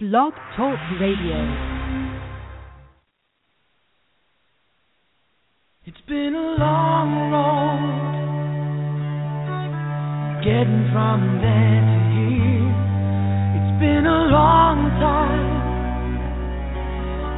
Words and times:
Blog 0.00 0.32
Talk 0.56 0.78
Radio. 1.00 1.42
It's 5.86 6.00
been 6.06 6.36
a 6.36 6.54
long 6.54 7.32
road 7.34 8.14
getting 10.44 10.86
from 10.94 11.42
there 11.42 11.82
to 11.82 11.98
here. 12.14 12.70
It's 13.58 13.74
been 13.82 14.06
a 14.06 14.30
long 14.30 14.86
time, 15.02 15.50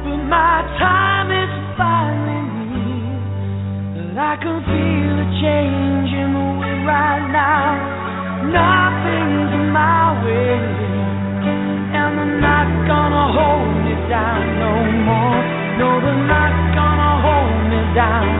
but 0.05 0.21
my 0.29 0.61
time 0.77 1.33
is 1.33 1.49
finally 1.81 2.45
near. 2.77 4.21
I 4.21 4.37
can 4.37 4.61
feel 4.69 5.17
a 5.17 5.27
change 5.41 6.13
in 6.13 6.29
the 6.29 6.45
wind 6.61 6.85
right 6.85 7.25
now. 7.33 7.73
Nothing's 8.53 9.49
in 9.49 9.73
my 9.73 10.13
way 10.23 10.80
gonna 12.87 13.25
hold 13.37 13.71
me 13.85 13.95
down 14.09 14.43
no 14.59 14.73
more. 15.07 15.41
No, 15.79 15.89
they're 16.03 16.27
not 16.27 16.53
gonna 16.75 17.13
hold 17.25 17.57
me 17.71 17.81
down. 17.95 18.30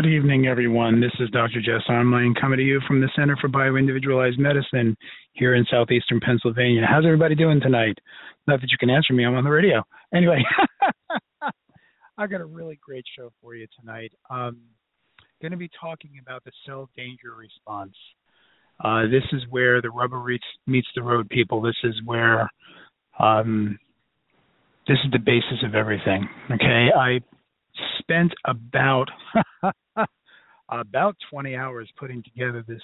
Good 0.00 0.14
evening, 0.14 0.46
everyone. 0.46 1.00
This 1.00 1.10
is 1.18 1.28
Dr. 1.30 1.60
Jess 1.60 1.82
Armine 1.88 2.32
coming 2.40 2.58
to 2.58 2.62
you 2.62 2.80
from 2.86 3.00
the 3.00 3.10
Center 3.16 3.36
for 3.40 3.48
Bioindividualized 3.48 4.38
Medicine 4.38 4.96
here 5.32 5.56
in 5.56 5.66
southeastern 5.68 6.20
Pennsylvania. 6.20 6.86
How's 6.88 7.04
everybody 7.04 7.34
doing 7.34 7.60
tonight? 7.60 7.98
Not 8.46 8.60
that 8.60 8.70
you 8.70 8.78
can 8.78 8.90
answer 8.90 9.12
me, 9.12 9.26
I'm 9.26 9.34
on 9.34 9.42
the 9.42 9.50
radio. 9.50 9.82
Anyway, 10.14 10.44
I've 12.16 12.30
got 12.30 12.40
a 12.40 12.44
really 12.44 12.78
great 12.80 13.04
show 13.18 13.32
for 13.42 13.56
you 13.56 13.66
tonight. 13.80 14.12
Um, 14.30 14.58
going 15.42 15.50
to 15.50 15.58
be 15.58 15.70
talking 15.80 16.12
about 16.22 16.44
the 16.44 16.52
cell 16.64 16.88
danger 16.96 17.34
response. 17.36 17.96
Uh, 18.78 19.02
this 19.10 19.24
is 19.32 19.42
where 19.50 19.82
the 19.82 19.90
rubber 19.90 20.24
meets 20.68 20.88
the 20.94 21.02
road, 21.02 21.28
people. 21.28 21.60
This 21.60 21.74
is 21.82 21.94
where 22.04 22.48
um, 23.18 23.76
this 24.86 24.98
is 25.04 25.10
the 25.10 25.18
basis 25.18 25.64
of 25.64 25.74
everything. 25.74 26.28
Okay, 26.52 26.86
I 26.96 27.18
spent 27.98 28.32
about 28.44 29.08
about 30.68 31.16
20 31.30 31.56
hours 31.56 31.88
putting 31.98 32.22
together 32.22 32.64
this 32.66 32.82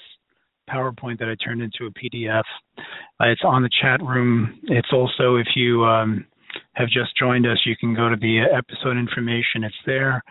PowerPoint 0.71 1.19
that 1.19 1.29
I 1.29 1.37
turned 1.45 1.63
into 1.63 1.87
a 1.87 1.91
PDF. 1.91 2.43
Uh, 3.21 3.27
it's 3.27 3.43
on 3.45 3.63
the 3.63 3.71
chat 3.83 4.03
room. 4.03 4.59
It's 4.65 4.89
also 4.93 5.37
if 5.37 5.49
you 5.55 5.85
um, 5.85 6.27
have 6.75 6.89
just 6.89 7.17
joined 7.19 7.47
us, 7.47 7.59
you 7.67 7.77
can 7.77 7.95
go 7.95 8.09
to 8.09 8.17
the 8.17 8.41
episode 8.41 8.97
information. 8.97 9.65
It's 9.65 9.75
there, 9.87 10.23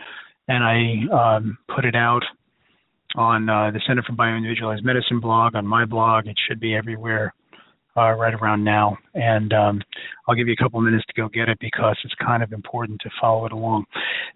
and 0.47 0.63
I 0.63 1.35
um, 1.35 1.57
put 1.73 1.85
it 1.85 1.95
out 1.95 2.23
on 3.15 3.47
uh, 3.47 3.69
the 3.71 3.81
Center 3.85 4.01
for 4.01 4.13
Bioindividualized 4.13 4.83
Medicine 4.83 5.19
blog, 5.19 5.55
on 5.55 5.67
my 5.67 5.85
blog. 5.85 6.25
It 6.27 6.37
should 6.47 6.59
be 6.59 6.75
everywhere 6.75 7.33
uh, 7.95 8.11
right 8.13 8.33
around 8.33 8.63
now. 8.63 8.97
And 9.13 9.53
um, 9.53 9.81
I'll 10.27 10.35
give 10.35 10.47
you 10.47 10.55
a 10.59 10.63
couple 10.63 10.81
minutes 10.81 11.05
to 11.07 11.21
go 11.21 11.29
get 11.29 11.49
it 11.49 11.57
because 11.59 11.97
it's 12.03 12.15
kind 12.15 12.43
of 12.43 12.51
important 12.51 12.99
to 13.01 13.09
follow 13.21 13.45
it 13.45 13.51
along. 13.51 13.85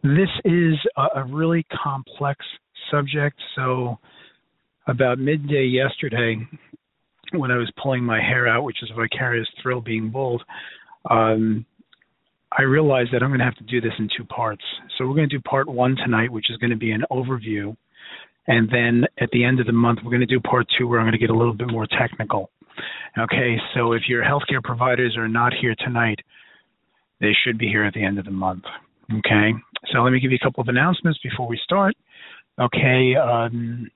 This 0.03 0.29
is 0.45 0.75
a, 0.95 1.22
a 1.22 1.23
really 1.25 1.66
complex 1.84 2.46
subject. 2.91 3.38
So, 3.56 3.97
about 4.88 5.19
midday 5.19 5.66
yesterday, 5.66 6.38
when 7.34 7.51
I 7.51 7.57
was 7.57 7.69
pulling 7.81 8.03
my 8.03 8.22
hair 8.22 8.47
out, 8.47 8.63
which 8.63 8.81
is 8.81 8.90
a 8.90 8.96
vicarious 8.96 9.47
thrill 9.62 9.81
being 9.81 10.09
bald, 10.09 10.44
um, 11.09 11.66
I 12.57 12.62
realized 12.62 13.09
that 13.12 13.22
I'm 13.22 13.29
going 13.29 13.40
to 13.40 13.46
have 13.46 13.57
to 13.57 13.66
do 13.66 13.81
this 13.81 13.91
in 14.00 14.07
two 14.16 14.23
parts. 14.23 14.63
So, 14.97 15.06
we're 15.06 15.16
going 15.16 15.29
to 15.29 15.38
do 15.38 15.41
part 15.41 15.67
one 15.67 15.96
tonight, 15.96 16.31
which 16.31 16.50
is 16.50 16.57
going 16.57 16.69
to 16.69 16.78
be 16.78 16.91
an 16.91 17.03
overview. 17.12 17.75
And 18.47 18.69
then 18.69 19.03
at 19.19 19.29
the 19.31 19.44
end 19.44 19.59
of 19.59 19.66
the 19.66 19.73
month, 19.73 20.00
we're 20.03 20.12
going 20.12 20.22
to 20.22 20.25
do 20.25 20.40
part 20.40 20.67
two 20.78 20.88
where 20.88 21.00
I'm 21.00 21.06
going 21.06 21.12
to 21.12 21.17
get 21.17 21.29
a 21.29 21.38
little 21.38 21.53
bit 21.53 21.69
more 21.69 21.85
technical. 21.85 22.50
Okay, 23.17 23.57
so 23.73 23.93
if 23.93 24.03
your 24.07 24.23
healthcare 24.23 24.63
providers 24.63 25.15
are 25.17 25.27
not 25.27 25.53
here 25.59 25.75
tonight, 25.79 26.19
they 27.19 27.31
should 27.43 27.57
be 27.57 27.67
here 27.67 27.83
at 27.83 27.93
the 27.93 28.03
end 28.03 28.19
of 28.19 28.25
the 28.25 28.31
month. 28.31 28.63
Okay, 29.11 29.53
so 29.91 29.99
let 29.99 30.11
me 30.11 30.19
give 30.19 30.31
you 30.31 30.38
a 30.41 30.45
couple 30.45 30.61
of 30.61 30.67
announcements 30.67 31.19
before 31.23 31.47
we 31.47 31.59
start. 31.63 31.95
Okay, 32.59 33.16
um, 33.16 33.89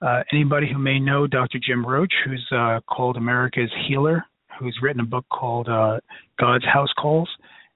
uh, 0.00 0.22
anybody 0.32 0.66
who 0.72 0.78
may 0.78 0.98
know 0.98 1.26
Dr. 1.26 1.58
Jim 1.58 1.84
Roach, 1.84 2.12
who's 2.24 2.46
uh, 2.52 2.80
called 2.88 3.16
America's 3.16 3.70
Healer, 3.86 4.24
who's 4.58 4.76
written 4.82 5.00
a 5.00 5.04
book 5.04 5.24
called 5.30 5.68
uh, 5.68 5.98
God's 6.38 6.64
House 6.64 6.92
Calls, 7.00 7.28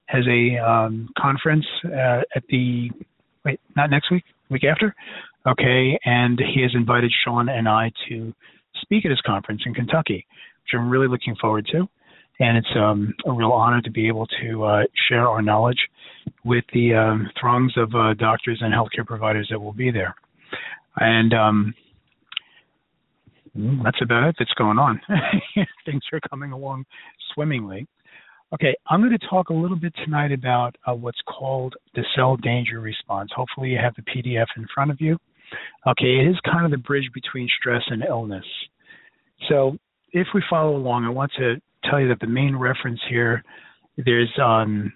has 0.07 0.23
a 0.27 0.57
um, 0.57 1.09
conference 1.17 1.65
uh, 1.85 2.21
at 2.35 2.43
the 2.49 2.89
wait, 3.45 3.59
not 3.75 3.89
next 3.89 4.11
week, 4.11 4.23
week 4.49 4.63
after. 4.63 4.93
Okay, 5.47 5.99
and 6.05 6.39
he 6.39 6.61
has 6.61 6.71
invited 6.73 7.11
Shawn 7.23 7.49
and 7.49 7.67
I 7.67 7.91
to 8.09 8.33
speak 8.83 9.05
at 9.05 9.11
his 9.11 9.21
conference 9.25 9.61
in 9.65 9.73
Kentucky, 9.73 10.25
which 10.63 10.79
I'm 10.79 10.89
really 10.89 11.07
looking 11.07 11.35
forward 11.39 11.67
to. 11.71 11.87
And 12.39 12.57
it's 12.57 12.75
um, 12.75 13.13
a 13.25 13.31
real 13.31 13.51
honor 13.51 13.81
to 13.81 13.91
be 13.91 14.07
able 14.07 14.27
to 14.41 14.63
uh, 14.63 14.83
share 15.07 15.27
our 15.27 15.41
knowledge 15.41 15.77
with 16.43 16.63
the 16.73 16.93
um, 16.93 17.29
throngs 17.39 17.73
of 17.77 17.93
uh, 17.95 18.13
doctors 18.15 18.59
and 18.61 18.73
healthcare 18.73 19.05
providers 19.05 19.47
that 19.51 19.59
will 19.59 19.73
be 19.73 19.91
there. 19.91 20.15
And 20.97 21.33
um, 21.33 21.73
that's 23.83 24.01
about 24.01 24.29
it 24.29 24.35
that's 24.39 24.53
going 24.57 24.77
on. 24.77 24.99
Things 25.85 26.01
are 26.11 26.19
coming 26.29 26.51
along 26.51 26.85
swimmingly. 27.33 27.87
Okay, 28.53 28.75
I'm 28.87 29.01
going 29.01 29.17
to 29.17 29.27
talk 29.27 29.49
a 29.49 29.53
little 29.53 29.77
bit 29.77 29.93
tonight 30.03 30.31
about 30.31 30.75
uh, 30.85 30.93
what's 30.93 31.21
called 31.27 31.73
the 31.95 32.03
cell 32.15 32.35
danger 32.37 32.79
response. 32.79 33.31
Hopefully, 33.35 33.69
you 33.69 33.79
have 33.79 33.95
the 33.95 34.03
PDF 34.03 34.45
in 34.57 34.67
front 34.73 34.91
of 34.91 35.01
you. 35.01 35.17
Okay, 35.87 36.19
it 36.19 36.29
is 36.29 36.35
kind 36.45 36.65
of 36.65 36.71
the 36.71 36.77
bridge 36.77 37.09
between 37.13 37.47
stress 37.59 37.81
and 37.87 38.03
illness. 38.03 38.45
So, 39.49 39.77
if 40.11 40.27
we 40.33 40.43
follow 40.49 40.75
along, 40.75 41.05
I 41.05 41.09
want 41.09 41.31
to 41.37 41.55
tell 41.89 41.99
you 41.99 42.07
that 42.09 42.19
the 42.19 42.27
main 42.27 42.55
reference 42.55 42.99
here, 43.09 43.43
there's, 43.97 44.31
um, 44.41 44.93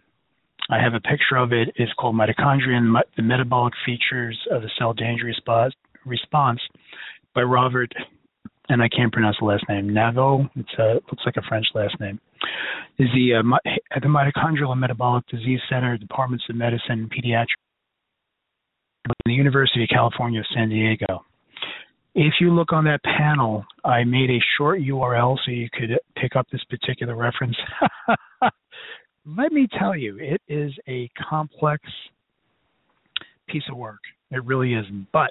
I 0.69 0.81
have 0.81 0.94
a 0.94 1.00
picture 1.00 1.38
of 1.38 1.52
it. 1.53 1.69
It's 1.75 1.91
called 2.00 2.16
Mitochondria 2.16 2.75
and 2.75 2.96
the 3.16 3.24
Metabolic 3.24 3.74
Features 3.86 4.38
of 4.52 4.62
the 4.62 4.69
Cell 4.78 4.94
Danger 4.94 5.25
Response 6.06 6.62
by 7.34 7.41
Robert, 7.41 7.91
and 8.69 8.81
I 8.81 8.90
can't 8.90 9.12
pronounce 9.12 9.38
the 9.40 9.46
last 9.46 9.63
name, 9.69 9.94
a, 10.78 10.97
it 10.97 11.03
looks 11.12 11.24
like 11.25 11.38
a 11.38 11.47
French 11.47 11.66
last 11.74 12.00
name. 12.00 12.19
Is 13.00 13.07
the 13.13 13.36
uh, 13.36 13.72
at 13.96 14.02
the 14.02 14.07
Mitochondrial 14.07 14.72
and 14.72 14.81
Metabolic 14.81 15.25
Disease 15.28 15.59
Center, 15.69 15.97
Departments 15.97 16.46
of 16.50 16.56
Medicine 16.56 17.09
and 17.09 17.12
Pediatrics 17.12 17.56
the 19.25 19.34
University 19.34 19.84
of 19.84 19.90
California, 19.90 20.41
San 20.53 20.69
Diego. 20.69 21.25
If 22.19 22.33
you 22.41 22.51
look 22.51 22.73
on 22.73 22.83
that 22.85 23.03
panel, 23.03 23.63
I 23.85 24.03
made 24.03 24.31
a 24.31 24.39
short 24.57 24.79
URL 24.79 25.38
so 25.45 25.51
you 25.51 25.69
could 25.72 25.91
pick 26.16 26.35
up 26.35 26.47
this 26.51 26.63
particular 26.63 27.16
reference. 27.16 27.55
Let 29.38 29.51
me 29.51 29.67
tell 29.78 29.95
you, 29.95 30.18
it 30.18 30.42
is 30.47 30.71
a 30.88 31.12
complex 31.30 31.83
piece 33.47 33.62
of 33.69 33.77
work. 33.77 34.00
It 34.31 34.44
really 34.45 34.74
is. 34.74 34.86
But 35.13 35.30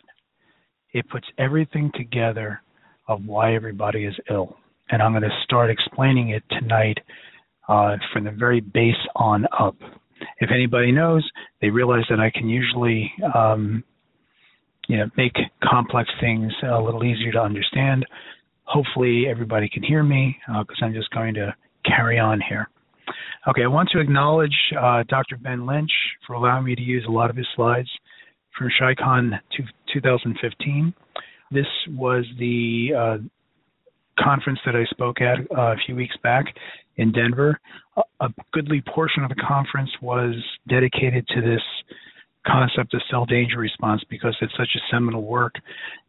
it 0.92 1.08
puts 1.08 1.26
everything 1.38 1.90
together 1.96 2.62
of 3.08 3.26
why 3.26 3.56
everybody 3.56 4.04
is 4.04 4.14
ill. 4.30 4.56
And 4.88 5.02
I'm 5.02 5.10
going 5.10 5.24
to 5.24 5.40
start 5.42 5.70
explaining 5.70 6.28
it 6.28 6.44
tonight 6.50 6.98
uh, 7.68 7.96
from 8.12 8.22
the 8.22 8.30
very 8.30 8.60
base 8.60 8.94
on 9.16 9.44
up 9.58 9.74
if 10.38 10.50
anybody 10.50 10.92
knows, 10.92 11.28
they 11.60 11.70
realize 11.70 12.04
that 12.10 12.20
I 12.20 12.30
can 12.30 12.48
usually, 12.48 13.12
um, 13.34 13.84
you 14.88 14.96
know, 14.98 15.06
make 15.16 15.34
complex 15.64 16.08
things 16.20 16.52
a 16.62 16.80
little 16.80 17.04
easier 17.04 17.32
to 17.32 17.40
understand. 17.40 18.04
Hopefully, 18.64 19.24
everybody 19.28 19.68
can 19.68 19.82
hear 19.82 20.02
me 20.02 20.36
because 20.46 20.78
uh, 20.82 20.86
I'm 20.86 20.94
just 20.94 21.10
going 21.10 21.34
to 21.34 21.54
carry 21.84 22.18
on 22.18 22.40
here. 22.48 22.68
Okay, 23.48 23.62
I 23.62 23.68
want 23.68 23.88
to 23.92 24.00
acknowledge 24.00 24.54
uh, 24.80 25.04
Dr. 25.08 25.36
Ben 25.36 25.66
Lynch 25.66 25.90
for 26.26 26.32
allowing 26.32 26.64
me 26.64 26.74
to 26.74 26.82
use 26.82 27.04
a 27.08 27.12
lot 27.12 27.30
of 27.30 27.36
his 27.36 27.46
slides 27.54 27.88
from 28.58 28.68
SHEICON 28.80 29.38
2015. 29.92 30.92
This 31.52 31.66
was 31.90 32.24
the 32.40 32.88
uh, 32.98 33.16
conference 34.22 34.58
that 34.66 34.74
I 34.74 34.84
spoke 34.90 35.20
at 35.20 35.38
uh, 35.56 35.72
a 35.72 35.76
few 35.86 35.94
weeks 35.94 36.16
back 36.22 36.46
in 36.96 37.12
Denver. 37.12 37.58
a, 37.96 38.02
a 38.20 38.28
goodly 38.52 38.82
portion 38.92 39.22
of 39.22 39.28
the 39.28 39.42
conference 39.46 39.90
was 40.02 40.34
dedicated 40.68 41.26
to 41.28 41.40
this 41.40 41.62
concept 42.46 42.94
of 42.94 43.02
cell 43.10 43.24
danger 43.24 43.58
response 43.58 44.02
because 44.08 44.36
it's 44.40 44.52
such 44.56 44.70
a 44.74 44.80
seminal 44.90 45.22
work, 45.22 45.54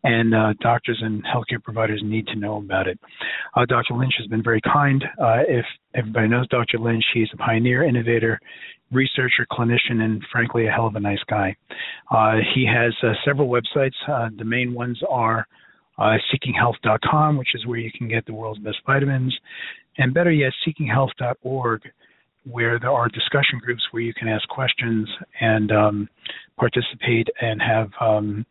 and 0.03 0.33
uh, 0.33 0.53
doctors 0.61 0.99
and 1.01 1.23
healthcare 1.25 1.61
providers 1.61 2.01
need 2.03 2.27
to 2.27 2.35
know 2.35 2.57
about 2.57 2.87
it. 2.87 2.99
Uh, 3.55 3.65
Dr. 3.65 3.95
Lynch 3.95 4.13
has 4.17 4.27
been 4.27 4.43
very 4.43 4.61
kind. 4.61 5.03
Uh, 5.19 5.43
if 5.47 5.65
everybody 5.95 6.27
knows 6.27 6.47
Dr. 6.49 6.79
Lynch, 6.79 7.03
he's 7.13 7.29
a 7.33 7.37
pioneer, 7.37 7.83
innovator, 7.83 8.39
researcher, 8.91 9.45
clinician, 9.51 10.01
and 10.01 10.23
frankly, 10.31 10.67
a 10.67 10.71
hell 10.71 10.87
of 10.87 10.95
a 10.95 10.99
nice 10.99 11.23
guy. 11.29 11.55
Uh, 12.11 12.35
he 12.55 12.65
has 12.65 12.93
uh, 13.03 13.13
several 13.25 13.49
websites. 13.49 13.95
Uh, 14.07 14.29
the 14.37 14.45
main 14.45 14.73
ones 14.73 14.99
are 15.09 15.45
seekinghealth.com, 15.99 17.37
which 17.37 17.55
is 17.55 17.65
where 17.65 17.79
you 17.79 17.91
can 17.97 18.07
get 18.07 18.25
the 18.25 18.33
world's 18.33 18.59
best 18.59 18.77
vitamins, 18.85 19.35
and 19.97 20.13
better 20.13 20.31
yet, 20.31 20.53
seekinghealth.org 20.65 21.81
where 22.49 22.79
there 22.79 22.91
are 22.91 23.07
discussion 23.09 23.59
groups 23.59 23.83
where 23.91 24.01
you 24.01 24.13
can 24.13 24.27
ask 24.27 24.47
questions 24.49 25.07
and 25.41 25.71
um, 25.71 26.09
participate 26.57 27.27
and 27.41 27.61
have 27.61 27.89
um, 28.01 28.45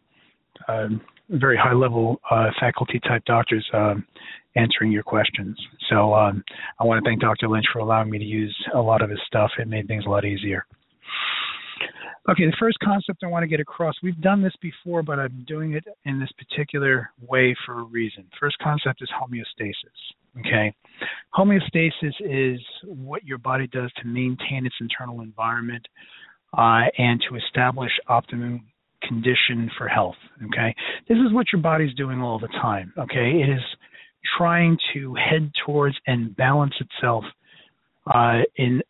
uh, 0.69 0.89
very 1.31 1.57
high 1.57 1.73
level 1.73 2.21
uh, 2.31 2.51
faculty 2.61 3.01
type 3.01 3.25
doctors 3.25 3.67
um, 3.75 4.07
answering 4.55 4.93
your 4.93 5.03
questions. 5.03 5.59
So 5.91 6.15
um, 6.15 6.43
I 6.81 6.85
want 6.85 7.03
to 7.03 7.09
thank 7.09 7.21
Dr. 7.21 7.49
Lynch 7.49 7.67
for 7.73 7.81
allowing 7.81 8.11
me 8.11 8.19
to 8.19 8.25
use 8.25 8.57
a 8.75 8.81
lot 8.81 9.03
of 9.03 9.11
his 9.11 9.19
stuff. 9.27 9.51
It 9.59 9.69
made 9.69 9.87
things 9.87 10.05
a 10.07 10.11
lot 10.11 10.25
easier. 10.25 10.67
Okay, 12.29 12.45
the 12.45 12.57
first 12.59 12.77
concept 12.81 13.23
I 13.23 13.29
want 13.29 13.45
to 13.45 13.47
get 13.47 13.61
across, 13.61 13.95
we've 14.03 14.21
done 14.21 14.43
this 14.43 14.55
before, 14.61 15.03
but 15.03 15.21
I'm 15.21 15.45
doing 15.47 15.75
it 15.75 15.85
in 16.05 16.19
this 16.19 16.31
particular 16.33 17.11
way 17.21 17.55
for 17.65 17.79
a 17.81 17.83
reason. 17.85 18.25
First 18.41 18.59
concept 18.59 19.01
is 19.01 19.09
homeostasis. 19.11 20.41
Okay, 20.41 20.75
homeostasis 21.35 22.15
is 22.21 22.61
what 22.85 23.25
your 23.25 23.39
body 23.39 23.69
does 23.69 23.93
to 24.03 24.07
maintain 24.07 24.67
its 24.67 24.75
internal 24.81 25.21
environment 25.21 25.87
uh, 26.59 26.83
and 26.99 27.23
to 27.29 27.37
establish 27.37 27.93
optimum 28.09 28.67
condition 29.03 29.71
for 29.79 29.87
health. 29.87 30.17
Okay, 30.47 30.75
this 31.09 31.19
is 31.19 31.33
what 31.33 31.47
your 31.53 31.63
body's 31.63 31.95
doing 31.95 32.21
all 32.21 32.41
the 32.41 32.49
time. 32.49 32.93
Okay, 32.99 33.41
it 33.41 33.49
is 33.49 33.63
trying 34.37 34.77
to 34.95 35.15
head 35.15 35.53
towards 35.65 35.97
and 36.09 36.37
balance 36.37 36.75
itself 36.81 37.25
uh, 38.13 38.41
in 38.57 38.83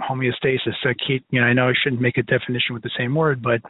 homeostasis. 0.00 0.74
So 0.82 0.90
keep, 1.06 1.24
you 1.30 1.40
know, 1.40 1.46
I 1.46 1.52
know 1.52 1.68
I 1.68 1.72
shouldn't 1.82 2.02
make 2.02 2.18
a 2.18 2.22
definition 2.22 2.74
with 2.74 2.82
the 2.82 2.90
same 2.98 3.14
word, 3.14 3.42
but 3.42 3.60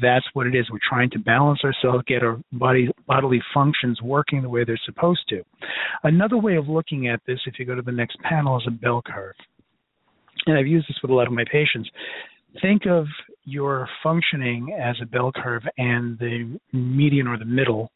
that's 0.00 0.26
what 0.34 0.46
it 0.46 0.54
is. 0.54 0.70
We're 0.70 0.78
trying 0.86 1.10
to 1.10 1.18
balance 1.18 1.60
ourselves, 1.64 2.04
get 2.06 2.22
our 2.22 2.38
body 2.52 2.88
bodily 3.06 3.42
functions 3.52 4.00
working 4.02 4.42
the 4.42 4.48
way 4.48 4.64
they're 4.64 4.80
supposed 4.84 5.22
to. 5.30 5.42
Another 6.04 6.38
way 6.38 6.56
of 6.56 6.68
looking 6.68 7.08
at 7.08 7.20
this, 7.26 7.38
if 7.46 7.58
you 7.58 7.64
go 7.64 7.74
to 7.74 7.82
the 7.82 7.92
next 7.92 8.18
panel, 8.20 8.56
is 8.56 8.64
a 8.66 8.70
bell 8.70 9.02
curve. 9.04 9.34
And 10.46 10.56
I've 10.56 10.66
used 10.66 10.88
this 10.88 10.96
with 11.02 11.10
a 11.10 11.14
lot 11.14 11.26
of 11.26 11.32
my 11.32 11.44
patients. 11.50 11.90
Think 12.62 12.86
of 12.86 13.06
your 13.44 13.88
functioning 14.02 14.76
as 14.80 14.96
a 15.02 15.06
bell 15.06 15.32
curve, 15.34 15.62
and 15.78 16.18
the 16.18 16.58
median 16.72 17.26
or 17.26 17.38
the 17.38 17.44
middle, 17.44 17.90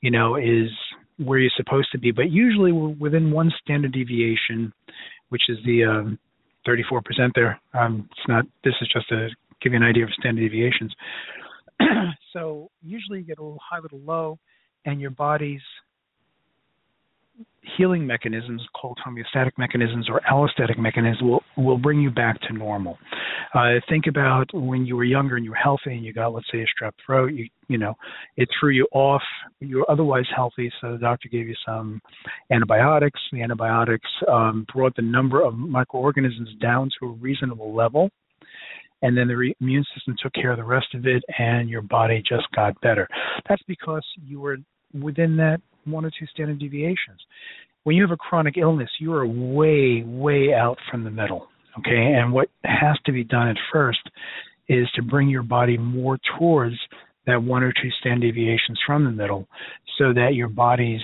you 0.00 0.10
know, 0.10 0.36
is 0.36 0.70
where 1.18 1.38
you're 1.38 1.50
supposed 1.56 1.88
to 1.92 1.98
be. 1.98 2.10
But 2.10 2.30
usually, 2.30 2.72
we're 2.72 2.88
within 2.88 3.30
one 3.30 3.52
standard 3.62 3.92
deviation, 3.92 4.72
which 5.28 5.42
is 5.48 5.58
the 5.64 5.84
um, 5.84 6.18
34% 6.66 7.30
there. 7.34 7.60
Um, 7.78 8.08
it's 8.10 8.28
not. 8.28 8.44
This 8.64 8.74
is 8.80 8.88
just 8.92 9.08
to 9.08 9.28
give 9.60 9.72
you 9.72 9.78
an 9.78 9.84
idea 9.84 10.04
of 10.04 10.10
standard 10.18 10.40
deviations. 10.40 10.94
so 12.32 12.70
usually 12.82 13.18
you 13.18 13.24
get 13.24 13.38
a 13.38 13.42
little 13.42 13.60
high, 13.68 13.78
little 13.78 14.00
low, 14.00 14.38
and 14.84 15.00
your 15.00 15.10
body's 15.10 15.62
healing 17.76 18.06
mechanisms 18.06 18.66
called 18.74 18.98
homeostatic 19.06 19.52
mechanisms 19.58 20.08
or 20.08 20.20
allostatic 20.30 20.78
mechanisms 20.78 21.22
will 21.22 21.42
will 21.56 21.78
bring 21.78 22.00
you 22.00 22.10
back 22.10 22.40
to 22.42 22.52
normal. 22.52 22.98
Uh, 23.54 23.74
think 23.88 24.06
about 24.06 24.46
when 24.52 24.86
you 24.86 24.96
were 24.96 25.04
younger 25.04 25.36
and 25.36 25.44
you 25.44 25.50
were 25.50 25.56
healthy 25.56 25.92
and 25.92 26.04
you 26.04 26.12
got 26.12 26.32
let's 26.32 26.46
say 26.52 26.60
a 26.60 26.84
strep 26.84 26.92
throat, 27.04 27.32
you 27.32 27.46
you 27.68 27.78
know, 27.78 27.94
it 28.36 28.48
threw 28.58 28.70
you 28.70 28.86
off. 28.92 29.22
You 29.60 29.78
were 29.78 29.90
otherwise 29.90 30.26
healthy, 30.34 30.72
so 30.80 30.92
the 30.92 30.98
doctor 30.98 31.28
gave 31.28 31.48
you 31.48 31.54
some 31.66 32.00
antibiotics. 32.50 33.20
The 33.32 33.42
antibiotics 33.42 34.08
um, 34.28 34.66
brought 34.72 34.96
the 34.96 35.02
number 35.02 35.42
of 35.42 35.54
microorganisms 35.54 36.50
down 36.60 36.90
to 36.98 37.06
a 37.06 37.12
reasonable 37.12 37.74
level. 37.74 38.10
And 39.02 39.16
then 39.16 39.28
the 39.28 39.36
re- 39.36 39.56
immune 39.60 39.84
system 39.94 40.14
took 40.22 40.34
care 40.34 40.50
of 40.50 40.58
the 40.58 40.64
rest 40.64 40.88
of 40.94 41.06
it, 41.06 41.22
and 41.38 41.70
your 41.70 41.80
body 41.80 42.22
just 42.28 42.44
got 42.54 42.78
better. 42.82 43.08
That's 43.48 43.62
because 43.66 44.04
you 44.22 44.40
were 44.40 44.58
within 44.92 45.36
that 45.36 45.60
one 45.84 46.04
or 46.04 46.10
two 46.10 46.26
standard 46.32 46.58
deviations. 46.58 47.20
When 47.84 47.96
you 47.96 48.02
have 48.02 48.10
a 48.10 48.16
chronic 48.16 48.56
illness, 48.56 48.90
you 48.98 49.12
are 49.14 49.26
way, 49.26 50.02
way 50.04 50.52
out 50.54 50.78
from 50.90 51.04
the 51.04 51.10
middle. 51.10 51.48
Okay, 51.78 52.14
and 52.14 52.32
what 52.32 52.48
has 52.64 52.96
to 53.06 53.12
be 53.12 53.24
done 53.24 53.48
at 53.48 53.56
first 53.72 54.00
is 54.68 54.88
to 54.94 55.02
bring 55.02 55.28
your 55.28 55.42
body 55.42 55.78
more 55.78 56.18
towards 56.38 56.76
that 57.26 57.42
one 57.42 57.62
or 57.62 57.72
two 57.72 57.90
standard 58.00 58.26
deviations 58.26 58.78
from 58.86 59.04
the 59.04 59.10
middle 59.10 59.46
so 59.98 60.12
that 60.12 60.34
your 60.34 60.48
body's 60.48 61.00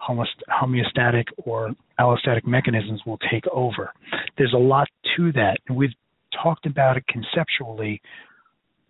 homeostatic 0.00 1.24
or 1.44 1.74
allostatic 1.98 2.46
mechanisms 2.46 3.00
will 3.06 3.18
take 3.30 3.44
over. 3.52 3.92
There's 4.38 4.52
a 4.52 4.58
lot 4.58 4.88
to 5.16 5.32
that. 5.32 5.58
We've 5.70 5.94
talked 6.42 6.66
about 6.66 6.96
it 6.96 7.04
conceptually 7.06 8.00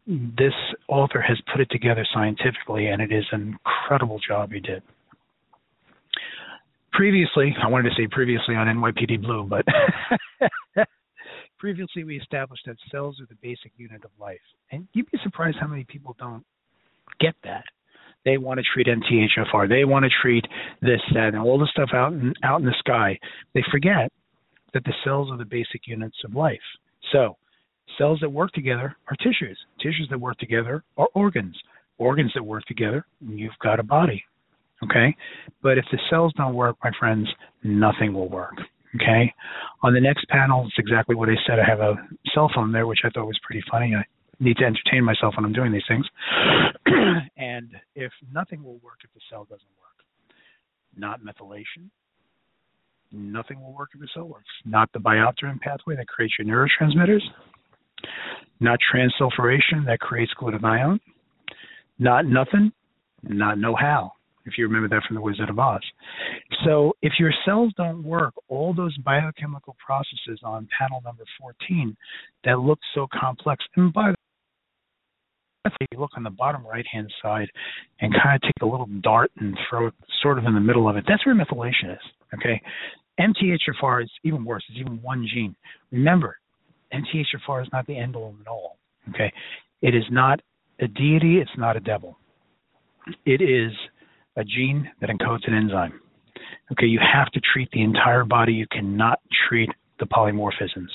this 0.07 0.53
author 0.89 1.21
has 1.21 1.39
put 1.51 1.61
it 1.61 1.71
together 1.71 2.07
scientifically, 2.13 2.89
and 2.89 3.01
it 3.01 3.11
is 3.13 3.25
an 3.33 3.59
incredible 3.59 4.21
job 4.27 4.53
he 4.53 4.61
did. 4.61 4.83
Previously, 6.95 7.55
I 7.63 7.69
wanted 7.69 7.91
to 7.91 7.97
say 7.97 8.09
previously 8.11 8.55
on 8.55 8.67
NYPD 8.67 9.23
Blue, 9.23 9.45
but 9.45 9.65
previously 11.59 12.05
we 12.05 12.19
established 12.19 12.63
that 12.67 12.77
cells 12.91 13.21
are 13.21 13.27
the 13.29 13.37
basic 13.43 13.73
unit 13.77 14.05
of 14.05 14.11
life. 14.21 14.39
And 14.71 14.87
you'd 14.93 15.11
be 15.11 15.19
surprised 15.23 15.57
how 15.61 15.67
many 15.67 15.85
people 15.85 16.15
don't 16.19 16.45
get 17.21 17.35
that. 17.45 17.65
They 18.25 18.39
want 18.39 18.59
to 18.59 18.65
treat 18.73 18.87
MTHFR, 18.87 19.69
they 19.69 19.85
want 19.85 20.05
to 20.05 20.11
treat 20.23 20.47
this, 20.81 21.01
that, 21.13 21.35
and 21.35 21.39
all 21.39 21.59
the 21.59 21.69
stuff 21.73 21.91
out 21.93 22.13
in, 22.13 22.33
out 22.43 22.61
in 22.61 22.67
the 22.67 22.75
sky. 22.79 23.19
They 23.55 23.63
forget 23.71 24.11
that 24.73 24.85
the 24.85 24.95
cells 25.05 25.31
are 25.31 25.37
the 25.37 25.45
basic 25.45 25.87
units 25.87 26.17
of 26.25 26.35
life. 26.35 26.59
So, 27.13 27.37
Cells 27.99 28.19
that 28.21 28.31
work 28.31 28.51
together 28.53 28.97
are 29.09 29.17
tissues. 29.17 29.59
Tissues 29.79 30.09
that 30.11 30.19
work 30.19 30.39
together 30.39 30.83
are 30.97 31.09
organs. 31.15 31.57
Organs 31.99 32.33
that 32.35 32.43
work 32.43 32.65
together, 32.65 33.07
you've 33.21 33.53
got 33.63 33.79
a 33.79 33.85
body. 33.85 34.25
Okay? 34.85 35.17
But 35.63 35.79
if 35.79 35.85
the 35.91 35.99
cells 36.11 36.33
don't 36.37 36.55
work, 36.55 36.77
my 36.83 36.91
friends, 36.99 37.29
nothing 37.63 38.13
will 38.13 38.29
work. 38.29 38.55
Okay? 38.97 39.33
On 39.83 39.93
the 39.93 40.01
next 40.01 40.29
panel, 40.29 40.65
it's 40.67 40.79
exactly 40.79 41.15
what 41.15 41.29
I 41.29 41.35
said. 41.47 41.59
I 41.59 41.69
have 41.69 41.81
a 41.81 41.95
cell 42.35 42.51
phone 42.55 42.73
there, 42.73 42.87
which 42.87 43.01
I 43.05 43.11
thought 43.11 43.27
was 43.27 43.39
pretty 43.45 43.63
funny. 43.71 43.95
I 43.95 44.05
need 44.41 44.57
to 44.59 44.65
entertain 44.65 45.05
myself 45.05 45.35
when 45.37 45.45
I'm 45.45 45.53
doing 45.53 45.73
these 45.73 45.83
things. 45.89 46.07
and 47.37 47.71
if 47.95 48.13
nothing 48.33 48.63
will 48.63 48.79
work 48.79 48.99
if 49.05 49.13
the 49.15 49.21
cell 49.31 49.45
doesn't 49.45 49.67
work, 49.81 50.05
not 50.97 51.21
methylation, 51.21 51.91
nothing 53.13 53.61
will 53.61 53.73
work 53.73 53.91
if 53.95 54.01
the 54.01 54.09
cell 54.15 54.25
works. 54.25 54.51
Not 54.65 54.93
the 54.93 55.01
biopterin 55.01 55.61
pathway 55.61 55.97
that 55.97 56.09
creates 56.09 56.35
your 56.39 56.47
neurotransmitters, 56.47 57.23
not 58.61 58.79
transsulfuration 58.95 59.87
that 59.87 59.99
creates 60.01 60.33
glutathione. 60.41 61.01
Not 61.99 62.27
nothing, 62.27 62.73
not 63.23 63.59
know 63.59 63.77
how. 63.77 64.13
If 64.47 64.59
you 64.59 64.67
remember 64.67 64.89
that 64.95 65.07
from 65.07 65.17
the 65.17 65.23
Wizard 65.23 65.49
of 65.51 65.59
Oz. 65.59 65.83
So 66.65 66.93
if 67.03 67.15
your 67.19 67.33
cells 67.45 67.73
don't 67.77 68.05
work, 68.05 68.35
all 68.49 68.75
those 68.75 68.97
biochemical 68.99 69.77
processes 69.85 70.41
on 70.43 70.69
panel 70.79 71.01
number 71.05 71.25
14 71.41 71.97
that 72.45 72.59
look 72.59 72.79
so 72.95 73.07
complex, 73.19 73.65
and 73.77 73.93
by 73.93 74.13
the 75.65 75.71
way, 75.71 75.87
you 75.93 75.99
look 75.99 76.11
on 76.17 76.23
the 76.23 76.31
bottom 76.31 76.67
right 76.67 76.85
hand 76.93 77.11
side 77.23 77.49
and 78.01 78.13
kind 78.23 78.37
of 78.37 78.43
take 78.43 78.63
a 78.63 78.67
little 78.67 78.89
dart 79.03 79.31
and 79.39 79.57
throw 79.69 79.87
it 79.87 79.95
sort 80.23 80.39
of 80.39 80.45
in 80.45 80.55
the 80.55 80.61
middle 80.61 80.89
of 80.89 80.97
it. 80.97 81.05
That's 81.09 81.25
where 81.25 81.35
methylation 81.35 81.93
is. 81.93 82.03
Okay. 82.35 82.61
MTHFR 83.21 84.03
is 84.03 84.11
even 84.25 84.45
worse. 84.45 84.65
It's 84.69 84.79
even 84.81 85.01
one 85.03 85.27
gene. 85.33 85.55
Remember, 85.93 86.37
MTHFR 86.93 87.63
is 87.63 87.69
not 87.73 87.87
the 87.87 87.97
end 87.97 88.17
all 88.17 88.35
and 88.39 88.49
all. 88.49 88.77
Okay, 89.11 89.33
it 89.83 89.95
is 89.95 90.05
not 90.11 90.41
a 90.81 90.89
deity. 90.89 91.39
It's 91.39 91.51
not 91.57 91.77
a 91.77 91.81
devil. 91.81 92.19
It 93.27 93.41
is 93.43 93.73
a 94.37 94.45
gene 94.45 94.91
that 95.01 95.11
encodes 95.11 95.47
an 95.47 95.55
enzyme. 95.55 96.01
Okay, 96.73 96.87
you 96.87 97.01
have 97.01 97.31
to 97.33 97.41
treat 97.53 97.69
the 97.73 97.83
entire 97.83 98.25
body. 98.25 98.53
You 98.53 98.67
cannot 98.71 99.21
treat 99.49 99.69
the 100.01 100.07
polymorphisms. 100.07 100.89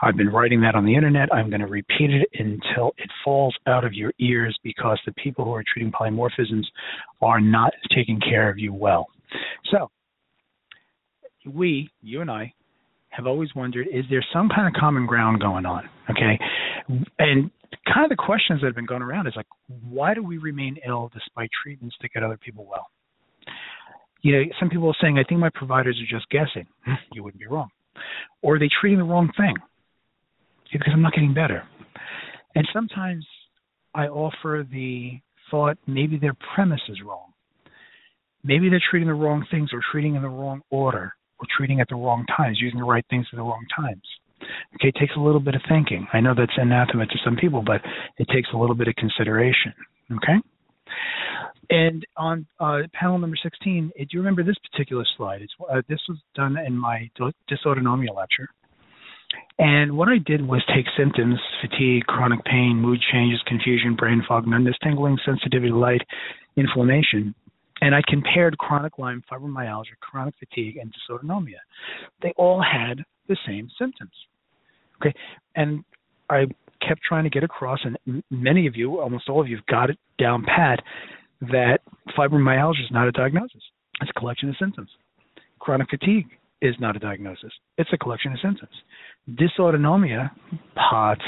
I've 0.00 0.16
been 0.16 0.28
writing 0.28 0.60
that 0.60 0.74
on 0.74 0.84
the 0.84 0.94
internet. 0.94 1.28
I'm 1.32 1.50
going 1.50 1.60
to 1.60 1.66
repeat 1.66 2.10
it 2.10 2.28
until 2.34 2.92
it 2.98 3.10
falls 3.24 3.56
out 3.66 3.84
of 3.84 3.94
your 3.94 4.12
ears 4.20 4.56
because 4.62 5.00
the 5.06 5.12
people 5.12 5.44
who 5.44 5.52
are 5.54 5.64
treating 5.72 5.90
polymorphisms 5.90 6.64
are 7.20 7.40
not 7.40 7.72
taking 7.94 8.20
care 8.20 8.48
of 8.48 8.58
you 8.58 8.72
well. 8.72 9.08
So, 9.72 9.90
we, 11.46 11.90
you 12.00 12.20
and 12.20 12.30
I, 12.30 12.52
have 13.10 13.26
always 13.26 13.52
wondered 13.56 13.88
is 13.92 14.04
there 14.10 14.24
some 14.32 14.48
kind 14.48 14.68
of 14.68 14.78
common 14.78 15.06
ground 15.06 15.40
going 15.40 15.66
on? 15.66 15.88
Okay. 16.08 16.38
And 17.18 17.50
kind 17.92 18.04
of 18.04 18.16
the 18.16 18.22
questions 18.22 18.60
that 18.60 18.66
have 18.66 18.74
been 18.74 18.86
going 18.86 19.02
around 19.02 19.26
is 19.26 19.34
like, 19.36 19.46
why 19.88 20.14
do 20.14 20.22
we 20.22 20.38
remain 20.38 20.76
ill 20.86 21.10
despite 21.12 21.50
treatments 21.62 21.96
to 22.00 22.08
get 22.08 22.22
other 22.22 22.36
people 22.36 22.66
well? 22.68 22.86
You 24.22 24.32
know, 24.32 24.44
some 24.58 24.68
people 24.68 24.88
are 24.88 24.96
saying, 25.00 25.18
I 25.18 25.24
think 25.28 25.40
my 25.40 25.50
providers 25.54 26.00
are 26.00 26.16
just 26.16 26.28
guessing. 26.30 26.66
you 27.12 27.22
wouldn't 27.22 27.40
be 27.40 27.46
wrong. 27.46 27.68
Or 28.42 28.56
are 28.56 28.58
they 28.58 28.68
treating 28.80 28.98
the 28.98 29.04
wrong 29.04 29.30
thing? 29.36 29.54
Because 30.72 30.92
I'm 30.92 31.02
not 31.02 31.12
getting 31.12 31.34
better. 31.34 31.62
And 32.54 32.66
sometimes 32.72 33.26
I 33.94 34.06
offer 34.06 34.66
the 34.70 35.20
thought 35.50 35.78
maybe 35.86 36.18
their 36.18 36.36
premise 36.54 36.80
is 36.88 36.98
wrong. 37.04 37.32
Maybe 38.44 38.68
they're 38.68 38.82
treating 38.90 39.08
the 39.08 39.14
wrong 39.14 39.44
things 39.50 39.70
or 39.72 39.80
treating 39.92 40.14
in 40.14 40.22
the 40.22 40.28
wrong 40.28 40.62
order 40.70 41.12
or 41.38 41.46
treating 41.56 41.80
at 41.80 41.88
the 41.88 41.96
wrong 41.96 42.24
times, 42.36 42.58
using 42.60 42.78
the 42.78 42.84
right 42.84 43.04
things 43.10 43.26
at 43.32 43.36
the 43.36 43.42
wrong 43.42 43.64
times. 43.74 44.02
Okay, 44.74 44.88
it 44.88 44.96
takes 44.98 45.14
a 45.16 45.20
little 45.20 45.40
bit 45.40 45.54
of 45.54 45.62
thinking. 45.68 46.06
I 46.12 46.20
know 46.20 46.34
that's 46.36 46.52
anathema 46.56 47.06
to 47.06 47.18
some 47.24 47.36
people, 47.36 47.62
but 47.62 47.80
it 48.18 48.28
takes 48.32 48.48
a 48.54 48.56
little 48.56 48.74
bit 48.74 48.88
of 48.88 48.94
consideration. 48.96 49.72
Okay? 50.16 50.38
And 51.70 52.06
on 52.16 52.46
uh, 52.60 52.80
panel 52.94 53.18
number 53.18 53.36
16, 53.42 53.92
do 53.96 54.06
you 54.10 54.20
remember 54.20 54.42
this 54.42 54.56
particular 54.70 55.04
slide? 55.16 55.46
Uh, 55.70 55.82
this 55.88 56.00
was 56.08 56.18
done 56.34 56.56
in 56.66 56.76
my 56.76 57.10
dysautonomia 57.50 58.14
lecture. 58.14 58.48
And 59.58 59.96
what 59.96 60.08
I 60.08 60.18
did 60.24 60.46
was 60.46 60.62
take 60.74 60.86
symptoms 60.96 61.38
fatigue, 61.60 62.04
chronic 62.06 62.42
pain, 62.44 62.76
mood 62.80 63.00
changes, 63.12 63.42
confusion, 63.46 63.96
brain 63.96 64.22
fog, 64.26 64.46
numbness, 64.46 64.76
tingling, 64.82 65.18
sensitivity 65.26 65.70
to 65.70 65.76
light, 65.76 66.00
inflammation, 66.56 67.34
and 67.80 67.94
I 67.94 68.00
compared 68.08 68.58
chronic 68.58 68.98
Lyme 68.98 69.22
fibromyalgia, 69.30 69.98
chronic 70.00 70.34
fatigue, 70.38 70.76
and 70.76 70.92
dysautonomia. 70.92 71.60
They 72.22 72.32
all 72.36 72.62
had 72.62 73.04
the 73.28 73.36
same 73.46 73.68
symptoms. 73.78 74.12
Okay, 75.00 75.14
and 75.54 75.84
I 76.28 76.46
kept 76.86 77.02
trying 77.02 77.24
to 77.24 77.30
get 77.30 77.44
across, 77.44 77.80
and 77.84 78.22
many 78.30 78.66
of 78.66 78.76
you, 78.76 79.00
almost 79.00 79.28
all 79.28 79.40
of 79.40 79.48
you, 79.48 79.56
have 79.56 79.66
got 79.66 79.90
it 79.90 79.98
down 80.18 80.44
pat 80.44 80.80
that 81.40 81.78
fibromyalgia 82.16 82.82
is 82.82 82.90
not 82.90 83.06
a 83.06 83.12
diagnosis. 83.12 83.62
It's 84.00 84.10
a 84.14 84.18
collection 84.18 84.48
of 84.48 84.56
symptoms. 84.58 84.88
Chronic 85.60 85.88
fatigue 85.90 86.26
is 86.60 86.74
not 86.80 86.96
a 86.96 86.98
diagnosis. 86.98 87.52
It's 87.76 87.90
a 87.92 87.98
collection 87.98 88.32
of 88.32 88.38
symptoms. 88.42 88.72
Dysautonomia, 89.30 90.30
POTS, 90.74 91.22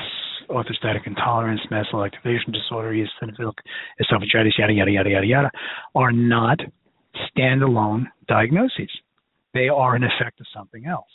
orthostatic 0.50 1.06
intolerance, 1.06 1.60
mast 1.70 1.88
cell 1.90 2.04
activation 2.04 2.52
disorder, 2.52 2.92
eosinophilic 2.92 3.54
esophagitis, 4.02 4.58
yada, 4.58 4.72
yada, 4.72 4.90
yada, 4.90 5.10
yada, 5.10 5.26
yada, 5.26 5.50
are 5.94 6.12
not 6.12 6.58
standalone 7.28 8.04
diagnoses. 8.28 8.90
They 9.54 9.68
are 9.68 9.94
an 9.94 10.04
effect 10.04 10.40
of 10.40 10.46
something 10.54 10.86
else. 10.86 11.06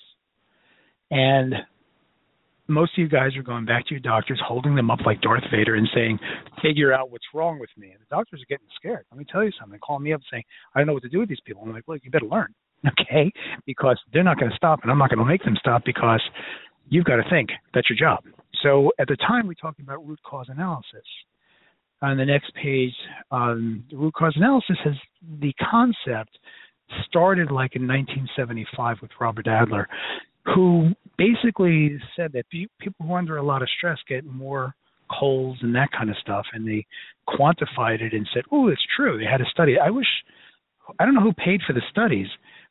And 1.12 1.54
most 2.68 2.94
of 2.94 3.02
you 3.02 3.08
guys 3.08 3.36
are 3.38 3.44
going 3.44 3.66
back 3.66 3.86
to 3.88 3.92
your 3.92 4.00
doctors, 4.00 4.42
holding 4.46 4.76
them 4.76 4.90
up 4.90 5.00
like 5.06 5.22
Darth 5.22 5.44
Vader 5.52 5.76
and 5.76 5.88
saying, 5.94 6.20
figure 6.62 6.94
out 6.94 7.12
what's 7.12 7.26
wrong 7.34 7.60
with 7.60 7.70
me. 7.78 7.92
And 7.92 8.00
the 8.02 8.10
doctors 8.10 8.42
are 8.42 8.50
getting 8.50 8.68
scared. 8.76 9.06
Let 9.12 9.20
me 9.20 9.26
tell 9.32 9.44
you 9.44 9.52
something. 9.60 9.80
Calling 9.80 10.04
me 10.04 10.14
up 10.14 10.22
saying, 10.32 10.44
I 10.74 10.80
don't 10.80 10.88
know 10.88 10.94
what 10.94 11.04
to 11.04 11.10
do 11.10 11.20
with 11.20 11.30
these 11.30 11.40
people. 11.46 11.62
I'm 11.64 11.72
like, 11.74 11.88
look, 11.88 12.02
you 12.04 12.12
better 12.12 12.26
learn, 12.26 12.54
okay? 12.88 13.32
Because 13.66 14.00
they're 14.14 14.24
not 14.24 14.40
going 14.40 14.50
to 14.50 14.58
stop, 14.58 14.80
and 14.82 14.92
I'm 14.92 14.98
not 14.98 15.10
going 15.10 15.20
to 15.20 15.26
make 15.26 15.44
them 15.44 15.56
stop 15.60 15.84
because 15.86 16.22
you've 16.90 17.06
got 17.06 17.18
to 17.18 17.30
think. 17.30 17.50
That's 17.74 17.90
your 17.90 17.98
job. 17.98 18.24
So 18.64 18.92
at 19.00 19.08
the 19.08 19.18
time, 19.18 19.48
we 19.48 19.56
talked 19.56 19.80
about 19.80 20.06
root 20.06 20.20
cause 20.24 20.48
analysis. 20.50 21.06
On 22.02 22.18
the 22.18 22.26
next 22.26 22.54
page, 22.56 22.94
um, 23.32 23.84
the 23.90 23.98
root 23.98 24.14
cause 24.14 24.34
analysis 24.36 24.78
has 24.84 24.94
the 25.40 25.54
concept 25.72 26.38
started 27.08 27.52
like 27.52 27.76
in 27.76 27.88
1975 27.88 28.98
with 29.02 29.12
Robert 29.20 29.48
Ader, 29.48 29.88
who 30.54 30.92
basically 31.18 31.98
said 32.16 32.32
that 32.34 32.46
people 32.50 33.06
who 33.08 33.14
are 33.14 33.18
under 33.18 33.38
a 33.38 33.44
lot 33.44 33.62
of 33.62 33.70
stress 33.78 33.98
get 34.08 34.26
more 34.26 34.76
colds 35.20 35.60
and 35.62 35.74
that 35.76 35.90
kind 35.98 36.10
of 36.10 36.16
stuff, 36.18 36.46
and 36.54 36.68
they 36.68 36.86
quantified 37.28 38.02
it 38.02 38.14
and 38.14 38.28
said, 38.34 38.44
"Oh, 38.52 38.68
it's 38.68 38.86
true." 38.96 39.18
They 39.18 39.26
had 39.26 39.42
a 39.42 39.46
study. 39.46 39.80
I 39.80 39.90
wish 39.90 40.08
I 41.00 41.06
don't 41.06 41.16
know 41.16 41.22
who 41.22 41.34
paid 41.34 41.62
for 41.66 41.74
the 41.74 41.82
studies, 41.90 42.28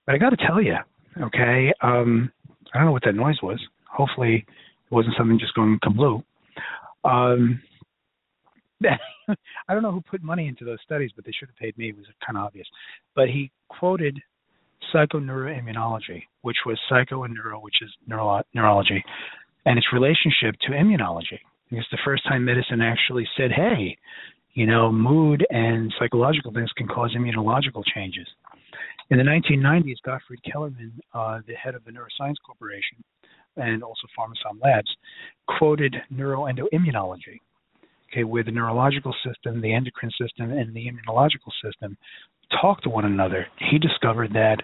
but 0.06 0.14
I 0.14 0.18
got 0.18 0.30
to 0.30 0.46
tell 0.46 0.60
you, 0.60 0.76
okay, 1.20 1.72
um, 1.82 2.30
I 2.72 2.78
don't 2.78 2.86
know 2.86 2.92
what 2.92 3.04
that 3.04 3.14
noise 3.14 3.40
was. 3.42 3.60
Hopefully, 3.90 4.44
wasn't 4.94 5.14
something 5.18 5.38
just 5.38 5.54
going 5.54 5.78
kabloo. 5.84 6.22
Um, 7.04 7.60
I 9.68 9.72
don't 9.74 9.82
know 9.82 9.92
who 9.92 10.02
put 10.02 10.22
money 10.22 10.48
into 10.48 10.64
those 10.64 10.78
studies, 10.84 11.10
but 11.14 11.24
they 11.24 11.32
should 11.32 11.48
have 11.48 11.56
paid 11.56 11.76
me. 11.78 11.88
It 11.88 11.96
was 11.96 12.06
kind 12.24 12.36
of 12.36 12.44
obvious. 12.44 12.66
But 13.14 13.28
he 13.28 13.50
quoted 13.68 14.18
psychoneuroimmunology, 14.94 16.22
which 16.42 16.56
was 16.66 16.78
psycho 16.88 17.24
and 17.24 17.34
neuro, 17.34 17.60
which 17.60 17.76
is 17.82 17.90
neuro- 18.06 18.42
neurology, 18.54 19.02
and 19.66 19.78
its 19.78 19.86
relationship 19.92 20.54
to 20.62 20.72
immunology. 20.72 21.40
It's 21.70 21.88
the 21.90 21.98
first 22.04 22.24
time 22.24 22.44
medicine 22.44 22.80
actually 22.80 23.26
said, 23.36 23.50
hey, 23.50 23.96
you 24.52 24.66
know, 24.66 24.92
mood 24.92 25.44
and 25.50 25.92
psychological 25.98 26.52
things 26.52 26.70
can 26.76 26.86
cause 26.86 27.14
immunological 27.16 27.82
changes. 27.94 28.26
In 29.10 29.18
the 29.18 29.24
1990s, 29.24 29.96
Gottfried 30.04 30.40
Kellermann, 30.44 30.92
uh, 31.12 31.40
the 31.46 31.54
head 31.54 31.74
of 31.74 31.84
the 31.84 31.90
Neuroscience 31.90 32.36
Corporation 32.46 33.02
and 33.56 33.82
also 33.82 34.06
Pharmasan 34.18 34.62
Labs, 34.62 34.90
quoted 35.58 35.94
neuroendoimmunology, 36.12 37.40
okay, 38.10 38.24
where 38.24 38.44
the 38.44 38.50
neurological 38.50 39.14
system, 39.26 39.60
the 39.60 39.74
endocrine 39.74 40.12
system, 40.20 40.52
and 40.52 40.74
the 40.74 40.86
immunological 40.86 41.52
system 41.62 41.96
talk 42.60 42.82
to 42.82 42.88
one 42.88 43.04
another, 43.04 43.46
he 43.70 43.78
discovered 43.78 44.32
that 44.32 44.58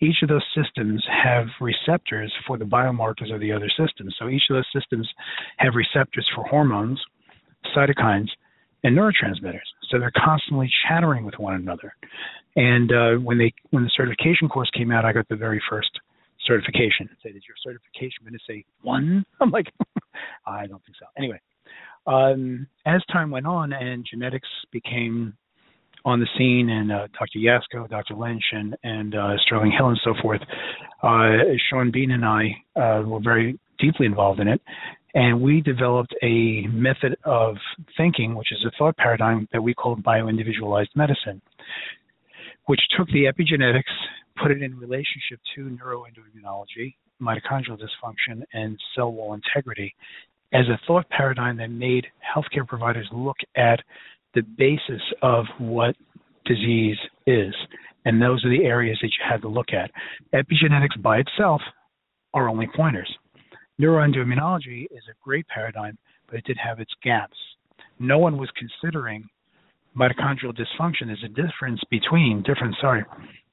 each 0.00 0.16
of 0.22 0.28
those 0.28 0.44
systems 0.54 1.04
have 1.24 1.46
receptors 1.60 2.32
for 2.46 2.58
the 2.58 2.64
biomarkers 2.64 3.32
of 3.32 3.40
the 3.40 3.52
other 3.52 3.68
systems. 3.68 4.14
So 4.18 4.28
each 4.28 4.42
of 4.50 4.56
those 4.56 4.68
systems 4.74 5.08
have 5.58 5.72
receptors 5.74 6.28
for 6.34 6.44
hormones, 6.44 7.00
cytokines, 7.76 8.28
and 8.84 8.96
neurotransmitters. 8.96 9.68
So 9.90 9.98
they're 9.98 10.12
constantly 10.24 10.70
chattering 10.88 11.24
with 11.24 11.34
one 11.38 11.54
another. 11.54 11.94
And 12.56 12.92
uh, 12.92 13.14
when 13.22 13.38
they 13.38 13.52
when 13.70 13.84
the 13.84 13.90
certification 13.96 14.48
course 14.48 14.70
came 14.76 14.90
out, 14.90 15.04
I 15.04 15.12
got 15.12 15.28
the 15.28 15.36
very 15.36 15.62
first 15.70 15.90
certification. 16.46 17.08
and 17.08 17.16
Say, 17.22 17.30
is 17.30 17.42
your 17.46 17.56
certification 17.62 18.24
going 18.24 18.34
to 18.34 18.40
say 18.46 18.64
one? 18.82 19.24
I'm 19.40 19.50
like, 19.50 19.66
I 20.46 20.66
don't 20.66 20.82
think 20.84 20.96
so. 20.98 21.06
Anyway, 21.16 21.40
um, 22.06 22.66
as 22.86 23.02
time 23.12 23.30
went 23.30 23.46
on 23.46 23.72
and 23.72 24.06
genetics 24.08 24.48
became 24.72 25.34
on 26.04 26.18
the 26.18 26.26
scene, 26.36 26.68
and 26.68 26.90
uh, 26.90 27.06
Dr. 27.16 27.38
Yasko, 27.38 27.88
Dr. 27.88 28.14
Lynch, 28.14 28.42
and, 28.52 28.76
and 28.82 29.14
uh, 29.14 29.36
Sterling 29.46 29.72
Hill, 29.76 29.88
and 29.88 30.00
so 30.02 30.14
forth. 30.20 30.40
Uh, 31.02 31.54
Shawn 31.70 31.90
Bean 31.92 32.10
and 32.10 32.24
I 32.24 32.56
uh, 32.74 33.02
were 33.02 33.20
very 33.22 33.58
deeply 33.78 34.06
involved 34.06 34.40
in 34.40 34.48
it, 34.48 34.60
and 35.14 35.40
we 35.40 35.60
developed 35.60 36.14
a 36.22 36.66
method 36.68 37.16
of 37.24 37.56
thinking, 37.96 38.34
which 38.34 38.50
is 38.50 38.64
a 38.66 38.72
thought 38.76 38.96
paradigm 38.96 39.48
that 39.52 39.62
we 39.62 39.74
called 39.74 40.02
bioindividualized 40.02 40.94
medicine, 40.96 41.40
which 42.66 42.80
took 42.96 43.06
the 43.08 43.24
epigenetics, 43.24 43.82
put 44.40 44.50
it 44.50 44.62
in 44.62 44.78
relationship 44.78 45.40
to 45.54 45.62
neuroendoimmunology, 45.62 46.94
mitochondrial 47.20 47.78
dysfunction, 47.78 48.42
and 48.52 48.78
cell 48.94 49.12
wall 49.12 49.34
integrity 49.34 49.94
as 50.52 50.66
a 50.68 50.78
thought 50.86 51.08
paradigm 51.08 51.56
that 51.56 51.70
made 51.70 52.06
healthcare 52.22 52.66
providers 52.66 53.08
look 53.12 53.38
at 53.56 53.80
the 54.34 54.42
basis 54.42 55.02
of 55.22 55.46
what 55.58 55.96
disease 56.44 56.96
is. 57.26 57.54
And 58.04 58.20
those 58.20 58.44
are 58.44 58.50
the 58.50 58.64
areas 58.64 58.98
that 59.02 59.08
you 59.08 59.24
had 59.28 59.42
to 59.42 59.48
look 59.48 59.68
at. 59.72 59.90
Epigenetics 60.34 61.00
by 61.00 61.18
itself 61.18 61.60
are 62.34 62.48
only 62.48 62.68
pointers. 62.74 63.10
Neuroendoimmunology 63.80 64.84
is 64.90 65.02
a 65.08 65.14
great 65.22 65.46
paradigm, 65.48 65.96
but 66.26 66.36
it 66.36 66.44
did 66.44 66.58
have 66.62 66.80
its 66.80 66.92
gaps. 67.02 67.36
No 67.98 68.18
one 68.18 68.36
was 68.36 68.50
considering 68.56 69.28
mitochondrial 69.96 70.56
dysfunction 70.56 71.12
is 71.12 71.18
a 71.24 71.28
difference 71.28 71.80
between 71.90 72.42
different 72.42 72.74
sorry 72.80 73.04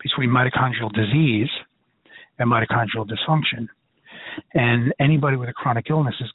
between 0.02 0.30
mitochondrial 0.30 0.92
disease 0.94 1.50
and 2.38 2.50
mitochondrial 2.50 3.06
dysfunction. 3.06 3.68
And 4.54 4.94
anybody 5.00 5.36
with 5.36 5.50
a 5.50 5.54
chronic 5.54 5.88
illness 5.90 6.16
is 6.20 6.32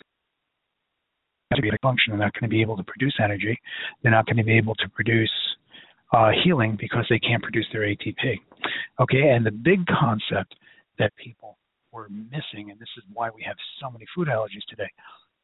going 1.51 1.57
to 1.57 1.63
be 1.63 1.71
to 1.71 1.79
function. 1.83 2.13
They're 2.13 2.27
not 2.27 2.35
going 2.35 2.49
to 2.51 2.55
be 2.55 2.61
able 2.61 2.77
to 2.77 2.83
produce 2.83 3.15
energy. 3.23 3.59
They're 4.03 4.13
not 4.13 4.27
going 4.27 4.37
to 4.37 4.45
be 4.45 4.57
able 4.57 4.75
to 4.77 4.89
produce 4.91 5.31
uh, 6.13 6.31
healing 6.45 6.77
because 6.79 7.07
they 7.09 7.19
can't 7.19 7.43
produce 7.43 7.67
their 7.73 7.83
ATP. 7.83 8.39
Okay, 9.01 9.31
and 9.31 9.45
the 9.45 9.51
big 9.51 9.87
concept 9.87 10.55
that 10.99 11.13
people 11.17 11.59
were 11.93 12.09
missing, 12.09 12.71
and 12.71 12.79
this 12.79 12.89
is 12.97 13.05
why 13.13 13.31
we 13.35 13.43
have 13.43 13.57
so 13.81 13.91
many 13.91 14.05
food 14.15 14.29
allergies 14.29 14.65
today, 14.69 14.91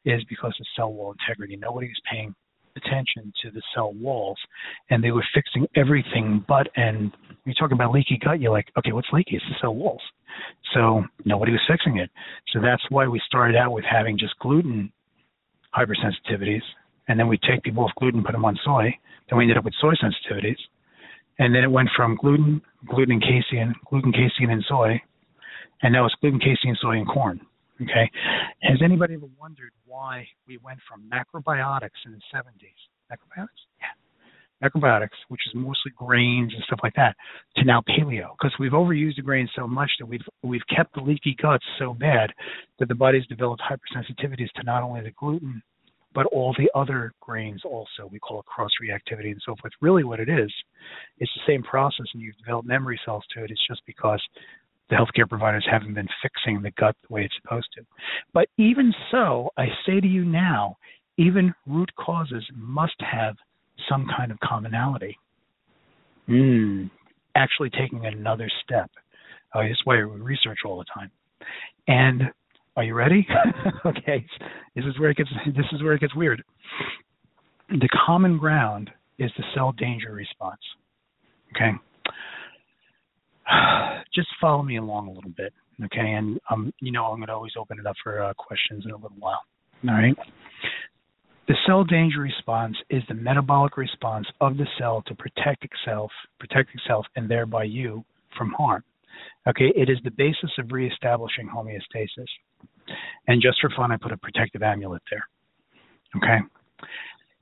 is 0.05 0.23
because 0.29 0.55
of 0.59 0.65
cell 0.75 0.91
wall 0.93 1.13
integrity. 1.19 1.55
Nobody 1.55 1.87
is 1.87 1.99
paying 2.11 2.33
attention 2.75 3.33
to 3.43 3.51
the 3.51 3.61
cell 3.73 3.93
walls, 3.93 4.37
and 4.89 5.03
they 5.03 5.11
were 5.11 5.25
fixing 5.33 5.67
everything 5.75 6.43
but. 6.47 6.67
And 6.75 7.11
you're 7.45 7.55
talking 7.55 7.75
about 7.75 7.91
leaky 7.91 8.19
gut, 8.23 8.39
you're 8.39 8.51
like, 8.51 8.67
okay, 8.77 8.91
what's 8.91 9.07
leaky? 9.11 9.35
It's 9.35 9.45
the 9.49 9.55
cell 9.61 9.75
walls. 9.75 10.01
So 10.73 11.03
nobody 11.25 11.51
was 11.51 11.61
fixing 11.67 11.97
it. 11.97 12.09
So 12.53 12.59
that's 12.61 12.83
why 12.89 13.07
we 13.07 13.21
started 13.25 13.55
out 13.55 13.71
with 13.71 13.85
having 13.89 14.17
just 14.17 14.37
gluten 14.39 14.91
hypersensitivities, 15.75 16.61
and 17.07 17.19
then 17.19 17.27
we 17.27 17.37
take 17.37 17.63
people 17.63 17.83
off 17.83 17.91
gluten, 17.97 18.23
put 18.23 18.33
them 18.33 18.45
on 18.45 18.57
soy. 18.63 18.93
Then 19.29 19.37
we 19.37 19.43
ended 19.45 19.57
up 19.57 19.65
with 19.65 19.73
soy 19.79 19.93
sensitivities, 19.95 20.57
and 21.39 21.55
then 21.55 21.63
it 21.63 21.71
went 21.71 21.89
from 21.95 22.17
gluten, 22.21 22.61
gluten 22.87 23.13
and 23.13 23.21
casein, 23.21 23.73
gluten, 23.89 24.11
casein, 24.11 24.49
and 24.49 24.63
soy, 24.67 25.01
and 25.81 25.93
now 25.93 26.05
it's 26.05 26.15
gluten, 26.21 26.39
casein, 26.39 26.75
soy, 26.81 26.97
and 26.97 27.07
corn. 27.07 27.39
Okay, 27.81 28.11
has 28.61 28.79
anybody 28.83 29.15
ever 29.15 29.27
wondered 29.39 29.71
why 29.85 30.27
we 30.47 30.57
went 30.57 30.79
from 30.87 31.09
macrobiotics 31.09 31.97
in 32.05 32.11
the 32.11 32.21
70s? 32.33 32.77
Macrobiotics, 33.11 33.47
yeah, 33.79 34.67
macrobiotics, 34.69 35.17
which 35.29 35.41
is 35.47 35.53
mostly 35.55 35.91
grains 35.95 36.53
and 36.53 36.63
stuff 36.65 36.79
like 36.83 36.93
that, 36.95 37.15
to 37.57 37.65
now 37.65 37.81
paleo 37.81 38.35
because 38.37 38.53
we've 38.59 38.73
overused 38.73 39.15
the 39.15 39.21
grains 39.21 39.49
so 39.55 39.67
much 39.67 39.89
that 39.99 40.05
we've 40.05 40.21
we've 40.43 40.65
kept 40.73 40.93
the 40.93 41.01
leaky 41.01 41.35
guts 41.41 41.65
so 41.79 41.93
bad 41.93 42.29
that 42.79 42.87
the 42.87 42.95
body's 42.95 43.25
developed 43.27 43.61
hypersensitivities 43.61 44.51
to 44.55 44.63
not 44.63 44.83
only 44.83 45.01
the 45.01 45.11
gluten 45.11 45.63
but 46.13 46.25
all 46.27 46.53
the 46.57 46.69
other 46.77 47.13
grains 47.21 47.61
also. 47.63 48.09
We 48.11 48.19
call 48.19 48.39
it 48.39 48.45
cross 48.45 48.71
reactivity 48.83 49.31
and 49.31 49.41
so 49.45 49.55
forth. 49.61 49.73
Really, 49.81 50.03
what 50.03 50.19
it 50.19 50.29
is, 50.29 50.51
it's 51.19 51.31
the 51.35 51.51
same 51.51 51.63
process, 51.63 52.05
and 52.13 52.21
you've 52.21 52.37
developed 52.37 52.67
memory 52.67 52.99
cells 53.05 53.23
to 53.33 53.43
it. 53.43 53.51
It's 53.51 53.67
just 53.67 53.81
because 53.87 54.21
the 54.91 54.97
healthcare 54.97 55.27
providers 55.27 55.65
haven't 55.69 55.93
been 55.93 56.07
fixing 56.21 56.61
the 56.61 56.71
gut 56.71 56.95
the 57.07 57.13
way 57.13 57.23
it's 57.23 57.33
supposed 57.41 57.69
to. 57.75 57.81
But 58.33 58.49
even 58.57 58.93
so, 59.09 59.49
I 59.57 59.67
say 59.85 60.01
to 60.01 60.07
you 60.07 60.25
now, 60.25 60.77
even 61.17 61.53
root 61.65 61.89
causes 61.95 62.45
must 62.53 62.95
have 62.99 63.35
some 63.89 64.05
kind 64.15 64.31
of 64.31 64.39
commonality. 64.41 65.17
Mm, 66.29 66.91
actually 67.35 67.69
taking 67.69 68.05
another 68.05 68.49
step. 68.63 68.91
Uh, 69.53 69.61
that's 69.61 69.81
why 69.85 69.95
we 69.95 70.03
research 70.03 70.59
all 70.65 70.77
the 70.77 70.85
time. 70.93 71.09
And 71.87 72.23
are 72.75 72.83
you 72.83 72.93
ready? 72.93 73.25
okay, 73.85 74.25
this 74.75 74.85
is 74.85 74.99
where 74.99 75.09
it 75.09 75.17
gets 75.17 75.29
this 75.45 75.65
is 75.71 75.81
where 75.81 75.93
it 75.93 76.01
gets 76.01 76.15
weird. 76.15 76.43
The 77.69 77.89
common 78.05 78.37
ground 78.37 78.89
is 79.19 79.31
the 79.37 79.43
cell 79.55 79.71
danger 79.71 80.11
response. 80.11 80.59
Okay, 81.55 81.71
just 84.13 84.27
follow 84.39 84.63
me 84.63 84.77
along 84.77 85.07
a 85.07 85.11
little 85.11 85.31
bit. 85.31 85.53
Okay, 85.85 86.11
and 86.13 86.39
um, 86.49 86.73
you 86.79 86.91
know 86.91 87.05
I'm 87.05 87.17
going 87.17 87.27
to 87.27 87.33
always 87.33 87.53
open 87.57 87.79
it 87.79 87.85
up 87.85 87.95
for 88.03 88.23
uh, 88.23 88.33
questions 88.33 88.85
in 88.85 88.91
a 88.91 88.95
little 88.95 89.17
while. 89.17 89.41
All 89.87 89.95
right. 89.95 90.15
The 91.47 91.55
cell 91.65 91.83
danger 91.83 92.19
response 92.19 92.77
is 92.89 93.03
the 93.07 93.15
metabolic 93.15 93.75
response 93.75 94.27
of 94.39 94.57
the 94.57 94.67
cell 94.77 95.03
to 95.07 95.15
protect 95.15 95.65
itself, 95.65 96.11
protect 96.39 96.69
itself, 96.75 97.05
and 97.15 97.29
thereby 97.29 97.63
you 97.63 98.05
from 98.37 98.51
harm. 98.51 98.83
Okay, 99.47 99.71
it 99.75 99.89
is 99.89 99.97
the 100.03 100.11
basis 100.11 100.51
of 100.59 100.71
reestablishing 100.71 101.49
homeostasis. 101.49 102.27
And 103.27 103.41
just 103.41 103.59
for 103.59 103.69
fun, 103.75 103.91
I 103.91 103.97
put 103.97 104.11
a 104.11 104.17
protective 104.17 104.61
amulet 104.61 105.01
there. 105.09 105.27
Okay, 106.15 106.37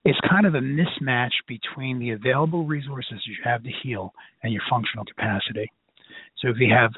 it's 0.06 0.20
kind 0.30 0.46
of 0.46 0.56
a 0.56 0.60
mismatch 0.60 1.34
between 1.48 2.00
the 2.00 2.12
available 2.12 2.66
resources 2.66 3.20
you 3.28 3.36
have 3.44 3.64
to 3.64 3.70
heal 3.84 4.14
and 4.44 4.54
your 4.54 4.62
functional 4.70 5.06
capacity. 5.06 5.70
So 6.42 6.50
if 6.50 6.58
you 6.58 6.74
have 6.74 6.92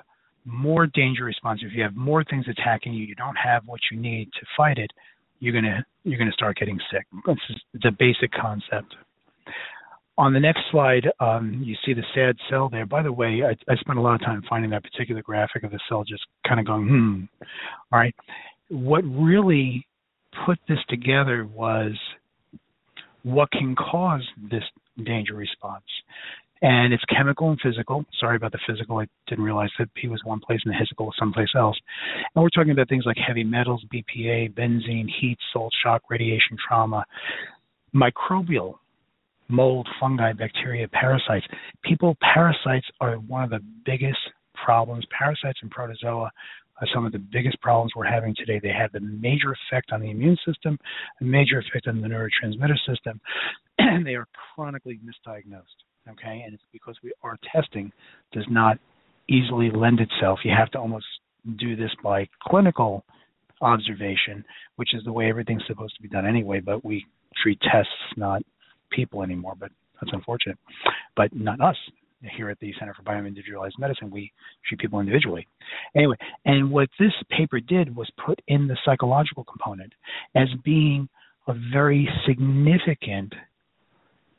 more 0.46 0.88
danger 0.88 1.24
response, 1.26 1.62
if 1.64 1.74
you 1.74 1.84
have 1.84 1.96
more 1.96 2.24
things 2.24 2.46
attacking 2.48 2.94
you, 2.94 3.06
you 3.06 3.16
don't 3.16 3.36
have 3.36 3.64
what 3.66 3.80
you 3.92 4.00
need 4.00 4.30
to 4.34 4.46
fight 4.58 4.78
it, 4.78 4.92
you're 5.40 5.54
gonna 5.54 5.86
you're 6.04 6.20
gonna 6.20 6.32
start 6.32 6.58
getting 6.58 6.80
sick. 6.92 7.06
It's 7.74 7.86
a 7.86 7.92
basic 7.92 8.32
concept. 8.32 8.96
On 10.18 10.34
the 10.34 10.40
next 10.40 10.62
slide, 10.70 11.10
um, 11.20 11.62
you 11.64 11.76
see 11.86 11.94
the 11.94 12.04
sad 12.14 12.36
cell 12.50 12.70
there. 12.70 12.86
By 12.86 13.02
the 13.02 13.12
way, 13.12 13.42
I, 13.44 13.72
I 13.72 13.76
spent 13.78 13.98
a 13.98 14.02
lot 14.02 14.16
of 14.16 14.22
time 14.22 14.44
finding 14.48 14.70
that 14.72 14.84
particular 14.84 15.22
graphic 15.22 15.64
of 15.64 15.72
the 15.72 15.80
cell, 15.90 16.04
just 16.04 16.24
kind 16.48 16.60
of 16.60 16.66
going, 16.66 16.88
hmm. 16.88 17.46
All 17.92 18.00
right. 18.00 18.14
What 18.68 19.04
really 19.06 19.88
put 20.46 20.60
this 20.68 20.78
together 20.90 21.48
was 21.52 21.94
what 23.24 23.50
can 23.52 23.76
cause 23.76 24.22
this 24.50 24.64
danger 25.04 25.34
response 25.34 25.84
and 26.62 26.94
it's 26.94 27.04
chemical 27.06 27.50
and 27.50 27.60
physical. 27.62 28.06
Sorry 28.20 28.36
about 28.36 28.52
the 28.52 28.60
physical. 28.68 29.00
I 29.00 29.08
didn't 29.28 29.44
realize 29.44 29.70
that 29.80 29.94
P 29.96 30.08
was 30.08 30.22
one 30.24 30.40
place 30.40 30.60
and 30.64 30.74
the 30.74 30.78
physical 30.80 31.08
was 31.08 31.16
someplace 31.18 31.50
else. 31.56 31.78
And 32.36 32.44
we're 32.44 32.50
talking 32.50 32.72
about 32.72 32.88
things 32.88 33.06
like 33.06 33.18
heavy 33.18 33.44
metals, 33.44 33.84
BPA, 33.94 34.54
benzene, 34.54 35.08
heat, 35.20 35.38
salt, 35.52 35.74
shock, 35.84 36.04
radiation, 36.10 36.58
trauma, 36.68 37.04
microbial, 37.96 38.76
mold, 39.48 39.88
fungi, 40.00 40.34
bacteria, 40.34 40.88
parasites. 40.88 41.46
People, 41.84 42.16
parasites 42.34 42.86
are 43.02 43.16
one 43.16 43.44
of 43.44 43.50
the 43.50 43.60
biggest 43.86 44.20
problems. 44.54 45.06
Parasites 45.18 45.60
and 45.64 45.72
protozoa 45.72 46.30
are 46.80 46.88
some 46.94 47.06
of 47.06 47.12
the 47.12 47.20
biggest 47.20 47.60
problems 47.62 47.92
we're 47.96 48.06
having 48.06 48.36
today. 48.36 48.60
They 48.62 48.70
have 48.70 48.94
a 48.94 49.00
major 49.00 49.56
effect 49.70 49.92
on 49.92 50.02
the 50.02 50.12
immune 50.12 50.38
system, 50.46 50.78
a 51.20 51.24
major 51.24 51.58
effect 51.58 51.88
on 51.88 52.02
the 52.02 52.08
neurotransmitter 52.08 52.78
system, 52.88 53.20
and 53.80 54.06
they 54.06 54.14
are 54.14 54.28
chronically 54.56 55.00
misdiagnosed 55.04 55.82
okay? 56.10 56.44
And 56.46 56.54
it's 56.54 56.64
because 56.72 56.96
we 57.04 57.12
our 57.24 57.38
testing 57.54 57.92
does 58.32 58.46
not 58.50 58.78
easily 59.30 59.70
lend 59.70 60.00
itself. 60.00 60.40
You 60.44 60.54
have 60.58 60.72
to 60.72 60.80
almost 60.80 61.06
do 61.58 61.76
this 61.76 61.92
by 62.04 62.28
clinical 62.44 63.04
observation, 63.62 64.44
which 64.76 64.94
is 64.94 65.04
the 65.04 65.12
way 65.12 65.30
everything's 65.30 65.64
supposed 65.68 65.96
to 65.96 66.02
be 66.02 66.10
done 66.10 66.26
anyway. 66.26 66.60
But 66.60 66.84
we 66.84 67.06
treat 67.42 67.60
tests, 67.62 67.92
not 68.18 68.42
people 68.92 69.24
anymore. 69.24 69.54
But 69.60 69.72
that's 70.00 70.14
unfortunate. 70.14 70.58
But 71.16 71.34
not 71.36 71.62
us 71.62 71.78
here 72.36 72.50
at 72.50 72.60
the 72.60 72.74
Center 72.80 72.94
for 72.94 73.04
Bioindividualized 73.04 73.80
Medicine. 73.80 74.12
We 74.12 74.32
treat 74.68 74.80
people 74.80 75.00
individually. 75.00 75.48
Anyway, 75.96 76.18
and 76.46 76.72
what 76.72 76.90
this 77.00 77.14
paper 77.36 77.60
did 77.60 77.96
was 77.96 78.10
put 78.24 78.40
in 78.48 78.68
the 78.68 78.78
psychological 78.86 79.44
component 79.44 79.94
as 80.36 80.48
being 80.64 81.10
a 81.48 81.54
very 81.74 82.08
significant 82.28 83.34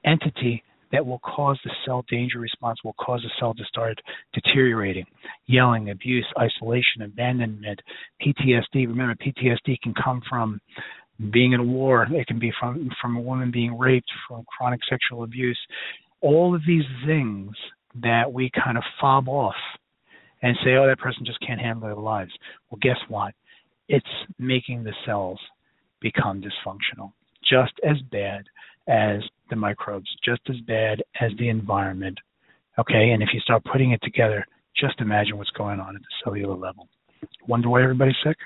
entity 0.04 0.62
that 0.92 1.04
will 1.04 1.20
cause 1.20 1.58
the 1.64 1.70
cell 1.84 2.04
danger 2.08 2.38
response, 2.38 2.78
will 2.84 2.94
cause 2.94 3.20
the 3.22 3.30
cell 3.40 3.54
to 3.54 3.64
start 3.64 3.98
deteriorating. 4.32 5.06
Yelling, 5.46 5.90
abuse, 5.90 6.26
isolation, 6.38 7.02
abandonment, 7.02 7.80
PTSD. 8.20 8.86
Remember, 8.86 9.14
PTSD 9.14 9.80
can 9.82 9.94
come 9.94 10.20
from 10.28 10.60
being 11.32 11.52
in 11.52 11.60
a 11.60 11.64
war, 11.64 12.06
it 12.10 12.26
can 12.26 12.38
be 12.38 12.52
from, 12.58 12.90
from 13.00 13.16
a 13.16 13.20
woman 13.20 13.50
being 13.50 13.78
raped, 13.78 14.10
from 14.26 14.44
chronic 14.56 14.80
sexual 14.88 15.24
abuse. 15.24 15.58
All 16.20 16.54
of 16.54 16.62
these 16.66 16.84
things 17.06 17.50
that 18.02 18.32
we 18.32 18.50
kind 18.64 18.76
of 18.76 18.84
fob 19.00 19.28
off 19.28 19.54
and 20.42 20.56
say, 20.64 20.72
oh, 20.72 20.86
that 20.86 20.98
person 20.98 21.24
just 21.24 21.38
can't 21.46 21.60
handle 21.60 21.82
their 21.82 21.94
lives. 21.94 22.32
Well, 22.70 22.78
guess 22.82 22.96
what? 23.08 23.34
It's 23.88 24.06
making 24.38 24.84
the 24.84 24.94
cells 25.06 25.38
become 26.00 26.42
dysfunctional, 26.42 27.12
just 27.48 27.72
as 27.88 27.96
bad 28.10 28.44
as 28.88 29.20
the 29.52 29.56
microbes, 29.56 30.08
just 30.24 30.40
as 30.48 30.56
bad 30.66 31.02
as 31.20 31.30
the 31.38 31.48
environment. 31.48 32.18
Okay, 32.78 33.10
and 33.10 33.22
if 33.22 33.28
you 33.32 33.40
start 33.40 33.62
putting 33.70 33.92
it 33.92 34.00
together, 34.02 34.46
just 34.74 35.00
imagine 35.00 35.36
what's 35.36 35.50
going 35.50 35.78
on 35.78 35.94
at 35.94 36.00
the 36.00 36.08
cellular 36.24 36.56
level. 36.56 36.88
Wonder 37.46 37.68
why 37.68 37.82
everybody's 37.82 38.16
sick? 38.24 38.36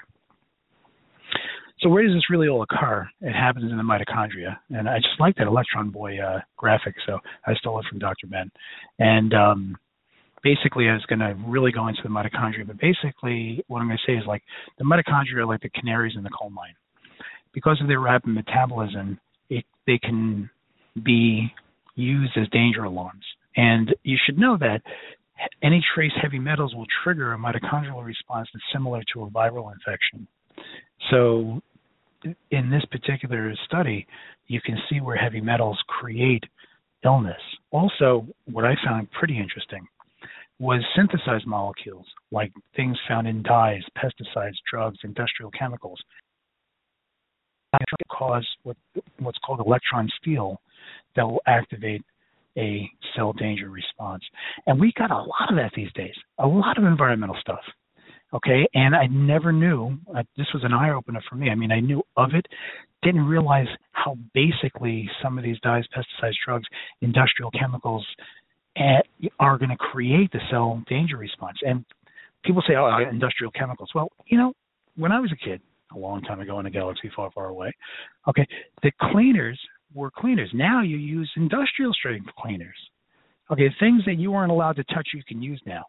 So 1.81 1.91
where 1.91 2.03
does 2.03 2.15
this 2.15 2.31
really 2.31 2.49
all 2.49 2.63
occur? 2.63 3.07
It 3.21 3.33
happens 3.33 3.71
in 3.71 3.77
the 3.77 3.85
mitochondria, 3.85 4.57
and 4.71 4.89
I 4.89 4.97
just 4.97 5.21
like 5.21 5.37
that 5.37 5.47
electron 5.47 5.91
boy 5.91 6.19
uh, 6.19 6.41
graphic, 6.57 6.95
so 7.07 7.19
I 7.47 7.55
stole 7.55 7.79
it 7.79 7.87
from 7.89 7.99
Dr. 7.99 8.27
Ben. 8.27 8.51
And 8.99 9.35
um, 9.35 9.77
basically, 10.43 10.89
I 10.89 10.95
was 10.95 11.05
going 11.07 11.19
to 11.19 11.37
really 11.47 11.73
go 11.73 11.89
into 11.89 12.01
the 12.03 12.09
mitochondria, 12.09 12.67
but 12.67 12.79
basically, 12.79 13.63
what 13.69 13.81
I'm 13.81 13.89
going 13.89 13.99
to 14.05 14.11
say 14.11 14.17
is 14.17 14.27
like 14.27 14.43
the 14.79 14.85
mitochondria 14.85 15.37
are 15.37 15.47
like 15.47 15.61
the 15.61 15.69
canaries 15.69 16.15
in 16.17 16.23
the 16.23 16.31
coal 16.31 16.51
mine. 16.51 16.75
Because 17.53 17.79
of 17.81 17.89
their 17.89 18.01
rapid 18.01 18.31
metabolism, 18.31 19.19
it, 19.51 19.65
they 19.87 19.99
can 19.99 20.51
be 21.03 21.53
used 21.95 22.37
as 22.37 22.49
danger 22.51 22.85
alarms. 22.85 23.25
And 23.57 23.95
you 24.03 24.17
should 24.25 24.39
know 24.39 24.57
that 24.59 24.83
any 25.63 25.85
trace 25.95 26.13
heavy 26.21 26.39
metals 26.39 26.75
will 26.75 26.87
trigger 27.03 27.33
a 27.33 27.39
mitochondrial 27.39 28.05
response 28.05 28.49
that's 28.53 28.65
similar 28.73 29.03
to 29.13 29.25
a 29.25 29.31
viral 29.31 29.73
infection. 29.73 30.27
So, 31.11 31.61
in 32.51 32.71
this 32.71 32.85
particular 32.91 33.55
study, 33.67 34.07
you 34.47 34.61
can 34.61 34.79
see 34.89 35.01
where 35.01 35.17
heavy 35.17 35.41
metals 35.41 35.79
create 35.87 36.43
illness. 37.05 37.41
Also, 37.71 38.27
what 38.51 38.65
I 38.65 38.75
found 38.85 39.11
pretty 39.13 39.39
interesting 39.39 39.87
was 40.59 40.83
synthesized 40.97 41.47
molecules, 41.47 42.07
like 42.33 42.51
things 42.75 42.97
found 43.07 43.29
in 43.29 43.43
dyes, 43.43 43.83
pesticides, 43.97 44.55
drugs, 44.71 44.99
industrial 45.05 45.51
chemicals, 45.51 46.01
cause 48.11 48.47
what, 48.63 48.77
what's 49.19 49.39
called 49.45 49.61
electron 49.61 50.09
steal 50.21 50.61
that 51.17 51.27
will 51.27 51.43
activate 51.47 52.03
a 52.57 52.89
cell 53.15 53.33
danger 53.33 53.69
response. 53.69 54.23
And 54.67 54.81
we 54.81 54.93
got 54.97 55.11
a 55.11 55.17
lot 55.17 55.51
of 55.51 55.57
that 55.57 55.73
these 55.75 55.93
days, 55.95 56.15
a 56.39 56.47
lot 56.47 56.79
of 56.79 56.85
environmental 56.85 57.37
stuff. 57.41 57.61
Okay, 58.35 58.67
and 58.75 58.95
I 58.95 59.07
never 59.07 59.53
knew. 59.53 59.97
Uh, 60.15 60.23
this 60.37 60.49
was 60.53 60.65
an 60.65 60.73
eye 60.73 60.91
opener 60.91 61.23
for 61.29 61.37
me. 61.37 61.49
I 61.49 61.55
mean, 61.55 61.71
I 61.71 61.81
knew 61.81 62.03
of 62.17 62.31
it, 62.35 62.45
didn't 63.03 63.25
realize 63.25 63.69
how 63.93 64.19
basically 64.35 65.09
some 65.23 65.39
of 65.39 65.45
these 65.45 65.59
dyes, 65.61 65.85
pesticides, 65.97 66.35
drugs, 66.45 66.67
industrial 67.03 67.51
chemicals 67.53 68.05
at, 68.77 69.07
eh, 69.23 69.29
are 69.39 69.57
going 69.59 69.71
to 69.71 69.77
create 69.77 70.33
the 70.33 70.41
cell 70.51 70.83
danger 70.89 71.17
response. 71.17 71.59
And 71.63 71.85
people 72.45 72.63
say, 72.67 72.75
"Oh, 72.75 72.99
industrial 72.99 73.53
chemicals." 73.53 73.91
Well, 73.95 74.11
you 74.27 74.39
know, 74.39 74.55
when 74.97 75.13
I 75.13 75.21
was 75.21 75.31
a 75.31 75.37
kid, 75.37 75.61
a 75.95 75.99
long 75.99 76.21
time 76.23 76.41
ago 76.41 76.59
in 76.59 76.67
a 76.67 76.71
galaxy 76.71 77.09
far, 77.15 77.31
far 77.31 77.47
away, 77.47 77.73
okay, 78.27 78.47
the 78.83 78.91
cleaners 79.13 79.59
were 79.97 80.11
cleaners. 80.11 80.51
Now 80.55 80.83
you 80.83 80.97
use 80.97 81.31
industrial 81.37 81.93
strength 81.93 82.29
cleaners. 82.39 82.77
Okay, 83.51 83.69
things 83.81 84.03
that 84.07 84.19
you 84.19 84.31
weren't 84.33 84.53
allowed 84.53 84.77
to 84.77 84.85
touch, 84.85 85.09
you 85.15 85.23
can 85.27 85.41
use 85.43 85.61
now. 85.67 85.85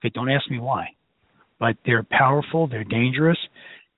Okay, 0.00 0.10
don't 0.14 0.30
ask 0.30 0.50
me 0.50 0.58
why, 0.58 0.86
but 1.60 1.76
they're 1.84 2.06
powerful, 2.10 2.66
they're 2.66 2.84
dangerous, 2.84 3.38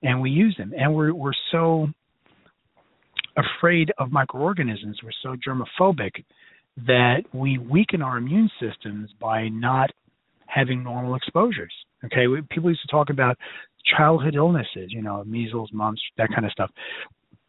and 0.03 0.21
we 0.21 0.29
use 0.29 0.55
them. 0.57 0.73
And 0.77 0.93
we're 0.93 1.13
we're 1.13 1.31
so 1.51 1.87
afraid 3.37 3.91
of 3.97 4.11
microorganisms, 4.11 4.99
we're 5.03 5.11
so 5.23 5.35
germophobic 5.47 6.23
that 6.85 7.23
we 7.33 7.57
weaken 7.57 8.01
our 8.01 8.17
immune 8.17 8.49
systems 8.59 9.09
by 9.19 9.47
not 9.47 9.89
having 10.47 10.83
normal 10.83 11.15
exposures. 11.15 11.73
Okay, 12.05 12.25
people 12.49 12.69
used 12.69 12.81
to 12.81 12.91
talk 12.91 13.09
about 13.09 13.37
childhood 13.97 14.35
illnesses, 14.35 14.89
you 14.89 15.01
know, 15.01 15.23
measles, 15.25 15.69
mumps, 15.73 16.01
that 16.17 16.29
kind 16.29 16.45
of 16.45 16.51
stuff. 16.51 16.69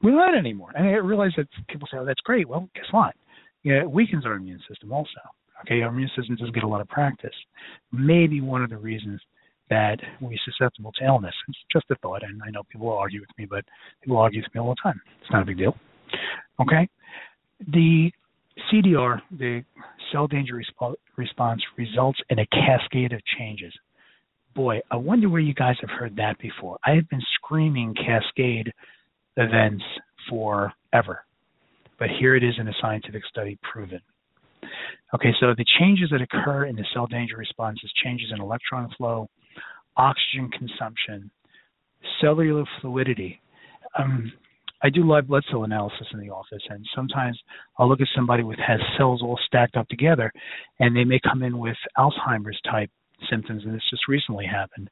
We're 0.03 0.15
not 0.15 0.37
anymore. 0.37 0.71
And 0.75 0.87
I 0.87 0.93
realize 0.93 1.33
that 1.37 1.49
people 1.69 1.89
say, 1.91 1.99
"Oh, 1.99 2.05
that's 2.05 2.21
great." 2.21 2.49
Well, 2.49 2.69
guess 2.75 2.87
what? 2.93 3.15
It 3.65 3.91
weakens 3.91 4.25
our 4.25 4.35
immune 4.35 4.61
system 4.69 4.93
also. 4.93 5.21
Okay, 5.63 5.83
our 5.83 5.89
immune 5.89 6.11
system 6.17 6.37
doesn't 6.37 6.55
get 6.55 6.63
a 6.63 6.69
lot 6.69 6.81
of 6.81 6.89
practice. 6.89 7.35
Maybe 7.91 8.41
one 8.41 8.63
of 8.63 8.71
the 8.71 8.77
reasons 8.77 9.21
that 9.71 9.99
we're 10.21 10.39
susceptible 10.45 10.93
to 10.93 11.05
illness. 11.05 11.35
It's 11.49 11.59
just 11.73 11.85
a 11.91 11.97
thought, 11.97 12.23
and 12.23 12.41
I 12.45 12.51
know 12.51 12.63
people 12.71 12.87
will 12.87 12.97
argue 12.97 13.21
with 13.21 13.31
me, 13.37 13.45
but 13.45 13.65
people 14.03 14.17
argue 14.19 14.41
with 14.41 14.55
me 14.55 14.61
all 14.61 14.71
the 14.71 14.77
time. 14.83 15.01
It's 15.21 15.31
not 15.31 15.43
a 15.43 15.45
big 15.45 15.59
deal. 15.59 15.77
Okay, 16.61 16.89
the 17.73 18.11
CDR, 18.71 19.21
the 19.31 19.65
cell 20.13 20.27
danger 20.27 20.55
resp- 20.55 20.95
response, 21.17 21.63
results 21.77 22.19
in 22.31 22.39
a 22.39 22.47
cascade 22.47 23.13
of 23.13 23.21
changes. 23.39 23.73
Boy, 24.55 24.81
I 24.91 24.97
wonder 24.97 25.29
where 25.29 25.41
you 25.41 25.55
guys 25.55 25.77
have 25.81 25.91
heard 25.91 26.17
that 26.17 26.39
before. 26.39 26.79
I 26.85 26.93
have 26.93 27.09
been 27.09 27.23
screaming 27.35 27.95
cascade 27.95 28.73
events 29.38 29.85
forever, 30.29 31.24
but 31.98 32.09
here 32.20 32.37
it 32.37 32.44
is 32.44 32.55
in 32.59 32.68
a 32.68 32.72
scientific 32.81 33.22
study 33.31 33.59
proven. 33.72 34.01
Okay, 35.14 35.33
so 35.40 35.55
the 35.57 35.64
changes 35.79 36.11
that 36.11 36.20
occur 36.20 36.66
in 36.66 36.77
the 36.77 36.85
cell 36.92 37.07
danger 37.07 37.37
response 37.37 37.79
is 37.83 37.90
changes 38.05 38.29
in 38.35 38.42
electron 38.42 38.90
flow, 38.98 39.29
oxygen 39.96 40.51
consumption, 40.51 41.31
cellular 42.20 42.64
fluidity. 42.81 43.40
Um, 43.98 44.33
I 44.83 44.90
do 44.90 45.09
live 45.09 45.27
blood 45.27 45.44
cell 45.51 45.64
analysis 45.64 46.07
in 46.12 46.20
the 46.20 46.31
office, 46.31 46.62
and 46.68 46.85
sometimes 46.94 47.38
I'll 47.79 47.88
look 47.88 48.01
at 48.01 48.09
somebody 48.14 48.42
with 48.42 48.59
has 48.59 48.81
cells 48.96 49.22
all 49.22 49.38
stacked 49.46 49.77
up 49.77 49.88
together, 49.88 50.33
and 50.79 50.94
they 50.94 51.05
may 51.05 51.20
come 51.20 51.42
in 51.42 51.59
with 51.59 51.77
Alzheimer's 51.96 52.61
type 52.70 52.90
symptoms, 53.31 53.64
and 53.64 53.74
this 53.74 53.83
just 53.90 54.07
recently 54.09 54.46
happened. 54.46 54.88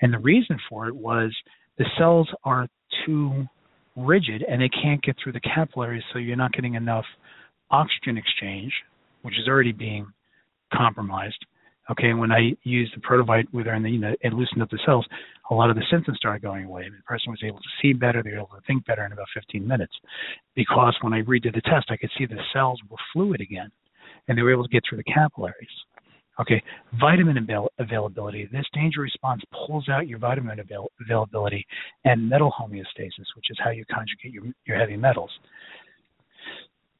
And 0.00 0.12
the 0.12 0.18
reason 0.18 0.58
for 0.68 0.86
it 0.86 0.96
was 0.96 1.34
the 1.76 1.84
cells 1.98 2.28
are 2.44 2.66
too 3.04 3.46
rigid 3.96 4.42
and 4.42 4.60
they 4.60 4.68
can't 4.68 5.02
get 5.02 5.16
through 5.22 5.32
the 5.32 5.40
capillaries, 5.40 6.02
so 6.12 6.18
you're 6.18 6.36
not 6.36 6.52
getting 6.52 6.74
enough 6.74 7.04
oxygen 7.70 8.16
exchange, 8.16 8.72
which 9.22 9.34
is 9.38 9.48
already 9.48 9.72
being 9.72 10.06
compromised. 10.72 11.44
Okay, 11.88 12.08
and 12.10 12.18
when 12.18 12.32
I 12.32 12.56
used 12.64 12.94
the 12.96 13.00
Protovite 13.00 13.46
with 13.52 13.66
her 13.66 13.72
and 13.72 13.84
the, 13.84 13.90
you 13.90 13.98
know, 13.98 14.14
it 14.20 14.32
loosened 14.32 14.60
up 14.60 14.70
the 14.70 14.78
cells, 14.84 15.06
a 15.50 15.54
lot 15.54 15.70
of 15.70 15.76
the 15.76 15.84
symptoms 15.88 16.18
started 16.18 16.42
going 16.42 16.64
away. 16.64 16.84
The 16.84 17.02
person 17.04 17.30
was 17.30 17.42
able 17.44 17.58
to 17.58 17.68
see 17.80 17.92
better, 17.92 18.22
they 18.22 18.30
were 18.30 18.38
able 18.38 18.48
to 18.48 18.66
think 18.66 18.84
better 18.86 19.06
in 19.06 19.12
about 19.12 19.28
15 19.32 19.66
minutes. 19.66 19.94
Because 20.56 20.96
when 21.02 21.12
I 21.12 21.22
redid 21.22 21.54
the 21.54 21.60
test, 21.60 21.86
I 21.90 21.96
could 21.96 22.10
see 22.18 22.26
the 22.26 22.42
cells 22.52 22.80
were 22.90 22.96
fluid 23.12 23.40
again, 23.40 23.70
and 24.26 24.36
they 24.36 24.42
were 24.42 24.52
able 24.52 24.64
to 24.64 24.68
get 24.68 24.82
through 24.88 24.98
the 24.98 25.04
capillaries. 25.04 25.54
Okay, 26.38 26.62
vitamin 27.00 27.38
avail- 27.38 27.70
availability. 27.78 28.46
This 28.52 28.66
danger 28.74 29.00
response 29.00 29.42
pulls 29.52 29.88
out 29.88 30.06
your 30.06 30.18
vitamin 30.18 30.60
avail- 30.60 30.90
availability 31.00 31.66
and 32.04 32.28
metal 32.28 32.52
homeostasis, 32.58 33.26
which 33.34 33.50
is 33.50 33.58
how 33.62 33.70
you 33.70 33.84
conjugate 33.86 34.32
your, 34.32 34.44
your 34.66 34.78
heavy 34.78 34.96
metals. 34.96 35.30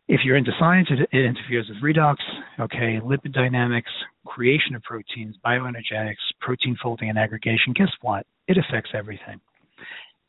If 0.09 0.21
you're 0.25 0.37
into 0.37 0.53
science, 0.59 0.89
it, 0.91 1.01
it 1.13 1.25
interferes 1.25 1.69
with 1.69 1.83
redox, 1.83 2.17
okay, 2.61 2.99
lipid 3.03 3.33
dynamics, 3.33 3.91
creation 4.25 4.75
of 4.75 4.83
proteins, 4.85 5.37
bioenergetics, 5.45 6.15
protein 6.41 6.77
folding 6.83 7.11
and 7.11 7.19
aggregation. 7.19 7.75
Guess 7.75 7.91
what? 8.01 8.25
It 8.49 8.57
affects 8.57 8.91
everything. 8.95 9.41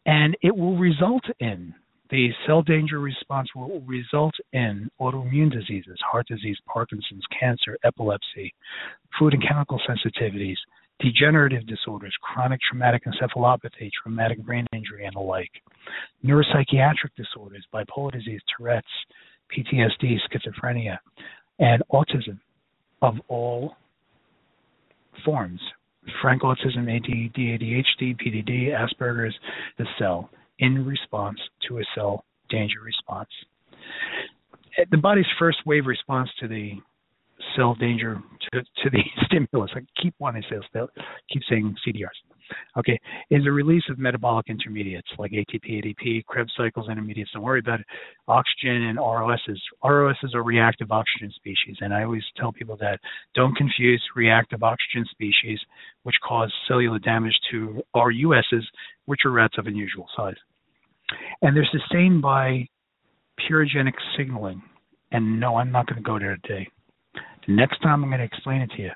And 0.05 0.35
it 0.41 0.55
will 0.55 0.77
result 0.77 1.23
in 1.39 1.73
the 2.09 2.29
cell 2.45 2.61
danger 2.61 2.99
response 2.99 3.49
will 3.55 3.81
result 3.81 4.33
in 4.53 4.89
autoimmune 4.99 5.51
diseases, 5.51 5.97
heart 6.09 6.27
disease, 6.27 6.57
Parkinson's, 6.65 7.23
cancer, 7.37 7.77
epilepsy, 7.83 8.53
food 9.19 9.33
and 9.33 9.43
chemical 9.47 9.79
sensitivities, 9.87 10.55
degenerative 10.99 11.65
disorders, 11.67 12.15
chronic 12.21 12.59
traumatic 12.69 13.03
encephalopathy, 13.05 13.89
traumatic 14.01 14.43
brain 14.43 14.65
injury, 14.73 15.05
and 15.05 15.15
the 15.15 15.19
like, 15.19 15.51
neuropsychiatric 16.25 17.11
disorders, 17.15 17.65
bipolar 17.73 18.11
disease, 18.11 18.41
Tourette's, 18.55 18.87
PTSD, 19.55 20.17
schizophrenia, 20.29 20.97
and 21.59 21.81
autism 21.91 22.39
of 23.01 23.15
all 23.27 23.75
forms. 25.23 25.61
Frank 26.21 26.41
autism, 26.41 26.87
ADD, 26.87 27.35
ADHD, 27.35 28.15
PDD, 28.15 28.69
Asperger's, 28.69 29.35
the 29.77 29.85
cell 29.99 30.29
in 30.59 30.85
response 30.85 31.39
to 31.67 31.79
a 31.79 31.83
cell 31.95 32.25
danger 32.49 32.79
response. 32.83 33.29
The 34.91 34.97
body's 34.97 35.25
first 35.39 35.57
wave 35.65 35.85
response 35.85 36.29
to 36.39 36.47
the 36.47 36.73
cell 37.55 37.75
danger 37.75 38.21
to, 38.53 38.61
to 38.61 38.89
the 38.89 39.03
stimulus. 39.25 39.71
I 39.75 39.79
keep 40.01 40.13
wanting 40.19 40.43
to 40.49 40.61
say 40.73 40.79
keep 41.31 41.43
saying 41.49 41.75
CDRs 41.87 42.17
okay, 42.77 42.99
is 43.29 43.45
a 43.45 43.51
release 43.51 43.83
of 43.89 43.97
metabolic 43.97 44.47
intermediates 44.49 45.07
like 45.17 45.31
ATP, 45.31 45.83
ADP, 45.83 46.25
Krebs 46.25 46.51
cycles 46.57 46.89
intermediates. 46.89 47.31
Don't 47.33 47.43
worry 47.43 47.59
about 47.59 47.79
it. 47.79 47.85
Oxygen 48.27 48.83
and 48.83 48.97
ROSs. 48.97 49.61
ROSs 49.83 50.33
are 50.33 50.43
reactive 50.43 50.91
oxygen 50.91 51.31
species, 51.35 51.77
and 51.81 51.93
I 51.93 52.03
always 52.03 52.23
tell 52.37 52.51
people 52.51 52.77
that 52.77 52.99
don't 53.35 53.55
confuse 53.55 54.03
reactive 54.15 54.63
oxygen 54.63 55.05
species, 55.11 55.59
which 56.03 56.15
cause 56.27 56.51
cellular 56.67 56.99
damage 56.99 57.37
to 57.51 57.81
RUSs, 57.95 58.65
which 59.05 59.21
are 59.25 59.31
rats 59.31 59.55
of 59.57 59.67
unusual 59.67 60.07
size. 60.15 60.35
And 61.41 61.55
they're 61.55 61.67
sustained 61.71 62.21
by 62.21 62.67
purinergic 63.49 63.93
signaling. 64.17 64.61
And 65.11 65.39
no, 65.39 65.55
I'm 65.55 65.71
not 65.71 65.87
going 65.87 65.97
to 65.97 66.03
go 66.03 66.19
there 66.19 66.37
today. 66.43 66.67
Next 67.47 67.79
time 67.81 68.03
I'm 68.03 68.09
going 68.09 68.19
to 68.19 68.25
explain 68.25 68.61
it 68.61 68.71
to 68.75 68.81
you, 68.81 68.91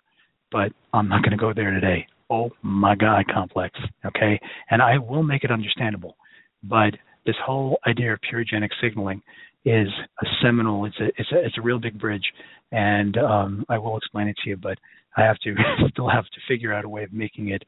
but 0.51 0.71
I'm 0.93 1.07
not 1.07 1.23
going 1.23 1.31
to 1.31 1.37
go 1.37 1.53
there 1.53 1.71
today 1.71 2.07
oh 2.31 2.49
my 2.63 2.95
god 2.95 3.25
complex. 3.31 3.77
Okay, 4.05 4.39
and 4.71 4.81
I 4.81 4.97
will 4.97 5.21
make 5.21 5.43
it 5.43 5.51
understandable, 5.51 6.15
but 6.63 6.91
this 7.25 7.35
whole 7.45 7.77
idea 7.85 8.13
of 8.13 8.19
purinergic 8.21 8.69
signaling 8.81 9.21
is 9.65 9.87
a 10.21 10.25
seminal. 10.41 10.85
It's 10.85 10.99
a 10.99 11.07
it's 11.17 11.31
a 11.31 11.45
it's 11.45 11.57
a 11.57 11.61
real 11.61 11.77
big 11.77 11.99
bridge, 11.99 12.23
and 12.71 13.17
um, 13.17 13.65
I 13.69 13.77
will 13.77 13.97
explain 13.97 14.27
it 14.27 14.37
to 14.43 14.49
you. 14.49 14.57
But 14.57 14.79
I 15.17 15.21
have 15.21 15.37
to 15.39 15.53
still 15.91 16.09
have 16.09 16.25
to 16.25 16.39
figure 16.47 16.73
out 16.73 16.85
a 16.85 16.89
way 16.89 17.03
of 17.03 17.13
making 17.13 17.49
it 17.49 17.63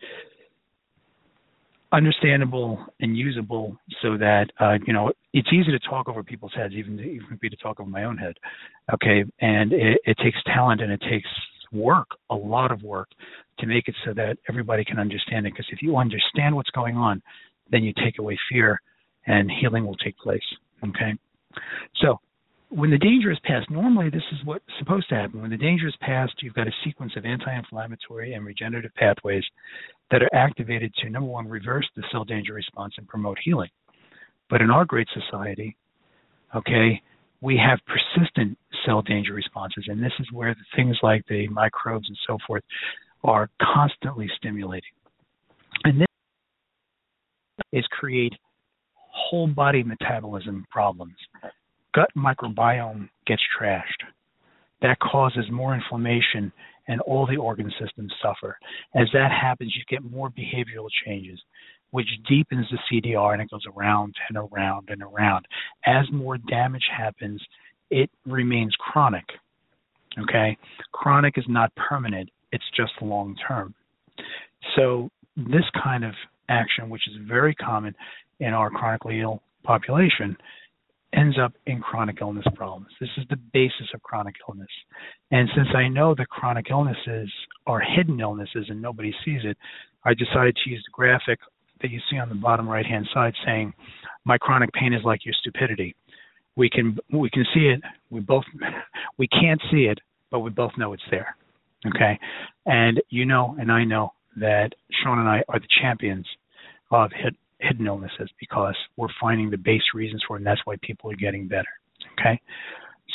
understandable 1.94 2.84
and 3.00 3.16
usable 3.16 3.78
so 4.02 4.18
that 4.18 4.48
uh, 4.60 4.74
you 4.86 4.92
know 4.92 5.12
it's 5.32 5.48
easy 5.54 5.72
to 5.72 5.80
talk 5.80 6.10
over 6.10 6.24
people's 6.24 6.54
heads, 6.56 6.74
even 6.74 6.98
to, 6.98 7.04
even 7.04 7.40
me 7.42 7.50
to 7.50 7.56
talk 7.58 7.80
over 7.80 7.90
my 7.90 8.04
own 8.04 8.18
head. 8.18 8.34
Okay, 8.94 9.24
and 9.40 9.72
it, 9.72 10.00
it 10.06 10.18
takes 10.24 10.38
talent 10.46 10.82
and 10.82 10.92
it 10.92 11.02
takes 11.10 11.30
work, 11.72 12.08
a 12.30 12.36
lot 12.36 12.72
of 12.72 12.84
work, 12.84 13.10
to 13.60 13.66
make 13.68 13.88
it 13.88 13.96
so 14.06 14.14
that 14.14 14.38
everybody 14.50 14.84
can 14.84 15.00
understand 15.00 15.46
it. 15.46 15.54
Because 15.54 15.68
if 15.72 15.82
you 15.82 15.98
understand 15.98 16.56
what's 16.56 16.70
going 16.72 16.98
on, 16.98 17.22
then 17.72 17.84
you 17.84 17.94
take 18.04 18.20
away 18.20 18.38
fear 18.52 18.80
and 19.26 19.50
healing 19.62 19.86
will 19.86 19.96
take 19.96 20.18
place. 20.18 20.42
Okay? 20.84 21.14
So, 22.02 22.20
when 22.70 22.90
the 22.90 22.98
danger 22.98 23.32
is 23.32 23.38
passed, 23.44 23.70
normally 23.70 24.10
this 24.10 24.24
is 24.32 24.40
what's 24.46 24.66
supposed 24.80 25.08
to 25.10 25.16
happen. 25.16 25.42
When 25.42 25.52
the 25.52 25.58
danger 25.58 25.88
is 25.88 25.96
passed, 26.02 26.34
you've 26.42 26.56
got 26.56 26.68
a 26.68 26.72
sequence 26.84 27.14
of 27.16 27.24
anti 27.24 27.56
inflammatory 27.56 28.34
and 28.34 28.44
regenerative 28.44 28.94
pathways 28.96 29.44
that 30.14 30.22
are 30.22 30.36
activated 30.36 30.94
to, 30.94 31.10
number 31.10 31.28
one, 31.28 31.48
reverse 31.48 31.90
the 31.96 32.04
cell 32.12 32.24
danger 32.24 32.54
response 32.54 32.94
and 33.00 33.08
promote 33.08 33.36
healing. 33.44 33.72
But 34.48 34.62
in 34.62 34.70
our 34.70 34.86
great 34.86 35.08
society, 35.12 35.76
okay, 36.56 37.02
we 37.42 37.58
have 37.58 37.80
persistent 37.88 38.56
cell 38.86 39.02
danger 39.02 39.34
responses, 39.34 39.86
and 39.88 40.04
this 40.04 40.12
is 40.20 40.28
where 40.32 40.54
the 40.54 40.66
things 40.76 40.96
like 41.02 41.24
the 41.28 41.48
microbes 41.48 42.08
and 42.08 42.18
so 42.28 42.38
forth 42.46 42.62
are 43.24 43.50
constantly 43.74 44.30
stimulating. 44.38 44.92
And 45.84 46.02
this 46.02 46.08
is 47.72 47.86
create 47.90 48.34
whole 48.96 49.48
body 49.48 49.82
metabolism 49.82 50.64
problems. 50.70 51.16
Gut 51.96 52.10
microbiome 52.16 53.10
gets 53.26 53.42
trashed. 53.60 54.04
That 54.84 55.00
causes 55.00 55.46
more 55.52 55.74
inflammation 55.74 56.52
and 56.88 57.02
all 57.02 57.26
the 57.26 57.38
organ 57.38 57.72
systems 57.80 58.14
suffer. 58.22 58.58
As 58.96 59.08
that 59.14 59.32
happens, 59.32 59.74
you 59.76 59.84
get 59.90 60.10
more 60.10 60.30
behavioral 60.30 60.88
changes, 61.06 61.40
which 61.92 62.08
deepens 62.28 62.66
the 62.72 62.78
CDR 62.92 63.34
and 63.34 63.42
it 63.42 63.50
goes 63.50 63.64
around 63.76 64.16
and 64.30 64.38
around 64.38 64.90
and 64.90 65.02
around. 65.02 65.46
As 65.86 66.06
more 66.12 66.38
damage 66.38 66.86
happens, 66.96 67.42
it 67.90 68.10
remains 68.26 68.76
chronic. 68.80 69.26
Okay? 70.20 70.58
Chronic 70.92 71.38
is 71.38 71.46
not 71.48 71.74
permanent, 71.76 72.30
it's 72.52 72.64
just 72.76 72.92
long 73.02 73.36
term. 73.48 73.74
So, 74.76 75.10
this 75.36 75.64
kind 75.82 76.04
of 76.04 76.14
action, 76.50 76.90
which 76.90 77.08
is 77.08 77.16
very 77.28 77.56
common 77.56 77.96
in 78.40 78.54
our 78.54 78.70
chronically 78.70 79.22
ill 79.22 79.42
population, 79.64 80.38
ends 81.16 81.38
up 81.40 81.54
in 81.68 81.80
chronic 81.80 82.18
illness 82.22 82.46
problems. 82.56 82.88
This 83.00 83.10
is 83.18 83.26
the 83.30 83.38
basis 83.54 83.88
of 83.94 84.02
chronic 84.02 84.36
illness. 84.48 84.70
And 85.32 85.50
since 85.56 85.70
I 85.76 85.88
know 85.88 86.16
that 86.16 86.30
chronic 86.30 86.68
illnesses 86.70 87.32
are 87.68 87.80
hidden 87.80 88.20
illnesses 88.20 88.66
and 88.70 88.82
nobody 88.82 89.14
sees 89.24 89.42
it, 89.44 89.58
I 90.06 90.14
decided 90.14 90.56
to 90.64 90.70
use 90.70 90.84
the 90.86 90.92
graphic 90.92 91.40
that 91.82 91.92
you 91.92 92.00
see 92.10 92.18
on 92.18 92.30
the 92.30 92.36
bottom 92.36 92.68
right 92.68 92.86
hand 92.86 93.08
side 93.14 93.34
saying, 93.46 93.74
My 94.26 94.38
chronic 94.38 94.72
pain 94.74 94.94
is 94.94 95.04
like 95.04 95.26
your 95.26 95.36
stupidity. 95.40 95.96
we 96.56 96.70
can 96.70 96.98
we 97.12 97.30
can 97.30 97.46
see 97.54 97.68
it. 97.68 97.82
We 98.10 98.20
both 98.20 98.44
we 99.18 99.28
can't 99.28 99.62
see 99.72 99.86
it, 99.86 100.00
but 100.32 100.40
we 100.40 100.50
both 100.50 100.72
know 100.78 100.94
it's 100.94 101.04
there. 101.12 101.36
Okay, 101.88 102.18
and 102.66 103.02
you 103.10 103.26
know, 103.26 103.56
and 103.60 103.72
I 103.72 103.84
know 103.84 104.14
that 104.38 104.70
Shawn 105.04 105.20
and 105.20 105.28
I 105.30 105.44
are 105.50 105.60
the 105.60 105.68
champions 105.82 106.26
of 106.92 107.12
hit, 107.12 107.36
hidden 107.64 107.88
illnesses 107.88 108.30
because 108.40 108.76
we're 108.98 109.08
finding 109.20 109.50
the 109.50 109.58
base 109.58 109.82
reasons 109.94 110.24
for 110.28 110.36
it, 110.36 110.40
and 110.40 110.48
that's 110.48 110.62
why 110.66 110.76
people 110.82 111.12
are 111.12 111.16
getting 111.16 111.48
better. 111.48 111.68
Okay, 112.20 112.40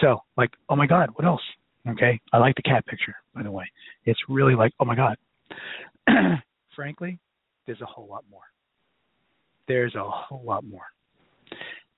so 0.01 0.23
like, 0.37 0.51
oh 0.69 0.77
my 0.77 0.87
God, 0.87 1.11
what 1.15 1.27
else? 1.27 1.43
Okay, 1.89 2.21
I 2.33 2.39
like 2.39 2.57
the 2.57 2.63
cat 2.63 2.87
picture, 2.87 3.15
by 3.35 3.43
the 3.43 3.51
way. 3.51 3.65
It's 4.05 4.21
really 4.29 4.55
like, 4.55 4.73
oh 4.81 4.85
my 4.85 4.97
God. 4.97 5.17
Frankly, 6.77 7.19
there's 7.67 7.81
a 7.81 7.87
whole 7.87 8.09
lot 8.09 8.25
more. 8.31 8.43
There's 9.67 9.95
a 9.95 10.05
whole 10.05 10.43
lot 10.45 10.65
more, 10.65 10.87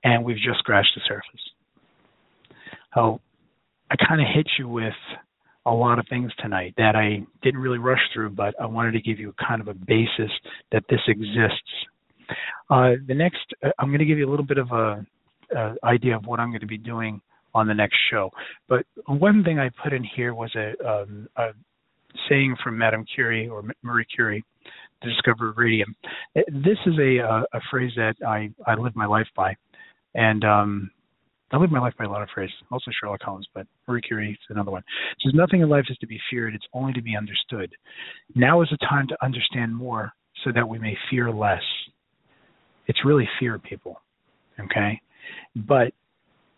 and 0.04 0.24
we've 0.24 0.36
just 0.36 0.58
scratched 0.58 0.90
the 0.94 1.02
surface. 1.06 2.60
Oh, 2.96 3.20
I 3.90 3.96
kind 4.08 4.20
of 4.20 4.26
hit 4.34 4.48
you 4.58 4.68
with 4.68 4.94
a 5.66 5.72
lot 5.72 5.98
of 5.98 6.06
things 6.08 6.32
tonight 6.38 6.74
that 6.76 6.96
I 6.96 7.24
didn't 7.42 7.60
really 7.60 7.78
rush 7.78 8.00
through, 8.12 8.30
but 8.30 8.54
I 8.60 8.66
wanted 8.66 8.92
to 8.92 9.00
give 9.00 9.18
you 9.18 9.34
kind 9.46 9.60
of 9.60 9.68
a 9.68 9.74
basis 9.74 10.30
that 10.72 10.84
this 10.88 11.00
exists. 11.06 11.70
Uh, 12.68 12.92
the 13.06 13.14
next, 13.14 13.46
uh, 13.64 13.70
I'm 13.78 13.88
going 13.88 14.00
to 14.00 14.04
give 14.04 14.18
you 14.18 14.28
a 14.28 14.30
little 14.30 14.44
bit 14.44 14.58
of 14.58 14.70
a, 14.70 15.04
a, 15.56 15.74
idea 15.84 16.16
of 16.16 16.26
what 16.26 16.40
I'm 16.40 16.50
going 16.50 16.60
to 16.60 16.66
be 16.66 16.78
doing 16.78 17.20
on 17.54 17.66
the 17.66 17.74
next 17.74 17.96
show. 18.10 18.30
But 18.68 18.86
one 19.06 19.42
thing 19.44 19.58
I 19.58 19.70
put 19.82 19.92
in 19.92 20.04
here 20.04 20.34
was 20.34 20.54
a, 20.54 20.72
um, 20.88 21.28
a 21.36 21.48
saying 22.28 22.56
from 22.62 22.78
Madame 22.78 23.04
Curie 23.14 23.48
or 23.48 23.64
Marie 23.82 24.06
Curie, 24.14 24.44
the 25.02 25.10
discoverer 25.10 25.50
of 25.50 25.58
radium. 25.58 25.94
Uh, 26.36 26.42
this 26.48 26.78
is 26.86 26.94
a, 26.98 27.18
a, 27.52 27.60
phrase 27.70 27.92
that 27.96 28.14
I, 28.26 28.50
I 28.66 28.74
live 28.74 28.94
my 28.94 29.06
life 29.06 29.28
by. 29.34 29.54
And 30.14 30.44
um, 30.44 30.90
I 31.52 31.56
live 31.56 31.70
my 31.70 31.80
life 31.80 31.94
by 31.98 32.04
a 32.04 32.08
lot 32.08 32.22
of 32.22 32.28
phrases, 32.32 32.54
mostly 32.70 32.92
Sherlock 33.00 33.22
Holmes, 33.22 33.46
but 33.54 33.66
Marie 33.88 34.02
Curie 34.02 34.32
is 34.32 34.38
another 34.50 34.70
one. 34.70 34.82
It 34.82 35.24
says, 35.24 35.32
Nothing 35.34 35.62
in 35.62 35.68
life 35.68 35.86
is 35.88 35.96
to 35.98 36.06
be 36.06 36.20
feared, 36.30 36.54
it's 36.54 36.66
only 36.72 36.92
to 36.92 37.02
be 37.02 37.16
understood. 37.16 37.72
Now 38.34 38.62
is 38.62 38.68
the 38.70 38.78
time 38.88 39.08
to 39.08 39.16
understand 39.24 39.74
more 39.74 40.12
so 40.44 40.52
that 40.54 40.68
we 40.68 40.78
may 40.78 40.96
fear 41.10 41.30
less. 41.30 41.62
It's 42.90 43.04
really 43.04 43.28
fear, 43.38 43.56
people. 43.56 44.00
Okay? 44.58 45.00
But 45.54 45.92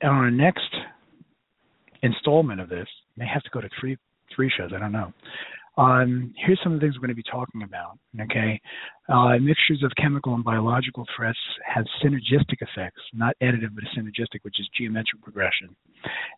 on 0.03 0.09
our 0.09 0.31
next 0.31 0.75
installment 2.03 2.59
of 2.59 2.71
this, 2.71 2.89
may 3.19 3.27
have 3.27 3.43
to 3.43 3.51
go 3.53 3.61
to 3.61 3.69
three 3.79 3.99
three 4.35 4.51
shows, 4.57 4.71
I 4.75 4.79
don't 4.79 4.93
know. 4.93 5.13
Um, 5.77 6.33
here's 6.39 6.59
some 6.63 6.73
of 6.73 6.81
the 6.81 6.87
things 6.87 6.97
we're 6.97 7.07
going 7.07 7.17
to 7.17 7.23
be 7.23 7.31
talking 7.31 7.65
about. 7.65 7.99
Okay, 8.19 8.59
uh, 9.11 9.37
mixtures 9.43 9.83
of 9.85 9.93
chemical 9.99 10.35
and 10.35 10.43
biological 10.43 11.05
threats 11.15 11.39
have 11.67 11.85
synergistic 12.03 12.61
effects, 12.61 13.03
not 13.13 13.37
additive, 13.43 13.75
but 13.75 13.85
synergistic, 13.95 14.41
which 14.41 14.59
is 14.59 14.67
geometric 14.75 15.21
progression. 15.23 15.77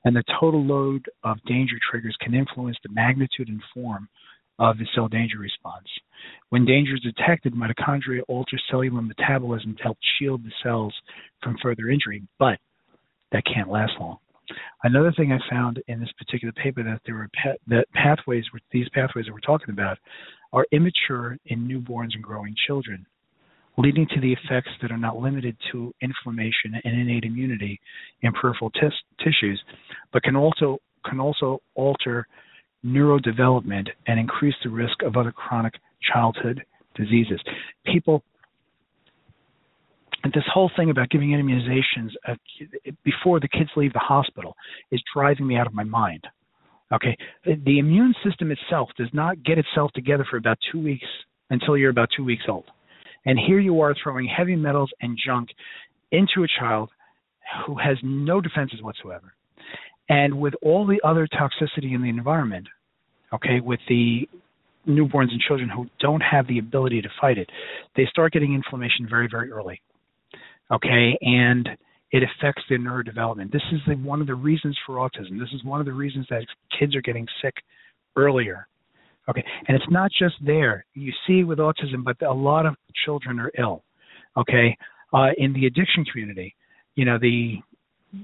And 0.05 0.17
the 0.17 0.25
total 0.41 0.65
load 0.65 1.05
of 1.23 1.39
danger 1.47 1.77
triggers 1.89 2.17
can 2.21 2.35
influence 2.35 2.77
the 2.83 2.93
magnitude 2.93 3.49
and 3.49 3.63
form 3.73 4.09
of 4.59 4.79
the 4.79 4.87
cell 4.95 5.09
danger 5.09 5.39
response. 5.39 5.87
When 6.51 6.65
danger 6.65 6.95
is 6.95 7.01
detected, 7.01 7.55
mitochondria 7.55 8.21
alter 8.29 8.59
cellular 8.71 9.03
metabolism 9.03 9.77
to 9.77 9.83
help 9.83 9.99
shield 10.19 10.45
the 10.45 10.53
cells 10.63 10.95
from 11.43 11.57
further 11.63 11.91
injury, 11.91 12.23
but 12.39 12.59
that 13.33 13.43
can't 13.53 13.69
last 13.69 13.93
long. 13.99 14.19
Another 14.83 15.13
thing 15.17 15.33
I 15.33 15.39
found 15.51 15.83
in 15.89 16.01
this 16.01 16.13
particular 16.19 16.53
paper 16.53 16.83
that 16.83 17.01
there 17.07 17.15
were 17.15 17.31
pa- 17.43 17.59
that 17.69 17.91
pathways, 17.93 18.45
these 18.71 18.89
pathways 18.91 19.27
that 19.27 19.33
we're 19.33 19.41
talking 19.41 19.71
about, 19.71 19.99
are 20.53 20.67
immature 20.71 21.39
in 21.47 21.67
newborns 21.67 22.15
and 22.15 22.23
growing 22.23 22.55
children, 22.67 23.05
leading 23.79 24.07
to 24.15 24.21
the 24.21 24.33
effects 24.33 24.71
that 24.83 24.93
are 24.93 24.99
not 24.99 25.17
limited 25.17 25.57
to 25.73 25.93
inflammation 26.03 26.75
and 26.85 27.01
innate 27.01 27.25
immunity 27.25 27.81
in 28.23 28.33
peripheral 28.33 28.71
tissues, 29.19 29.61
but 30.13 30.23
can 30.23 30.37
also 30.37 30.79
can 31.09 31.21
also 31.21 31.61
alter 31.75 32.27
neurodevelopment 32.85 33.89
and 34.07 34.21
increase 34.21 34.55
the 34.63 34.71
risk 34.71 35.03
of 35.03 35.17
other 35.17 35.33
chronic 35.33 35.75
childhood 36.13 36.65
diseases. 36.95 37.41
People 37.87 38.23
this 40.33 40.45
whole 40.53 40.71
thing 40.75 40.89
about 40.89 41.11
giving 41.11 41.31
immunizations 41.31 42.11
uh, 42.27 42.35
before 43.05 43.41
the 43.41 43.49
kids 43.49 43.69
leave 43.77 43.93
the 43.93 43.99
hospital 43.99 44.57
is 44.91 45.03
driving 45.15 45.47
me 45.47 45.57
out 45.57 45.67
of 45.67 45.75
my 45.75 45.85
mind. 45.85 46.27
Okay, 46.93 47.17
the 47.45 47.79
immune 47.79 48.15
system 48.25 48.51
itself 48.51 48.89
does 48.97 49.09
not 49.13 49.43
get 49.43 49.59
itself 49.59 49.91
together 49.93 50.25
for 50.31 50.37
about 50.37 50.59
two 50.71 50.81
weeks 50.81 51.07
until 51.51 51.77
you're 51.77 51.91
about 51.91 52.09
two 52.17 52.25
weeks 52.25 52.45
old, 52.49 52.65
and 53.27 53.39
here 53.39 53.59
you 53.59 53.81
are 53.81 53.95
throwing 54.03 54.27
heavy 54.27 54.57
metals 54.57 54.91
and 55.01 55.19
junk 55.27 55.49
into 56.13 56.45
a 56.45 56.61
child 56.61 56.91
who 57.67 57.77
has 57.77 57.97
no 58.03 58.41
defenses 58.41 58.81
whatsoever, 58.83 59.35
and 60.09 60.39
with 60.39 60.55
all 60.63 60.87
the 60.87 61.01
other 61.05 61.27
toxicity 61.27 61.95
in 61.95 62.03
the 62.03 62.09
environment. 62.09 62.67
Okay, 63.33 63.61
with 63.61 63.81
the 63.89 64.29
newborns 64.87 65.33
and 65.33 65.41
children 65.41 65.69
who 65.69 65.87
don't 65.99 66.21
have 66.21 66.47
the 66.47 66.59
ability 66.59 67.03
to 67.03 67.09
fight 67.21 67.37
it, 67.37 67.49
they 67.97 68.07
start 68.07 68.33
getting 68.33 68.55
inflammation 68.55 69.09
very, 69.09 69.27
very 69.29 69.51
early 69.51 69.81
okay, 70.73 71.17
and 71.21 71.69
it 72.13 72.23
affects 72.23 72.63
their 72.69 72.79
neurodevelopment. 72.79 73.53
This 73.53 73.63
is 73.73 73.81
the, 73.87 73.95
one 73.95 74.21
of 74.21 74.27
the 74.27 74.35
reasons 74.35 74.79
for 74.87 74.97
autism. 74.97 75.39
This 75.39 75.53
is 75.53 75.65
one 75.65 75.81
of 75.81 75.87
the 75.87 75.93
reasons 75.93 76.27
that 76.31 76.47
kids 76.79 76.95
are 76.95 77.03
getting 77.03 77.27
sick 77.43 77.55
earlier. 78.17 78.67
Okay, 79.29 79.45
and 79.67 79.75
it's 79.75 79.91
not 79.91 80.11
just 80.17 80.35
there. 80.45 80.85
You 80.95 81.13
see 81.27 81.45
with 81.45 81.59
autism, 81.59 82.05
but 82.05 82.21
a 82.23 82.33
lot 82.33 82.67
of 82.67 82.75
children 83.05 83.41
are 83.41 83.51
ill. 83.59 83.83
Okay, 84.37 84.77
uh, 85.15 85.29
in 85.39 85.53
the 85.55 85.67
addiction 85.67 86.05
community, 86.05 86.55
you 86.95 87.05
know 87.05 87.19
the 87.19 87.57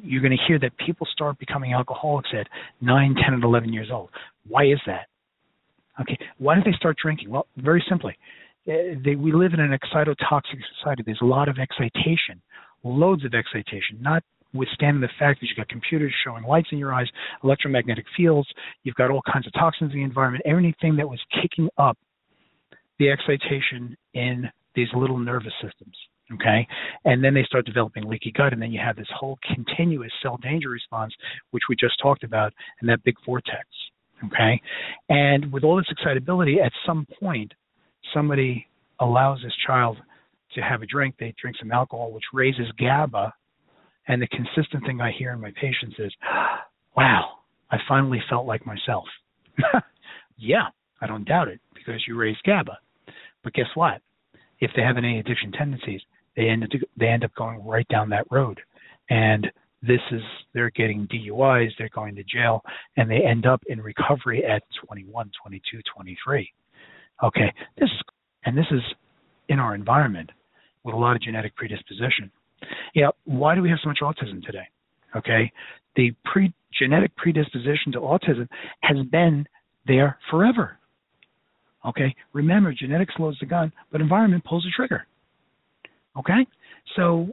you're 0.02 0.22
going 0.22 0.36
to 0.36 0.44
hear 0.46 0.58
that 0.58 0.76
people 0.78 1.06
start 1.12 1.38
becoming 1.38 1.72
alcoholics 1.72 2.30
at 2.38 2.46
9, 2.80 3.14
10, 3.14 3.34
and 3.34 3.44
11 3.44 3.72
years 3.72 3.88
old. 3.92 4.10
Why 4.48 4.64
is 4.64 4.80
that? 4.86 5.06
Okay, 6.00 6.18
why 6.38 6.54
do 6.54 6.62
they 6.64 6.76
start 6.76 6.96
drinking? 7.02 7.30
Well, 7.30 7.46
very 7.56 7.84
simply, 7.88 8.16
uh, 8.68 8.96
they, 9.04 9.16
we 9.16 9.32
live 9.32 9.52
in 9.52 9.60
an 9.60 9.76
excitotoxic 9.76 10.60
society. 10.78 11.02
There's 11.04 11.20
a 11.22 11.26
lot 11.26 11.48
of 11.48 11.58
excitation, 11.58 12.40
loads 12.84 13.24
of 13.24 13.34
excitation, 13.34 13.98
not 14.00 14.22
withstanding 14.52 15.00
the 15.00 15.08
fact 15.18 15.40
that 15.40 15.46
you've 15.46 15.56
got 15.56 15.68
computers 15.68 16.12
showing 16.24 16.44
lights 16.44 16.68
in 16.72 16.78
your 16.78 16.92
eyes, 16.92 17.06
electromagnetic 17.44 18.04
fields, 18.16 18.48
you've 18.82 18.96
got 18.96 19.10
all 19.10 19.22
kinds 19.30 19.46
of 19.46 19.52
toxins 19.52 19.92
in 19.92 19.98
the 19.98 20.04
environment, 20.04 20.42
anything 20.46 20.96
that 20.96 21.08
was 21.08 21.20
kicking 21.40 21.68
up 21.78 21.96
the 22.98 23.10
excitation 23.10 23.96
in 24.14 24.48
these 24.74 24.88
little 24.94 25.18
nervous 25.18 25.52
systems. 25.62 25.96
Okay. 26.34 26.66
And 27.04 27.24
then 27.24 27.34
they 27.34 27.42
start 27.44 27.66
developing 27.66 28.08
leaky 28.08 28.32
gut, 28.32 28.52
and 28.52 28.62
then 28.62 28.72
you 28.72 28.80
have 28.84 28.96
this 28.96 29.08
whole 29.14 29.38
continuous 29.54 30.12
cell 30.22 30.38
danger 30.42 30.68
response, 30.68 31.12
which 31.50 31.64
we 31.68 31.76
just 31.76 31.98
talked 32.00 32.22
about, 32.22 32.52
and 32.80 32.88
that 32.88 33.02
big 33.04 33.16
vortex. 33.26 33.66
Okay. 34.26 34.60
And 35.08 35.52
with 35.52 35.64
all 35.64 35.76
this 35.76 35.90
excitability, 35.90 36.60
at 36.60 36.72
some 36.86 37.06
point, 37.20 37.52
somebody 38.14 38.66
allows 39.00 39.40
this 39.42 39.54
child 39.66 39.96
to 40.54 40.60
have 40.60 40.82
a 40.82 40.86
drink, 40.86 41.14
they 41.18 41.34
drink 41.40 41.56
some 41.58 41.72
alcohol, 41.72 42.12
which 42.12 42.24
raises 42.32 42.66
GABA. 42.78 43.32
And 44.08 44.20
the 44.20 44.28
consistent 44.28 44.84
thing 44.84 45.00
I 45.00 45.12
hear 45.16 45.32
in 45.32 45.40
my 45.40 45.52
patients 45.60 45.96
is, 45.98 46.12
wow, 46.96 47.38
I 47.70 47.78
finally 47.88 48.20
felt 48.28 48.46
like 48.46 48.66
myself. 48.66 49.04
yeah, 50.38 50.66
I 51.00 51.06
don't 51.06 51.24
doubt 51.24 51.48
it 51.48 51.60
because 51.74 52.02
you 52.06 52.16
raise 52.16 52.36
GABA. 52.44 52.76
But 53.42 53.54
guess 53.54 53.66
what? 53.74 54.00
If 54.58 54.70
they 54.76 54.82
have 54.82 54.96
any 54.96 55.18
addiction 55.20 55.52
tendencies, 55.52 56.00
they 56.36 56.48
end 56.48 56.64
up 56.64 56.70
they 56.96 57.08
end 57.08 57.24
up 57.24 57.34
going 57.34 57.64
right 57.64 57.86
down 57.88 58.08
that 58.10 58.26
road. 58.30 58.60
And 59.08 59.50
this 59.82 60.00
is 60.12 60.20
they're 60.54 60.70
getting 60.70 61.08
DUIs, 61.08 61.70
they're 61.78 61.88
going 61.94 62.14
to 62.16 62.24
jail, 62.24 62.62
and 62.96 63.10
they 63.10 63.20
end 63.26 63.46
up 63.46 63.62
in 63.68 63.80
recovery 63.80 64.44
at 64.44 64.62
21, 64.86 65.30
22, 65.42 65.80
23. 65.94 66.52
Okay, 67.22 67.52
this 67.78 67.88
and 68.44 68.56
this 68.56 68.66
is 68.70 68.80
in 69.48 69.58
our 69.58 69.74
environment 69.74 70.30
with 70.84 70.94
a 70.94 70.98
lot 70.98 71.16
of 71.16 71.22
genetic 71.22 71.54
predisposition. 71.56 72.30
Yeah, 72.94 73.08
why 73.24 73.54
do 73.54 73.62
we 73.62 73.70
have 73.70 73.78
so 73.82 73.88
much 73.88 74.00
autism 74.02 74.44
today? 74.44 74.68
Okay, 75.16 75.50
the 75.96 76.12
pre 76.24 76.52
genetic 76.78 77.14
predisposition 77.16 77.92
to 77.92 78.00
autism 78.00 78.46
has 78.82 78.98
been 79.10 79.46
there 79.86 80.18
forever. 80.30 80.78
Okay, 81.86 82.14
remember 82.32 82.72
genetics 82.72 83.14
loads 83.18 83.38
the 83.40 83.46
gun, 83.46 83.72
but 83.90 84.00
environment 84.00 84.44
pulls 84.44 84.64
the 84.64 84.70
trigger. 84.76 85.06
Okay, 86.18 86.46
so 86.96 87.28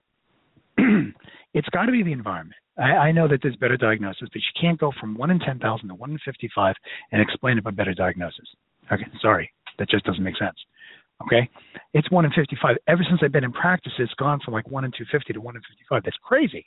it's 0.77 1.69
got 1.69 1.85
to 1.85 1.91
be 1.91 2.03
the 2.03 2.11
environment. 2.11 2.55
I, 2.77 3.09
I, 3.09 3.11
know 3.11 3.27
that 3.27 3.39
there's 3.41 3.55
better 3.55 3.77
diagnosis, 3.77 4.29
but 4.31 4.35
you 4.35 4.61
can't 4.61 4.79
go 4.79 4.91
from 4.99 5.17
one 5.17 5.31
in 5.31 5.39
ten 5.39 5.57
thousand 5.57 5.89
to 5.89 5.95
one 5.95 6.11
in 6.11 6.19
fifty-five 6.23 6.75
and 7.11 7.21
explain 7.21 7.57
it 7.57 7.63
by 7.63 7.71
better 7.71 7.93
diagnosis. 7.93 8.45
Okay, 8.91 9.05
sorry, 9.21 9.51
that 9.79 9.89
just 9.89 10.05
doesn't 10.05 10.23
make 10.23 10.37
sense. 10.37 10.57
Okay, 11.23 11.49
it's 11.93 12.09
one 12.11 12.25
in 12.25 12.31
55. 12.31 12.75
Ever 12.87 13.03
since 13.09 13.21
I've 13.23 13.31
been 13.31 13.43
in 13.43 13.51
practice, 13.51 13.93
it's 13.97 14.13
gone 14.19 14.39
from 14.45 14.53
like 14.53 14.69
one 14.69 14.85
in 14.85 14.91
250 14.91 15.33
to 15.33 15.41
one 15.41 15.55
in 15.55 15.61
55. 15.61 16.03
That's 16.03 16.17
crazy. 16.23 16.65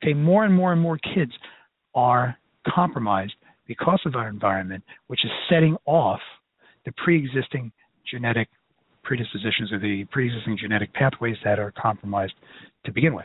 Okay, 0.00 0.14
more 0.14 0.44
and 0.44 0.54
more 0.54 0.72
and 0.72 0.80
more 0.80 0.98
kids 0.98 1.32
are 1.94 2.36
compromised 2.72 3.34
because 3.66 4.00
of 4.06 4.14
our 4.14 4.28
environment, 4.28 4.84
which 5.08 5.24
is 5.24 5.30
setting 5.50 5.76
off 5.86 6.20
the 6.84 6.92
pre-existing 7.04 7.72
genetic 8.08 8.48
predispositions 9.08 9.72
or 9.72 9.78
the 9.80 10.04
pre-existing 10.12 10.58
genetic 10.60 10.92
pathways 10.92 11.36
that 11.42 11.58
are 11.58 11.72
compromised 11.80 12.34
to 12.84 12.92
begin 12.92 13.14
with. 13.14 13.24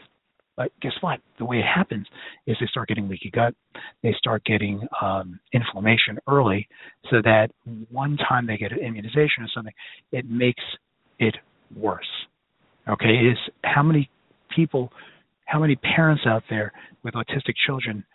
But 0.56 0.72
guess 0.82 0.94
what? 1.02 1.20
The 1.40 1.46
way 1.46 1.58
it 1.58 1.66
happens 1.66 2.08
is 2.48 2.56
they 2.60 2.68
start 2.68 2.88
getting 2.88 3.10
leaky 3.10 3.32
gut. 3.32 3.54
They 4.02 4.16
start 4.18 4.46
getting 4.46 4.88
um, 5.02 5.40
inflammation 5.52 6.20
early, 6.28 6.68
so 7.10 7.18
that 7.24 7.50
one 7.92 8.18
time 8.18 8.48
they 8.48 8.58
get 8.58 8.72
an 8.72 8.80
immunization 8.80 9.44
or 9.44 9.48
something, 9.54 9.74
it 10.12 10.26
makes 10.30 10.64
it 11.20 11.36
worse. 11.76 12.06
Okay, 12.88 13.14
is 13.32 13.38
how 13.64 13.84
many 13.84 14.10
people, 14.56 14.92
how 15.46 15.60
many 15.60 15.76
parents 15.76 16.24
out 16.28 16.44
there 16.50 16.72
with 17.04 17.16
autistic 17.16 17.56
children 17.66 18.06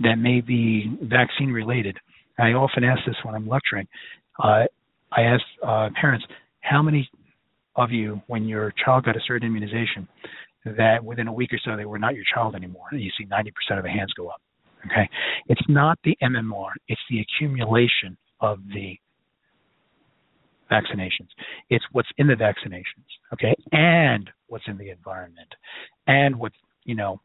that 0.00 0.16
may 0.16 0.40
be 0.40 0.96
vaccine 1.02 1.50
related? 1.50 1.96
I 2.38 2.52
often 2.52 2.84
ask 2.84 3.00
this 3.06 3.16
when 3.24 3.34
I'm 3.34 3.48
lecturing. 3.48 3.88
Uh, 4.38 4.64
I 5.12 5.22
ask 5.22 5.44
uh, 5.66 5.88
parents, 5.98 6.26
how 6.64 6.82
many 6.82 7.08
of 7.76 7.90
you, 7.90 8.20
when 8.26 8.46
your 8.46 8.72
child 8.84 9.04
got 9.04 9.16
a 9.16 9.20
certain 9.26 9.48
immunization, 9.48 10.08
that 10.64 11.04
within 11.04 11.28
a 11.28 11.32
week 11.32 11.52
or 11.52 11.58
so 11.64 11.76
they 11.76 11.84
were 11.84 11.98
not 11.98 12.14
your 12.14 12.24
child 12.32 12.54
anymore, 12.54 12.86
and 12.90 13.00
you 13.00 13.10
see 13.18 13.26
90% 13.26 13.78
of 13.78 13.84
the 13.84 13.90
hands 13.90 14.12
go 14.16 14.28
up. 14.28 14.40
Okay, 14.86 15.08
it's 15.46 15.62
not 15.68 15.98
the 16.04 16.16
MMR; 16.22 16.70
it's 16.88 17.00
the 17.08 17.20
accumulation 17.20 18.16
of 18.40 18.58
the 18.74 18.96
vaccinations. 20.70 21.28
It's 21.70 21.84
what's 21.92 22.08
in 22.18 22.26
the 22.26 22.34
vaccinations, 22.34 23.08
okay, 23.32 23.54
and 23.72 24.30
what's 24.48 24.64
in 24.66 24.76
the 24.76 24.90
environment, 24.90 25.48
and 26.06 26.36
what 26.36 26.52
you 26.84 26.94
know 26.94 27.20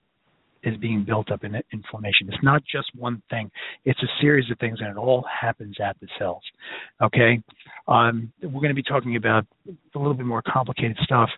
is 0.63 0.78
being 0.78 1.04
built 1.06 1.32
up 1.32 1.43
in 1.43 1.56
inflammation. 1.72 2.28
It's 2.28 2.43
not 2.43 2.62
just 2.63 2.88
one 2.95 3.22
thing; 3.30 3.50
it's 3.86 4.02
a 4.04 4.22
series 4.22 4.50
of 4.52 4.60
things, 4.60 4.80
and 4.82 4.89
it 4.89 4.98
all 4.98 5.26
happens 5.41 5.78
at 5.84 6.00
the 6.00 6.08
cells. 6.17 6.43
Okay, 7.02 7.41
um, 7.88 8.32
we're 8.41 8.62
going 8.62 8.69
to 8.69 8.74
be 8.74 8.84
talking 8.84 9.15
about 9.15 9.45
a 9.67 9.98
little 9.98 10.13
bit 10.13 10.26
more 10.26 10.43
complicated 10.45 10.98
stuff 11.04 11.30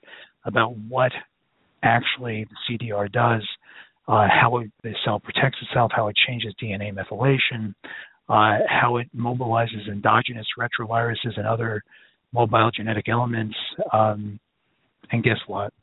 about 0.45 0.75
what 0.77 1.11
actually 1.83 2.45
the 2.45 2.77
CDR 2.77 3.11
does, 3.11 3.47
uh, 4.07 4.27
how 4.29 4.57
it, 4.57 4.71
the 4.83 4.93
cell 5.05 5.19
protects 5.19 5.57
itself, 5.61 5.91
how 5.95 6.07
it 6.07 6.15
changes 6.27 6.53
DNA 6.61 6.93
methylation, 6.93 7.73
uh, 8.29 8.63
how 8.67 8.97
it 8.97 9.07
mobilizes 9.15 9.87
endogenous 9.87 10.47
retroviruses 10.57 11.37
and 11.37 11.45
other 11.47 11.83
mobile 12.33 12.71
genetic 12.75 13.09
elements. 13.09 13.55
Um, 13.91 14.39
and 15.11 15.23
guess 15.23 15.37
what? 15.47 15.73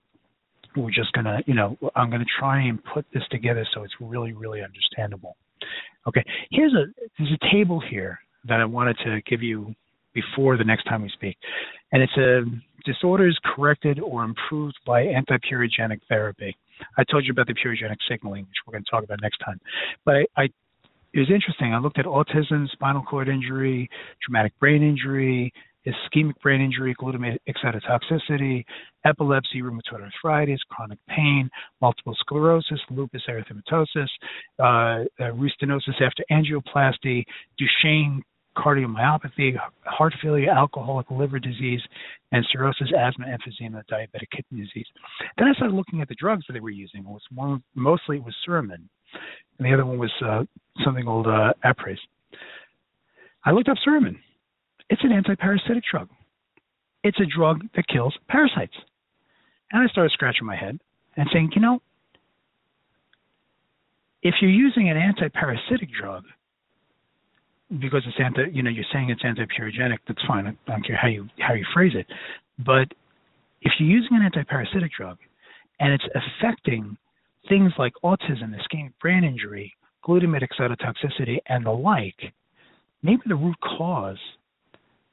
We're 0.76 0.90
just 0.90 1.12
gonna, 1.12 1.40
you 1.46 1.54
know, 1.54 1.76
I'm 1.96 2.10
gonna 2.10 2.24
try 2.38 2.62
and 2.62 2.82
put 2.84 3.06
this 3.12 3.22
together 3.30 3.66
so 3.74 3.82
it's 3.82 3.94
really, 4.00 4.32
really 4.32 4.62
understandable. 4.62 5.36
Okay, 6.06 6.24
here's 6.50 6.72
a 6.74 6.86
there's 7.18 7.32
a 7.32 7.52
table 7.52 7.80
here 7.80 8.18
that 8.46 8.60
I 8.60 8.64
wanted 8.64 8.96
to 9.04 9.20
give 9.22 9.42
you 9.42 9.74
before 10.14 10.56
the 10.56 10.64
next 10.64 10.84
time 10.84 11.02
we 11.02 11.10
speak, 11.10 11.36
and 11.92 12.02
it's 12.02 12.16
a 12.16 12.42
disorders 12.84 13.38
corrected 13.44 14.00
or 14.00 14.24
improved 14.24 14.76
by 14.86 15.02
anti-purinergic 15.02 16.00
therapy. 16.08 16.56
I 16.96 17.04
told 17.10 17.24
you 17.24 17.32
about 17.32 17.46
the 17.46 17.54
purinergic 17.54 17.96
signaling, 18.08 18.44
which 18.44 18.56
we're 18.66 18.72
going 18.72 18.84
to 18.84 18.90
talk 18.90 19.04
about 19.04 19.20
next 19.20 19.38
time. 19.38 19.60
But 20.04 20.16
I, 20.16 20.26
I 20.36 20.48
it 21.14 21.20
was 21.20 21.30
interesting. 21.30 21.74
I 21.74 21.78
looked 21.78 21.98
at 21.98 22.04
autism, 22.04 22.68
spinal 22.70 23.02
cord 23.02 23.28
injury, 23.28 23.88
traumatic 24.22 24.52
brain 24.60 24.82
injury, 24.82 25.52
ischemic 25.88 26.34
brain 26.42 26.60
injury, 26.60 26.94
glutamate 26.94 27.38
excitotoxicity, 27.48 28.64
epilepsy, 29.04 29.62
rheumatoid 29.62 30.02
arthritis, 30.02 30.60
chronic 30.68 30.98
pain, 31.08 31.48
multiple 31.80 32.16
sclerosis, 32.20 32.80
lupus 32.90 33.22
erythematosus, 33.28 34.08
uh, 34.58 34.62
uh, 34.62 35.32
restenosis 35.32 36.00
after 36.00 36.24
angioplasty, 36.30 37.24
Duchenne 37.60 38.22
cardiomyopathy, 38.56 39.56
heart 39.84 40.12
failure, 40.20 40.50
alcoholic 40.50 41.08
liver 41.10 41.38
disease, 41.38 41.80
and 42.32 42.44
cirrhosis, 42.52 42.88
asthma, 42.98 43.26
emphysema, 43.26 43.82
diabetic 43.90 44.28
kidney 44.34 44.64
disease. 44.64 44.86
Then 45.36 45.46
I 45.48 45.52
started 45.54 45.74
looking 45.74 46.00
at 46.00 46.08
the 46.08 46.16
drugs 46.16 46.44
that 46.48 46.54
they 46.54 46.60
were 46.60 46.70
using. 46.70 47.00
It 47.02 47.06
was 47.06 47.22
one, 47.32 47.62
mostly 47.74 48.16
it 48.16 48.24
was 48.24 48.34
Suramin, 48.46 48.88
and 49.58 49.66
the 49.66 49.72
other 49.72 49.86
one 49.86 49.98
was 49.98 50.12
uh, 50.24 50.42
something 50.84 51.04
called 51.04 51.28
uh, 51.28 51.52
Apres. 51.64 51.98
I 53.44 53.52
looked 53.52 53.68
up 53.68 53.76
Suramin. 53.86 54.16
It's 54.90 55.02
an 55.04 55.10
antiparasitic 55.10 55.82
drug. 55.90 56.08
It's 57.04 57.18
a 57.20 57.26
drug 57.26 57.62
that 57.76 57.86
kills 57.88 58.16
parasites. 58.28 58.74
And 59.70 59.82
I 59.82 59.90
started 59.92 60.12
scratching 60.12 60.46
my 60.46 60.56
head 60.56 60.78
and 61.16 61.28
saying, 61.32 61.50
you 61.54 61.60
know, 61.60 61.80
if 64.22 64.34
you're 64.40 64.50
using 64.50 64.88
an 64.90 64.96
antiparasitic 64.96 65.88
drug 66.00 66.24
because 67.80 68.02
it's 68.06 68.16
anti, 68.18 68.50
you 68.52 68.62
know, 68.62 68.70
you're 68.70 68.84
saying 68.92 69.10
it's 69.10 69.22
anti-purinergic, 69.24 69.98
that's 70.06 70.22
fine. 70.26 70.46
I 70.46 70.70
don't 70.70 70.86
care 70.86 70.96
how 70.96 71.08
you 71.08 71.28
how 71.38 71.54
you 71.54 71.64
phrase 71.74 71.92
it. 71.94 72.06
But 72.58 72.88
if 73.60 73.72
you're 73.78 73.88
using 73.88 74.16
an 74.16 74.28
antiparasitic 74.30 74.90
drug 74.96 75.18
and 75.78 75.92
it's 75.92 76.04
affecting 76.14 76.96
things 77.48 77.72
like 77.78 77.92
autism, 78.02 78.54
ischemic 78.54 78.92
brain 79.00 79.24
injury, 79.24 79.72
glutamate 80.04 80.42
excitotoxicity, 80.42 81.38
and 81.46 81.66
the 81.66 81.70
like, 81.70 82.32
maybe 83.02 83.22
the 83.26 83.34
root 83.34 83.56
cause 83.60 84.18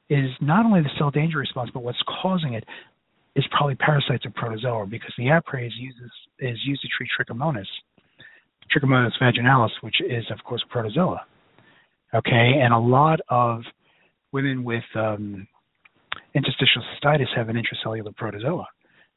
is 0.08 0.30
not 0.40 0.64
only 0.64 0.82
the 0.82 0.90
cell 0.98 1.10
danger 1.10 1.38
response, 1.38 1.70
but 1.72 1.82
what's 1.82 2.02
causing 2.22 2.54
it 2.54 2.64
is 3.34 3.44
probably 3.50 3.74
parasites 3.74 4.24
or 4.24 4.30
protozoa, 4.30 4.86
because 4.86 5.12
the 5.18 5.28
apres 5.28 5.72
uses 5.78 6.10
is 6.38 6.58
used 6.64 6.80
to 6.82 6.88
treat 6.96 7.10
trichomonas, 7.18 7.66
trichomonas 8.74 9.12
vaginalis, 9.20 9.70
which 9.82 9.96
is 10.00 10.24
of 10.30 10.42
course 10.44 10.64
protozoa. 10.70 11.24
Okay, 12.14 12.60
and 12.62 12.72
a 12.72 12.78
lot 12.78 13.20
of 13.28 13.62
women 14.32 14.64
with 14.64 14.84
um, 14.94 15.46
interstitial 16.34 16.82
cystitis 16.94 17.26
have 17.34 17.48
an 17.48 17.56
intracellular 17.56 18.14
protozoa. 18.16 18.66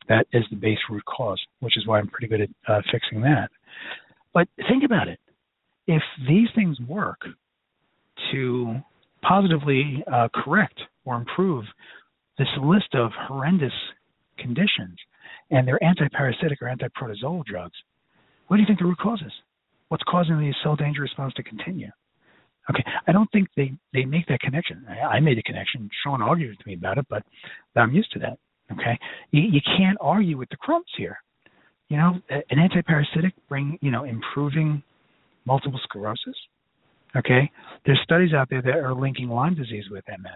That 0.07 0.25
is 0.33 0.43
the 0.49 0.55
base 0.55 0.79
root 0.89 1.03
cause, 1.05 1.39
which 1.59 1.77
is 1.77 1.85
why 1.85 1.99
I'm 1.99 2.07
pretty 2.07 2.27
good 2.27 2.41
at 2.41 2.49
uh, 2.67 2.81
fixing 2.91 3.21
that. 3.21 3.49
But 4.33 4.47
think 4.67 4.83
about 4.83 5.07
it. 5.07 5.19
If 5.87 6.01
these 6.27 6.47
things 6.55 6.79
work 6.87 7.19
to 8.31 8.75
positively 9.21 10.03
uh, 10.11 10.27
correct 10.33 10.79
or 11.05 11.15
improve 11.15 11.65
this 12.37 12.47
list 12.63 12.95
of 12.95 13.11
horrendous 13.27 13.73
conditions, 14.37 14.97
and 15.51 15.67
they're 15.67 15.79
antiparasitic 15.83 16.55
or 16.61 16.73
antiprotozoal 16.73 17.43
drugs, 17.45 17.75
what 18.47 18.57
do 18.57 18.61
you 18.61 18.67
think 18.67 18.79
the 18.79 18.85
root 18.85 18.97
cause 18.97 19.21
is? 19.25 19.33
What's 19.89 20.03
causing 20.07 20.37
the 20.39 20.53
cell 20.63 20.75
danger 20.75 21.01
response 21.01 21.33
to 21.35 21.43
continue? 21.43 21.89
Okay, 22.69 22.83
I 23.07 23.11
don't 23.11 23.29
think 23.31 23.47
they 23.57 23.73
they 23.93 24.05
make 24.05 24.27
that 24.27 24.39
connection. 24.41 24.85
I, 24.87 25.15
I 25.15 25.19
made 25.19 25.37
a 25.39 25.43
connection. 25.43 25.89
Shawn 26.03 26.21
argued 26.21 26.55
with 26.55 26.67
me 26.67 26.75
about 26.75 26.99
it, 26.99 27.05
but, 27.09 27.23
but 27.73 27.81
I'm 27.81 27.93
used 27.93 28.11
to 28.13 28.19
that. 28.19 28.37
Okay, 28.71 28.97
you, 29.31 29.41
you 29.41 29.61
can't 29.77 29.97
argue 29.99 30.37
with 30.37 30.49
the 30.49 30.57
crumbs 30.57 30.85
here. 30.95 31.17
You 31.89 31.97
know, 31.97 32.19
an 32.29 32.57
antiparasitic 32.57 33.31
bring 33.47 33.79
you 33.81 33.89
know 33.89 34.03
improving 34.03 34.83
multiple 35.45 35.79
sclerosis. 35.83 36.35
Okay, 37.15 37.49
there's 37.85 37.99
studies 38.03 38.33
out 38.33 38.49
there 38.49 38.61
that 38.61 38.75
are 38.75 38.93
linking 38.93 39.29
Lyme 39.29 39.55
disease 39.55 39.85
with 39.89 40.03
MS, 40.07 40.31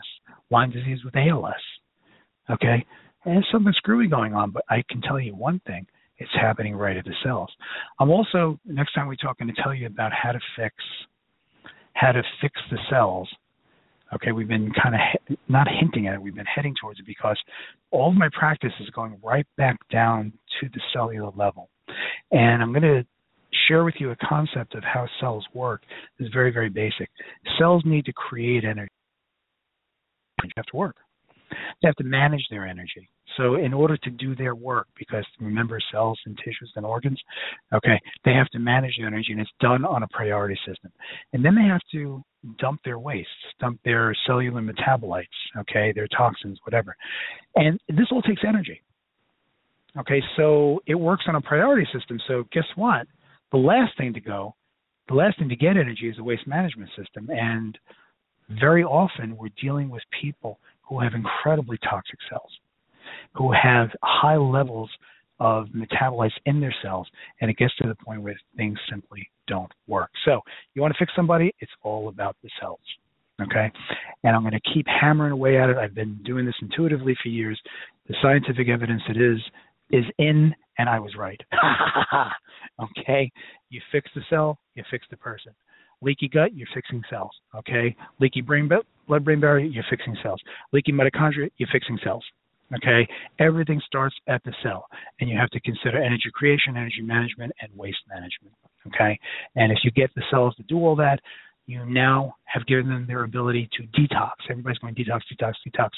Lyme 0.49 0.71
disease 0.71 0.99
with 1.05 1.15
ALS. 1.15 1.53
Okay, 2.49 2.85
and 3.25 3.35
there's 3.35 3.47
something 3.51 3.73
screwy 3.77 4.07
going 4.07 4.33
on, 4.33 4.51
but 4.51 4.63
I 4.69 4.83
can 4.89 5.01
tell 5.01 5.19
you 5.19 5.35
one 5.35 5.61
thing: 5.67 5.85
it's 6.17 6.31
happening 6.33 6.75
right 6.75 6.97
at 6.97 7.05
the 7.05 7.13
cells. 7.23 7.51
I'm 7.99 8.09
also 8.09 8.59
next 8.65 8.93
time 8.93 9.07
we 9.07 9.17
talk 9.17 9.37
going 9.37 9.53
to 9.53 9.61
tell 9.61 9.73
you 9.73 9.87
about 9.87 10.11
how 10.11 10.31
to 10.31 10.39
fix 10.57 10.75
how 11.93 12.11
to 12.11 12.23
fix 12.41 12.59
the 12.71 12.77
cells. 12.89 13.29
Okay, 14.13 14.31
we've 14.31 14.47
been 14.47 14.71
kind 14.81 14.95
of 14.95 15.01
he- 15.27 15.37
not 15.47 15.67
hinting 15.67 16.07
at 16.07 16.15
it, 16.15 16.21
we've 16.21 16.35
been 16.35 16.45
heading 16.45 16.75
towards 16.79 16.99
it 16.99 17.05
because 17.05 17.39
all 17.91 18.09
of 18.09 18.15
my 18.15 18.29
practice 18.37 18.73
is 18.79 18.89
going 18.91 19.17
right 19.23 19.47
back 19.57 19.77
down 19.89 20.31
to 20.59 20.69
the 20.69 20.81
cellular 20.91 21.31
level. 21.35 21.69
And 22.31 22.61
I'm 22.61 22.71
going 22.71 22.83
to 22.83 23.05
share 23.67 23.83
with 23.83 23.95
you 23.99 24.11
a 24.11 24.15
concept 24.17 24.75
of 24.75 24.83
how 24.83 25.07
cells 25.19 25.45
work. 25.53 25.81
It's 26.19 26.33
very, 26.33 26.51
very 26.51 26.69
basic. 26.69 27.09
Cells 27.59 27.83
need 27.85 28.05
to 28.05 28.13
create 28.13 28.63
energy. 28.63 28.89
They 30.41 30.49
have 30.57 30.65
to 30.65 30.75
work. 30.75 30.95
They 31.81 31.87
have 31.87 31.95
to 31.95 32.03
manage 32.03 32.45
their 32.49 32.65
energy. 32.65 33.09
So 33.37 33.55
in 33.55 33.73
order 33.73 33.97
to 33.97 34.09
do 34.11 34.35
their 34.35 34.55
work, 34.55 34.87
because 34.97 35.25
remember 35.39 35.79
cells 35.91 36.19
and 36.25 36.37
tissues 36.37 36.71
and 36.75 36.85
organs, 36.85 37.19
okay, 37.73 37.99
they 38.25 38.33
have 38.33 38.49
to 38.49 38.59
manage 38.59 38.95
their 38.97 39.07
energy 39.07 39.31
and 39.31 39.41
it's 39.41 39.49
done 39.59 39.85
on 39.85 40.03
a 40.03 40.07
priority 40.09 40.59
system. 40.67 40.91
And 41.33 41.43
then 41.43 41.55
they 41.55 41.63
have 41.63 41.81
to 41.93 42.23
dump 42.59 42.81
their 42.83 42.99
waste, 42.99 43.29
dump 43.59 43.79
their 43.83 44.15
cellular 44.27 44.61
metabolites, 44.61 45.25
okay, 45.57 45.91
their 45.93 46.07
toxins, 46.15 46.59
whatever. 46.63 46.95
And 47.55 47.79
this 47.87 48.07
all 48.11 48.21
takes 48.21 48.41
energy. 48.47 48.81
Okay, 49.97 50.21
so 50.37 50.81
it 50.87 50.95
works 50.95 51.25
on 51.27 51.35
a 51.35 51.41
priority 51.41 51.87
system. 51.93 52.19
So 52.27 52.45
guess 52.51 52.65
what? 52.75 53.07
The 53.53 53.59
last 53.59 53.97
thing 53.97 54.13
to 54.13 54.19
go, 54.19 54.55
the 55.07 55.15
last 55.15 55.39
thing 55.39 55.47
to 55.47 55.55
get 55.55 55.77
energy 55.77 56.09
is 56.09 56.19
a 56.19 56.23
waste 56.23 56.47
management 56.47 56.89
system. 56.97 57.29
And 57.29 57.77
very 58.59 58.83
often 58.83 59.37
we're 59.37 59.49
dealing 59.61 59.89
with 59.89 60.03
people 60.21 60.59
who 60.81 60.99
have 60.99 61.13
incredibly 61.13 61.77
toxic 61.89 62.19
cells 62.29 62.51
who 63.35 63.51
have 63.51 63.89
high 64.03 64.37
levels 64.37 64.89
of 65.39 65.67
metabolites 65.75 66.31
in 66.45 66.59
their 66.59 66.73
cells, 66.81 67.07
and 67.41 67.49
it 67.49 67.57
gets 67.57 67.75
to 67.77 67.87
the 67.87 67.95
point 67.95 68.21
where 68.21 68.35
things 68.55 68.77
simply 68.89 69.27
don't 69.47 69.71
work. 69.87 70.09
So, 70.25 70.41
you 70.73 70.81
want 70.81 70.93
to 70.93 70.99
fix 70.99 71.11
somebody, 71.15 71.53
it's 71.59 71.71
all 71.81 72.07
about 72.07 72.35
the 72.43 72.49
cells. 72.61 72.79
Okay? 73.41 73.71
And 74.23 74.35
I'm 74.35 74.43
going 74.43 74.53
to 74.53 74.73
keep 74.73 74.85
hammering 74.87 75.31
away 75.31 75.57
at 75.57 75.69
it. 75.69 75.77
I've 75.77 75.95
been 75.95 76.19
doing 76.23 76.45
this 76.45 76.55
intuitively 76.61 77.15
for 77.21 77.29
years. 77.29 77.59
The 78.07 78.15
scientific 78.21 78.69
evidence 78.69 79.01
it 79.09 79.17
is 79.17 79.39
is 79.93 80.03
in 80.17 80.53
and 80.79 80.89
I 80.89 80.99
was 80.99 81.15
right. 81.15 81.39
okay, 82.81 83.31
you 83.69 83.79
fix 83.91 84.09
the 84.15 84.21
cell, 84.29 84.57
you 84.75 84.83
fix 84.89 85.05
the 85.09 85.17
person. 85.17 85.53
Leaky 86.01 86.27
gut, 86.27 86.53
you're 86.53 86.67
fixing 86.73 87.01
cells. 87.09 87.31
Okay, 87.55 87.95
leaky 88.19 88.41
brain 88.41 88.69
blood-brain 89.07 89.39
barrier, 89.39 89.65
you're 89.65 89.85
fixing 89.89 90.17
cells. 90.21 90.41
Leaky 90.73 90.91
mitochondria, 90.91 91.49
you're 91.57 91.69
fixing 91.71 91.97
cells. 92.03 92.23
Okay, 92.75 93.07
everything 93.39 93.79
starts 93.85 94.15
at 94.27 94.43
the 94.43 94.53
cell, 94.63 94.87
and 95.19 95.29
you 95.29 95.37
have 95.37 95.49
to 95.51 95.59
consider 95.59 96.01
energy 96.01 96.31
creation, 96.33 96.75
energy 96.75 97.01
management, 97.01 97.51
and 97.61 97.71
waste 97.77 97.99
management. 98.09 98.55
Okay, 98.87 99.17
and 99.55 99.71
if 99.71 99.79
you 99.83 99.91
get 99.91 100.09
the 100.15 100.23
cells 100.31 100.55
to 100.55 100.63
do 100.63 100.77
all 100.77 100.95
that, 100.95 101.19
you 101.65 101.85
now 101.85 102.35
have 102.45 102.65
given 102.65 102.87
them 102.87 103.05
their 103.07 103.23
ability 103.23 103.69
to 103.73 103.83
detox. 103.99 104.31
Everybody's 104.49 104.77
going 104.79 104.95
detox, 104.95 105.21
detox, 105.31 105.53
detox, 105.67 105.89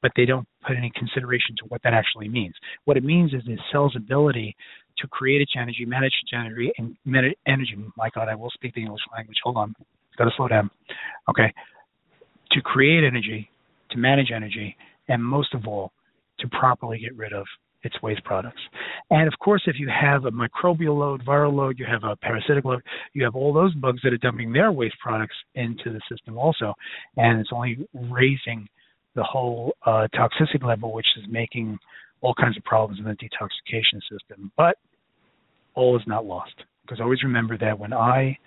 but 0.00 0.10
they 0.16 0.24
don't 0.24 0.46
put 0.66 0.76
any 0.76 0.90
consideration 0.96 1.54
to 1.58 1.64
what 1.68 1.82
that 1.84 1.94
actually 1.94 2.28
means. 2.28 2.54
What 2.84 2.96
it 2.96 3.04
means 3.04 3.32
is 3.32 3.42
the 3.46 3.56
cell's 3.70 3.94
ability 3.96 4.56
to 4.98 5.06
create 5.08 5.40
its 5.40 5.52
energy, 5.56 5.84
manage 5.84 6.12
its 6.22 6.32
energy, 6.34 6.72
and 6.78 6.96
manage 7.04 7.34
energy. 7.46 7.76
My 7.96 8.10
God, 8.14 8.28
I 8.28 8.34
will 8.34 8.50
speak 8.50 8.74
the 8.74 8.82
English 8.82 9.02
language. 9.16 9.38
Hold 9.44 9.56
on, 9.56 9.74
got 10.18 10.24
to 10.24 10.30
slow 10.36 10.48
down. 10.48 10.70
Okay, 11.30 11.52
to 12.52 12.60
create 12.60 13.04
energy, 13.04 13.48
to 13.90 13.98
manage 13.98 14.30
energy, 14.34 14.76
and 15.08 15.22
most 15.22 15.54
of 15.54 15.66
all, 15.66 15.92
to 16.40 16.48
properly 16.48 16.98
get 16.98 17.16
rid 17.16 17.32
of 17.32 17.46
its 17.82 18.00
waste 18.02 18.24
products. 18.24 18.60
And 19.10 19.26
of 19.26 19.38
course, 19.38 19.62
if 19.66 19.76
you 19.78 19.88
have 19.88 20.24
a 20.24 20.30
microbial 20.30 20.98
load, 20.98 21.24
viral 21.24 21.52
load, 21.52 21.78
you 21.78 21.86
have 21.86 22.04
a 22.04 22.16
parasitic 22.16 22.64
load, 22.64 22.82
you 23.12 23.24
have 23.24 23.34
all 23.34 23.52
those 23.52 23.74
bugs 23.74 24.00
that 24.04 24.12
are 24.12 24.18
dumping 24.18 24.52
their 24.52 24.72
waste 24.72 24.96
products 25.02 25.34
into 25.54 25.92
the 25.92 26.00
system 26.10 26.38
also, 26.38 26.74
and 27.16 27.40
it's 27.40 27.50
only 27.52 27.86
raising 28.10 28.68
the 29.14 29.22
whole 29.22 29.74
uh, 29.84 30.06
toxicity 30.14 30.64
level, 30.64 30.92
which 30.92 31.06
is 31.18 31.24
making 31.28 31.78
all 32.20 32.34
kinds 32.34 32.56
of 32.56 32.64
problems 32.64 32.98
in 32.98 33.04
the 33.04 33.16
detoxification 33.16 34.00
system. 34.10 34.50
But 34.56 34.76
all 35.74 35.96
is 35.96 36.02
not 36.06 36.24
lost, 36.24 36.54
because 36.82 37.00
always 37.00 37.22
remember 37.22 37.58
that 37.58 37.78
when 37.78 37.92
I 37.92 38.38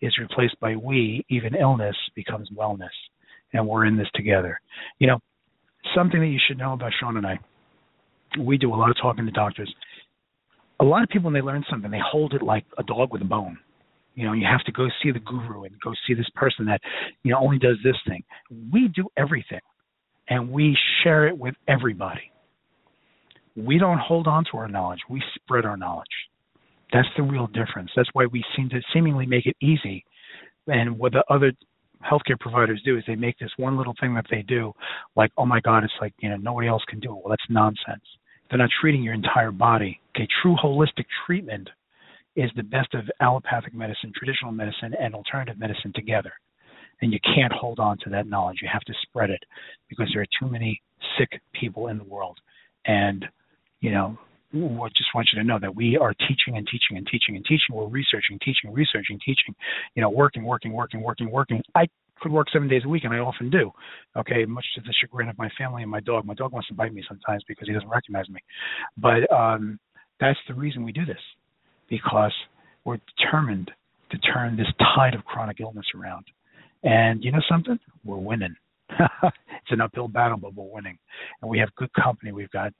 is 0.00 0.16
replaced 0.18 0.58
by 0.60 0.76
we, 0.76 1.24
even 1.30 1.54
illness 1.54 1.96
becomes 2.14 2.48
wellness, 2.50 2.88
and 3.52 3.66
we're 3.66 3.86
in 3.86 3.96
this 3.96 4.08
together. 4.14 4.60
You 4.98 5.08
know, 5.08 5.18
something 5.94 6.20
that 6.20 6.28
you 6.28 6.40
should 6.46 6.58
know 6.58 6.72
about 6.72 6.92
Shawn 7.00 7.16
and 7.16 7.26
I 7.26 7.38
we 8.38 8.58
do 8.58 8.72
a 8.72 8.76
lot 8.76 8.90
of 8.90 8.96
talking 9.00 9.26
to 9.26 9.32
doctors. 9.32 9.72
A 10.80 10.84
lot 10.84 11.02
of 11.02 11.08
people, 11.08 11.26
when 11.26 11.34
they 11.34 11.40
learn 11.40 11.64
something, 11.70 11.90
they 11.90 12.00
hold 12.04 12.34
it 12.34 12.42
like 12.42 12.64
a 12.78 12.82
dog 12.82 13.12
with 13.12 13.22
a 13.22 13.26
bone. 13.26 13.58
You 14.14 14.26
know, 14.26 14.32
you 14.32 14.46
have 14.46 14.64
to 14.64 14.72
go 14.72 14.88
see 15.02 15.10
the 15.10 15.20
guru 15.20 15.64
and 15.64 15.74
go 15.82 15.92
see 16.06 16.14
this 16.14 16.28
person 16.34 16.66
that, 16.66 16.80
you 17.22 17.32
know, 17.32 17.38
only 17.38 17.58
does 17.58 17.76
this 17.82 17.96
thing. 18.06 18.22
We 18.72 18.88
do 18.94 19.08
everything, 19.16 19.60
and 20.28 20.50
we 20.50 20.76
share 21.02 21.26
it 21.26 21.36
with 21.36 21.54
everybody. 21.68 22.30
We 23.56 23.78
don't 23.78 23.98
hold 23.98 24.26
on 24.26 24.44
to 24.50 24.58
our 24.58 24.68
knowledge. 24.68 25.00
We 25.08 25.22
spread 25.36 25.64
our 25.64 25.76
knowledge. 25.76 26.06
That's 26.92 27.08
the 27.16 27.22
real 27.22 27.46
difference. 27.48 27.90
That's 27.96 28.08
why 28.12 28.26
we 28.26 28.44
seem 28.56 28.68
to 28.70 28.80
seemingly 28.92 29.26
make 29.26 29.46
it 29.46 29.56
easy. 29.60 30.04
And 30.66 30.98
what 30.98 31.12
the 31.12 31.24
other 31.28 31.52
healthcare 32.04 32.38
providers 32.38 32.82
do 32.84 32.96
is 32.96 33.04
they 33.06 33.16
make 33.16 33.38
this 33.38 33.50
one 33.56 33.76
little 33.76 33.94
thing 34.00 34.14
that 34.14 34.26
they 34.30 34.42
do 34.42 34.72
like, 35.16 35.30
oh 35.36 35.46
my 35.46 35.60
God, 35.60 35.84
it's 35.84 35.92
like, 36.00 36.14
you 36.20 36.28
know, 36.28 36.36
nobody 36.36 36.68
else 36.68 36.82
can 36.88 37.00
do 37.00 37.10
it. 37.10 37.14
Well, 37.14 37.30
that's 37.30 37.42
nonsense. 37.48 38.04
They're 38.48 38.58
not 38.58 38.70
treating 38.80 39.02
your 39.02 39.14
entire 39.14 39.50
body. 39.50 40.00
Okay, 40.14 40.28
true 40.42 40.56
holistic 40.62 41.06
treatment 41.26 41.68
is 42.36 42.50
the 42.56 42.62
best 42.62 42.94
of 42.94 43.08
allopathic 43.20 43.74
medicine, 43.74 44.12
traditional 44.14 44.52
medicine, 44.52 44.94
and 44.98 45.14
alternative 45.14 45.58
medicine 45.58 45.92
together. 45.94 46.32
And 47.00 47.12
you 47.12 47.18
can't 47.34 47.52
hold 47.52 47.78
on 47.78 47.98
to 48.04 48.10
that 48.10 48.26
knowledge. 48.26 48.58
You 48.62 48.68
have 48.72 48.82
to 48.82 48.94
spread 49.02 49.30
it 49.30 49.42
because 49.88 50.08
there 50.12 50.22
are 50.22 50.26
too 50.40 50.50
many 50.50 50.80
sick 51.18 51.40
people 51.52 51.88
in 51.88 51.98
the 51.98 52.04
world. 52.04 52.38
And, 52.86 53.24
you 53.80 53.90
know, 53.90 54.18
I 54.54 54.88
just 54.96 55.14
want 55.14 55.28
you 55.32 55.40
to 55.40 55.46
know 55.46 55.58
that 55.60 55.74
we 55.74 55.96
are 55.96 56.14
teaching 56.14 56.56
and 56.56 56.66
teaching 56.66 56.96
and 56.96 57.06
teaching 57.06 57.36
and 57.36 57.44
teaching. 57.44 57.74
We're 57.74 57.86
researching, 57.86 58.38
teaching, 58.44 58.72
researching, 58.72 59.18
teaching, 59.24 59.54
you 59.94 60.02
know, 60.02 60.10
working, 60.10 60.44
working, 60.44 60.72
working, 60.72 61.02
working, 61.02 61.30
working. 61.30 61.60
I 61.74 61.86
could 62.20 62.32
work 62.32 62.48
seven 62.52 62.68
days 62.68 62.82
a 62.84 62.88
week, 62.88 63.04
and 63.04 63.12
I 63.12 63.18
often 63.18 63.50
do. 63.50 63.70
Okay, 64.16 64.44
much 64.44 64.64
to 64.74 64.80
the 64.80 64.94
chagrin 65.00 65.28
of 65.28 65.38
my 65.38 65.48
family 65.58 65.82
and 65.82 65.90
my 65.90 66.00
dog. 66.00 66.24
My 66.24 66.34
dog 66.34 66.52
wants 66.52 66.68
to 66.68 66.74
bite 66.74 66.94
me 66.94 67.02
sometimes 67.08 67.42
because 67.46 67.66
he 67.68 67.74
doesn't 67.74 67.88
recognize 67.88 68.28
me. 68.28 68.40
But 68.96 69.30
um, 69.32 69.78
that's 70.20 70.38
the 70.48 70.54
reason 70.54 70.84
we 70.84 70.92
do 70.92 71.04
this, 71.04 71.20
because 71.88 72.32
we're 72.84 72.98
determined 73.18 73.70
to 74.10 74.18
turn 74.18 74.56
this 74.56 74.66
tide 74.94 75.14
of 75.14 75.24
chronic 75.24 75.60
illness 75.60 75.86
around. 75.94 76.24
And 76.82 77.24
you 77.24 77.32
know 77.32 77.40
something? 77.48 77.78
We're 78.04 78.18
winning. 78.18 78.54
it's 78.90 79.70
an 79.70 79.80
uphill 79.80 80.08
battle, 80.08 80.36
but 80.36 80.54
we're 80.54 80.72
winning. 80.72 80.98
And 81.40 81.50
we 81.50 81.58
have 81.58 81.74
good 81.76 81.92
company. 81.94 82.32
We've 82.32 82.50
got 82.50 82.72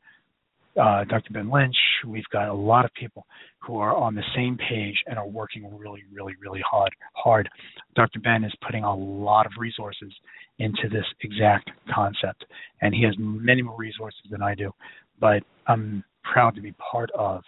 uh, 0.80 1.04
Dr. 1.04 1.32
Ben 1.32 1.50
Lynch. 1.50 1.76
We've 2.04 2.24
got 2.32 2.48
a 2.48 2.54
lot 2.54 2.84
of 2.84 2.92
people 2.94 3.26
who 3.60 3.78
are 3.78 3.94
on 3.96 4.14
the 4.14 4.22
same 4.34 4.56
page 4.56 4.96
and 5.06 5.18
are 5.18 5.26
working 5.26 5.68
really, 5.76 6.02
really, 6.12 6.34
really 6.40 6.62
hard. 6.68 6.90
Hard. 7.14 7.48
Dr. 7.96 8.20
Ben 8.20 8.44
is 8.44 8.52
putting 8.64 8.84
a 8.84 8.94
lot 8.94 9.46
of 9.46 9.52
resources 9.58 10.12
into 10.58 10.88
this 10.90 11.04
exact 11.22 11.70
concept, 11.92 12.44
and 12.80 12.94
he 12.94 13.02
has 13.02 13.14
many 13.18 13.62
more 13.62 13.76
resources 13.76 14.20
than 14.30 14.42
I 14.42 14.54
do. 14.54 14.72
But 15.20 15.42
I'm 15.66 16.04
proud 16.22 16.54
to 16.56 16.60
be 16.60 16.72
part 16.72 17.10
of 17.12 17.42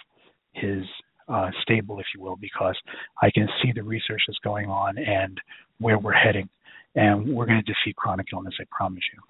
his 0.53 0.83
uh, 1.29 1.51
stable, 1.63 1.99
if 1.99 2.07
you 2.15 2.21
will, 2.21 2.37
because 2.37 2.77
I 3.23 3.31
can 3.31 3.49
see 3.63 3.73
the 3.75 3.83
research 3.83 4.23
that's 4.27 4.39
going 4.45 4.67
on 4.67 4.97
and 4.99 5.41
where 5.79 5.99
we're 5.99 6.13
heading, 6.13 6.49
and 6.95 7.35
we're 7.35 7.47
going 7.47 7.63
to 7.63 7.73
defeat 7.73 7.97
chronic 7.97 8.27
illness. 8.33 8.55
I 8.61 8.65
promise 8.71 9.03
you. 9.13 9.21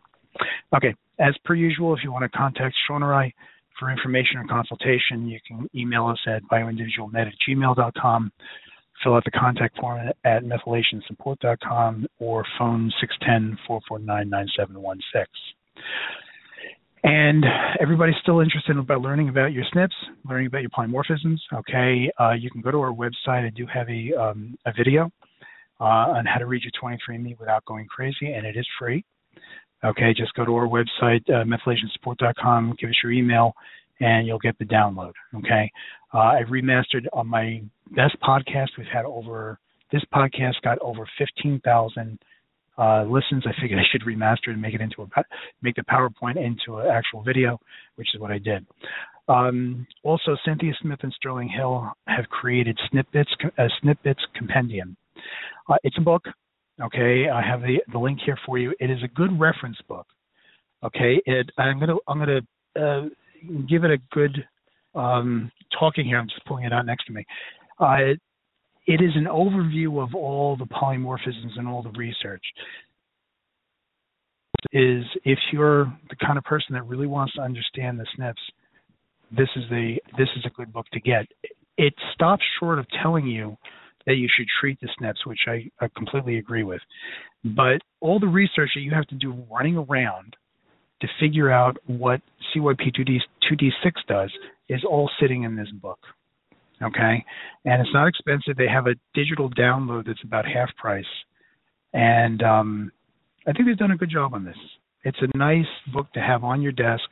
Okay, 0.77 0.95
as 1.19 1.35
per 1.45 1.55
usual, 1.55 1.95
if 1.95 2.01
you 2.05 2.13
want 2.13 2.31
to 2.31 2.39
contact 2.39 2.75
Shawn 2.87 3.03
or 3.03 3.15
I, 3.15 3.33
for 3.79 3.91
information 3.91 4.39
or 4.39 4.45
consultation, 4.47 5.29
you 5.29 5.39
can 5.47 5.69
email 5.75 6.07
us 6.07 6.19
at 6.27 6.43
bioindividualnet 6.51 7.27
at 7.27 7.35
gmail.com, 7.49 8.33
fill 9.03 9.15
out 9.15 9.25
the 9.25 9.31
contact 9.31 9.79
form 9.79 10.09
at 10.25 10.43
methylationsupport.com, 10.45 12.07
or 12.19 12.45
phone 12.59 12.93
610-449-9716. 13.69 15.27
And 17.05 17.45
everybody's 17.81 18.17
still 18.21 18.41
interested 18.41 18.77
about 18.77 19.01
learning 19.01 19.29
about 19.29 19.53
your 19.53 19.65
SNPs, 19.73 19.91
learning 20.29 20.49
about 20.49 20.63
your 20.63 20.71
polymorphisms. 20.71 21.39
Okay, 21.55 22.11
uh, 22.19 22.33
you 22.33 22.51
can 22.51 22.63
go 22.63 22.73
to 22.73 22.81
our 22.81 22.93
website. 22.93 23.47
I 23.47 23.51
do 23.55 23.65
have 23.73 23.89
a, 23.89 24.13
um, 24.21 24.57
a 24.67 24.73
video 24.77 25.11
uh, 25.81 25.85
on 25.85 26.27
how 26.27 26.39
to 26.39 26.47
read 26.47 26.63
your 26.65 26.73
23andMe 26.83 27.39
without 27.39 27.65
going 27.65 27.87
crazy, 27.87 28.33
and 28.33 28.45
it 28.45 28.57
is 28.57 28.67
free. 28.79 29.05
Okay, 29.87 30.13
just 30.17 30.35
go 30.35 30.45
to 30.45 30.55
our 30.57 30.67
website, 30.67 31.23
uh, 31.31 31.45
methylationsupport.com, 31.45 32.77
give 32.81 32.91
us 32.91 32.97
your 33.03 33.13
email, 33.13 33.55
and 34.01 34.27
you'll 34.27 34.39
get 34.39 34.59
the 34.59 34.65
download. 34.65 35.13
Okay, 35.37 35.71
uh, 36.13 36.19
I've 36.19 36.49
remastered 36.49 37.07
on 37.13 37.29
my 37.29 37.63
best 37.95 38.17
podcast. 38.21 38.69
We've 38.77 38.87
had 38.93 39.05
over 39.05 39.59
this 39.93 40.03
podcast 40.13 40.55
got 40.65 40.79
over 40.81 41.07
15,000 41.19 42.19
uh, 42.79 43.05
listens. 43.05 43.45
I 43.47 43.53
figured 43.61 43.79
I 43.81 43.87
should 43.93 44.03
remaster 44.03 44.49
it 44.49 44.55
and 44.55 44.63
make 44.63 44.75
it 44.75 44.81
into 44.81 45.03
a 45.03 45.07
make 45.63 45.77
the 45.77 45.83
PowerPoint 45.83 46.37
into 46.37 46.79
an 46.79 46.89
actual 46.91 47.23
video, 47.23 47.61
which 47.95 48.09
is 48.15 48.21
what 48.21 48.31
I 48.31 48.39
did. 48.39 48.67
Um, 49.29 49.87
also, 50.03 50.37
Cynthia 50.45 50.73
Smith 50.81 51.01
and 51.03 51.13
Sterling 51.13 51.49
Hill 51.49 51.91
have 52.07 52.29
created 52.29 52.79
Snippets, 52.91 53.31
a 53.59 53.69
Snippets 53.81 54.21
Compendium. 54.35 54.97
Uh, 55.69 55.77
it's 55.83 55.99
a 55.99 56.03
book. 56.03 56.25
Okay, 56.83 57.29
I 57.33 57.41
have 57.41 57.63
the, 57.63 57.81
the 57.91 57.99
link 57.99 58.19
here 58.25 58.39
for 58.45 58.59
you. 58.59 58.75
It 58.79 58.91
is 58.91 58.99
a 59.03 59.09
good 59.09 59.39
reference 59.41 59.79
book. 59.89 60.07
Okay, 60.85 61.23
it, 61.25 61.51
I'm 61.57 61.81
gonna 61.81 61.97
I'm 62.07 62.19
gonna 62.19 62.41
uh, 62.79 63.09
give 63.69 63.85
it 63.85 63.91
a 63.91 63.99
good 64.13 64.45
um, 64.95 65.51
talking 65.79 66.05
here. 66.05 66.19
I'm 66.19 66.29
just 66.29 66.45
pulling 66.45 66.65
it 66.65 66.73
out 66.73 66.85
next 66.85 67.07
to 67.07 67.13
me. 67.13 67.25
Uh, 67.81 68.15
it, 68.87 69.01
is 69.01 69.13
an 69.15 69.25
overview 69.25 70.03
of 70.03 70.15
all 70.15 70.57
the 70.57 70.67
polymorphisms 70.67 71.59
and 71.59 71.67
all 71.67 71.83
the 71.83 71.99
research. 71.99 72.45
Is 74.73 75.05
if 75.25 75.39
you're 75.53 75.85
the 76.11 76.17
kind 76.17 76.37
of 76.37 76.45
person 76.45 76.75
that 76.75 76.87
really 76.87 77.07
wants 77.07 77.35
to 77.35 77.41
understand 77.41 77.99
the 77.99 78.07
SNPs, 78.19 78.35
this 79.31 79.49
is 79.57 79.65
the 79.71 79.97
this 80.19 80.29
is 80.37 80.45
a 80.45 80.51
good 80.51 80.73
book 80.73 80.87
to 80.93 81.01
get. 81.01 81.27
It 81.79 81.95
stops 82.13 82.43
short 82.61 82.79
of 82.79 82.87
telling 83.03 83.27
you 83.27 83.57
that 84.07 84.17
you 84.17 84.29
should 84.35 84.47
treat 84.61 84.79
the 84.81 84.89
SNPs, 85.01 85.27
which 85.27 85.41
I, 85.47 85.69
I 85.81 85.89
completely 85.97 86.39
agree 86.39 86.63
with. 86.63 86.81
But 87.45 87.81
all 88.01 88.19
the 88.19 88.27
research 88.27 88.71
that 88.75 88.81
you 88.81 88.93
have 88.93 89.07
to 89.09 89.15
do 89.15 89.45
running 89.51 89.77
around 89.77 90.37
to 91.01 91.09
figure 91.21 91.51
out 91.51 91.77
what 91.87 92.21
CYP2D, 92.55 93.19
2D6 93.51 93.93
does 94.09 94.31
is 94.69 94.83
all 94.89 95.11
sitting 95.21 95.43
in 95.43 95.57
this 95.57 95.69
book. 95.71 95.99
Okay? 96.83 97.25
And 97.65 97.81
it's 97.81 97.91
not 97.93 98.09
expensive. 98.09 98.57
They 98.57 98.69
have 98.69 98.87
a 98.87 98.95
digital 99.15 99.51
download 99.51 100.07
that's 100.07 100.23
about 100.25 100.45
half 100.47 100.75
price. 100.77 101.05
And 101.93 102.43
um, 102.43 102.93
I 103.47 103.53
think 103.53 103.67
they've 103.67 103.77
done 103.77 103.93
a 103.93 103.97
good 103.97 104.11
job 104.11 104.35
on 104.35 104.45
this. 104.45 104.57
It's 105.05 105.19
a 105.21 105.37
nice 105.37 105.67
book 105.93 106.13
to 106.15 106.21
have 106.21 106.45
on 106.45 106.63
your 106.63 106.73
desk 106.73 107.05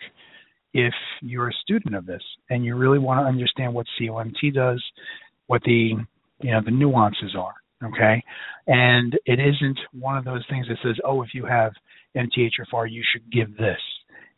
if 0.73 0.93
you're 1.23 1.49
a 1.49 1.55
student 1.63 1.95
of 1.95 2.05
this 2.05 2.23
and 2.51 2.65
you 2.65 2.75
really 2.75 2.99
want 2.99 3.21
to 3.21 3.27
understand 3.27 3.73
what 3.73 3.87
COMT 3.99 4.53
does, 4.53 4.83
what 5.47 5.63
the 5.63 5.93
you 6.41 6.51
know 6.51 6.61
the 6.65 6.71
nuances 6.71 7.35
are 7.37 7.55
okay 7.85 8.23
and 8.67 9.19
it 9.27 9.39
isn't 9.41 9.79
one 9.93 10.17
of 10.17 10.25
those 10.25 10.45
things 10.49 10.67
that 10.69 10.79
says 10.83 10.97
oh 11.05 11.23
if 11.23 11.35
you 11.35 11.45
have 11.45 11.73
mthfr 12.17 12.91
you 12.91 13.03
should 13.13 13.31
give 13.33 13.57
this 13.57 13.79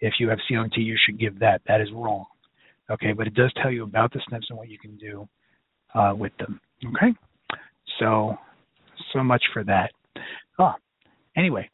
if 0.00 0.14
you 0.18 0.28
have 0.28 0.38
COMT 0.50 0.76
you 0.76 0.96
should 1.04 1.18
give 1.18 1.38
that 1.38 1.60
that 1.66 1.80
is 1.80 1.88
wrong 1.92 2.26
Okay, 2.90 3.12
but 3.12 3.26
it 3.26 3.34
does 3.34 3.52
tell 3.60 3.70
you 3.70 3.82
about 3.82 4.12
the 4.12 4.20
SNPs 4.30 4.44
and 4.48 4.58
what 4.58 4.68
you 4.68 4.78
can 4.78 4.96
do 4.96 5.28
uh, 5.94 6.14
with 6.16 6.32
them. 6.38 6.60
Okay, 6.86 7.12
so 7.98 8.36
so 9.12 9.24
much 9.24 9.42
for 9.52 9.64
that. 9.64 9.90
Ah, 10.58 10.76
anyway, 11.36 11.68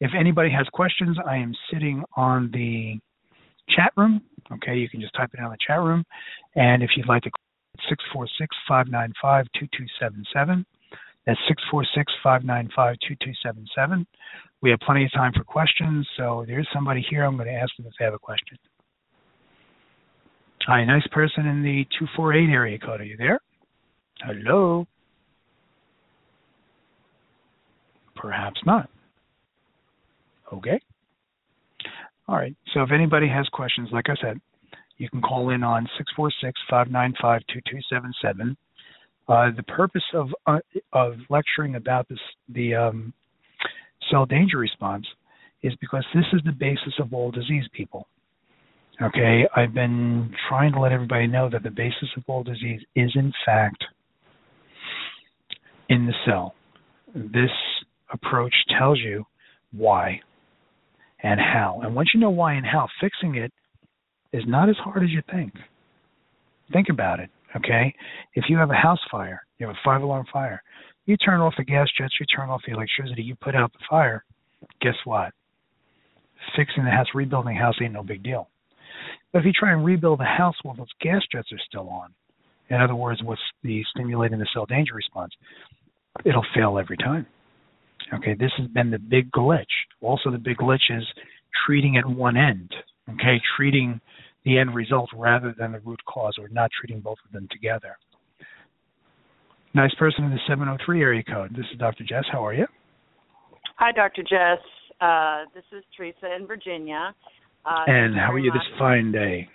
if 0.00 0.12
anybody 0.18 0.50
has 0.50 0.66
questions, 0.72 1.16
I 1.26 1.36
am 1.36 1.54
sitting 1.72 2.04
on 2.16 2.50
the 2.52 2.98
chat 3.74 3.92
room. 3.96 4.22
Okay, 4.52 4.76
you 4.76 4.88
can 4.88 5.00
just 5.00 5.14
type 5.14 5.30
it 5.32 5.38
in 5.38 5.44
on 5.44 5.50
the 5.50 5.58
chat 5.66 5.80
room. 5.80 6.04
And 6.54 6.82
if 6.82 6.90
you'd 6.96 7.08
like 7.08 7.22
to 7.22 7.30
646 7.88 8.56
595 8.68 9.46
2277. 9.58 10.66
That's 11.26 11.38
646 11.48 12.12
595 12.22 12.96
2277. 13.06 14.06
We 14.60 14.70
have 14.70 14.80
plenty 14.80 15.04
of 15.04 15.12
time 15.12 15.32
for 15.32 15.44
questions, 15.44 16.06
so 16.16 16.44
there's 16.46 16.68
somebody 16.72 17.04
here. 17.08 17.24
I'm 17.24 17.36
going 17.36 17.48
to 17.48 17.54
ask 17.54 17.74
them 17.76 17.86
if 17.86 17.94
they 17.98 18.04
have 18.04 18.14
a 18.14 18.18
question. 18.18 18.58
Hi, 20.66 20.84
nice 20.84 21.06
person 21.10 21.46
in 21.46 21.62
the 21.62 21.84
248 21.98 22.52
area 22.52 22.78
code. 22.78 23.00
Are 23.00 23.04
you 23.04 23.16
there? 23.16 23.40
Hello? 24.20 24.86
Perhaps 28.14 28.60
not. 28.64 28.88
Okay. 30.52 30.80
All 32.28 32.36
right. 32.36 32.54
So 32.72 32.82
if 32.82 32.92
anybody 32.92 33.28
has 33.28 33.48
questions, 33.48 33.88
like 33.92 34.08
I 34.08 34.14
said, 34.22 34.40
you 35.02 35.10
can 35.10 35.20
call 35.20 35.50
in 35.50 35.64
on 35.64 35.88
646-595-2277. 36.70 38.56
Uh, 39.28 39.50
the 39.56 39.62
purpose 39.64 40.02
of 40.14 40.28
uh, 40.46 40.58
of 40.92 41.14
lecturing 41.28 41.74
about 41.74 42.08
this 42.08 42.18
the 42.48 42.74
um, 42.74 43.12
cell 44.10 44.26
danger 44.26 44.58
response 44.58 45.06
is 45.62 45.72
because 45.80 46.04
this 46.14 46.24
is 46.32 46.40
the 46.44 46.52
basis 46.52 46.94
of 47.00 47.12
all 47.12 47.30
disease, 47.32 47.64
people. 47.72 48.06
Okay, 49.00 49.44
I've 49.56 49.74
been 49.74 50.32
trying 50.48 50.72
to 50.72 50.80
let 50.80 50.92
everybody 50.92 51.26
know 51.26 51.48
that 51.50 51.62
the 51.64 51.70
basis 51.70 52.08
of 52.16 52.22
all 52.28 52.44
disease 52.44 52.80
is 52.94 53.10
in 53.14 53.32
fact 53.44 53.84
in 55.88 56.06
the 56.06 56.14
cell. 56.24 56.54
This 57.14 57.50
approach 58.12 58.54
tells 58.78 59.00
you 59.00 59.24
why 59.72 60.20
and 61.22 61.40
how. 61.40 61.80
And 61.82 61.94
once 61.94 62.10
you 62.14 62.20
know 62.20 62.30
why 62.30 62.54
and 62.54 62.66
how, 62.66 62.86
fixing 63.00 63.34
it 63.36 63.52
is 64.32 64.42
not 64.46 64.68
as 64.68 64.76
hard 64.78 65.02
as 65.02 65.10
you 65.10 65.22
think. 65.30 65.52
Think 66.72 66.88
about 66.90 67.20
it, 67.20 67.30
okay? 67.56 67.94
If 68.34 68.44
you 68.48 68.56
have 68.56 68.70
a 68.70 68.74
house 68.74 69.00
fire, 69.10 69.42
you 69.58 69.66
have 69.66 69.76
a 69.76 69.78
five 69.84 70.02
alarm 70.02 70.26
fire, 70.32 70.62
you 71.06 71.16
turn 71.16 71.40
off 71.40 71.54
the 71.56 71.64
gas 71.64 71.88
jets, 71.98 72.14
you 72.18 72.26
turn 72.26 72.48
off 72.48 72.62
the 72.66 72.72
electricity, 72.72 73.22
you 73.22 73.34
put 73.34 73.54
out 73.54 73.72
the 73.72 73.84
fire, 73.88 74.24
guess 74.80 74.94
what? 75.04 75.32
Fixing 76.56 76.84
the 76.84 76.90
house, 76.90 77.06
rebuilding 77.14 77.54
the 77.54 77.60
house 77.60 77.74
ain't 77.82 77.92
no 77.92 78.02
big 78.02 78.22
deal. 78.22 78.48
But 79.32 79.40
if 79.40 79.44
you 79.46 79.52
try 79.52 79.72
and 79.72 79.84
rebuild 79.84 80.20
the 80.20 80.24
house 80.24 80.54
while 80.62 80.76
those 80.76 80.86
gas 81.00 81.22
jets 81.32 81.52
are 81.52 81.60
still 81.68 81.88
on, 81.88 82.12
in 82.70 82.80
other 82.80 82.94
words, 82.94 83.22
what's 83.22 83.40
the 83.62 83.84
stimulating 83.94 84.38
the 84.38 84.46
cell 84.54 84.66
danger 84.66 84.94
response, 84.94 85.32
it'll 86.24 86.46
fail 86.54 86.78
every 86.78 86.96
time. 86.96 87.26
Okay, 88.14 88.34
this 88.34 88.50
has 88.58 88.66
been 88.68 88.90
the 88.90 88.98
big 88.98 89.30
glitch. 89.30 89.64
Also, 90.00 90.30
the 90.30 90.38
big 90.38 90.58
glitch 90.58 90.90
is 90.90 91.04
treating 91.66 91.96
at 91.96 92.06
one 92.06 92.36
end. 92.36 92.72
Okay, 93.10 93.40
treating 93.56 94.00
the 94.44 94.58
end 94.58 94.74
result 94.74 95.10
rather 95.14 95.54
than 95.56 95.72
the 95.72 95.80
root 95.80 96.00
cause, 96.04 96.34
or 96.38 96.48
not 96.48 96.70
treating 96.78 97.00
both 97.00 97.18
of 97.24 97.32
them 97.32 97.48
together. 97.50 97.96
Nice 99.74 99.94
person 99.94 100.24
in 100.24 100.30
the 100.30 100.40
703 100.46 101.00
area 101.00 101.22
code. 101.22 101.52
This 101.52 101.64
is 101.72 101.78
Dr. 101.78 102.04
Jess. 102.04 102.24
How 102.30 102.44
are 102.44 102.52
you? 102.52 102.66
Hi, 103.76 103.90
Dr. 103.92 104.22
Jess. 104.22 104.62
Uh, 105.00 105.44
this 105.54 105.64
is 105.76 105.82
Teresa 105.96 106.34
in 106.36 106.46
Virginia. 106.46 107.14
Uh, 107.64 107.84
and 107.86 108.14
how 108.14 108.32
are 108.32 108.38
you 108.38 108.52
this 108.52 108.62
fine 108.78 109.12
day? 109.12 109.48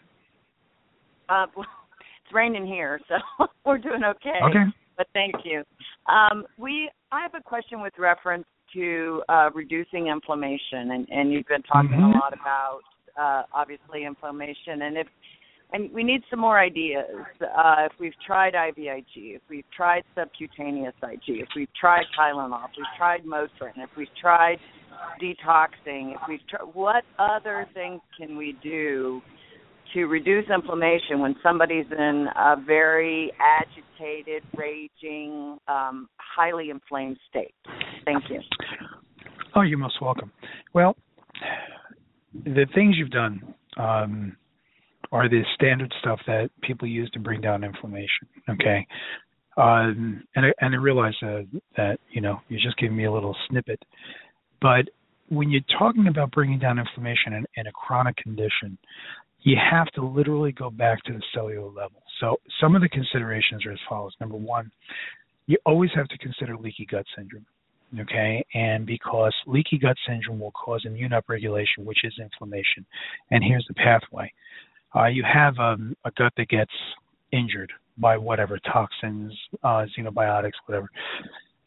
Uh, 1.29 1.45
it's 1.57 2.33
raining 2.33 2.65
here, 2.65 2.99
so 3.07 3.45
we're 3.65 3.77
doing 3.77 4.01
okay. 4.03 4.39
Okay. 4.49 4.63
But 4.97 5.07
thank 5.13 5.35
you. 5.43 5.63
Um, 6.11 6.45
we 6.57 6.89
I 7.11 7.21
have 7.21 7.35
a 7.35 7.43
question 7.43 7.81
with 7.81 7.93
reference 7.99 8.45
to 8.73 9.21
uh, 9.29 9.49
reducing 9.53 10.07
inflammation, 10.07 10.91
and, 10.91 11.07
and 11.09 11.31
you've 11.31 11.47
been 11.47 11.63
talking 11.63 11.91
mm-hmm. 11.91 12.17
a 12.17 12.19
lot 12.19 12.33
about 12.33 12.81
uh, 13.20 13.43
obviously 13.53 14.05
inflammation, 14.05 14.82
and 14.84 14.97
if 14.97 15.07
and 15.74 15.91
we 15.91 16.03
need 16.03 16.22
some 16.30 16.39
more 16.39 16.59
ideas. 16.59 17.26
Uh, 17.41 17.76
if 17.86 17.91
we've 17.99 18.13
tried 18.26 18.53
IVIG, 18.53 19.36
if 19.36 19.41
we've 19.49 19.70
tried 19.76 20.03
subcutaneous 20.15 20.93
IG, 21.03 21.39
if 21.41 21.49
we've 21.55 21.74
tried 21.80 22.05
Tylenol, 22.18 22.65
if 22.65 22.72
we've 22.78 22.86
tried 22.97 23.26
Motrin, 23.26 23.74
if 23.84 23.89
we've 23.97 24.07
tried 24.20 24.59
detoxing, 25.22 26.13
if 26.15 26.22
we've 26.28 26.39
what 26.74 27.03
other 27.20 27.68
things 27.74 27.99
can 28.18 28.38
we 28.38 28.55
do 28.63 29.22
to 29.93 30.05
reduce 30.05 30.45
inflammation 30.49 31.20
when 31.20 31.36
somebody's 31.41 31.86
in 31.91 32.28
a 32.36 32.55
very 32.65 33.32
agitated, 33.39 34.43
raging, 34.55 35.57
um, 35.68 36.07
highly 36.18 36.70
inflamed 36.70 37.18
state? 37.30 37.53
Thank 38.05 38.24
you. 38.30 38.39
Oh, 39.55 39.61
you're 39.61 39.78
most 39.78 40.01
welcome. 40.01 40.32
Well, 40.74 40.95
the 42.45 42.67
things 42.73 42.95
you've 42.97 43.11
done 43.11 43.53
um, 43.77 44.35
are 45.11 45.29
the 45.29 45.41
standard 45.55 45.93
stuff 45.99 46.19
that 46.27 46.49
people 46.61 46.88
use 46.88 47.09
to 47.11 47.19
bring 47.19 47.41
down 47.41 47.63
inflammation. 47.63 48.27
Okay, 48.49 48.85
um, 49.57 50.23
and 50.35 50.45
I, 50.47 50.53
and 50.61 50.75
I 50.75 50.77
realize 50.77 51.15
uh, 51.21 51.41
that 51.75 51.99
you 52.11 52.21
know 52.21 52.39
you're 52.49 52.61
just 52.61 52.77
giving 52.77 52.97
me 52.97 53.05
a 53.05 53.11
little 53.11 53.35
snippet, 53.49 53.83
but 54.61 54.85
when 55.29 55.49
you're 55.49 55.61
talking 55.77 56.07
about 56.07 56.31
bringing 56.31 56.59
down 56.59 56.79
inflammation 56.79 57.33
in, 57.33 57.45
in 57.55 57.67
a 57.67 57.71
chronic 57.71 58.15
condition, 58.17 58.77
you 59.41 59.57
have 59.57 59.88
to 59.88 60.05
literally 60.05 60.51
go 60.51 60.69
back 60.69 61.03
to 61.03 61.13
the 61.13 61.21
cellular 61.33 61.67
level. 61.67 62.01
So 62.19 62.38
some 62.61 62.75
of 62.75 62.81
the 62.81 62.89
considerations 62.89 63.65
are 63.65 63.71
as 63.71 63.79
follows. 63.89 64.13
Number 64.19 64.38
one, 64.38 64.71
you 65.45 65.57
always 65.65 65.89
have 65.95 66.07
to 66.09 66.17
consider 66.17 66.57
leaky 66.57 66.85
gut 66.89 67.05
syndrome. 67.15 67.45
Okay, 68.01 68.45
and 68.53 68.85
because 68.85 69.33
leaky 69.45 69.77
gut 69.77 69.95
syndrome 70.07 70.39
will 70.39 70.51
cause 70.51 70.83
immune 70.85 71.11
upregulation, 71.11 71.85
which 71.85 72.03
is 72.03 72.13
inflammation. 72.19 72.85
And 73.31 73.41
here's 73.43 73.65
the 73.67 73.75
pathway: 73.75 74.31
uh, 74.95 75.05
you 75.05 75.23
have 75.23 75.57
um, 75.57 75.95
a 76.03 76.11
gut 76.11 76.33
that 76.38 76.49
gets 76.49 76.71
injured 77.31 77.71
by 77.97 78.17
whatever 78.17 78.59
toxins, 78.71 79.33
uh, 79.63 79.85
xenobiotics, 79.97 80.51
whatever, 80.65 80.89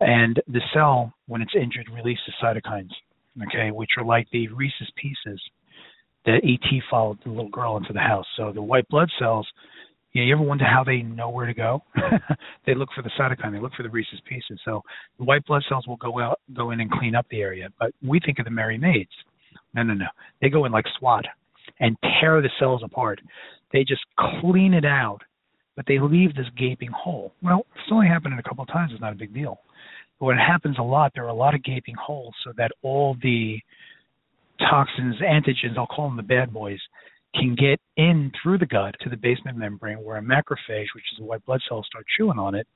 and 0.01 0.41
the 0.47 0.61
cell, 0.75 1.13
when 1.27 1.41
it's 1.41 1.55
injured, 1.55 1.89
releases 1.93 2.35
cytokines. 2.43 2.93
Okay, 3.49 3.71
which 3.71 3.91
are 3.97 4.05
like 4.05 4.27
the 4.33 4.49
Reese's 4.49 4.91
Pieces 4.97 5.41
that 6.27 6.41
ET 6.45 6.83
followed 6.91 7.19
the 7.25 7.31
little 7.31 7.49
girl 7.49 7.77
into 7.77 7.93
the 7.93 8.01
house. 8.01 8.27
So 8.37 8.53
the 8.53 8.63
white 8.63 8.89
blood 8.89 9.09
cells, 9.19 9.49
you, 10.13 10.23
know, 10.23 10.27
you 10.27 10.35
ever 10.35 10.43
wonder 10.43 10.65
how 10.65 10.83
they 10.83 11.03
know 11.03 11.31
where 11.31 11.47
to 11.47 11.55
go? 11.55 11.83
they 12.67 12.75
look 12.75 12.89
for 12.95 13.03
the 13.03 13.11
cytokine, 13.19 13.53
they 13.53 13.61
look 13.61 13.75
for 13.75 13.83
the 13.83 13.91
Reese's 13.91 14.21
pieces. 14.29 14.61
So 14.65 14.83
the 15.19 15.25
white 15.25 15.45
blood 15.47 15.63
cells 15.69 15.87
will 15.87 15.97
go 15.97 16.19
out, 16.19 16.41
go 16.55 16.71
in 16.73 16.81
and 16.81 16.91
clean 16.91 17.15
up 17.15 17.27
the 17.31 17.41
area. 17.41 17.69
But 17.79 17.93
we 18.03 18.21
think 18.25 18.39
of 18.39 18.45
the 18.45 18.51
merry 18.51 18.79
maids. 18.79 19.11
No, 19.75 19.83
no, 19.83 19.95
no. 19.95 20.07
They 20.41 20.49
go 20.49 20.65
in 20.65 20.73
like 20.73 20.87
SWAT 20.99 21.25
and 21.79 21.97
tear 22.21 22.43
the 22.43 22.51
cells 22.59 22.83
apart. 22.85 23.21
They 23.73 23.85
just 23.85 24.03
clean 24.41 24.75
it 24.75 24.85
out, 24.85 25.21
but 25.77 25.85
they 25.87 25.99
leave 26.01 26.35
this 26.35 26.47
gaping 26.59 26.91
hole. 26.91 27.33
Well, 27.43 27.67
it's 27.77 27.93
only 27.93 28.09
happened 28.09 28.39
a 28.39 28.43
couple 28.43 28.63
of 28.63 28.69
times. 28.69 28.91
It's 28.93 29.01
not 29.01 29.13
a 29.13 29.17
big 29.17 29.33
deal. 29.33 29.61
But 30.19 30.27
when 30.27 30.39
it 30.39 30.45
happens 30.45 30.77
a 30.79 30.83
lot, 30.83 31.13
there 31.15 31.25
are 31.25 31.29
a 31.29 31.35
lot 31.35 31.55
of 31.55 31.63
gaping 31.63 31.95
holes 31.95 32.35
so 32.45 32.53
that 32.57 32.73
all 32.83 33.17
the 33.23 33.59
toxins, 34.59 35.17
antigens, 35.23 35.79
I'll 35.79 35.87
call 35.87 36.09
them 36.09 36.17
the 36.17 36.23
bad 36.23 36.53
boys, 36.53 36.81
can 37.35 37.55
get 37.55 37.81
in 37.97 38.33
through 38.43 38.59
the 38.59 38.67
gut 38.67 38.95
to 39.01 39.09
the 39.09 39.17
basement 39.17 39.57
membrane 39.57 40.03
where 40.03 40.17
a 40.17 40.23
macrophage, 40.23 40.87
which 40.95 41.05
is 41.13 41.21
a 41.21 41.25
white 41.25 41.45
blood 41.47 41.61
cell, 41.69 41.83
start 41.85 42.05
chewing 42.17 42.39
on 42.39 42.55
it 42.55 42.67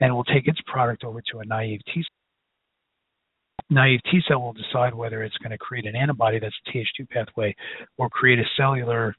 and 0.00 0.14
will 0.14 0.24
take 0.24 0.48
its 0.48 0.58
product 0.66 1.04
over 1.04 1.22
to 1.30 1.38
a 1.38 1.44
naive 1.44 1.80
T 1.86 2.02
cell. 2.02 3.66
Naive 3.70 4.00
T 4.10 4.20
cell 4.26 4.42
will 4.42 4.52
decide 4.52 4.94
whether 4.94 5.22
it's 5.22 5.36
going 5.38 5.52
to 5.52 5.58
create 5.58 5.86
an 5.86 5.96
antibody 5.96 6.38
that's 6.38 6.54
a 6.66 6.70
Th2 6.70 7.08
pathway 7.08 7.54
or 7.96 8.10
create 8.10 8.38
a 8.38 8.44
cellular, 8.56 9.14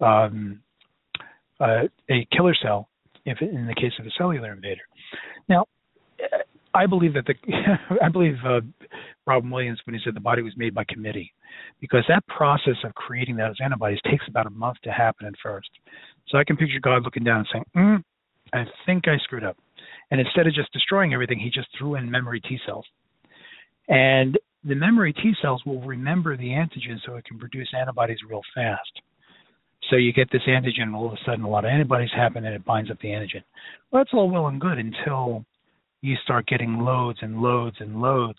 um, 0.00 0.60
uh, 1.60 1.84
a 2.10 2.26
killer 2.32 2.54
cell, 2.60 2.88
if 3.24 3.40
in 3.40 3.66
the 3.66 3.74
case 3.74 3.92
of 3.98 4.06
a 4.06 4.10
cellular 4.18 4.52
invader. 4.52 4.82
Now, 5.48 5.66
I 6.74 6.86
believe 6.86 7.14
that 7.14 7.26
the 7.26 7.34
I 8.02 8.08
believe 8.08 8.36
uh, 8.44 8.60
Robin 9.26 9.50
Williams 9.50 9.80
when 9.84 9.94
he 9.94 10.00
said 10.04 10.14
the 10.14 10.20
body 10.20 10.42
was 10.42 10.52
made 10.56 10.74
by 10.74 10.84
committee, 10.88 11.32
because 11.80 12.04
that 12.08 12.26
process 12.26 12.76
of 12.84 12.94
creating 12.94 13.36
those 13.36 13.56
antibodies 13.62 14.00
takes 14.10 14.24
about 14.28 14.46
a 14.46 14.50
month 14.50 14.78
to 14.84 14.90
happen 14.90 15.26
at 15.26 15.34
first. 15.42 15.70
So 16.28 16.38
I 16.38 16.44
can 16.44 16.56
picture 16.56 16.80
God 16.80 17.04
looking 17.04 17.24
down 17.24 17.38
and 17.38 17.48
saying, 17.52 17.64
mm, 17.76 18.04
"I 18.52 18.64
think 18.86 19.06
I 19.06 19.18
screwed 19.18 19.44
up," 19.44 19.56
and 20.10 20.20
instead 20.20 20.46
of 20.46 20.54
just 20.54 20.72
destroying 20.72 21.14
everything, 21.14 21.38
he 21.38 21.50
just 21.50 21.68
threw 21.78 21.94
in 21.94 22.10
memory 22.10 22.40
T 22.40 22.58
cells, 22.66 22.86
and 23.88 24.36
the 24.64 24.74
memory 24.74 25.12
T 25.12 25.34
cells 25.40 25.62
will 25.64 25.80
remember 25.82 26.36
the 26.36 26.48
antigen 26.48 26.98
so 27.04 27.16
it 27.16 27.24
can 27.24 27.38
produce 27.38 27.68
antibodies 27.78 28.18
real 28.28 28.42
fast. 28.54 29.00
So 29.90 29.96
you 29.96 30.12
get 30.12 30.30
this 30.32 30.42
antigen, 30.48 30.82
and 30.82 30.96
all 30.96 31.06
of 31.06 31.12
a 31.12 31.18
sudden, 31.26 31.44
a 31.44 31.48
lot 31.48 31.66
of 31.66 31.70
antibodies 31.70 32.10
happen, 32.16 32.46
and 32.46 32.54
it 32.54 32.64
binds 32.64 32.90
up 32.90 32.98
the 33.00 33.08
antigen. 33.08 33.42
Well, 33.90 34.02
that's 34.02 34.14
all 34.14 34.30
well 34.30 34.46
and 34.46 34.60
good 34.60 34.78
until 34.78 35.44
you 36.04 36.16
start 36.22 36.46
getting 36.46 36.80
loads 36.80 37.18
and 37.22 37.40
loads 37.40 37.76
and 37.80 38.00
loads 38.00 38.38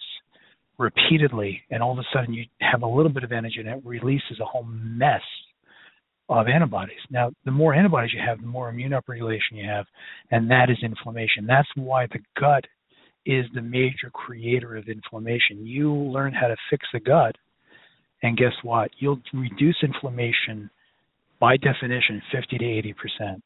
repeatedly, 0.78 1.62
and 1.72 1.82
all 1.82 1.94
of 1.94 1.98
a 1.98 2.04
sudden 2.14 2.34
you 2.34 2.46
have 2.62 2.84
a 2.84 2.88
little 2.88 3.12
bit 3.12 3.24
of 3.24 3.32
energy 3.32 3.56
and 3.60 3.68
it 3.68 3.82
releases 3.84 4.40
a 4.40 4.46
whole 4.46 4.66
mess 4.66 5.22
of 6.30 6.48
antibodies. 6.48 7.00
Now, 7.10 7.32
the 7.44 7.52
more 7.52 7.74
antibodies 7.74 8.12
you 8.14 8.22
have, 8.26 8.40
the 8.40 8.48
more 8.48 8.70
immune 8.70 8.92
upregulation 8.92 9.54
you 9.54 9.68
have, 9.68 9.86
and 10.32 10.50
that 10.52 10.70
is 10.70 10.78
inflammation. 10.84 11.48
That's 11.48 11.68
why 11.76 12.06
the 12.08 12.20
gut 12.40 12.66
is 13.26 13.46
the 13.56 13.62
major 13.62 14.12
creator 14.14 14.76
of 14.76 14.88
inflammation. 14.88 15.66
You 15.66 15.92
learn 15.92 16.34
how 16.34 16.48
to 16.48 16.56
fix 16.70 16.86
the 16.94 17.00
gut, 17.00 17.36
and 18.22 18.38
guess 18.38 18.54
what? 18.62 18.92
You'll 19.00 19.22
reduce 19.34 19.78
inflammation 19.82 20.70
by 21.40 21.58
definition 21.58 22.22
50 22.32 22.58
to 22.60 22.66
80 22.66 22.94
percent. 22.94 23.44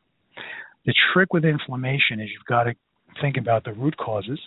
The 0.85 0.93
trick 1.13 1.33
with 1.33 1.45
inflammation 1.45 2.19
is 2.19 2.29
you've 2.33 2.45
got 2.47 2.63
to 2.63 2.73
think 3.21 3.37
about 3.37 3.63
the 3.63 3.73
root 3.73 3.95
causes. 3.97 4.39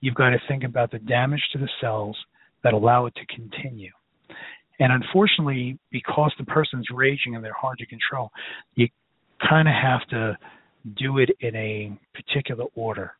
You've 0.00 0.14
got 0.14 0.30
to 0.30 0.38
think 0.48 0.64
about 0.64 0.90
the 0.90 0.98
damage 0.98 1.42
to 1.52 1.58
the 1.58 1.68
cells 1.80 2.16
that 2.62 2.74
allow 2.74 3.06
it 3.06 3.14
to 3.16 3.26
continue. 3.34 3.92
And 4.78 4.92
unfortunately, 4.92 5.78
because 5.90 6.32
the 6.38 6.44
person's 6.44 6.86
raging 6.92 7.34
and 7.34 7.44
they're 7.44 7.52
hard 7.54 7.78
to 7.78 7.86
control, 7.86 8.30
you 8.74 8.88
kind 9.48 9.68
of 9.68 9.74
have 9.74 10.06
to 10.08 10.36
do 10.98 11.18
it 11.18 11.30
in 11.40 11.54
a 11.56 11.98
particular 12.14 12.64
order. 12.74 13.12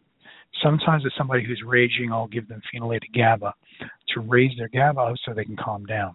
Sometimes 0.62 1.04
with 1.04 1.12
somebody 1.16 1.44
who's 1.44 1.62
raging, 1.66 2.12
I'll 2.12 2.28
give 2.28 2.48
them 2.48 2.62
phenylated 2.74 3.12
GABA 3.14 3.52
to 4.14 4.20
raise 4.20 4.52
their 4.56 4.68
GABA 4.68 5.16
so 5.24 5.34
they 5.34 5.44
can 5.44 5.56
calm 5.56 5.84
down. 5.86 6.14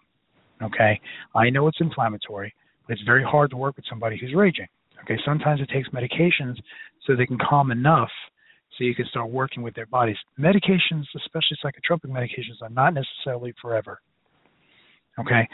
Okay, 0.63 0.99
I 1.35 1.49
know 1.49 1.67
it's 1.67 1.81
inflammatory, 1.81 2.53
but 2.87 2.93
it's 2.93 3.03
very 3.03 3.23
hard 3.23 3.49
to 3.51 3.57
work 3.57 3.75
with 3.75 3.85
somebody 3.89 4.17
who's 4.17 4.33
raging. 4.35 4.67
Okay, 5.03 5.17
sometimes 5.25 5.59
it 5.59 5.69
takes 5.69 5.89
medications 5.89 6.57
so 7.05 7.15
they 7.15 7.25
can 7.25 7.39
calm 7.39 7.71
enough 7.71 8.09
so 8.81 8.85
you 8.85 8.95
can 8.95 9.05
start 9.05 9.29
working 9.29 9.61
with 9.61 9.75
their 9.75 9.85
bodies. 9.85 10.17
Medications, 10.39 11.03
especially 11.15 11.55
psychotropic 11.63 12.09
medications, 12.09 12.59
are 12.63 12.69
not 12.69 12.95
necessarily 12.95 13.53
forever. 13.61 14.01
Okay, 15.19 15.47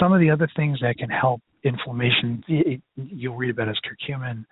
some 0.00 0.12
of 0.12 0.20
the 0.20 0.28
other 0.28 0.48
things 0.56 0.80
that 0.80 0.96
can 0.98 1.08
help 1.08 1.40
inflammation, 1.62 2.42
you'll 2.96 3.36
read 3.36 3.50
about 3.50 3.68
as 3.68 3.76
curcumin. 3.86 4.44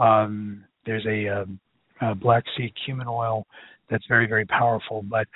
Um, 0.00 0.64
there's 0.84 1.06
a, 1.06 1.42
um, 1.42 1.60
a 2.00 2.14
black 2.14 2.42
seed 2.56 2.72
cumin 2.84 3.06
oil 3.06 3.46
that's 3.88 4.04
very, 4.08 4.26
very 4.26 4.46
powerful, 4.46 5.04
but 5.08 5.28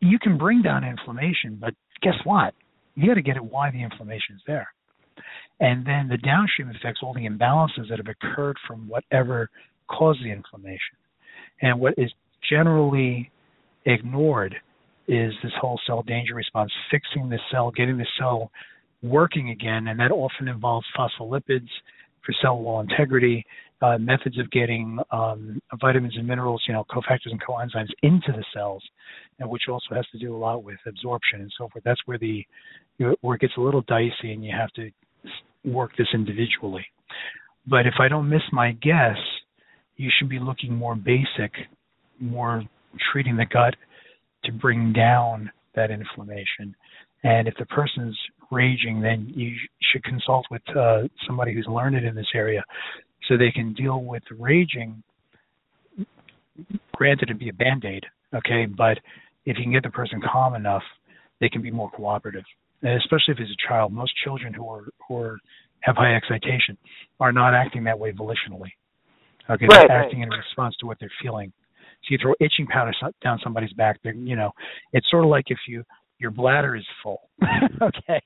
you 0.00 0.18
can 0.18 0.38
bring 0.38 0.62
down 0.62 0.84
inflammation. 0.84 1.58
But 1.60 1.74
guess 2.00 2.14
what? 2.24 2.54
You 2.94 3.08
got 3.08 3.14
to 3.14 3.22
get 3.22 3.36
at 3.36 3.44
why 3.44 3.70
the 3.70 3.82
inflammation 3.82 4.36
is 4.36 4.42
there. 4.46 4.68
And 5.60 5.86
then 5.86 6.08
the 6.08 6.16
downstream 6.16 6.70
effects, 6.70 7.00
all 7.02 7.12
the 7.12 7.28
imbalances 7.28 7.90
that 7.90 7.98
have 7.98 8.08
occurred 8.08 8.56
from 8.66 8.88
whatever 8.88 9.50
caused 9.86 10.24
the 10.24 10.30
inflammation. 10.30 10.96
And 11.62 11.80
what 11.80 11.94
is 11.96 12.10
generally 12.48 13.30
ignored 13.86 14.54
is 15.06 15.32
this 15.42 15.52
whole 15.60 15.78
cell 15.86 16.02
danger 16.02 16.34
response, 16.34 16.72
fixing 16.90 17.28
the 17.28 17.38
cell, 17.50 17.70
getting 17.70 17.98
the 17.98 18.06
cell 18.18 18.50
working 19.02 19.50
again, 19.50 19.88
and 19.88 20.00
that 20.00 20.10
often 20.10 20.48
involves 20.48 20.86
phospholipids 20.98 21.68
for 22.24 22.34
cell 22.40 22.58
wall 22.58 22.80
integrity, 22.80 23.44
uh, 23.82 23.98
methods 23.98 24.38
of 24.38 24.50
getting 24.50 24.98
um, 25.10 25.60
vitamins 25.78 26.14
and 26.16 26.26
minerals, 26.26 26.62
you 26.66 26.72
know, 26.72 26.84
cofactors 26.90 27.30
and 27.30 27.42
coenzymes 27.42 27.90
into 28.02 28.32
the 28.32 28.44
cells, 28.54 28.82
and 29.38 29.48
which 29.48 29.62
also 29.68 29.94
has 29.94 30.06
to 30.10 30.18
do 30.18 30.34
a 30.34 30.38
lot 30.38 30.64
with 30.64 30.78
absorption 30.86 31.42
and 31.42 31.52
so 31.58 31.68
forth. 31.68 31.84
That's 31.84 32.00
where 32.06 32.18
the 32.18 32.44
where 33.20 33.34
it 33.34 33.40
gets 33.40 33.54
a 33.58 33.60
little 33.60 33.82
dicey, 33.82 34.32
and 34.32 34.44
you 34.44 34.52
have 34.56 34.70
to 34.72 34.90
work 35.64 35.90
this 35.98 36.06
individually. 36.14 36.86
But 37.66 37.86
if 37.86 37.94
I 37.98 38.08
don't 38.08 38.28
miss 38.28 38.42
my 38.52 38.72
guess, 38.72 39.16
you 39.96 40.10
should 40.18 40.28
be 40.28 40.38
looking 40.38 40.74
more 40.74 40.94
basic, 40.94 41.52
more 42.20 42.62
treating 43.12 43.36
the 43.36 43.46
gut 43.46 43.74
to 44.44 44.52
bring 44.52 44.92
down 44.92 45.50
that 45.74 45.90
inflammation. 45.90 46.74
And 47.22 47.48
if 47.48 47.54
the 47.58 47.66
person's 47.66 48.18
raging, 48.50 49.00
then 49.00 49.32
you 49.34 49.54
should 49.92 50.04
consult 50.04 50.46
with 50.50 50.62
uh, 50.76 51.02
somebody 51.26 51.54
who's 51.54 51.66
learned 51.68 51.96
in 51.96 52.14
this 52.14 52.26
area 52.34 52.62
so 53.28 53.36
they 53.36 53.50
can 53.50 53.72
deal 53.72 54.04
with 54.04 54.22
raging. 54.38 55.02
Granted, 56.92 57.30
it'd 57.30 57.38
be 57.38 57.48
a 57.48 57.54
band 57.54 57.84
aid, 57.84 58.04
okay, 58.34 58.66
but 58.66 58.98
if 59.46 59.56
you 59.58 59.64
can 59.64 59.72
get 59.72 59.82
the 59.82 59.90
person 59.90 60.20
calm 60.30 60.54
enough, 60.54 60.82
they 61.40 61.48
can 61.48 61.62
be 61.62 61.70
more 61.70 61.90
cooperative. 61.90 62.44
And 62.82 63.00
especially 63.00 63.32
if 63.32 63.40
it's 63.40 63.50
a 63.50 63.68
child, 63.68 63.92
most 63.92 64.12
children 64.22 64.52
who 64.52 64.68
are 64.68 64.84
who 65.08 65.16
are 65.16 65.38
have 65.80 65.96
high 65.96 66.14
excitation 66.14 66.76
are 67.20 67.32
not 67.32 67.54
acting 67.54 67.84
that 67.84 67.98
way 67.98 68.12
volitionally. 68.12 68.70
Okay, 69.50 69.66
right, 69.70 69.86
they're 69.88 70.02
acting 70.02 70.20
right. 70.20 70.32
in 70.32 70.38
response 70.38 70.74
to 70.80 70.86
what 70.86 70.98
they're 71.00 71.12
feeling. 71.22 71.52
So 72.02 72.08
you 72.10 72.18
throw 72.20 72.34
itching 72.40 72.66
powder 72.66 72.92
down 73.22 73.38
somebody's 73.42 73.72
back. 73.72 73.98
They're, 74.02 74.14
you 74.14 74.36
know, 74.36 74.50
it's 74.92 75.08
sort 75.10 75.24
of 75.24 75.30
like 75.30 75.44
if 75.48 75.58
you 75.68 75.84
your 76.18 76.30
bladder 76.30 76.76
is 76.76 76.84
full. 77.02 77.28
okay, 77.82 78.22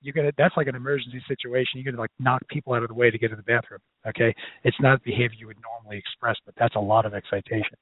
you're 0.00 0.14
gonna. 0.14 0.32
That's 0.38 0.56
like 0.56 0.66
an 0.66 0.74
emergency 0.74 1.20
situation. 1.26 1.72
You're 1.74 1.92
gonna 1.92 2.00
like 2.00 2.10
knock 2.18 2.40
people 2.48 2.74
out 2.74 2.82
of 2.82 2.88
the 2.88 2.94
way 2.94 3.10
to 3.10 3.18
get 3.18 3.28
to 3.28 3.36
the 3.36 3.42
bathroom. 3.42 3.80
Okay, 4.06 4.34
it's 4.64 4.76
not 4.80 5.02
behavior 5.02 5.36
you 5.38 5.46
would 5.48 5.58
normally 5.60 5.98
express, 5.98 6.36
but 6.46 6.54
that's 6.58 6.76
a 6.76 6.80
lot 6.80 7.04
of 7.04 7.14
excitation. 7.14 7.76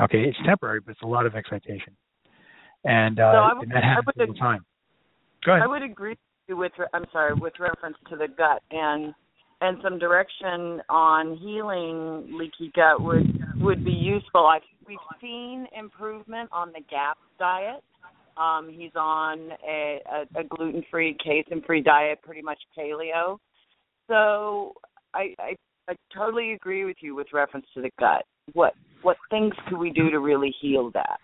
Okay, 0.00 0.22
it's 0.22 0.38
temporary, 0.46 0.80
but 0.80 0.92
it's 0.92 1.02
a 1.02 1.06
lot 1.06 1.26
of 1.26 1.34
excitation, 1.34 1.94
and, 2.84 3.20
uh, 3.20 3.50
so 3.52 3.58
would, 3.58 3.64
and 3.64 3.72
that 3.72 3.84
happens 3.84 4.14
all 4.18 4.26
the 4.26 4.38
time. 4.38 4.64
Go 5.44 5.52
ahead. 5.52 5.64
I 5.64 5.66
would 5.66 5.82
agree 5.82 6.16
with. 6.48 6.72
I'm 6.94 7.04
sorry, 7.12 7.34
with 7.34 7.54
reference 7.58 7.96
to 8.08 8.16
the 8.16 8.28
gut 8.28 8.62
and 8.70 9.12
and 9.60 9.78
some 9.82 9.98
direction 9.98 10.80
on 10.88 11.36
healing 11.36 12.38
leaky 12.38 12.72
gut 12.74 13.00
would 13.00 13.42
would 13.60 13.84
be 13.84 13.92
useful. 13.92 14.46
I've, 14.46 14.62
we've 14.86 14.98
seen 15.20 15.66
improvement 15.78 16.48
on 16.52 16.68
the 16.68 16.80
GAP 16.88 17.18
diet. 17.38 17.82
Um, 18.36 18.70
he's 18.72 18.94
on 18.96 19.50
a, 19.68 20.00
a, 20.10 20.40
a 20.40 20.44
gluten-free, 20.44 21.18
casein-free 21.22 21.82
diet, 21.82 22.20
pretty 22.22 22.40
much 22.40 22.58
paleo. 22.76 23.36
So 24.08 24.72
I, 25.14 25.34
I 25.38 25.56
I 25.88 25.94
totally 26.16 26.52
agree 26.52 26.84
with 26.84 26.96
you 27.00 27.14
with 27.14 27.26
reference 27.32 27.66
to 27.74 27.82
the 27.82 27.90
gut. 27.98 28.24
What 28.52 28.74
what 29.02 29.16
things 29.30 29.52
can 29.68 29.78
we 29.78 29.90
do 29.90 30.10
to 30.10 30.20
really 30.20 30.54
heal 30.60 30.90
that? 30.94 31.18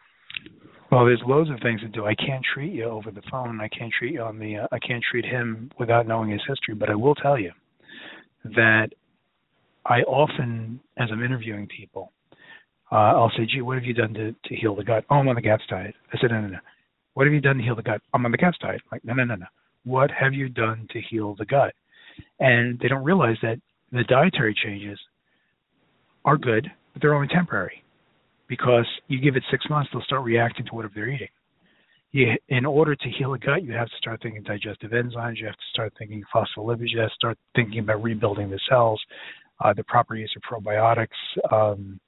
Well, 0.90 1.04
there's 1.04 1.22
loads 1.26 1.50
of 1.50 1.56
things 1.62 1.80
to 1.80 1.88
do. 1.88 2.06
I 2.06 2.14
can't 2.14 2.44
treat 2.54 2.72
you 2.72 2.84
over 2.84 3.10
the 3.10 3.22
phone. 3.30 3.60
I 3.60 3.68
can't 3.68 3.92
treat 3.98 4.14
you 4.14 4.22
on 4.22 4.38
the. 4.38 4.56
Uh, 4.58 4.66
I 4.72 4.78
can't 4.78 5.02
treat 5.10 5.24
him 5.24 5.70
without 5.78 6.06
knowing 6.06 6.30
his 6.30 6.42
history. 6.46 6.74
But 6.74 6.90
I 6.90 6.94
will 6.94 7.14
tell 7.14 7.38
you 7.38 7.52
that 8.54 8.88
I 9.84 10.00
often, 10.02 10.80
as 10.98 11.08
I'm 11.12 11.22
interviewing 11.22 11.66
people, 11.66 12.12
uh, 12.90 13.14
I'll 13.16 13.32
say, 13.36 13.46
"Gee, 13.46 13.62
what 13.62 13.76
have 13.76 13.84
you 13.84 13.94
done 13.94 14.14
to 14.14 14.32
to 14.32 14.54
heal 14.54 14.74
the 14.74 14.84
gut?" 14.84 15.04
Oh, 15.10 15.16
I'm 15.16 15.28
on 15.28 15.34
the 15.34 15.40
GAPS 15.40 15.66
diet. 15.68 15.94
I 16.12 16.18
said, 16.18 16.30
"No, 16.30 16.40
no, 16.40 16.48
no. 16.48 16.58
What 17.14 17.26
have 17.26 17.34
you 17.34 17.40
done 17.40 17.58
to 17.58 17.62
heal 17.62 17.74
the 17.74 17.82
gut?" 17.82 18.00
I'm 18.14 18.24
on 18.24 18.32
the 18.32 18.38
GAPS 18.38 18.58
diet. 18.58 18.80
I'm 18.84 18.88
like, 18.92 19.04
no, 19.04 19.14
no, 19.14 19.24
no, 19.24 19.34
no. 19.36 19.46
What 19.84 20.10
have 20.10 20.32
you 20.32 20.48
done 20.48 20.86
to 20.90 21.00
heal 21.00 21.34
the 21.34 21.44
gut? 21.44 21.74
And 22.40 22.78
they 22.80 22.88
don't 22.88 23.04
realize 23.04 23.36
that 23.42 23.60
the 23.92 24.04
dietary 24.04 24.54
changes 24.54 24.98
are 26.24 26.36
good, 26.36 26.70
but 26.92 27.02
they're 27.02 27.14
only 27.14 27.28
temporary 27.28 27.82
because 28.48 28.86
you 29.08 29.20
give 29.20 29.36
it 29.36 29.42
six 29.50 29.68
months, 29.70 29.90
they'll 29.92 30.02
start 30.02 30.24
reacting 30.24 30.66
to 30.66 30.74
whatever 30.74 30.92
they're 30.94 31.08
eating. 31.08 31.28
You, 32.12 32.34
in 32.48 32.64
order 32.64 32.94
to 32.94 33.08
heal 33.10 33.34
a 33.34 33.38
gut, 33.38 33.62
you 33.62 33.72
have 33.72 33.88
to 33.88 33.96
start 33.98 34.22
thinking 34.22 34.42
digestive 34.42 34.92
enzymes. 34.92 35.38
You 35.38 35.46
have 35.46 35.56
to 35.56 35.70
start 35.72 35.92
thinking 35.98 36.22
phospholipids. 36.34 36.88
You 36.88 37.00
have 37.00 37.10
to 37.10 37.14
start 37.14 37.38
thinking 37.54 37.80
about 37.80 38.02
rebuilding 38.02 38.50
the 38.50 38.60
cells, 38.68 39.02
uh, 39.62 39.72
the 39.74 39.84
proper 39.84 40.14
use 40.16 40.32
of 40.36 40.42
probiotics. 40.42 41.08
Um, 41.52 42.00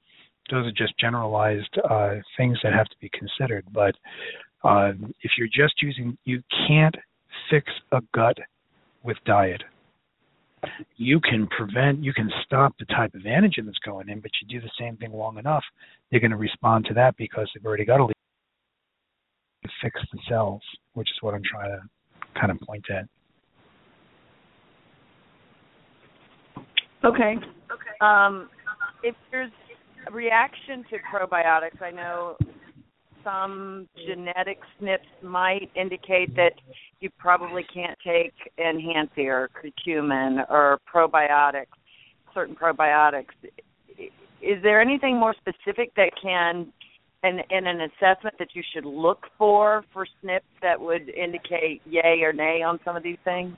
those 0.49 0.65
are 0.65 0.71
just 0.71 0.97
generalized 0.99 1.77
uh, 1.89 2.15
things 2.37 2.57
that 2.63 2.73
have 2.73 2.87
to 2.87 2.95
be 2.99 3.09
considered. 3.09 3.65
But 3.71 3.95
uh, 4.63 4.93
if 5.21 5.31
you're 5.37 5.47
just 5.47 5.81
using, 5.81 6.17
you 6.25 6.41
can't 6.67 6.95
fix 7.49 7.71
a 7.91 8.01
gut 8.13 8.37
with 9.03 9.17
diet. 9.25 9.63
You 10.97 11.21
can 11.21 11.47
prevent, 11.47 12.03
you 12.03 12.13
can 12.13 12.29
stop 12.43 12.73
the 12.79 12.85
type 12.85 13.13
of 13.13 13.21
antigen 13.21 13.65
that's 13.65 13.77
going 13.85 14.09
in, 14.09 14.19
but 14.19 14.31
you 14.41 14.59
do 14.59 14.65
the 14.65 14.71
same 14.77 14.97
thing 14.97 15.13
long 15.13 15.37
enough, 15.37 15.63
they're 16.11 16.19
going 16.19 16.31
to 16.31 16.37
respond 16.37 16.85
to 16.85 16.93
that 16.95 17.15
because 17.15 17.49
they've 17.53 17.65
already 17.65 17.85
got 17.85 18.01
a 18.01 18.13
to 19.69 19.75
fix 19.81 20.01
the 20.11 20.19
cells, 20.27 20.61
which 20.93 21.09
is 21.09 21.17
what 21.21 21.33
I'm 21.33 21.43
trying 21.43 21.69
to 21.69 22.39
kind 22.39 22.51
of 22.51 22.59
point 22.61 22.85
at. 22.89 23.05
Okay. 27.03 27.35
Okay. 27.71 27.95
Um, 28.01 28.49
if 29.03 29.15
there's 29.31 29.51
a 30.07 30.11
reaction 30.11 30.83
to 30.89 30.97
probiotics, 31.13 31.81
I 31.81 31.91
know 31.91 32.35
some 33.23 33.87
genetic 34.07 34.59
SNPs 34.81 34.97
might 35.23 35.69
indicate 35.75 36.35
that 36.35 36.53
you 36.99 37.09
probably 37.17 37.63
can't 37.73 37.97
take 38.05 38.33
NAC 38.57 39.17
or 39.17 39.49
curcumin 39.49 40.49
or 40.49 40.79
probiotics, 40.93 41.67
certain 42.33 42.55
probiotics. 42.55 43.27
Is 44.41 44.61
there 44.63 44.81
anything 44.81 45.17
more 45.17 45.35
specific 45.37 45.93
that 45.95 46.11
can, 46.21 46.71
in, 47.23 47.39
in 47.49 47.67
an 47.67 47.81
assessment 47.81 48.35
that 48.39 48.49
you 48.53 48.63
should 48.73 48.85
look 48.85 49.25
for 49.37 49.83
for 49.93 50.05
SNPs 50.23 50.39
that 50.61 50.79
would 50.79 51.09
indicate 51.09 51.81
yay 51.85 52.21
or 52.23 52.33
nay 52.33 52.61
on 52.61 52.79
some 52.85 52.95
of 52.95 53.03
these 53.03 53.17
things? 53.23 53.55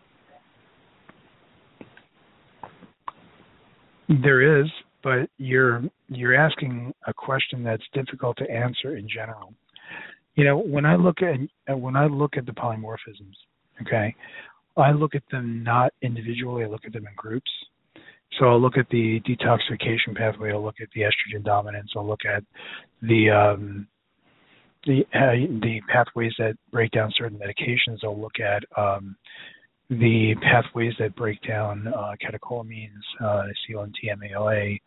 There 4.23 4.61
is, 4.61 4.69
but 5.03 5.29
you're 5.37 5.83
you're 6.09 6.35
asking 6.35 6.93
a 7.07 7.13
question 7.13 7.63
that's 7.63 7.83
difficult 7.93 8.37
to 8.37 8.51
answer 8.51 8.97
in 8.97 9.07
general. 9.07 9.53
You 10.35 10.45
know, 10.45 10.57
when 10.57 10.85
I 10.85 10.95
look 10.95 11.17
at 11.21 11.77
when 11.77 11.95
I 11.95 12.07
look 12.07 12.35
at 12.37 12.45
the 12.45 12.51
polymorphisms, 12.51 13.35
okay, 13.81 14.13
I 14.75 14.91
look 14.91 15.15
at 15.15 15.23
them 15.31 15.63
not 15.63 15.93
individually, 16.01 16.63
I 16.63 16.67
look 16.67 16.85
at 16.85 16.93
them 16.93 17.07
in 17.07 17.13
groups. 17.15 17.49
So 18.39 18.45
I'll 18.45 18.61
look 18.61 18.77
at 18.77 18.89
the 18.89 19.19
detoxification 19.21 20.15
pathway, 20.15 20.51
I'll 20.51 20.63
look 20.63 20.81
at 20.81 20.87
the 20.95 21.01
estrogen 21.01 21.43
dominance, 21.43 21.91
I'll 21.95 22.07
look 22.07 22.25
at 22.25 22.43
the 23.01 23.29
um, 23.29 23.87
the 24.85 25.01
uh, 25.13 25.59
the 25.61 25.81
pathways 25.91 26.33
that 26.39 26.55
break 26.71 26.91
down 26.91 27.11
certain 27.15 27.37
medications. 27.37 27.99
I'll 28.03 28.19
look 28.19 28.39
at 28.39 28.63
um, 28.81 29.15
the 29.89 30.35
pathways 30.41 30.93
that 30.99 31.15
break 31.15 31.41
down 31.41 31.87
uh, 31.87 32.13
catecholamines, 32.23 32.89
uh, 33.19 33.43
COMT, 33.69 33.93
MAOA. 34.17 34.79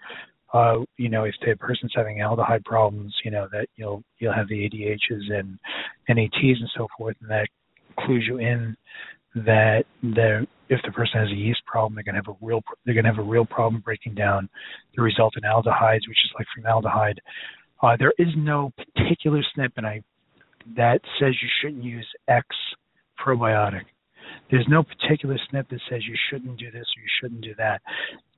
Uh, 0.53 0.85
you 0.97 1.09
know, 1.09 1.25
if 1.25 1.35
the 1.45 1.55
person's 1.57 1.93
having 1.95 2.19
aldehyde 2.19 2.65
problems, 2.65 3.15
you 3.25 3.31
know 3.31 3.49
that 3.53 3.67
you'll 3.77 4.03
you'll 4.19 4.33
have 4.33 4.49
the 4.49 4.69
ADHs 4.69 5.33
and 5.33 5.59
NATs 6.09 6.61
and 6.61 6.71
so 6.77 6.87
forth, 6.97 7.17
and 7.21 7.31
that 7.31 7.49
clues 8.01 8.25
you 8.27 8.39
in 8.39 8.77
that 9.35 9.85
the 10.03 10.47
if 10.71 10.81
the 10.85 10.93
person 10.93 11.21
has 11.21 11.29
a 11.31 11.35
yeast 11.35 11.65
problem, 11.67 11.95
they're 11.95 12.05
going 12.05 12.15
to 12.15 12.23
have 12.27 12.37
a 12.41 12.45
real 12.45 12.63
they're 12.85 12.95
going 12.95 13.05
to 13.05 13.11
have 13.11 13.19
a 13.19 13.29
real 13.29 13.45
problem 13.45 13.83
breaking 13.85 14.15
down 14.15 14.49
the 14.97 15.03
resultant 15.03 15.45
aldehydes, 15.45 16.09
which 16.09 16.25
is 16.25 16.31
like 16.39 16.47
formaldehyde. 16.55 17.21
Uh, 17.83 17.97
there 17.99 18.13
is 18.19 18.29
no 18.37 18.73
particular 18.95 19.43
SNP, 19.57 19.73
and 19.77 19.87
I 19.87 20.03
that 20.77 21.01
says 21.21 21.35
you 21.43 21.49
shouldn't 21.61 21.85
use 21.85 22.07
X 22.29 22.47
probiotic. 23.25 23.85
There's 24.51 24.67
no 24.69 24.83
particular 24.83 25.37
SNP 25.53 25.69
that 25.69 25.81
says 25.91 26.03
you 26.07 26.17
shouldn't 26.31 26.59
do 26.59 26.71
this 26.71 26.87
or 26.97 27.01
you 27.03 27.09
shouldn't 27.21 27.43
do 27.43 27.55
that. 27.59 27.83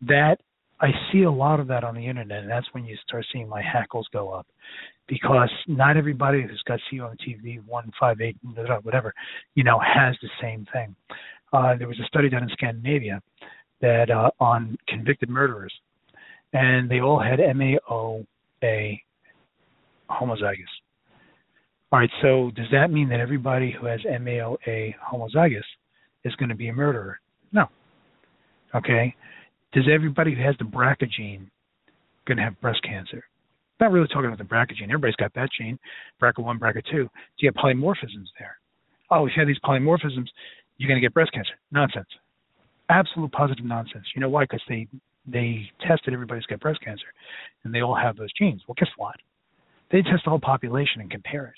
That 0.03 0.39
I 0.81 0.89
see 1.11 1.23
a 1.23 1.31
lot 1.31 1.61
of 1.61 1.69
that 1.69 1.85
on 1.85 1.95
the 1.95 2.07
internet, 2.07 2.41
and 2.41 2.51
that's 2.51 2.67
when 2.73 2.85
you 2.85 2.97
start 3.07 3.25
seeing 3.33 3.49
my 3.49 3.63
hackles 3.63 4.07
go 4.13 4.31
up, 4.31 4.47
because 5.09 5.51
not 5.67 5.97
everybody 5.97 6.43
who's 6.43 6.63
got 6.67 6.81
COMT 6.93 7.43
V 7.43 7.61
one 7.67 7.91
five 7.99 8.21
eight 8.21 8.37
whatever, 8.83 9.15
you 9.55 9.65
know, 9.65 9.79
has 9.79 10.17
the 10.21 10.29
same 10.41 10.67
thing. 10.73 10.95
Uh, 11.53 11.77
there 11.77 11.89
was 11.89 11.99
a 12.01 12.07
study 12.07 12.29
done 12.29 12.43
in 12.43 12.49
Scandinavia 12.51 13.23
that 13.81 14.11
uh, 14.11 14.31
on 14.41 14.77
convicted 14.89 15.31
murderers, 15.31 15.73
and 16.53 16.91
they 16.91 17.01
all 17.01 17.21
had 17.21 17.39
MAOA 17.39 19.01
homozygous. 20.11 20.75
All 21.93 22.01
right, 22.01 22.11
so 22.21 22.51
does 22.57 22.67
that 22.73 22.91
mean 22.91 23.09
that 23.09 23.21
everybody 23.21 23.71
who 23.79 23.87
has 23.87 24.01
MAOA 24.01 24.95
homozygous 25.11 25.65
is 26.25 26.35
going 26.37 26.49
to 26.49 26.55
be 26.55 26.69
a 26.69 26.73
murderer? 26.73 27.21
No. 27.53 27.67
Okay. 28.75 29.15
Does 29.77 29.85
everybody 29.93 30.35
who 30.35 30.43
has 30.43 30.55
the 30.59 30.65
BRCA 30.65 31.07
gene 31.11 31.51
going 32.27 32.39
to 32.39 32.43
have 32.43 32.59
breast 32.63 32.81
cancer? 32.83 33.23
Not 33.79 33.93
really 33.93 34.09
talking 34.09 34.25
about 34.25 34.39
the 34.39 34.45
BRCA 34.45 34.75
gene. 34.75 34.91
Everybody's 34.91 35.17
got 35.17 35.35
that 35.35 35.51
gene, 35.57 35.79
BRCA1, 36.19 36.59
BRCA2. 36.59 36.93
Do 36.93 37.09
you 37.41 37.53
have 37.55 37.63
polymorphisms 37.63 38.29
there? 38.39 38.57
Oh, 39.11 39.27
if 39.27 39.33
you 39.37 39.41
have 39.43 39.47
these 39.47 39.61
polymorphisms, 39.63 40.29
you're 40.79 40.89
going 40.89 40.99
to 40.99 41.03
get 41.03 41.13
breast 41.13 41.31
cancer. 41.33 41.53
Nonsense. 41.71 42.07
Absolute 42.89 43.31
positive 43.33 43.67
nonsense. 43.67 44.07
You 44.15 44.23
know 44.23 44.31
why? 44.31 44.45
Because 44.45 44.63
they 44.67 44.89
they 45.31 45.71
tested 45.87 46.15
everybody 46.15 46.39
who's 46.39 46.47
got 46.47 46.61
breast 46.61 46.81
cancer, 46.83 47.13
and 47.65 47.75
they 47.75 47.83
all 47.83 47.97
have 47.97 48.17
those 48.17 48.33
genes. 48.33 48.63
Well, 48.67 48.77
guess 48.79 48.89
what? 48.97 49.17
They 49.93 50.01
test 50.01 50.23
the 50.25 50.31
whole 50.31 50.41
population 50.41 51.03
and 51.03 51.11
compare 51.11 51.49
it. 51.49 51.55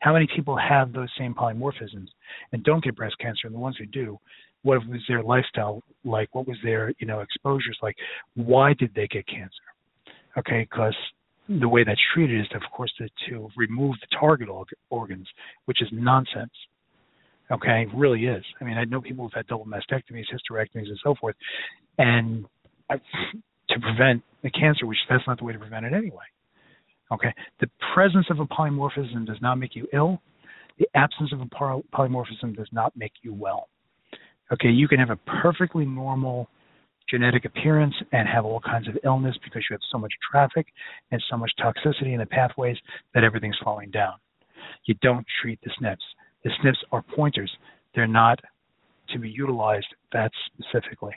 How 0.00 0.12
many 0.12 0.28
people 0.36 0.56
have 0.56 0.92
those 0.92 1.08
same 1.18 1.34
polymorphisms 1.34 2.08
and 2.52 2.62
don't 2.62 2.84
get 2.84 2.94
breast 2.94 3.16
cancer, 3.18 3.46
and 3.46 3.54
the 3.54 3.58
ones 3.58 3.76
who 3.76 3.86
do, 3.86 4.20
what 4.62 4.86
was 4.86 5.00
their 5.08 5.22
lifestyle 5.22 5.82
like? 6.04 6.34
What 6.34 6.46
was 6.46 6.56
their 6.62 6.92
you 6.98 7.06
know 7.06 7.20
exposures 7.20 7.78
like? 7.82 7.96
Why 8.34 8.74
did 8.74 8.92
they 8.94 9.06
get 9.06 9.26
cancer? 9.26 9.50
Okay, 10.36 10.66
because 10.70 10.94
the 11.48 11.68
way 11.68 11.82
that's 11.84 12.00
treated 12.14 12.40
is, 12.40 12.46
of 12.54 12.62
course, 12.70 12.92
to, 12.98 13.08
to 13.28 13.48
remove 13.56 13.96
the 14.00 14.16
target 14.18 14.48
organs, 14.90 15.26
which 15.64 15.80
is 15.80 15.88
nonsense. 15.92 16.52
Okay, 17.50 17.86
really 17.94 18.26
is. 18.26 18.44
I 18.60 18.64
mean, 18.64 18.76
I 18.76 18.84
know 18.84 19.00
people 19.00 19.24
who've 19.24 19.32
had 19.32 19.46
double 19.46 19.64
mastectomies, 19.64 20.24
hysterectomies, 20.30 20.88
and 20.88 20.98
so 21.02 21.14
forth, 21.18 21.34
and 21.96 22.44
I, 22.90 22.96
to 22.96 23.80
prevent 23.80 24.22
the 24.42 24.50
cancer, 24.50 24.86
which 24.86 24.98
that's 25.08 25.24
not 25.26 25.38
the 25.38 25.44
way 25.44 25.54
to 25.54 25.58
prevent 25.58 25.86
it 25.86 25.94
anyway. 25.94 26.24
Okay, 27.10 27.32
the 27.60 27.68
presence 27.94 28.26
of 28.28 28.38
a 28.40 28.46
polymorphism 28.46 29.26
does 29.26 29.38
not 29.40 29.54
make 29.56 29.74
you 29.74 29.88
ill. 29.94 30.20
The 30.78 30.86
absence 30.94 31.32
of 31.32 31.40
a 31.40 31.46
polymorphism 31.46 32.54
does 32.54 32.68
not 32.70 32.94
make 32.96 33.12
you 33.22 33.32
well. 33.32 33.68
Okay, 34.52 34.68
you 34.68 34.88
can 34.88 34.98
have 34.98 35.10
a 35.10 35.16
perfectly 35.42 35.84
normal 35.84 36.48
genetic 37.08 37.44
appearance 37.44 37.94
and 38.12 38.28
have 38.28 38.44
all 38.44 38.60
kinds 38.60 38.88
of 38.88 38.96
illness 39.04 39.36
because 39.44 39.62
you 39.68 39.74
have 39.74 39.80
so 39.90 39.98
much 39.98 40.12
traffic 40.30 40.66
and 41.10 41.22
so 41.30 41.36
much 41.36 41.50
toxicity 41.58 42.12
in 42.12 42.18
the 42.18 42.26
pathways 42.26 42.76
that 43.14 43.24
everything's 43.24 43.56
slowing 43.62 43.90
down. 43.90 44.14
You 44.84 44.94
don't 45.02 45.26
treat 45.40 45.58
the 45.62 45.70
SNPs. 45.82 45.96
The 46.44 46.50
SNPs 46.50 46.76
are 46.92 47.02
pointers. 47.14 47.50
They're 47.94 48.06
not 48.06 48.38
to 49.10 49.18
be 49.18 49.30
utilized 49.30 49.86
that 50.12 50.30
specifically. 50.46 51.14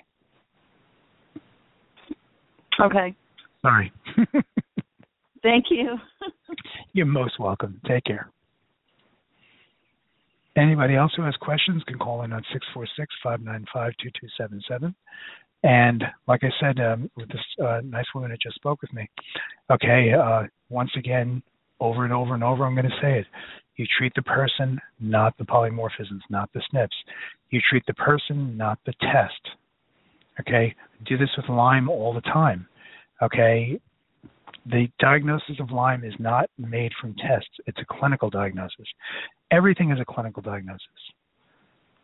Okay. 2.80 3.16
Sorry. 3.62 3.92
Thank 5.44 5.66
you. 5.70 5.98
You're 6.94 7.06
most 7.06 7.40
welcome. 7.40 7.80
Take 7.88 8.06
care. 8.06 8.32
Anybody 10.58 10.96
else 10.96 11.14
who 11.16 11.24
has 11.24 11.36
questions 11.38 11.82
can 11.88 11.98
call 11.98 12.24
in 12.24 12.34
on 12.34 12.44
646-595-2277. 13.26 14.94
And 15.64 16.04
like 16.28 16.44
I 16.44 16.50
said, 16.60 16.80
um, 16.80 17.10
with 17.16 17.30
this 17.30 17.40
uh, 17.64 17.82
nice 17.84 18.06
woman 18.14 18.32
that 18.32 18.42
just 18.42 18.56
spoke 18.56 18.82
with 18.82 18.92
me, 18.94 19.10
okay, 19.72 20.12
uh, 20.12 20.44
once 20.70 20.92
again, 20.98 21.42
over 21.80 22.04
and 22.04 22.14
over 22.14 22.34
and 22.34 22.44
over, 22.44 22.66
I'm 22.66 22.76
going 22.76 22.90
to 22.90 23.02
say 23.02 23.20
it. 23.20 23.28
You 23.78 23.86
treat 23.98 24.14
the 24.16 24.22
person, 24.24 24.80
not 25.00 25.38
the 25.38 25.46
polymorphisms, 25.46 26.22
not 26.30 26.50
the 26.54 26.62
SNPs. 26.74 26.90
You 27.52 27.62
treat 27.70 27.84
the 27.88 27.94
person, 27.94 28.58
not 28.58 28.80
the 28.86 28.94
test. 29.02 29.56
Okay, 30.40 30.76
do 31.06 31.18
this 31.18 31.30
with 31.38 31.50
Lyme 31.50 31.90
all 31.90 32.14
the 32.14 32.22
time. 32.22 32.68
Okay, 33.22 33.80
the 34.66 34.88
diagnosis 35.00 35.60
of 35.60 35.72
Lyme 35.72 36.04
is 36.04 36.14
not 36.20 36.50
made 36.58 36.92
from 37.00 37.16
tests, 37.16 37.50
it's 37.66 37.80
a 37.80 37.86
clinical 38.00 38.30
diagnosis. 38.30 38.88
Everything 39.50 39.92
is 39.92 40.00
a 40.00 40.06
clinical 40.06 40.42
diagnosis. 40.42 40.86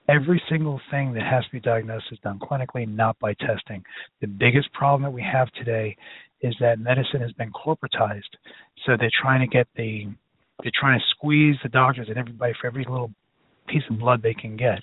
Every 0.09 0.41
single 0.49 0.79
thing 0.89 1.13
that 1.13 1.23
has 1.23 1.43
to 1.45 1.51
be 1.51 1.59
diagnosed 1.59 2.05
is 2.11 2.19
done 2.19 2.39
clinically, 2.39 2.87
not 2.87 3.19
by 3.19 3.33
testing. 3.33 3.83
The 4.21 4.27
biggest 4.27 4.71
problem 4.73 5.03
that 5.03 5.11
we 5.11 5.21
have 5.21 5.51
today 5.51 5.95
is 6.41 6.55
that 6.59 6.79
medicine 6.79 7.21
has 7.21 7.31
been 7.33 7.51
corporatized. 7.51 8.21
So 8.85 8.95
they're 8.97 9.11
trying 9.21 9.41
to 9.41 9.47
get 9.47 9.67
the 9.75 10.07
they're 10.63 10.71
trying 10.79 10.99
to 10.99 11.05
squeeze 11.11 11.55
the 11.61 11.69
doctors 11.69 12.07
and 12.09 12.17
everybody 12.17 12.53
for 12.59 12.65
every 12.65 12.83
little 12.89 13.11
piece 13.67 13.83
of 13.91 13.99
blood 13.99 14.23
they 14.23 14.33
can 14.33 14.57
get. 14.57 14.79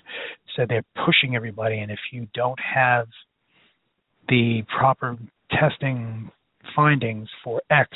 So 0.55 0.65
they're 0.67 0.85
pushing 1.05 1.35
everybody 1.35 1.79
and 1.79 1.91
if 1.91 1.99
you 2.11 2.27
don't 2.33 2.59
have 2.59 3.07
the 4.29 4.63
proper 4.77 5.17
testing 5.51 6.31
findings 6.75 7.27
for 7.43 7.61
X 7.69 7.89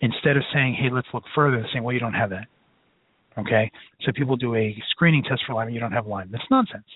instead 0.00 0.36
of 0.36 0.42
saying, 0.52 0.74
hey, 0.74 0.88
let's 0.90 1.08
look 1.12 1.24
further, 1.34 1.64
saying, 1.72 1.84
well, 1.84 1.92
you 1.92 2.00
don't 2.00 2.14
have 2.14 2.30
that. 2.30 2.46
Okay? 3.38 3.70
So 4.04 4.12
people 4.12 4.36
do 4.36 4.54
a 4.54 4.76
screening 4.90 5.22
test 5.22 5.42
for 5.46 5.54
Lyme 5.54 5.68
and 5.68 5.74
you 5.74 5.80
don't 5.80 5.92
have 5.92 6.06
Lyme. 6.06 6.28
That's 6.32 6.44
nonsense. 6.50 6.86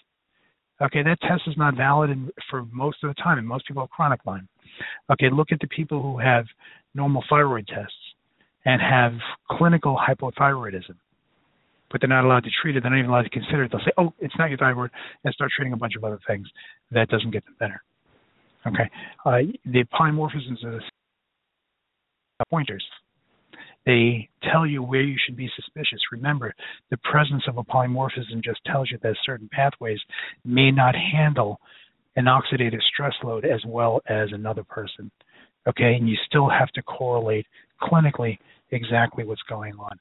Okay, 0.82 1.03
that 1.05 1.20
test 1.20 1.42
is 1.47 1.57
not 1.57 1.76
valid 1.76 2.11
in, 2.11 2.30
for 2.51 2.64
most 2.72 2.99
of 3.05 3.09
the 3.09 3.22
time, 3.22 3.38
and 3.38 3.47
most 3.47 3.66
people 3.66 3.82
have 3.82 3.90
chronic 3.90 4.20
Lyme. 4.26 4.49
Okay, 5.11 5.30
look 5.32 5.53
at 5.53 5.61
the 5.61 5.68
people 5.68 6.03
who 6.03 6.18
have 6.18 6.47
normal 6.95 7.22
thyroid 7.30 7.66
tests 7.68 7.95
and 8.64 8.82
have 8.82 9.12
clinical 9.51 9.97
hypothyroidism, 9.97 10.97
but 11.92 12.01
they're 12.01 12.09
not 12.09 12.24
allowed 12.24 12.42
to 12.42 12.51
treat 12.61 12.76
it. 12.76 12.82
They're 12.82 12.90
not 12.90 12.99
even 12.99 13.11
allowed 13.11 13.22
to 13.22 13.30
consider 13.30 13.64
it. 13.64 13.70
They'll 13.70 13.84
say, 13.84 13.92
"Oh, 13.97 14.12
it's 14.18 14.34
not 14.36 14.49
your 14.49 14.59
thyroid," 14.59 14.90
and 15.22 15.32
start 15.32 15.53
treating 15.55 15.74
a 15.74 15.76
bunch 15.76 15.95
of 15.97 16.03
other 16.03 16.18
things. 16.26 16.51
That 16.90 17.09
doesn't 17.09 17.30
get 17.30 17.45
them 17.45 17.55
better. 17.61 17.82
Okay. 18.67 18.91
Uh, 19.25 19.53
the 19.67 19.85
polymorphisms 19.93 20.65
are 20.65 20.73
the 20.73 20.81
pointers. 22.51 22.85
They 23.87 24.29
tell 24.51 24.67
you 24.67 24.83
where 24.83 25.03
you 25.03 25.17
should 25.25 25.37
be 25.37 25.51
suspicious. 25.55 26.01
Remember, 26.11 26.55
the 26.91 26.97
presence 26.99 27.43
of 27.47 27.59
a 27.59 27.65
polymorphism 27.65 28.43
just 28.43 28.61
tells 28.65 28.91
you 28.91 28.99
that 29.03 29.17
certain 29.25 29.49
pathways 29.53 30.01
may 30.45 30.71
not 30.71 30.95
handle 30.95 31.61
an 32.17 32.25
oxidative 32.25 32.81
stress 32.93 33.12
load 33.23 33.45
as 33.45 33.61
well 33.67 34.01
as 34.09 34.29
another 34.33 34.65
person. 34.65 35.11
Okay, 35.67 35.95
and 35.95 36.09
you 36.09 36.17
still 36.27 36.49
have 36.49 36.69
to 36.69 36.83
correlate 36.83 37.47
clinically 37.83 38.39
exactly 38.71 39.25
what's 39.25 39.43
going 39.49 39.75
on. 39.75 39.99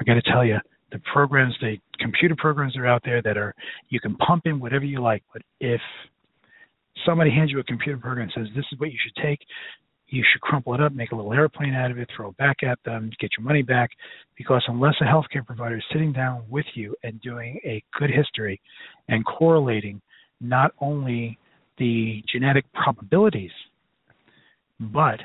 I 0.00 0.04
got 0.04 0.14
to 0.14 0.22
tell 0.22 0.44
you, 0.44 0.58
the 0.92 1.00
programs, 1.12 1.54
the 1.60 1.76
computer 1.98 2.36
programs 2.36 2.76
are 2.76 2.86
out 2.86 3.02
there 3.04 3.20
that 3.22 3.36
are 3.36 3.54
you 3.88 4.00
can 4.00 4.14
pump 4.16 4.46
in 4.46 4.60
whatever 4.60 4.84
you 4.84 5.00
like, 5.02 5.22
but 5.32 5.42
if 5.60 5.80
somebody 7.04 7.30
hands 7.30 7.50
you 7.50 7.58
a 7.58 7.64
computer 7.64 7.98
program 7.98 8.28
and 8.28 8.46
says 8.46 8.54
this 8.54 8.64
is 8.72 8.78
what 8.78 8.92
you 8.92 8.98
should 9.02 9.22
take, 9.22 9.40
you 10.08 10.22
should 10.32 10.40
crumple 10.40 10.74
it 10.74 10.80
up, 10.80 10.92
make 10.92 11.12
a 11.12 11.16
little 11.16 11.32
airplane 11.32 11.74
out 11.74 11.90
of 11.90 11.98
it, 11.98 12.08
throw 12.14 12.28
it 12.28 12.36
back 12.36 12.62
at 12.62 12.78
them, 12.84 13.10
get 13.20 13.30
your 13.36 13.44
money 13.44 13.62
back. 13.62 13.90
Because 14.36 14.62
unless 14.68 14.94
a 15.00 15.04
healthcare 15.04 15.44
provider 15.44 15.78
is 15.78 15.84
sitting 15.92 16.12
down 16.12 16.44
with 16.48 16.66
you 16.74 16.94
and 17.02 17.20
doing 17.20 17.58
a 17.64 17.82
good 17.98 18.10
history 18.10 18.60
and 19.08 19.24
correlating 19.24 20.00
not 20.40 20.72
only 20.80 21.38
the 21.78 22.22
genetic 22.32 22.64
probabilities, 22.72 23.50
but 24.78 25.18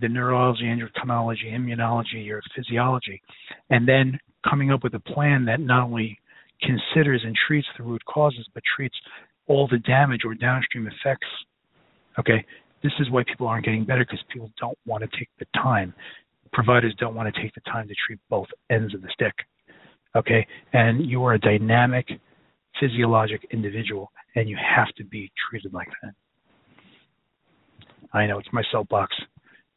the 0.00 0.08
neurology, 0.08 0.64
endocrinology, 0.64 1.52
immunology, 1.52 2.30
or 2.30 2.42
physiology, 2.56 3.22
and 3.70 3.86
then 3.86 4.18
coming 4.48 4.72
up 4.72 4.82
with 4.82 4.94
a 4.94 5.00
plan 5.00 5.44
that 5.44 5.60
not 5.60 5.84
only 5.84 6.18
considers 6.60 7.22
and 7.24 7.36
treats 7.46 7.68
the 7.78 7.84
root 7.84 8.04
causes, 8.06 8.46
but 8.54 8.62
treats 8.76 8.96
all 9.46 9.68
the 9.68 9.78
damage 9.78 10.22
or 10.24 10.34
downstream 10.34 10.86
effects. 10.86 11.26
Okay, 12.18 12.44
this 12.82 12.92
is 13.00 13.10
why 13.10 13.24
people 13.24 13.46
aren't 13.46 13.64
getting 13.64 13.84
better 13.84 14.04
because 14.04 14.22
people 14.32 14.50
don't 14.60 14.78
want 14.86 15.02
to 15.02 15.18
take 15.18 15.28
the 15.38 15.46
time. 15.54 15.94
Providers 16.52 16.94
don't 16.98 17.14
want 17.14 17.32
to 17.32 17.42
take 17.42 17.54
the 17.54 17.60
time 17.62 17.88
to 17.88 17.94
treat 18.06 18.18
both 18.30 18.46
ends 18.70 18.94
of 18.94 19.02
the 19.02 19.08
stick. 19.12 19.34
Okay, 20.16 20.46
and 20.72 21.04
you 21.04 21.24
are 21.24 21.34
a 21.34 21.38
dynamic, 21.38 22.06
physiologic 22.78 23.46
individual, 23.50 24.12
and 24.36 24.48
you 24.48 24.56
have 24.56 24.94
to 24.96 25.04
be 25.04 25.32
treated 25.48 25.74
like 25.74 25.88
that. 26.02 26.12
I 28.12 28.26
know 28.26 28.38
it's 28.38 28.48
my 28.52 28.62
soapbox, 28.70 29.12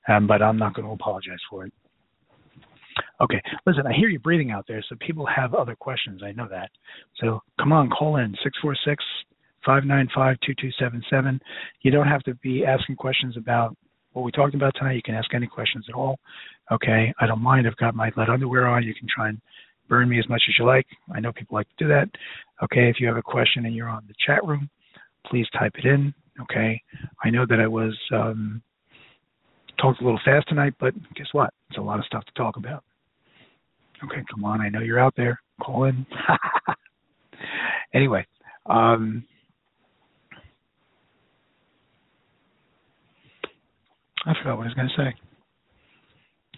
um, 0.08 0.28
but 0.28 0.44
I'm 0.44 0.60
not 0.60 0.76
going 0.76 0.88
to 0.88 0.94
apologize 0.94 1.40
for 1.50 1.66
it. 1.66 1.74
Okay, 3.20 3.42
listen, 3.66 3.88
I 3.88 3.94
hear 3.94 4.10
you 4.10 4.20
breathing 4.20 4.52
out 4.52 4.66
there, 4.68 4.84
so 4.88 4.96
people 5.00 5.26
have 5.26 5.56
other 5.56 5.76
questions. 5.76 6.22
I 6.24 6.34
know 6.34 6.48
that. 6.50 6.70
So 7.20 7.42
come 7.60 7.72
on, 7.72 7.90
call 7.90 8.18
in 8.18 8.36
646 8.44 9.04
595 9.68 10.40
2277. 10.46 11.42
You 11.82 11.92
don't 11.92 12.08
have 12.08 12.24
to 12.24 12.34
be 12.36 12.66
asking 12.66 12.96
questions 12.96 13.36
about 13.36 13.76
what 14.14 14.24
we 14.24 14.32
talked 14.32 14.56
about 14.56 14.74
tonight. 14.76 14.94
You 14.94 15.04
can 15.04 15.14
ask 15.14 15.34
any 15.34 15.46
questions 15.46 15.86
at 15.90 15.96
all. 15.96 16.20
Okay, 16.72 17.14
I 17.20 17.28
don't 17.28 17.42
mind. 17.42 17.68
I've 17.68 17.76
got 17.76 17.94
my 17.94 18.10
lead 18.16 18.30
underwear 18.30 18.66
on. 18.66 18.84
You 18.84 18.96
can 18.96 19.08
try 19.14 19.28
and 19.28 19.42
burn 19.90 20.08
me 20.08 20.20
as 20.20 20.30
much 20.30 20.42
as 20.48 20.56
you 20.58 20.66
like. 20.66 20.88
I 21.14 21.20
know 21.20 21.34
people 21.34 21.56
like 21.56 21.68
to 21.68 21.84
do 21.84 21.88
that. 21.90 22.10
Okay, 22.64 22.90
if 22.90 23.02
you 23.02 23.08
have 23.08 23.18
a 23.18 23.22
question 23.22 23.66
and 23.66 23.76
you're 23.76 23.90
on 23.90 24.06
the 24.08 24.14
chat 24.26 24.44
room, 24.46 24.70
please 25.26 25.46
type 25.52 25.74
it 25.78 25.86
in. 25.86 26.14
Okay, 26.42 26.82
I 27.24 27.30
know 27.30 27.46
that 27.50 27.60
I 27.60 27.68
was 27.68 27.98
um, 28.14 28.62
talked 29.82 30.02
a 30.02 30.04
little 30.04 30.20
fast 30.24 30.48
tonight, 30.48 30.76
but 30.80 30.94
guess 31.16 31.28
what? 31.34 31.54
It's 31.70 31.78
a 31.78 31.82
lot 31.82 32.00
of 32.00 32.06
stuff 32.06 32.24
to 32.24 32.32
talk 32.34 32.56
about. 32.56 32.86
Okay, 34.04 34.24
come 34.32 34.46
on. 34.46 34.62
I 34.62 34.70
know 34.70 34.80
you're 34.80 35.00
out 35.00 35.16
there. 35.18 35.42
Call 35.62 35.86
in. 35.86 36.06
anyway, 37.94 38.26
um, 38.68 39.26
I 44.26 44.34
forgot 44.34 44.58
what 44.58 44.64
I 44.64 44.68
was 44.68 44.74
going 44.74 44.90
to 44.90 44.96
say. 44.96 45.14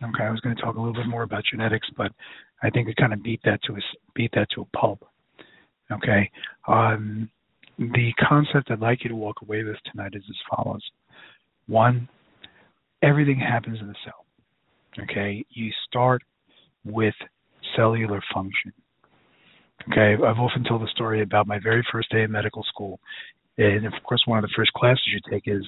Okay, 0.01 0.23
I 0.23 0.31
was 0.31 0.39
going 0.39 0.55
to 0.55 0.61
talk 0.61 0.75
a 0.75 0.79
little 0.79 0.93
bit 0.93 1.07
more 1.07 1.23
about 1.23 1.43
genetics, 1.49 1.87
but 1.97 2.11
I 2.63 2.69
think 2.69 2.87
we 2.87 2.95
kind 2.95 3.13
of 3.13 3.21
beat 3.21 3.41
that 3.43 3.61
to 3.63 3.73
a 3.73 3.79
beat 4.15 4.31
that 4.33 4.47
to 4.55 4.61
a 4.61 4.77
pulp. 4.77 5.05
Okay, 5.91 6.29
um, 6.67 7.29
the 7.77 8.11
concept 8.27 8.71
I'd 8.71 8.79
like 8.79 9.03
you 9.03 9.09
to 9.09 9.15
walk 9.15 9.41
away 9.41 9.63
with 9.63 9.75
tonight 9.91 10.13
is 10.15 10.23
as 10.29 10.35
follows: 10.55 10.81
one, 11.67 12.07
everything 13.01 13.39
happens 13.39 13.79
in 13.81 13.87
the 13.87 13.95
cell. 14.05 14.25
Okay, 15.03 15.45
you 15.49 15.69
start 15.87 16.21
with 16.85 17.15
cellular 17.75 18.21
function. 18.33 18.71
Okay, 19.91 20.13
I've 20.13 20.39
often 20.39 20.63
told 20.63 20.81
the 20.81 20.87
story 20.93 21.21
about 21.21 21.47
my 21.47 21.59
very 21.61 21.85
first 21.91 22.09
day 22.11 22.23
of 22.23 22.31
medical 22.31 22.63
school, 22.63 22.99
and 23.57 23.85
of 23.85 23.93
course, 24.03 24.23
one 24.25 24.37
of 24.37 24.43
the 24.43 24.53
first 24.55 24.71
classes 24.73 25.03
you 25.11 25.19
take 25.29 25.43
is 25.45 25.65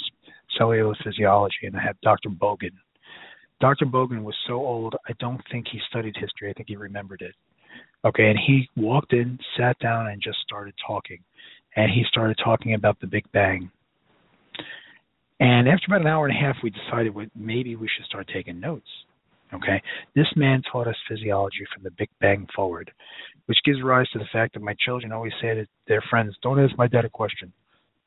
cellular 0.57 0.95
physiology, 1.03 1.63
and 1.63 1.75
I 1.75 1.81
had 1.81 1.99
Dr. 2.01 2.29
Bogan. 2.29 2.75
Dr. 3.59 3.85
Bogan 3.85 4.23
was 4.23 4.35
so 4.47 4.53
old, 4.53 4.95
I 5.07 5.13
don't 5.19 5.41
think 5.51 5.67
he 5.71 5.79
studied 5.89 6.15
history. 6.17 6.49
I 6.49 6.53
think 6.53 6.69
he 6.69 6.75
remembered 6.75 7.21
it. 7.21 7.35
Okay, 8.03 8.27
and 8.29 8.39
he 8.39 8.67
walked 8.75 9.13
in, 9.13 9.37
sat 9.57 9.77
down, 9.79 10.07
and 10.07 10.21
just 10.21 10.39
started 10.39 10.73
talking. 10.85 11.19
And 11.75 11.91
he 11.91 12.03
started 12.09 12.37
talking 12.43 12.73
about 12.73 12.99
the 12.99 13.07
Big 13.07 13.31
Bang. 13.31 13.69
And 15.39 15.67
after 15.69 15.85
about 15.87 16.01
an 16.01 16.07
hour 16.07 16.27
and 16.27 16.35
a 16.35 16.39
half, 16.39 16.55
we 16.63 16.71
decided 16.71 17.13
well, 17.13 17.27
maybe 17.35 17.75
we 17.75 17.87
should 17.87 18.05
start 18.05 18.27
taking 18.33 18.59
notes. 18.59 18.87
Okay, 19.53 19.81
this 20.15 20.27
man 20.35 20.61
taught 20.71 20.87
us 20.87 20.95
physiology 21.09 21.65
from 21.73 21.83
the 21.83 21.91
Big 21.91 22.09
Bang 22.19 22.47
forward, 22.55 22.91
which 23.47 23.57
gives 23.65 23.81
rise 23.83 24.07
to 24.13 24.19
the 24.19 24.29
fact 24.31 24.53
that 24.53 24.61
my 24.61 24.75
children 24.85 25.11
always 25.11 25.33
say 25.41 25.53
to 25.53 25.67
their 25.87 26.01
friends, 26.09 26.37
"Don't 26.41 26.59
ask 26.59 26.77
my 26.77 26.87
dad 26.87 27.05
a 27.05 27.09
question. 27.09 27.51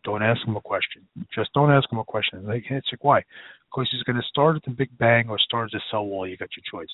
Don't 0.05 0.23
ask 0.23 0.47
him 0.47 0.57
a 0.57 0.61
question. 0.61 1.07
Just 1.35 1.53
don't 1.55 1.71
ask 1.71 1.91
him 1.91 1.99
a 1.99 2.05
question. 2.05 2.47
They 2.47 2.61
can't 2.61 2.85
say 2.91 2.97
why. 3.01 3.23
Because 3.71 3.89
he's 3.91 4.03
going 4.03 4.17
to 4.17 4.29
start 4.29 4.57
at 4.57 4.63
the 4.65 4.71
Big 4.71 4.97
Bang 4.99 5.29
or 5.29 5.39
start 5.39 5.67
at 5.67 5.73
the 5.73 5.81
cell 5.91 6.07
wall. 6.07 6.29
You 6.29 6.37
got 6.37 6.51
your 6.57 6.65
choice. 6.71 6.93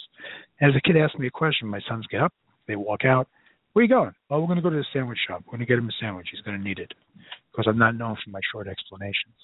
As 0.61 0.71
a 0.77 0.81
kid 0.81 0.97
asks 0.97 1.19
me 1.19 1.27
a 1.27 1.31
question, 1.31 1.69
my 1.69 1.81
sons 1.89 2.07
get 2.11 2.23
up, 2.23 2.33
they 2.67 2.77
walk 2.77 3.05
out. 3.05 3.29
Where 3.73 3.83
are 3.83 3.87
you 3.87 3.93
going? 3.93 4.13
Oh, 4.31 4.41
we're 4.41 4.47
going 4.47 4.57
to 4.57 4.63
go 4.63 4.71
to 4.71 4.77
the 4.77 4.85
sandwich 4.93 5.19
shop. 5.29 5.43
We're 5.47 5.53
going 5.53 5.61
to 5.61 5.67
get 5.67 5.79
him 5.79 5.89
a 5.89 5.93
sandwich. 6.01 6.29
He's 6.31 6.41
going 6.41 6.59
to 6.59 6.65
need 6.65 6.79
it. 6.79 6.93
Because 7.51 7.67
I'm 7.69 7.79
not 7.79 7.97
known 7.97 8.17
for 8.25 8.31
my 8.31 8.41
short 8.51 8.67
explanations. 8.69 9.35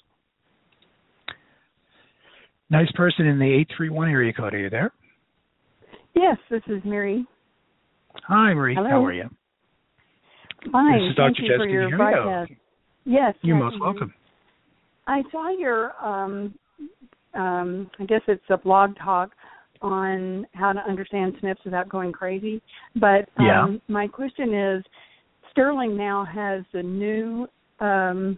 Nice 2.69 2.91
person 2.95 3.25
in 3.25 3.39
the 3.39 3.45
831 3.45 4.09
area 4.09 4.33
code. 4.33 4.53
Are 4.53 4.59
you 4.59 4.69
there? 4.69 4.91
Yes, 6.15 6.37
this 6.49 6.63
is 6.67 6.81
Mary. 6.83 7.25
Hi, 8.27 8.53
Marie. 8.53 8.75
Hello. 8.75 8.89
How 8.89 9.05
are 9.05 9.13
you? 9.13 9.29
Fine. 10.71 10.99
This 10.99 11.11
is 11.11 11.15
Thank 11.15 11.35
Dr. 11.35 11.43
you 11.43 11.47
Jessica. 11.47 11.63
for 11.63 11.69
your 11.69 11.89
you 11.89 11.97
broadcast. 11.97 12.51
Yes. 13.07 13.33
You're 13.41 13.57
most 13.57 13.79
welcome. 13.79 14.13
I 15.07 15.23
saw 15.31 15.49
your, 15.57 15.93
um, 16.05 16.53
um, 17.33 17.89
I 17.99 18.05
guess 18.05 18.21
it's 18.27 18.43
a 18.49 18.57
blog 18.57 18.95
talk 18.97 19.31
on 19.81 20.45
how 20.53 20.73
to 20.73 20.79
understand 20.81 21.33
SNPs 21.41 21.63
without 21.63 21.87
going 21.87 22.11
crazy. 22.11 22.61
But 22.95 23.29
um, 23.37 23.45
Yeah. 23.45 23.67
my 23.87 24.07
question 24.07 24.53
is, 24.53 24.83
Sterling 25.51 25.95
now 25.95 26.25
has 26.25 26.63
a 26.73 26.83
new 26.83 27.47
um, 27.79 28.37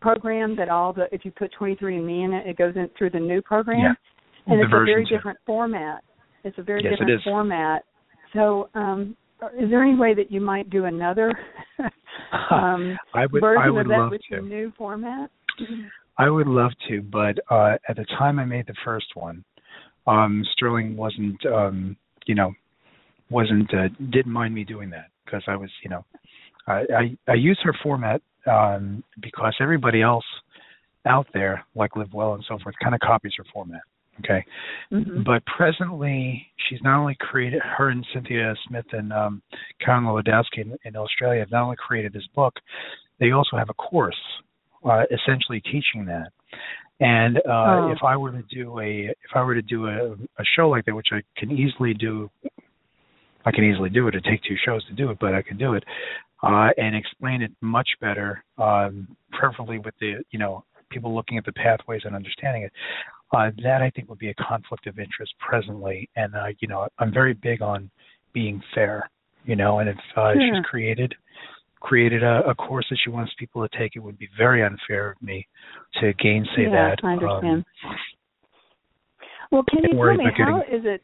program 0.00 0.56
that 0.56 0.68
all 0.68 0.92
the 0.92 1.06
if 1.14 1.24
you 1.24 1.30
put 1.30 1.52
23andMe 1.58 2.24
in 2.24 2.32
it, 2.32 2.46
it 2.48 2.58
goes 2.58 2.74
in 2.74 2.88
through 2.98 3.10
the 3.10 3.20
new 3.20 3.40
program, 3.40 3.78
Yeah. 3.78 3.94
and 4.46 4.58
The 4.58 4.64
it's 4.64 4.72
a 4.72 4.76
very 4.76 4.86
versions, 4.86 5.08
yeah. 5.10 5.16
different 5.18 5.38
format. 5.46 6.02
It's 6.42 6.58
a 6.58 6.62
very 6.62 6.82
Yes, 6.82 6.94
different 6.98 7.22
format. 7.22 7.84
So, 8.32 8.68
um, 8.74 9.16
is 9.58 9.70
there 9.70 9.82
any 9.82 9.96
way 9.96 10.14
that 10.14 10.30
you 10.30 10.40
might 10.40 10.70
do 10.70 10.84
another 10.84 11.32
um, 12.50 12.96
I 13.14 13.26
would 13.26 13.40
version 13.40 13.62
I 13.62 13.70
would 13.70 13.82
of 13.82 13.88
that 13.88 13.98
love 13.98 14.10
with 14.10 14.20
to. 14.30 14.36
the 14.36 14.42
new 14.42 14.72
format? 14.76 15.30
I 16.18 16.28
would 16.28 16.46
love 16.46 16.72
to, 16.88 17.02
but 17.02 17.38
uh, 17.50 17.76
at 17.88 17.96
the 17.96 18.04
time 18.18 18.38
I 18.38 18.44
made 18.44 18.66
the 18.66 18.74
first 18.84 19.06
one, 19.14 19.44
um, 20.06 20.44
Sterling 20.52 20.96
wasn't, 20.96 21.44
um, 21.46 21.96
you 22.26 22.34
know, 22.34 22.52
wasn't 23.30 23.72
uh, 23.72 23.88
didn't 24.10 24.32
mind 24.32 24.54
me 24.54 24.64
doing 24.64 24.90
that 24.90 25.06
because 25.24 25.42
I 25.46 25.56
was, 25.56 25.70
you 25.82 25.90
know, 25.90 26.04
I 26.66 26.84
I, 26.94 27.16
I 27.28 27.34
use 27.34 27.58
her 27.62 27.74
format 27.82 28.20
um, 28.46 29.02
because 29.22 29.54
everybody 29.60 30.02
else 30.02 30.24
out 31.06 31.26
there, 31.32 31.64
like 31.74 31.96
Live 31.96 32.12
Well 32.12 32.34
and 32.34 32.44
so 32.46 32.58
forth, 32.62 32.74
kind 32.82 32.94
of 32.94 33.00
copies 33.00 33.32
her 33.38 33.44
format. 33.52 33.80
Okay, 34.20 34.44
Mhm. 34.92 35.24
but 35.24 35.44
presently 35.46 36.46
she's 36.56 36.82
not 36.82 36.98
only 36.98 37.14
created 37.16 37.60
her 37.62 37.88
and 37.88 38.06
Cynthia 38.12 38.54
Smith 38.66 38.86
and 38.92 39.12
um, 39.12 39.42
Karen 39.80 40.04
Lewandowski 40.04 40.58
in, 40.58 40.76
in 40.84 40.96
Australia 40.96 41.40
have 41.40 41.50
not 41.50 41.64
only 41.64 41.76
created 41.76 42.12
this 42.12 42.26
book, 42.34 42.54
they 43.18 43.32
also 43.32 43.56
have 43.56 43.70
a 43.70 43.74
course 43.74 44.20
uh, 44.84 45.04
essentially 45.10 45.60
teaching 45.60 46.04
that. 46.06 46.32
And 47.00 47.38
uh, 47.38 47.86
Oh. 47.86 47.92
if 47.92 48.02
I 48.02 48.16
were 48.16 48.32
to 48.32 48.42
do 48.42 48.78
a 48.80 49.06
if 49.08 49.34
I 49.34 49.42
were 49.42 49.54
to 49.54 49.62
do 49.62 49.86
a, 49.86 50.12
a 50.12 50.44
show 50.54 50.68
like 50.68 50.84
that, 50.84 50.94
which 50.94 51.08
I 51.12 51.22
can 51.36 51.50
easily 51.50 51.94
do, 51.94 52.30
I 53.46 53.50
can 53.50 53.64
easily 53.64 53.88
do 53.90 54.06
it. 54.06 54.14
It'd 54.14 54.24
take 54.24 54.42
two 54.42 54.56
shows 54.64 54.84
to 54.86 54.92
do 54.92 55.10
it, 55.10 55.18
but 55.18 55.34
I 55.34 55.42
can 55.42 55.56
do 55.56 55.74
it 55.74 55.84
uh, 56.42 56.68
and 56.76 56.94
explain 56.94 57.42
it 57.42 57.52
much 57.60 57.88
better, 58.00 58.44
um, 58.58 59.08
preferably 59.32 59.78
with 59.78 59.94
the 60.00 60.22
you 60.30 60.38
know 60.38 60.64
people 60.90 61.14
looking 61.14 61.38
at 61.38 61.44
the 61.44 61.52
pathways 61.52 62.02
and 62.04 62.14
understanding 62.14 62.64
it. 62.64 62.72
Uh, 63.32 63.50
that 63.62 63.80
I 63.80 63.90
think 63.90 64.08
would 64.08 64.18
be 64.18 64.30
a 64.30 64.34
conflict 64.34 64.86
of 64.88 64.98
interest 64.98 65.32
presently, 65.38 66.08
and 66.16 66.34
uh, 66.34 66.46
you 66.58 66.66
know 66.68 66.88
I'm 66.98 67.12
very 67.12 67.34
big 67.34 67.62
on 67.62 67.90
being 68.32 68.60
fair, 68.74 69.08
you 69.44 69.54
know, 69.56 69.78
and 69.78 69.88
if 69.88 69.96
uh, 70.16 70.32
Sure. 70.32 70.40
she's 70.40 70.64
created 70.64 71.14
created 71.80 72.22
a, 72.22 72.42
a 72.48 72.54
course 72.54 72.84
that 72.90 72.98
she 73.02 73.08
wants 73.08 73.32
people 73.38 73.66
to 73.66 73.78
take, 73.78 73.92
it 73.96 74.00
would 74.00 74.18
be 74.18 74.28
very 74.36 74.62
unfair 74.62 75.12
of 75.12 75.22
me 75.22 75.46
to 76.00 76.12
gainsay 76.14 76.64
yeah, 76.64 76.94
that. 76.94 76.98
I 77.02 77.12
Um, 77.14 77.18
understand. 77.18 77.64
well, 79.50 79.64
can 79.68 79.82
you 79.84 79.90
tell 79.96 80.14
me 80.16 80.24
how 80.36 80.60
is 80.62 80.84
it? 80.84 81.02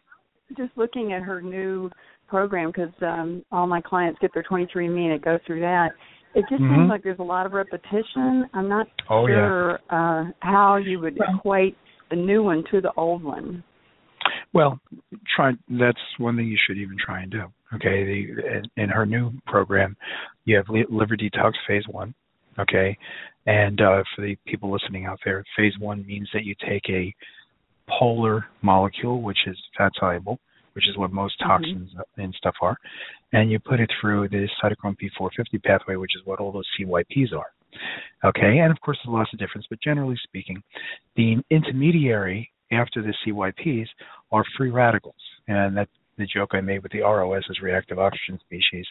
Just 0.56 0.70
looking 0.76 1.12
at 1.12 1.22
her 1.22 1.40
new 1.42 1.90
program, 2.28 2.68
because 2.70 2.92
um, 3.02 3.42
all 3.50 3.66
my 3.66 3.80
clients 3.80 4.18
get 4.20 4.32
their 4.34 4.44
23andMe 4.44 5.04
and 5.06 5.12
it 5.12 5.22
goes 5.24 5.40
through 5.46 5.60
that. 5.60 5.90
It 6.34 6.44
just 6.50 6.60
Mhm. 6.62 6.74
seems 6.76 6.88
like 6.90 7.02
there's 7.02 7.18
a 7.18 7.22
lot 7.24 7.46
of 7.46 7.52
repetition. 7.52 8.48
I'm 8.52 8.68
not 8.68 8.86
Oh, 9.08 9.26
yeah. 9.26 9.34
sure 9.34 9.80
uh, 9.90 10.24
how 10.40 10.76
you 10.76 11.00
would 11.00 11.16
Well- 11.18 11.36
equate 11.36 11.76
the 12.10 12.16
new 12.16 12.42
one 12.42 12.64
to 12.70 12.80
the 12.80 12.92
old 12.96 13.22
one. 13.22 13.62
Well, 14.52 14.78
try. 15.34 15.52
That's 15.68 15.98
one 16.18 16.36
thing 16.36 16.48
you 16.48 16.58
should 16.66 16.78
even 16.78 16.96
try 16.98 17.22
and 17.22 17.30
do. 17.30 17.44
Okay, 17.74 18.04
the, 18.04 18.58
in, 18.58 18.84
in 18.84 18.88
her 18.88 19.04
new 19.04 19.32
program, 19.46 19.96
you 20.44 20.56
have 20.56 20.66
liver 20.68 21.16
detox 21.16 21.52
phase 21.66 21.84
one. 21.90 22.14
Okay, 22.58 22.96
and 23.46 23.80
uh, 23.80 24.02
for 24.14 24.22
the 24.22 24.36
people 24.46 24.72
listening 24.72 25.06
out 25.06 25.18
there, 25.24 25.44
phase 25.56 25.74
one 25.78 26.06
means 26.06 26.28
that 26.32 26.44
you 26.44 26.54
take 26.68 26.88
a 26.88 27.14
polar 27.88 28.46
molecule, 28.62 29.22
which 29.22 29.38
is 29.46 29.56
fat 29.76 29.92
soluble, 29.98 30.38
which 30.72 30.88
is 30.88 30.96
what 30.96 31.12
most 31.12 31.38
Mhm. 31.40 31.46
toxins 31.46 31.94
and 32.16 32.34
stuff 32.34 32.56
are, 32.62 32.76
and 33.32 33.50
you 33.50 33.58
put 33.58 33.80
it 33.80 33.90
through 34.00 34.28
the 34.28 34.48
cytochrome 34.60 34.96
P450 34.96 35.58
pathway, 35.62 35.96
which 35.96 36.16
is 36.16 36.22
what 36.24 36.40
all 36.40 36.50
those 36.50 36.68
CYPs 36.78 37.32
are. 37.32 37.52
Okay, 38.24 38.58
and 38.58 38.70
of 38.70 38.80
course 38.80 38.98
there's 39.04 39.12
lots 39.12 39.32
of 39.32 39.38
difference, 39.38 39.66
but 39.68 39.80
generally 39.80 40.16
speaking, 40.24 40.62
the 41.16 41.36
intermediary 41.50 42.50
after 42.72 43.02
the 43.02 43.14
CYPs 43.24 43.86
are 44.32 44.44
free 44.56 44.70
radicals, 44.70 45.14
and 45.48 45.76
that 45.76 45.88
the 46.18 46.26
joke 46.26 46.50
I 46.52 46.60
made 46.60 46.82
with 46.82 46.92
the 46.92 47.00
ROS 47.00 47.44
as 47.50 47.60
reactive 47.60 47.98
oxygen 47.98 48.38
species, 48.40 48.86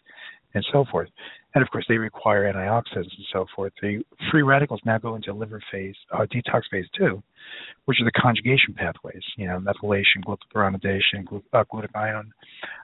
and 0.54 0.66
so 0.72 0.86
forth. 0.90 1.10
And 1.54 1.62
of 1.64 1.70
course, 1.70 1.86
they 1.88 1.98
require 1.98 2.52
antioxidants 2.52 3.12
and 3.18 3.26
so 3.34 3.46
forth. 3.56 3.74
The 3.82 4.04
free 4.32 4.44
radicals 4.44 4.80
now 4.86 4.98
go 4.98 5.16
into 5.16 5.34
liver 5.34 5.62
phase, 5.72 5.96
uh, 6.14 6.26
detox 6.34 6.62
phase 6.72 6.86
two, 6.98 7.22
which 7.86 8.00
are 8.00 8.06
the 8.06 8.12
conjugation 8.12 8.74
pathways. 8.76 9.24
You 9.38 9.48
know, 9.48 9.60
methylation, 9.60 10.24
glucuronidation, 10.26 11.26
glu- 11.26 11.44
uh, 11.54 11.64
glutathione 11.72 12.30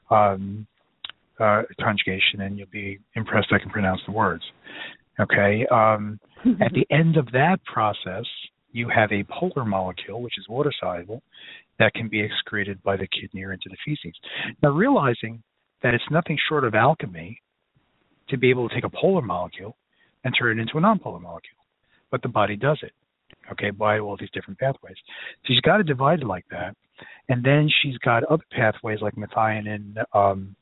um, 0.10 0.68
uh, 1.40 1.64
conjugation, 1.80 2.42
and 2.42 2.58
you'll 2.58 2.68
be 2.72 3.00
impressed 3.16 3.48
I 3.52 3.60
can 3.60 3.70
pronounce 3.70 4.02
the 4.06 4.12
words. 4.12 4.44
Okay. 5.22 5.66
Um, 5.72 6.20
at 6.62 6.72
the 6.74 6.86
end 6.90 7.18
of 7.18 7.28
that 7.32 7.60
process, 7.66 8.26
you 8.72 8.90
have 8.90 9.12
a 9.12 9.24
polar 9.24 9.66
molecule, 9.66 10.22
which 10.22 10.38
is 10.38 10.48
water 10.50 10.72
soluble, 10.80 11.22
that 11.80 11.94
can 11.94 12.08
be 12.08 12.22
excreted 12.22 12.82
by 12.84 12.96
the 12.96 13.08
kidney 13.08 13.44
or 13.44 13.54
into 13.54 13.70
the 13.70 13.78
feces. 13.86 14.18
Now, 14.64 14.70
realizing 14.70 15.44
that 15.84 15.94
it's 15.94 16.04
nothing 16.12 16.38
short 16.48 16.64
of 16.64 16.76
alchemy 16.76 17.42
to 18.30 18.38
be 18.38 18.50
able 18.50 18.70
to 18.70 18.76
take 18.76 18.84
a 18.84 18.90
polar 18.90 19.22
molecule 19.22 19.76
and 20.24 20.34
turn 20.38 20.58
it 20.58 20.62
into 20.62 20.78
a 20.78 20.82
nonpolar 20.82 21.22
molecule, 21.22 21.58
but 22.12 22.22
the 22.22 22.30
body 22.30 22.56
does 22.56 22.80
it, 22.84 22.94
okay, 23.52 23.72
by 23.72 24.00
all 24.00 24.16
these 24.18 24.30
different 24.32 24.60
pathways. 24.60 24.96
So 25.44 25.48
she's 25.48 25.62
got 25.62 25.78
to 25.78 25.84
divide 25.84 26.20
it 26.20 26.22
divided 26.22 26.28
like 26.28 26.46
that, 26.52 26.76
and 27.30 27.44
then 27.44 27.70
she's 27.82 27.98
got 27.98 28.24
other 28.26 28.44
pathways 28.52 29.00
like 29.02 29.16
methionine, 29.16 29.96
um, 30.14 30.56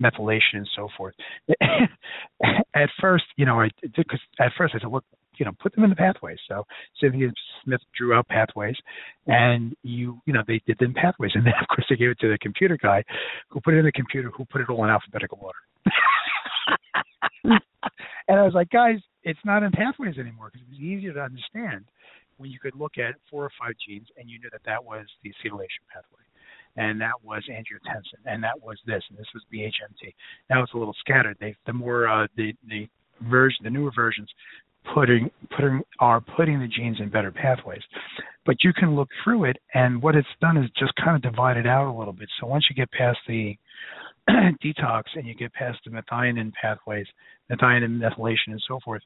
methylation, 0.00 0.54
and 0.54 0.68
so 0.76 0.88
forth. 0.96 1.14
at 2.74 2.88
first, 3.00 3.24
you 3.36 3.46
know, 3.46 3.60
I 3.60 3.68
because 3.82 4.20
at 4.38 4.52
first 4.56 4.74
I 4.74 4.80
said, 4.80 4.90
look, 4.90 5.04
you 5.36 5.46
know, 5.46 5.52
put 5.60 5.74
them 5.74 5.84
in 5.84 5.90
the 5.90 5.96
pathways. 5.96 6.38
So 6.48 6.64
Cynthia 7.00 7.28
Smith 7.64 7.80
drew 7.96 8.14
out 8.14 8.28
pathways, 8.28 8.76
and 9.26 9.74
you, 9.82 10.20
you 10.26 10.32
know, 10.32 10.42
they 10.46 10.60
did 10.66 10.78
them 10.78 10.94
pathways, 10.94 11.32
and 11.34 11.44
then 11.44 11.54
of 11.60 11.68
course 11.68 11.86
they 11.88 11.96
gave 11.96 12.10
it 12.10 12.18
to 12.20 12.28
the 12.28 12.38
computer 12.38 12.78
guy, 12.80 13.02
who 13.48 13.60
put 13.60 13.74
it 13.74 13.78
in 13.78 13.84
the 13.84 13.92
computer, 13.92 14.30
who 14.36 14.44
put 14.44 14.60
it 14.60 14.68
all 14.68 14.84
in 14.84 14.90
alphabetical 14.90 15.38
order. 15.40 15.58
and 18.28 18.38
I 18.38 18.42
was 18.42 18.54
like, 18.54 18.70
guys, 18.70 18.98
it's 19.22 19.40
not 19.44 19.62
in 19.62 19.72
pathways 19.72 20.18
anymore 20.18 20.50
because 20.52 20.66
it 20.66 20.70
was 20.70 20.80
easier 20.80 21.12
to 21.14 21.20
understand 21.20 21.84
when 22.36 22.50
you 22.50 22.58
could 22.58 22.74
look 22.74 22.96
at 22.96 23.14
four 23.30 23.44
or 23.44 23.50
five 23.60 23.74
genes 23.86 24.06
and 24.16 24.30
you 24.30 24.38
knew 24.38 24.48
that 24.50 24.62
that 24.64 24.82
was 24.82 25.06
the 25.22 25.30
acetylation 25.30 25.84
pathway 25.92 26.24
and 26.80 26.98
that 27.00 27.22
was 27.22 27.42
angiotensin, 27.50 28.24
and 28.24 28.42
that 28.42 28.60
was 28.62 28.78
this, 28.86 29.02
and 29.10 29.18
this 29.18 29.26
was 29.34 29.42
BHMT. 29.52 30.14
Now 30.48 30.62
it's 30.62 30.72
a 30.72 30.78
little 30.78 30.96
scattered. 31.00 31.36
They 31.38 31.54
the 31.66 31.74
more 31.74 32.08
uh, 32.08 32.26
the 32.36 32.54
the 32.68 32.88
version, 33.28 33.58
the 33.64 33.70
newer 33.70 33.92
versions 33.94 34.28
putting 34.94 35.30
putting 35.54 35.82
are 35.98 36.22
putting 36.22 36.58
the 36.58 36.68
genes 36.68 36.96
in 36.98 37.10
better 37.10 37.30
pathways. 37.30 37.82
But 38.46 38.56
you 38.64 38.72
can 38.72 38.96
look 38.96 39.08
through 39.22 39.44
it, 39.44 39.58
and 39.74 40.02
what 40.02 40.16
it's 40.16 40.28
done 40.40 40.56
is 40.56 40.70
just 40.78 40.92
kind 40.96 41.16
of 41.16 41.22
divide 41.30 41.58
it 41.58 41.66
out 41.66 41.86
a 41.86 41.96
little 41.96 42.14
bit. 42.14 42.30
So 42.40 42.46
once 42.46 42.64
you 42.70 42.74
get 42.74 42.90
past 42.92 43.18
the 43.28 43.56
detox 44.30 45.02
and 45.14 45.26
you 45.26 45.34
get 45.34 45.52
past 45.52 45.78
the 45.84 45.90
methionine 45.90 46.52
pathways, 46.60 47.06
methionine 47.50 48.00
methylation, 48.00 48.52
and 48.52 48.62
so 48.66 48.80
forth, 48.82 49.02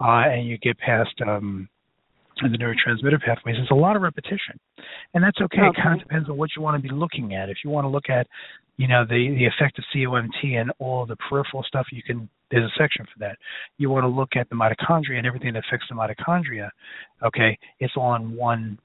uh, 0.00 0.22
and 0.30 0.46
you 0.46 0.56
get 0.58 0.78
past 0.78 1.14
um, 1.26 1.68
the 2.42 2.58
neurotransmitter 2.58 3.20
pathways, 3.20 3.56
there's 3.56 3.70
a 3.70 3.74
lot 3.74 3.96
of 3.96 4.02
repetition, 4.02 4.58
and 5.14 5.24
that's 5.24 5.38
okay. 5.40 5.62
okay. 5.62 5.78
It 5.78 5.82
kind 5.82 6.00
of 6.00 6.06
depends 6.06 6.28
on 6.28 6.36
what 6.36 6.50
you 6.56 6.62
want 6.62 6.80
to 6.80 6.88
be 6.88 6.94
looking 6.94 7.34
at. 7.34 7.48
If 7.48 7.58
you 7.64 7.70
want 7.70 7.84
to 7.84 7.88
look 7.88 8.08
at, 8.08 8.26
you 8.76 8.86
know, 8.86 9.04
the 9.04 9.34
the 9.36 9.46
effect 9.46 9.78
of 9.78 9.84
COMT 9.94 10.60
and 10.60 10.70
all 10.78 11.06
the 11.06 11.16
peripheral 11.16 11.62
stuff, 11.62 11.86
you 11.92 12.02
can. 12.02 12.28
There's 12.50 12.64
a 12.64 12.74
section 12.78 13.04
for 13.04 13.18
that. 13.18 13.36
You 13.76 13.90
want 13.90 14.04
to 14.04 14.08
look 14.08 14.30
at 14.34 14.48
the 14.48 14.54
mitochondria 14.54 15.18
and 15.18 15.26
everything 15.26 15.52
that 15.52 15.64
affects 15.68 15.86
the 15.90 15.94
mitochondria. 15.94 16.70
Okay, 17.22 17.58
it's 17.78 17.92
all 17.96 18.14
in 18.14 18.34
one 18.34 18.78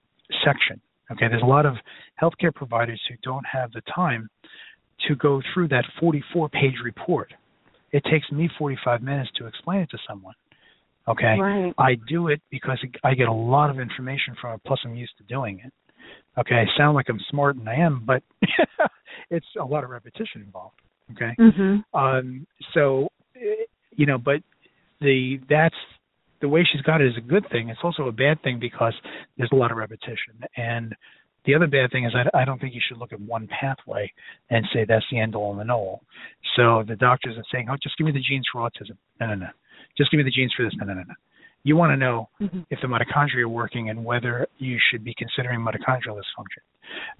section. 0.43 0.81
Okay, 1.11 1.27
there's 1.29 1.43
a 1.43 1.45
lot 1.45 1.65
of 1.65 1.75
healthcare 2.21 2.53
providers 2.53 2.99
who 3.07 3.15
don't 3.23 3.45
have 3.45 3.71
the 3.71 3.81
time 3.93 4.29
to 5.07 5.15
go 5.15 5.41
through 5.53 5.67
that 5.69 5.85
44 5.99 6.49
page 6.49 6.75
report. 6.83 7.33
It 7.91 8.03
takes 8.09 8.29
me 8.31 8.49
45 8.57 9.03
minutes 9.03 9.29
to 9.37 9.45
explain 9.45 9.81
it 9.81 9.89
to 9.91 9.97
someone. 10.07 10.33
Okay, 11.07 11.37
right. 11.39 11.73
I 11.77 11.95
do 12.07 12.29
it 12.29 12.41
because 12.49 12.79
I 13.03 13.13
get 13.13 13.27
a 13.27 13.33
lot 13.33 13.69
of 13.69 13.79
information 13.79 14.35
from 14.39 14.55
it. 14.55 14.61
Plus, 14.65 14.79
I'm 14.85 14.95
used 14.95 15.17
to 15.17 15.23
doing 15.23 15.61
it. 15.63 15.73
Okay, 16.39 16.55
I 16.55 16.65
sound 16.77 16.95
like 16.95 17.07
I'm 17.09 17.19
smart, 17.29 17.57
and 17.57 17.67
I 17.67 17.75
am, 17.75 18.03
but 18.05 18.23
it's 19.29 19.45
a 19.59 19.65
lot 19.65 19.83
of 19.83 19.89
repetition 19.89 20.41
involved. 20.45 20.79
Okay, 21.11 21.35
mm-hmm. 21.37 21.99
um, 21.99 22.47
so 22.73 23.09
you 23.91 24.05
know, 24.05 24.17
but 24.17 24.41
the 25.01 25.39
that's 25.49 25.75
the 26.43 26.49
way 26.49 26.67
she's 26.69 26.81
got 26.81 27.01
it 27.01 27.07
is 27.07 27.17
a 27.17 27.21
good 27.21 27.45
thing. 27.51 27.69
It's 27.69 27.79
also 27.83 28.07
a 28.07 28.11
bad 28.11 28.41
thing 28.43 28.59
because 28.59 28.93
there's 29.37 29.49
a 29.53 29.55
lot 29.55 29.71
of 29.71 29.77
repetition. 29.77 30.43
And 30.57 30.93
the 31.45 31.55
other 31.55 31.67
bad 31.67 31.89
thing 31.91 32.05
is 32.05 32.13
I, 32.13 32.41
I 32.41 32.43
don't 32.43 32.59
think 32.59 32.75
you 32.75 32.81
should 32.85 32.97
look 32.97 33.13
at 33.13 33.21
one 33.21 33.47
pathway 33.47 34.11
and 34.49 34.65
say 34.73 34.85
that's 34.85 35.05
the 35.09 35.19
end 35.19 35.35
all 35.35 35.57
and 35.57 35.69
the 35.69 35.73
all. 35.73 36.01
So 36.57 36.83
the 36.85 36.97
doctors 36.97 37.37
are 37.37 37.45
saying, 37.51 37.67
oh, 37.71 37.77
just 37.81 37.97
give 37.97 38.05
me 38.05 38.11
the 38.11 38.19
genes 38.19 38.45
for 38.51 38.59
autism. 38.59 38.97
No, 39.21 39.27
no, 39.27 39.35
no. 39.35 39.47
Just 39.97 40.11
give 40.11 40.17
me 40.17 40.23
the 40.23 40.31
genes 40.31 40.53
for 40.55 40.63
this. 40.63 40.73
No, 40.77 40.85
no, 40.85 40.93
no, 40.93 41.01
no. 41.01 41.13
You 41.63 41.77
want 41.77 41.91
to 41.91 41.97
know 41.97 42.29
mm-hmm. 42.41 42.61
if 42.69 42.79
the 42.81 42.87
mitochondria 42.87 43.43
are 43.43 43.49
working 43.49 43.89
and 43.89 44.03
whether 44.03 44.47
you 44.57 44.77
should 44.91 45.03
be 45.03 45.13
considering 45.17 45.61
mitochondrial 45.61 46.15
dysfunction. 46.15 46.63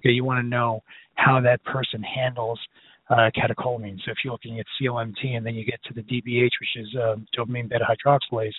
Okay, 0.00 0.10
you 0.10 0.24
want 0.24 0.44
to 0.44 0.46
know 0.46 0.82
how 1.14 1.40
that 1.40 1.64
person 1.64 2.02
handles 2.02 2.60
uh, 3.10 3.30
catecholamines. 3.36 3.98
So 4.04 4.10
if 4.10 4.18
you're 4.24 4.32
looking 4.32 4.60
at 4.60 4.66
COMT 4.80 5.36
and 5.36 5.44
then 5.44 5.54
you 5.54 5.64
get 5.64 5.80
to 5.84 5.94
the 5.94 6.02
DBH, 6.02 6.50
which 6.60 6.76
is 6.76 6.94
uh, 6.94 7.16
dopamine 7.36 7.68
beta 7.68 7.84
hydroxylase, 7.84 8.52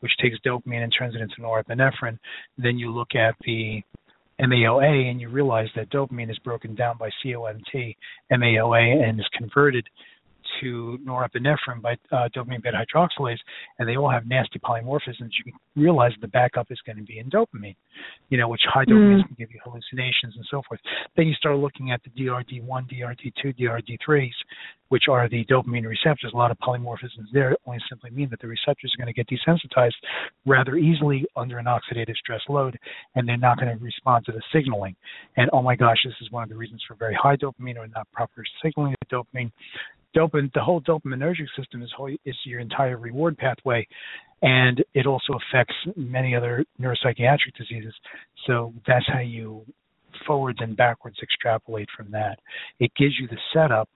which 0.00 0.12
takes 0.20 0.36
dopamine 0.46 0.82
and 0.82 0.92
turns 0.96 1.14
it 1.14 1.20
into 1.20 1.36
norepinephrine, 1.40 2.18
then 2.58 2.78
you 2.78 2.92
look 2.92 3.14
at 3.14 3.34
the 3.44 3.82
MAOA 4.40 5.10
and 5.10 5.20
you 5.20 5.28
realize 5.28 5.68
that 5.76 5.90
dopamine 5.90 6.30
is 6.30 6.38
broken 6.38 6.74
down 6.74 6.96
by 6.98 7.10
COMT, 7.24 7.96
MAOA, 8.32 9.08
and 9.08 9.20
is 9.20 9.26
converted 9.36 9.86
to 10.60 10.98
norepinephrine 11.06 11.80
by 11.82 11.92
uh, 12.12 12.28
dopamine 12.34 12.62
beta 12.62 12.84
hydroxylase, 12.94 13.38
and 13.78 13.88
they 13.88 13.96
all 13.96 14.10
have 14.10 14.26
nasty 14.26 14.58
polymorphisms. 14.58 15.30
You 15.38 15.44
can 15.44 15.52
realize 15.76 16.12
the 16.20 16.28
backup 16.28 16.66
is 16.70 16.78
going 16.86 16.96
to 16.96 17.04
be 17.04 17.18
in 17.18 17.30
dopamine, 17.30 17.76
you 18.28 18.38
know, 18.38 18.48
which 18.48 18.62
high 18.66 18.84
dopamine 18.84 19.22
mm. 19.22 19.26
can 19.26 19.36
give 19.38 19.50
you 19.52 19.60
hallucinations 19.64 20.34
and 20.36 20.44
so 20.50 20.62
forth. 20.68 20.80
Then 21.16 21.26
you 21.26 21.34
start 21.34 21.56
looking 21.56 21.90
at 21.92 22.00
the 22.02 22.10
DRD1, 22.10 22.66
DRD2, 22.66 23.58
DRD3s, 23.58 24.30
which 24.88 25.04
are 25.08 25.28
the 25.28 25.44
dopamine 25.46 25.86
receptors. 25.86 26.32
A 26.34 26.36
lot 26.36 26.50
of 26.50 26.58
polymorphisms 26.58 27.30
there 27.32 27.56
only 27.66 27.78
simply 27.88 28.10
mean 28.10 28.28
that 28.30 28.40
the 28.40 28.48
receptors 28.48 28.92
are 28.94 29.04
going 29.04 29.12
to 29.12 29.24
get 29.24 29.28
desensitized 29.28 29.94
rather 30.46 30.76
easily 30.76 31.24
under 31.36 31.58
an 31.58 31.66
oxidative 31.66 32.16
stress 32.16 32.40
load, 32.48 32.76
and 33.14 33.28
they're 33.28 33.36
not 33.36 33.58
going 33.58 33.76
to 33.76 33.82
respond 33.82 34.24
to 34.26 34.32
the 34.32 34.42
signaling. 34.52 34.94
And 35.36 35.48
oh 35.52 35.62
my 35.62 35.76
gosh, 35.76 35.98
this 36.04 36.14
is 36.20 36.30
one 36.30 36.42
of 36.42 36.48
the 36.48 36.56
reasons 36.56 36.82
for 36.86 36.94
very 36.94 37.14
high 37.14 37.36
dopamine 37.36 37.76
or 37.76 37.86
not 37.88 38.10
proper 38.12 38.44
signaling 38.62 38.94
of 39.00 39.08
dopamine 39.08 39.50
dopamine, 40.16 40.52
the 40.52 40.62
whole 40.62 40.80
dopaminergic 40.80 41.46
system 41.56 41.82
is, 41.82 41.90
whole, 41.96 42.14
is 42.24 42.36
your 42.44 42.60
entire 42.60 42.96
reward 42.96 43.36
pathway, 43.36 43.86
and 44.42 44.82
it 44.94 45.06
also 45.06 45.34
affects 45.34 45.74
many 45.96 46.34
other 46.34 46.64
neuropsychiatric 46.80 47.54
diseases. 47.58 47.94
So 48.46 48.72
that's 48.86 49.04
how 49.06 49.20
you 49.20 49.64
forwards 50.26 50.58
and 50.60 50.76
backwards 50.76 51.16
extrapolate 51.22 51.88
from 51.96 52.10
that. 52.12 52.38
It 52.78 52.92
gives 52.96 53.14
you 53.20 53.28
the 53.28 53.38
setup, 53.54 53.88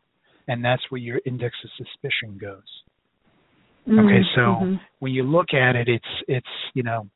and 0.48 0.64
that's 0.64 0.82
where 0.90 1.00
your 1.00 1.20
index 1.26 1.54
of 1.64 1.70
suspicion 1.76 2.38
goes. 2.38 2.62
Mm-hmm. 3.88 3.98
Okay, 3.98 4.22
so 4.34 4.40
mm-hmm. 4.40 4.74
when 5.00 5.12
you 5.12 5.22
look 5.24 5.52
at 5.52 5.76
it, 5.76 5.88
it's 5.88 6.04
it's 6.28 6.46
you 6.74 6.82
know, 6.82 7.08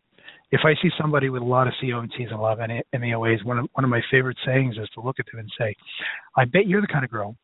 if 0.51 0.61
I 0.65 0.75
see 0.83 0.91
somebody 1.01 1.31
with 1.31 1.43
a 1.43 1.47
lot 1.47 1.67
of 1.67 1.75
COMTs 1.83 2.31
and 2.31 2.33
a 2.33 2.37
lot 2.37 2.61
of 2.61 2.71
MAOAs, 2.95 3.45
one 3.45 3.59
of 3.59 3.69
one 3.73 3.85
of 3.85 3.91
my 3.91 4.03
favorite 4.11 4.37
sayings 4.45 4.77
is 4.77 4.89
to 4.95 5.01
look 5.01 5.17
at 5.19 5.27
them 5.33 5.41
and 5.41 5.51
say, 5.59 5.75
"I 6.37 6.45
bet 6.45 6.67
you're 6.67 6.83
the 6.83 6.87
kind 6.87 7.05
of 7.05 7.11
girl 7.11 7.37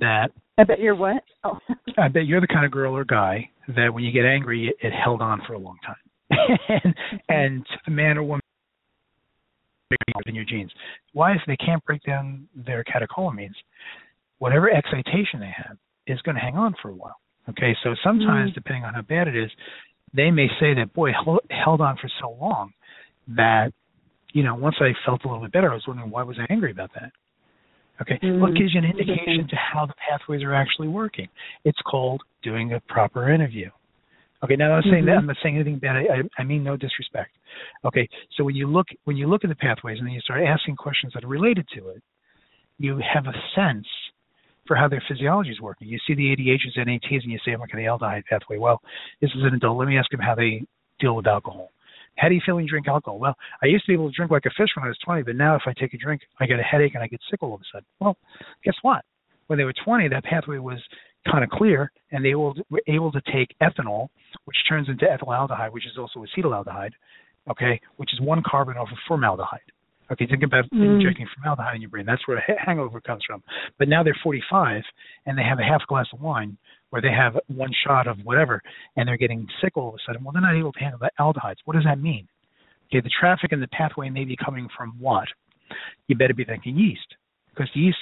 that 0.00 0.30
I 0.58 0.64
bet 0.64 0.80
you're 0.80 0.96
what? 0.96 1.22
Oh. 1.44 1.58
I 1.96 2.08
bet 2.08 2.26
you're 2.26 2.40
the 2.40 2.48
kind 2.48 2.66
of 2.66 2.72
girl 2.72 2.96
or 2.96 3.04
guy 3.04 3.48
that 3.68 3.94
when 3.94 4.02
you 4.02 4.10
get 4.10 4.24
angry, 4.24 4.66
it, 4.68 4.86
it 4.86 4.92
held 4.92 5.22
on 5.22 5.40
for 5.46 5.54
a 5.54 5.58
long 5.58 5.76
time. 5.86 5.96
and, 6.84 6.94
and 7.28 7.66
the 7.84 7.92
man 7.92 8.18
or 8.18 8.24
woman 8.24 8.40
in 10.26 10.34
your 10.34 10.44
genes. 10.44 10.70
Why? 11.12 11.32
If 11.32 11.42
they 11.46 11.56
can't 11.56 11.82
break 11.84 12.02
down 12.02 12.48
their 12.54 12.84
catecholamines, 12.84 13.54
whatever 14.38 14.70
excitation 14.70 15.40
they 15.40 15.52
have 15.56 15.78
is 16.06 16.20
going 16.22 16.34
to 16.34 16.40
hang 16.40 16.56
on 16.56 16.74
for 16.82 16.90
a 16.90 16.94
while. 16.94 17.16
Okay, 17.48 17.74
so 17.82 17.94
sometimes, 18.04 18.50
mm-hmm. 18.50 18.54
depending 18.54 18.84
on 18.84 18.94
how 18.94 19.02
bad 19.02 19.28
it 19.28 19.36
is, 19.36 19.50
they 20.12 20.30
may 20.30 20.48
say 20.60 20.74
that, 20.74 20.92
boy, 20.92 21.12
held 21.50 21.80
on 21.80 21.96
for 21.96 22.10
so 22.20 22.36
long 22.38 22.72
that, 23.28 23.72
you 24.32 24.42
know, 24.42 24.54
once 24.54 24.76
I 24.80 24.90
felt 25.06 25.24
a 25.24 25.28
little 25.28 25.42
bit 25.42 25.52
better, 25.52 25.70
I 25.70 25.74
was 25.74 25.84
wondering 25.86 26.10
why 26.10 26.24
was 26.24 26.36
I 26.38 26.52
angry 26.52 26.72
about 26.72 26.90
that? 26.94 27.12
Okay, 28.00 28.18
mm-hmm. 28.22 28.40
what 28.40 28.54
gives 28.54 28.74
you 28.74 28.78
an 28.78 28.84
indication 28.84 29.48
to 29.48 29.56
how 29.56 29.86
the 29.86 29.94
pathways 30.08 30.42
are 30.42 30.54
actually 30.54 30.88
working? 30.88 31.28
It's 31.64 31.78
called 31.88 32.22
doing 32.42 32.74
a 32.74 32.80
proper 32.80 33.32
interview. 33.32 33.70
Okay, 34.44 34.54
now 34.54 34.72
I'm 34.72 34.82
saying 34.84 34.98
mm-hmm. 34.98 35.06
that 35.06 35.16
I'm 35.16 35.26
not 35.26 35.36
saying 35.42 35.56
anything 35.56 35.78
bad. 35.78 35.96
I, 35.96 36.40
I 36.40 36.44
mean 36.44 36.62
no 36.62 36.76
disrespect. 36.76 37.32
Okay, 37.84 38.08
so 38.36 38.44
when 38.44 38.54
you 38.54 38.68
look 38.68 38.86
when 39.04 39.16
you 39.16 39.26
look 39.26 39.42
at 39.42 39.48
the 39.48 39.56
pathways 39.56 39.98
and 39.98 40.06
then 40.06 40.14
you 40.14 40.20
start 40.20 40.42
asking 40.44 40.76
questions 40.76 41.12
that 41.14 41.24
are 41.24 41.28
related 41.28 41.66
to 41.76 41.88
it, 41.88 42.02
you 42.78 43.00
have 43.12 43.26
a 43.26 43.34
sense 43.56 43.86
for 44.66 44.76
how 44.76 44.86
their 44.86 45.02
physiology 45.08 45.50
is 45.50 45.60
working. 45.60 45.88
You 45.88 45.98
see 46.06 46.14
the 46.14 46.36
ADHs 46.36 46.78
and 46.78 46.90
ATs 46.90 47.24
and 47.24 47.32
you 47.32 47.38
say, 47.44 47.52
I'm 47.52 47.60
looking 47.60 47.80
at 47.80 47.98
the 47.98 48.04
aldehyde 48.06 48.24
pathway. 48.26 48.58
Well, 48.58 48.80
this 49.20 49.30
is 49.30 49.42
an 49.42 49.54
adult. 49.54 49.78
Let 49.78 49.88
me 49.88 49.98
ask 49.98 50.12
him 50.12 50.20
how 50.20 50.34
they 50.34 50.62
deal 51.00 51.16
with 51.16 51.26
alcohol 51.26 51.72
How 52.18 52.28
do 52.28 52.34
you 52.34 52.40
feel 52.44 52.56
when 52.56 52.64
you 52.64 52.70
drink 52.70 52.88
alcohol? 52.88 53.18
Well, 53.18 53.34
I 53.62 53.66
used 53.66 53.86
to 53.86 53.90
be 53.90 53.94
able 53.94 54.10
to 54.10 54.14
drink 54.14 54.30
like 54.30 54.44
a 54.44 54.50
fish 54.50 54.70
when 54.76 54.84
I 54.84 54.88
was 54.88 54.98
20, 55.04 55.22
but 55.22 55.36
now 55.36 55.54
if 55.54 55.62
I 55.66 55.72
take 55.72 55.94
a 55.94 55.98
drink, 55.98 56.22
I 56.40 56.46
get 56.46 56.58
a 56.58 56.62
headache 56.62 56.94
and 56.94 57.02
I 57.02 57.06
get 57.06 57.20
sick 57.30 57.42
all 57.42 57.54
of 57.54 57.60
a 57.60 57.64
sudden. 57.72 57.86
Well, 58.00 58.16
guess 58.64 58.74
what? 58.82 59.04
When 59.46 59.58
they 59.58 59.64
were 59.64 59.74
20, 59.84 60.08
that 60.08 60.24
pathway 60.24 60.58
was 60.58 60.78
kind 61.30 61.44
of 61.44 61.50
clear, 61.50 61.90
and 62.10 62.24
they 62.24 62.34
were 62.34 62.52
able 62.86 63.12
to 63.12 63.20
take 63.32 63.54
ethanol, 63.62 64.08
which 64.44 64.56
turns 64.68 64.88
into 64.88 65.06
ethylaldehyde, 65.06 65.72
which 65.72 65.86
is 65.86 65.96
also 65.98 66.24
acetaldehyde, 66.24 66.92
okay, 67.50 67.80
which 67.96 68.12
is 68.12 68.20
one 68.20 68.42
carbon 68.44 68.76
off 68.76 68.88
of 68.90 68.98
formaldehyde. 69.06 69.60
Okay, 70.10 70.26
think 70.26 70.42
about 70.42 70.64
mm. 70.70 71.00
injecting 71.00 71.26
formaldehyde 71.36 71.76
in 71.76 71.82
your 71.82 71.90
brain. 71.90 72.06
That's 72.06 72.26
where 72.26 72.38
a 72.38 72.64
hangover 72.64 73.00
comes 73.00 73.22
from. 73.26 73.42
But 73.78 73.88
now 73.88 74.02
they're 74.02 74.16
45 74.22 74.82
and 75.26 75.36
they 75.36 75.42
have 75.42 75.58
a 75.58 75.62
half 75.62 75.86
glass 75.86 76.06
of 76.12 76.20
wine 76.20 76.56
or 76.92 77.00
they 77.00 77.12
have 77.12 77.34
one 77.48 77.70
shot 77.86 78.06
of 78.06 78.18
whatever 78.24 78.62
and 78.96 79.06
they're 79.06 79.16
getting 79.16 79.46
sick 79.62 79.76
all 79.76 79.88
of 79.88 79.94
a 79.94 79.98
sudden. 80.06 80.24
Well, 80.24 80.32
they're 80.32 80.42
not 80.42 80.56
able 80.56 80.72
to 80.72 80.78
handle 80.78 80.98
the 81.00 81.10
aldehydes. 81.20 81.56
What 81.64 81.74
does 81.74 81.84
that 81.84 82.00
mean? 82.00 82.26
Okay, 82.86 83.00
the 83.02 83.10
traffic 83.20 83.52
in 83.52 83.60
the 83.60 83.68
pathway 83.68 84.08
may 84.08 84.24
be 84.24 84.36
coming 84.36 84.68
from 84.76 84.94
what? 84.98 85.28
You 86.06 86.16
better 86.16 86.34
be 86.34 86.44
thinking 86.44 86.76
yeast 86.76 87.06
because 87.50 87.68
yeast, 87.74 87.98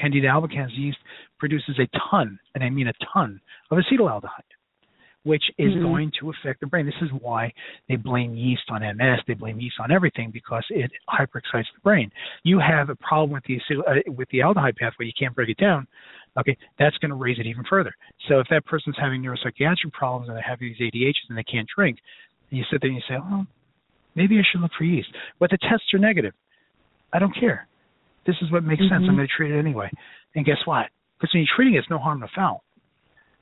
Candida 0.00 0.28
albicans 0.28 0.76
yeast, 0.76 0.98
produces 1.38 1.78
a 1.78 1.88
ton, 2.10 2.38
and 2.54 2.62
I 2.62 2.68
mean 2.68 2.88
a 2.88 2.92
ton, 3.12 3.40
of 3.70 3.78
acetaldehyde 3.78 4.28
which 5.28 5.42
is 5.58 5.72
mm-hmm. 5.72 5.82
going 5.82 6.12
to 6.18 6.30
affect 6.30 6.60
the 6.60 6.66
brain. 6.66 6.86
This 6.86 6.94
is 7.02 7.10
why 7.20 7.52
they 7.88 7.96
blame 7.96 8.34
yeast 8.34 8.62
on 8.70 8.80
MS. 8.80 9.20
They 9.26 9.34
blame 9.34 9.60
yeast 9.60 9.76
on 9.78 9.92
everything 9.92 10.30
because 10.32 10.64
it 10.70 10.90
hyperexcites 11.08 11.66
the 11.74 11.80
brain. 11.82 12.10
You 12.44 12.58
have 12.58 12.88
a 12.88 12.96
problem 12.96 13.32
with 13.32 13.44
the 13.44 13.58
uh, 13.86 13.94
with 14.06 14.28
the 14.30 14.38
aldehyde 14.38 14.76
pathway. 14.76 15.04
You 15.04 15.12
can't 15.18 15.34
break 15.34 15.50
it 15.50 15.58
down. 15.58 15.86
Okay, 16.38 16.56
that's 16.78 16.96
going 16.98 17.10
to 17.10 17.16
raise 17.16 17.38
it 17.38 17.46
even 17.46 17.64
further. 17.68 17.92
So 18.28 18.38
if 18.40 18.46
that 18.50 18.64
person's 18.66 18.96
having 19.00 19.22
neuropsychiatric 19.22 19.92
problems 19.92 20.28
and 20.28 20.36
they 20.36 20.42
have 20.46 20.58
these 20.60 20.76
ADHs 20.76 21.28
and 21.28 21.38
they 21.38 21.44
can't 21.44 21.68
drink, 21.74 21.98
and 22.50 22.58
you 22.58 22.64
sit 22.70 22.80
there 22.80 22.90
and 22.90 22.96
you 22.96 23.02
say, 23.08 23.16
"Oh, 23.20 23.46
maybe 24.14 24.38
I 24.38 24.42
should 24.50 24.60
look 24.60 24.72
for 24.76 24.84
yeast," 24.84 25.08
but 25.38 25.50
the 25.50 25.58
tests 25.58 25.92
are 25.94 25.98
negative. 25.98 26.34
I 27.12 27.18
don't 27.18 27.34
care. 27.34 27.66
This 28.26 28.36
is 28.42 28.52
what 28.52 28.62
makes 28.62 28.82
mm-hmm. 28.82 28.94
sense. 28.94 29.02
I'm 29.02 29.08
mm-hmm. 29.08 29.16
going 29.16 29.28
to 29.28 29.34
treat 29.36 29.50
it 29.52 29.58
anyway. 29.58 29.90
And 30.34 30.44
guess 30.44 30.58
what? 30.64 30.86
Because 31.18 31.32
when 31.34 31.42
you're 31.42 31.56
treating 31.56 31.74
it, 31.74 31.78
it's 31.78 31.90
no 31.90 31.98
harm, 31.98 32.20
no 32.20 32.28
foul 32.34 32.62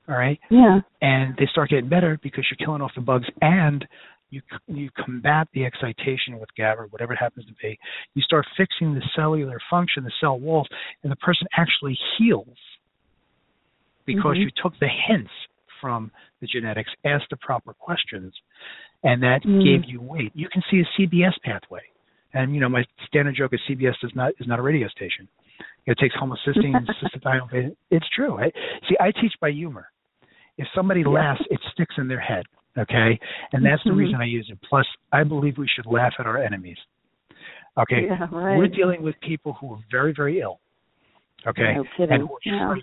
all 0.09 0.17
right 0.17 0.39
yeah 0.53 0.79
and 1.03 1.35
they 1.37 1.47
start 1.51 1.69
getting 1.69 1.89
better 1.89 2.17
because 2.23 2.45
you're 2.49 2.65
killing 2.65 2.81
off 2.81 2.93
the 2.95 3.01
bugs 3.01 3.27
and 3.41 3.85
you 4.31 4.43
you 4.67 4.91
combat 5.05 5.49
the 5.55 5.65
excitation 5.65 6.39
with 6.39 6.49
GABA 6.57 6.83
or 6.83 6.87
whatever 6.89 7.13
it 7.13 7.19
happens 7.19 7.47
to 7.47 7.53
be. 7.63 7.79
You 8.15 8.23
start 8.23 8.45
fixing 8.57 8.95
the 8.95 9.03
cellular 9.15 9.59
function, 9.71 10.05
the 10.05 10.13
cell 10.21 10.39
walls, 10.39 10.69
and 11.03 11.13
the 11.13 11.17
person 11.17 11.47
actually 11.57 11.97
heals 12.19 12.57
because 14.07 14.37
mm-hmm. 14.37 14.43
you 14.43 14.51
took 14.63 14.73
the 14.81 14.89
hints 15.09 15.31
from 15.81 16.11
the 16.41 16.47
genetics, 16.47 16.91
asked 17.05 17.27
the 17.31 17.37
proper 17.37 17.75
questions, 17.75 18.33
and 19.03 19.23
that 19.23 19.43
mm. 19.45 19.63
gave 19.63 19.89
you 19.89 20.01
weight. 20.01 20.33
You 20.35 20.49
can 20.51 20.63
see 20.71 20.81
a 20.81 21.01
CBS 21.01 21.33
pathway, 21.45 21.83
and 22.35 22.55
you 22.55 22.61
know 22.61 22.69
my 22.69 22.85
standard 23.07 23.37
joke 23.37 23.53
is 23.53 23.61
CBS 23.69 23.95
is 24.03 24.13
not 24.15 24.33
is 24.41 24.47
not 24.47 24.59
a 24.59 24.63
radio 24.63 24.89
station. 24.89 25.29
It 25.87 25.99
takes 25.99 26.15
homocysteine, 26.17 26.75
cystathione. 27.25 27.77
It's 27.91 28.07
true. 28.15 28.39
I, 28.39 28.51
see, 28.89 28.97
I 29.01 29.13
teach 29.13 29.33
by 29.41 29.51
humor. 29.51 29.87
If 30.59 30.67
somebody 30.75 31.01
yeah. 31.01 31.09
laughs, 31.09 31.43
it 31.51 31.61
sticks 31.73 31.95
in 31.99 32.09
their 32.09 32.21
head. 32.21 32.45
Okay, 32.79 33.19
and 33.53 33.65
that's 33.65 33.83
the 33.85 33.91
mm-hmm. 33.91 33.99
reason 33.99 34.21
I 34.21 34.27
use 34.27 34.49
it. 34.53 34.59
Plus, 34.69 34.87
I 35.11 35.25
believe 35.25 35.57
we 35.57 35.69
should 35.75 35.87
laugh 35.87 36.13
at 36.19 36.27
our 36.27 36.37
enemies. 36.37 36.77
Okay, 37.79 38.07
yeah, 38.07 38.27
right. 38.31 38.59
we're 38.59 38.69
dealing 38.69 39.03
with 39.03 39.15
people 39.21 39.57
who 39.61 39.75
are 39.75 39.79
very, 39.91 40.13
very 40.15 40.41
ill. 40.41 40.61
Okay, 41.47 41.75
no 41.77 41.85
kidding. 41.97 42.13
and 42.13 42.29
who 42.29 42.35
are 42.35 42.77
yeah. 42.77 42.83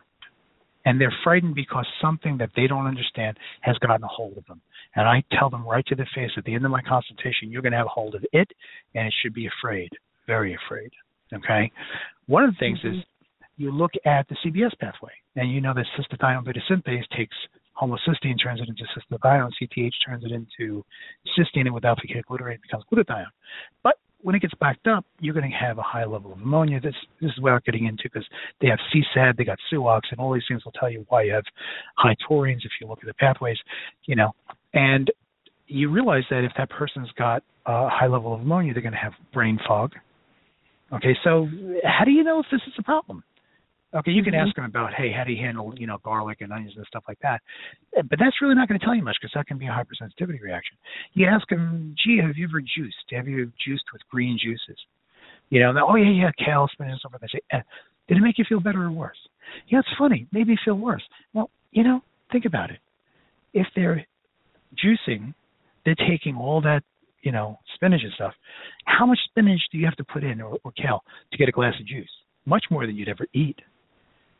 And 0.86 0.99
they're 0.99 1.13
frightened 1.23 1.55
because 1.55 1.88
something 2.01 2.38
that 2.39 2.49
they 2.55 2.67
don't 2.67 2.86
understand 2.86 3.38
has 3.61 3.77
gotten 3.77 4.03
a 4.03 4.07
hold 4.07 4.38
of 4.38 4.45
them. 4.45 4.61
And 4.95 5.07
I 5.07 5.23
tell 5.38 5.49
them 5.49 5.65
right 5.67 5.86
to 5.88 5.95
the 5.95 6.05
face 6.13 6.31
at 6.38 6.43
the 6.43 6.53
end 6.53 6.65
of 6.65 6.71
my 6.71 6.81
consultation, 6.81 7.49
you're 7.49 7.61
going 7.61 7.71
to 7.71 7.77
have 7.77 7.88
a 7.88 7.89
hold 7.89 8.15
of 8.15 8.25
it, 8.31 8.49
and 8.93 9.07
it 9.07 9.13
should 9.21 9.34
be 9.34 9.47
afraid, 9.47 9.89
very 10.27 10.55
afraid. 10.65 10.91
Okay, 11.34 11.71
one 12.27 12.43
of 12.43 12.51
the 12.51 12.57
things 12.59 12.79
mm-hmm. 12.79 12.99
is 12.99 13.03
you 13.57 13.71
look 13.71 13.91
at 14.05 14.27
the 14.27 14.36
CBS 14.45 14.77
pathway, 14.79 15.11
and 15.36 15.51
you 15.51 15.61
know 15.61 15.73
that 15.73 15.86
cystathione 15.97 16.45
beta 16.45 16.59
synthase 16.69 17.07
takes 17.15 17.36
homocysteine, 17.81 18.41
turns 18.41 18.61
it 18.61 18.69
into 18.69 18.84
cystathione, 18.95 19.49
CTH 19.61 19.91
turns 20.05 20.23
it 20.23 20.31
into 20.31 20.84
cysteine, 21.38 21.65
and 21.65 21.73
with 21.73 21.86
alpha 21.86 22.01
ketoglutarate 22.07 22.55
it 22.55 22.61
becomes 22.61 22.84
glutathione. 22.91 23.25
But 23.84 23.97
when 24.24 24.36
it 24.36 24.41
gets 24.41 24.53
backed 24.55 24.88
up, 24.88 25.05
you're 25.19 25.34
going 25.34 25.49
to 25.49 25.55
have 25.55 25.78
a 25.78 25.84
high 25.84 26.05
level 26.05 26.32
of 26.32 26.41
ammonia. 26.41 26.80
This 26.80 26.95
this 27.21 27.32
is 27.32 27.39
without 27.39 27.63
getting 27.65 27.86
into 27.86 28.03
because 28.03 28.26
they 28.61 28.67
have 28.67 28.80
CSAD, 28.93 29.38
they 29.38 29.43
got 29.43 29.59
SUOX, 29.71 30.01
and 30.11 30.19
all 30.19 30.34
these 30.34 30.43
things 30.47 30.65
will 30.65 30.71
tell 30.71 30.89
you 30.89 31.05
why 31.09 31.24
you 31.24 31.34
have 31.34 31.43
high 31.97 32.15
taurines 32.28 32.65
if 32.65 32.71
you 32.82 32.88
look 32.88 32.99
at 33.01 33.05
the 33.05 33.13
pathways, 33.13 33.57
you 34.05 34.15
know. 34.15 34.32
And 34.74 35.11
you 35.67 35.91
realize 35.91 36.24
that 36.30 36.43
if 36.43 36.51
that 36.57 36.69
person's 36.69 37.11
got 37.17 37.43
a 37.65 37.89
high 37.89 38.07
level 38.07 38.34
of 38.34 38.41
ammonia, 38.41 38.74
they're 38.74 38.82
going 38.82 38.93
to 38.93 38.99
have 38.99 39.13
brain 39.34 39.59
fog. 39.67 39.93
Okay, 40.93 41.15
so 41.24 41.47
how 41.84 42.05
do 42.05 42.11
you 42.11 42.24
know 42.24 42.39
if 42.39 42.45
this 42.51 42.61
is 42.67 42.74
a 42.78 42.84
problem? 42.84 43.24
Okay, 43.95 44.11
you 44.11 44.23
can 44.23 44.33
mm-hmm. 44.33 44.47
ask 44.47 44.55
them 44.55 44.65
about, 44.65 44.93
hey, 44.93 45.11
how 45.15 45.23
do 45.23 45.31
you 45.31 45.43
handle, 45.43 45.73
you 45.77 45.85
know, 45.85 45.99
garlic 46.03 46.41
and 46.41 46.51
onions 46.51 46.73
and 46.75 46.85
stuff 46.87 47.03
like 47.07 47.19
that. 47.21 47.41
But 47.93 48.17
that's 48.19 48.41
really 48.41 48.55
not 48.55 48.67
going 48.67 48.79
to 48.79 48.85
tell 48.85 48.95
you 48.95 49.03
much 49.03 49.17
because 49.21 49.33
that 49.35 49.45
can 49.45 49.57
be 49.59 49.67
a 49.67 49.69
hypersensitivity 49.69 50.41
reaction. 50.41 50.77
You 51.13 51.27
ask 51.27 51.47
them, 51.47 51.95
gee, 52.03 52.19
have 52.25 52.35
you 52.35 52.47
ever 52.47 52.61
juiced? 52.61 53.05
Have 53.11 53.27
you 53.27 53.51
juiced 53.63 53.85
with 53.93 54.01
green 54.09 54.39
juices? 54.41 54.77
You 55.49 55.59
know, 55.59 55.73
oh 55.87 55.95
yeah, 55.95 56.09
yeah, 56.09 56.31
kale, 56.43 56.67
spinach, 56.71 56.91
and 56.93 56.99
stuff 56.99 57.11
like 57.13 57.21
that. 57.21 57.29
They 57.31 57.37
say, 57.37 57.59
eh, 57.59 57.61
did 58.07 58.17
it 58.17 58.21
make 58.21 58.39
you 58.39 58.45
feel 58.49 58.59
better 58.59 58.83
or 58.83 58.91
worse? 58.91 59.17
Yeah, 59.67 59.79
it's 59.79 59.87
funny. 59.99 60.27
Maybe 60.31 60.55
feel 60.65 60.75
worse. 60.75 61.03
Well, 61.33 61.51
you 61.71 61.83
know, 61.83 62.01
think 62.31 62.45
about 62.45 62.71
it. 62.71 62.79
If 63.53 63.67
they're 63.75 64.03
juicing, 64.83 65.35
they're 65.85 65.95
taking 66.09 66.35
all 66.35 66.61
that, 66.61 66.81
you 67.21 67.31
know, 67.31 67.59
spinach 67.75 68.01
and 68.03 68.13
stuff. 68.13 68.33
How 68.85 69.05
much 69.05 69.19
spinach 69.29 69.61
do 69.71 69.77
you 69.77 69.85
have 69.85 69.95
to 69.97 70.03
put 70.03 70.23
in 70.23 70.41
or, 70.41 70.57
or 70.63 70.71
kale 70.71 71.03
to 71.31 71.37
get 71.37 71.47
a 71.47 71.51
glass 71.51 71.75
of 71.79 71.85
juice? 71.85 72.09
Much 72.45 72.65
more 72.71 72.87
than 72.87 72.95
you'd 72.95 73.09
ever 73.09 73.27
eat 73.33 73.59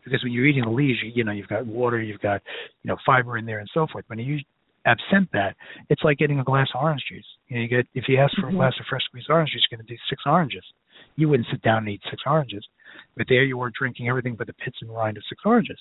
because 0.04 0.24
when 0.24 0.32
you're 0.32 0.46
eating 0.46 0.64
the 0.64 0.72
leaves, 0.72 1.00
you, 1.04 1.12
you 1.16 1.24
know 1.24 1.32
you've 1.32 1.48
got 1.48 1.66
water, 1.66 2.02
you've 2.02 2.22
got 2.22 2.42
you 2.84 2.90
know 2.90 2.98
fiber 3.06 3.38
in 3.38 3.46
there 3.46 3.60
and 3.60 3.70
so 3.74 3.88
forth. 3.92 4.06
But 4.08 4.18
when 4.18 4.26
you 4.26 4.40
absent 4.86 5.30
that, 5.32 5.56
it's 5.90 6.04
like 6.04 6.18
getting 6.18 6.40
a 6.40 6.44
glass 6.44 6.68
of 6.74 6.82
orange 6.82 7.04
juice. 7.10 7.26
You 7.48 7.56
know, 7.56 7.62
you 7.64 7.68
get 7.68 7.88
if 7.94 8.06
you 8.08 8.20
ask 8.20 8.34
for 8.36 8.48
mm-hmm. 8.48 8.56
a 8.56 8.60
glass 8.60 8.74
of 8.80 8.86
fresh 8.90 9.04
squeezed 9.06 9.30
orange 9.30 9.52
juice, 9.52 9.66
you're 9.70 9.78
going 9.78 9.86
to 9.86 9.94
do 9.94 10.00
six 10.10 10.24
oranges. 10.26 10.64
You 11.16 11.30
wouldn't 11.30 11.48
sit 11.52 11.62
down 11.62 11.80
and 11.80 11.90
eat 11.90 12.02
six 12.10 12.24
oranges, 12.26 12.66
but 13.16 13.28
there 13.30 13.44
you 13.44 13.60
are 13.62 13.72
drinking 13.78 14.10
everything 14.10 14.36
but 14.36 14.48
the 14.48 14.54
pits 14.54 14.78
and 14.82 14.94
rind 14.94 15.18
of 15.18 15.24
six 15.30 15.42
oranges. 15.46 15.78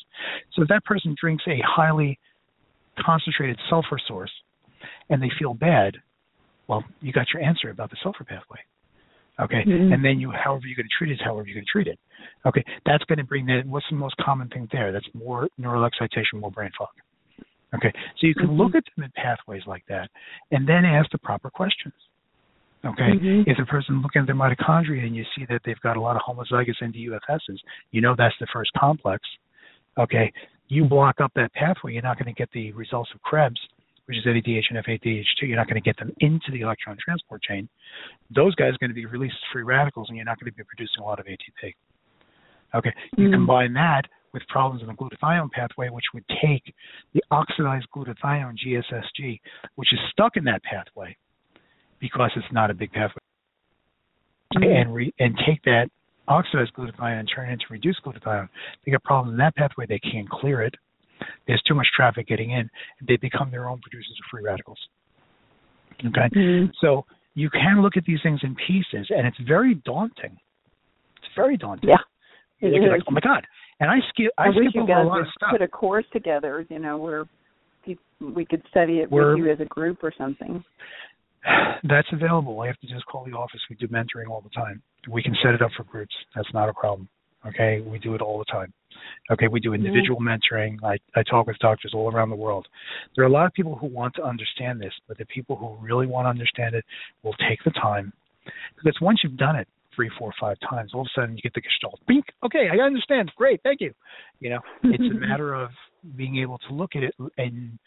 So 0.55 0.63
if 0.63 0.69
that 0.69 0.85
person 0.85 1.17
drinks 1.21 1.45
a 1.49 1.59
highly 1.65 2.19
concentrated 3.05 3.59
sulfur 3.71 3.99
source 4.07 4.33
and 5.09 5.23
they 5.23 5.31
feel 5.39 5.55
bad, 5.55 5.97
well, 6.69 6.85
you 7.01 7.13
got 7.13 7.27
your 7.33 7.43
answer 7.43 7.71
about 7.71 7.91
the 7.91 7.97
sulfur 8.03 8.25
pathway. 8.25 8.59
Okay, 9.43 9.65
mm-hmm. 9.67 9.93
and 9.93 10.05
then 10.05 10.21
you, 10.21 10.31
however 10.31 10.67
you're 10.67 10.77
going 10.77 10.87
to 10.87 10.97
treat 10.97 11.11
it, 11.11 11.15
is 11.15 11.21
however 11.25 11.47
you're 11.49 11.57
going 11.57 11.67
to 11.67 11.73
treat 11.73 11.87
it. 11.89 11.99
Okay, 12.47 12.65
that's 12.87 13.03
going 13.05 13.19
to 13.19 13.25
bring 13.25 13.47
that. 13.47 13.63
What's 13.67 13.87
the 13.91 13.97
most 13.97 14.17
common 14.19 14.49
thing 14.49 14.69
there? 14.71 14.93
That's 14.93 15.09
more 15.15 15.49
neural 15.59 15.85
excitation, 15.85 16.41
more 16.41 16.51
brain 16.51 16.71
fog. 16.79 16.89
Okay, 17.75 17.93
so 18.21 18.27
you 18.27 18.35
can 18.35 18.49
mm-hmm. 18.49 18.61
look 18.61 18.75
at 18.75 18.85
them 18.95 19.05
in 19.05 19.11
pathways 19.17 19.63
like 19.67 19.85
that, 19.89 20.11
and 20.51 20.69
then 20.69 20.85
ask 20.85 21.11
the 21.11 21.19
proper 21.19 21.51
questions. 21.51 21.95
Okay, 22.85 23.15
mm-hmm. 23.15 23.51
if 23.51 23.59
a 23.59 23.67
person 23.67 24.03
looking 24.03 24.23
at 24.23 24.27
their 24.27 24.37
mitochondria 24.37 25.05
and 25.07 25.15
you 25.15 25.25
see 25.37 25.45
that 25.49 25.61
they've 25.65 25.81
got 25.81 25.97
a 25.97 26.01
lot 26.01 26.17
of 26.17 26.23
homozygous 26.23 26.83
NDUFSs, 26.83 27.59
you 27.91 28.01
know 28.01 28.15
that's 28.17 28.35
the 28.41 28.47
first 28.53 28.71
complex. 28.79 29.23
Okay, 29.99 30.33
you 30.69 30.85
block 30.85 31.21
up 31.21 31.33
that 31.35 31.53
pathway, 31.55 31.93
you're 31.93 32.03
not 32.03 32.19
going 32.19 32.33
to 32.33 32.39
get 32.39 32.51
the 32.53 32.73
results 32.73 33.11
of 33.15 33.23
Krebs 33.23 33.61
which 34.13 34.19
is 34.19 34.27
NADH 34.27 34.65
and 34.71 34.85
FADH2, 34.85 35.25
you're 35.43 35.57
not 35.57 35.67
going 35.67 35.81
to 35.81 35.85
get 35.85 35.97
them 35.97 36.13
into 36.21 36.51
the 36.53 36.61
electron 36.61 36.97
transport 37.03 37.43
chain. 37.43 37.69
Those 38.35 38.55
guys 38.57 38.75
are 38.75 38.79
going 38.79 38.91
to 38.91 38.95
be 38.95 39.07
released 39.07 39.37
free 39.53 39.63
radicals, 39.63 40.09
and 40.09 40.17
you're 40.17 40.27
not 40.27 40.39
going 40.39 40.53
to 40.53 40.57
be 40.57 40.65
producing 40.65 41.01
a 41.01 41.05
lot 41.05 41.19
of 41.19 41.27
ATP. 41.27 41.75
Okay, 42.75 42.93
you 43.17 43.25
mm-hmm. 43.25 43.35
combine 43.35 43.73
that 43.75 44.03
with 44.35 44.43
problems 44.49 44.83
in 44.83 44.89
the 44.89 44.95
glutathione 44.95 45.51
pathway, 45.51 45.89
which 45.89 46.05
would 46.13 46.25
take 46.43 46.75
the 47.15 47.23
oxidized 47.31 47.87
glutathione 47.95 48.55
GSSG, 48.67 49.41
which 49.77 49.93
is 49.93 49.99
stuck 50.11 50.37
in 50.37 50.45
that 50.45 50.63
pathway 50.63 51.17
because 52.01 52.31
it's 52.37 52.47
not 52.53 52.71
a 52.71 52.75
big 52.75 52.93
pathway, 52.93 53.17
mm-hmm. 54.55 54.63
and 54.63 54.95
re- 54.95 55.15
and 55.21 55.39
take 55.47 55.63
that 55.65 55.89
oxidized 56.29 56.73
glutathione 56.75 57.21
and 57.21 57.31
turn 57.35 57.49
it 57.49 57.53
into 57.53 57.65
reduced 57.71 58.01
glutathione. 58.05 58.49
They 58.85 58.93
get 58.93 59.05
problems 59.05 59.33
in 59.33 59.39
that 59.39 59.57
pathway; 59.57 59.87
they 59.87 60.01
can't 60.01 60.29
clear 60.29 60.63
it 60.63 60.75
there's 61.47 61.63
too 61.67 61.75
much 61.75 61.87
traffic 61.95 62.27
getting 62.27 62.51
in. 62.51 62.71
They 63.07 63.17
become 63.17 63.51
their 63.51 63.69
own 63.69 63.81
producers 63.81 64.17
of 64.19 64.31
free 64.31 64.43
radicals. 64.43 64.79
Okay, 66.01 66.29
mm-hmm. 66.35 66.71
so 66.81 67.05
you 67.35 67.49
can 67.51 67.83
look 67.83 67.97
at 67.97 68.05
these 68.05 68.19
things 68.23 68.41
in 68.43 68.57
pieces, 68.67 69.07
and 69.11 69.27
it's 69.27 69.39
very 69.47 69.75
daunting. 69.85 70.37
It's 71.19 71.33
very 71.37 71.57
daunting. 71.57 71.91
Yeah, 71.91 71.97
it 72.61 72.75
You're 72.75 72.93
like, 72.93 73.03
oh 73.09 73.13
my 73.13 73.21
god! 73.21 73.47
And 73.81 73.91
I 73.91 73.97
skip. 74.09 74.33
I, 74.39 74.49
I 74.49 74.51
skip 74.51 74.83
over 74.83 74.93
a 74.93 75.07
lot 75.07 75.21
of 75.21 75.27
stuff. 75.37 75.51
Put 75.53 75.63
a 75.63 75.69
course 75.69 76.07
together, 76.13 76.67
you 76.69 76.79
know, 76.79 76.97
where 76.97 77.27
we 78.21 78.45
could 78.45 78.63
study 78.71 79.01
it 79.01 79.11
We're, 79.11 79.35
with 79.35 79.45
you 79.45 79.53
as 79.53 79.61
a 79.61 79.65
group 79.65 79.99
or 80.03 80.13
something. 80.17 80.65
That's 81.83 82.09
available. 82.13 82.57
All 82.57 82.65
you 82.65 82.69
have 82.71 82.79
to 82.81 82.87
just 82.87 83.07
call 83.07 83.25
the 83.25 83.33
office. 83.33 83.61
We 83.69 83.77
do 83.77 83.89
mentoring 83.89 84.29
all 84.31 84.41
the 84.41 84.51
time. 84.51 84.83
We 85.11 85.23
can 85.23 85.35
set 85.43 85.55
it 85.55 85.63
up 85.63 85.71
for 85.77 85.85
groups. 85.85 86.15
That's 86.35 86.49
not 86.55 86.69
a 86.69 86.73
problem. 86.73 87.09
Okay, 87.47 87.81
we 87.81 87.99
do 87.99 88.15
it 88.15 88.21
all 88.21 88.39
the 88.39 88.45
time. 88.45 88.73
Okay, 89.31 89.49
we 89.49 89.61
do 89.61 89.75
individual 89.75 90.21
mm-hmm. 90.21 90.55
mentoring. 90.55 90.77
I, 90.83 90.97
I 91.19 91.23
talk 91.23 91.47
with 91.47 91.59
doctors 91.59 91.93
all 91.95 92.11
around 92.11 92.31
the 92.31 92.37
world. 92.37 92.67
There 93.15 93.25
are 93.25 93.29
a 93.29 93.33
lot 93.33 93.47
of 93.47 93.53
people 93.53 93.77
who 93.77 93.87
want 93.87 94.15
to 94.17 94.23
understand 94.23 94.81
this, 94.81 94.93
but 95.09 95.19
the 95.19 95.27
people 95.27 95.57
who 95.57 95.77
really 95.85 96.07
want 96.07 96.27
to 96.27 96.31
understand 96.31 96.75
it 96.75 96.85
will 97.23 97.35
take 97.49 97.59
the 97.65 97.71
time. 97.73 98.13
Because 98.77 98.99
once 99.01 99.21
you've 99.23 99.37
done 99.37 99.57
it 99.57 99.69
three, 99.95 100.11
four, 100.19 100.33
five 100.41 100.57
times, 100.69 100.93
all 100.95 101.03
of 101.03 101.07
a 101.07 101.21
sudden 101.21 101.37
you 101.37 101.43
get 101.43 101.55
the 101.55 101.61
gestalt. 101.61 102.01
Bink. 102.09 102.25
Okay, 102.45 102.67
I 102.73 102.85
understand. 102.85 103.31
Great, 103.37 103.61
thank 103.63 103.81
you. 103.81 103.93
You 104.41 104.51
know, 104.51 104.61
it's 104.85 105.03
a 105.03 105.19
matter 105.29 105.55
of 105.55 105.71
being 106.17 106.39
able 106.39 106.59
to 106.69 106.75
look 106.75 106.97
at 106.97 107.03
it 107.03 107.15
and 107.39 107.79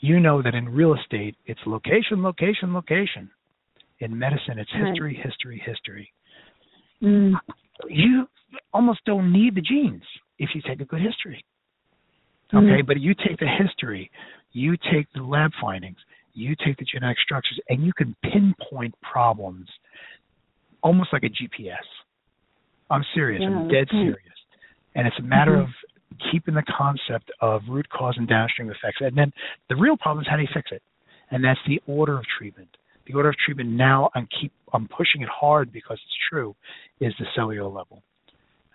you 0.00 0.20
know 0.20 0.42
that 0.42 0.54
in 0.54 0.68
real 0.68 0.94
estate 0.94 1.36
it's 1.46 1.60
location, 1.66 2.22
location, 2.22 2.72
location. 2.72 3.30
In 4.00 4.18
medicine 4.18 4.58
it's 4.58 4.70
history, 4.72 5.16
right. 5.16 5.26
history, 5.26 5.62
history. 5.64 6.12
Mm. 7.02 7.32
You 7.88 8.26
almost 8.72 9.00
don't 9.04 9.32
need 9.32 9.54
the 9.54 9.60
genes 9.60 10.02
if 10.40 10.50
you 10.54 10.62
take 10.66 10.80
a 10.80 10.84
good 10.84 11.02
history. 11.02 11.44
Okay, 12.52 12.66
mm-hmm. 12.66 12.86
but 12.86 12.98
you 12.98 13.14
take 13.14 13.38
the 13.38 13.46
history, 13.46 14.10
you 14.52 14.76
take 14.92 15.06
the 15.14 15.22
lab 15.22 15.52
findings, 15.60 15.98
you 16.34 16.56
take 16.66 16.76
the 16.78 16.84
genetic 16.84 17.18
structures, 17.24 17.60
and 17.68 17.84
you 17.84 17.92
can 17.92 18.16
pinpoint 18.24 18.94
problems 19.00 19.68
almost 20.82 21.12
like 21.12 21.22
a 21.22 21.28
GPS. 21.28 21.86
I'm 22.90 23.04
serious. 23.14 23.42
Yeah, 23.42 23.50
I'm 23.50 23.68
dead 23.68 23.86
serious. 23.90 24.18
And 24.96 25.06
it's 25.06 25.16
a 25.20 25.22
matter 25.22 25.52
mm-hmm. 25.52 25.70
of 25.70 26.30
keeping 26.32 26.54
the 26.54 26.64
concept 26.76 27.30
of 27.40 27.62
root 27.68 27.88
cause 27.90 28.14
and 28.16 28.26
downstream 28.26 28.68
effects. 28.68 28.98
And 29.00 29.16
then 29.16 29.32
the 29.68 29.76
real 29.76 29.96
problem 29.96 30.22
is 30.22 30.28
how 30.28 30.36
do 30.36 30.42
you 30.42 30.48
fix 30.52 30.70
it? 30.72 30.82
And 31.30 31.44
that's 31.44 31.60
the 31.68 31.80
order 31.86 32.18
of 32.18 32.24
treatment. 32.36 32.68
The 33.06 33.14
order 33.14 33.28
of 33.28 33.36
treatment 33.44 33.70
now 33.70 34.10
I'm 34.14 34.26
keep 34.40 34.52
I'm 34.72 34.88
pushing 34.88 35.22
it 35.22 35.28
hard 35.28 35.72
because 35.72 35.98
it's 36.04 36.16
true, 36.28 36.56
is 37.00 37.12
the 37.18 37.26
cellular 37.36 37.68
level. 37.68 38.02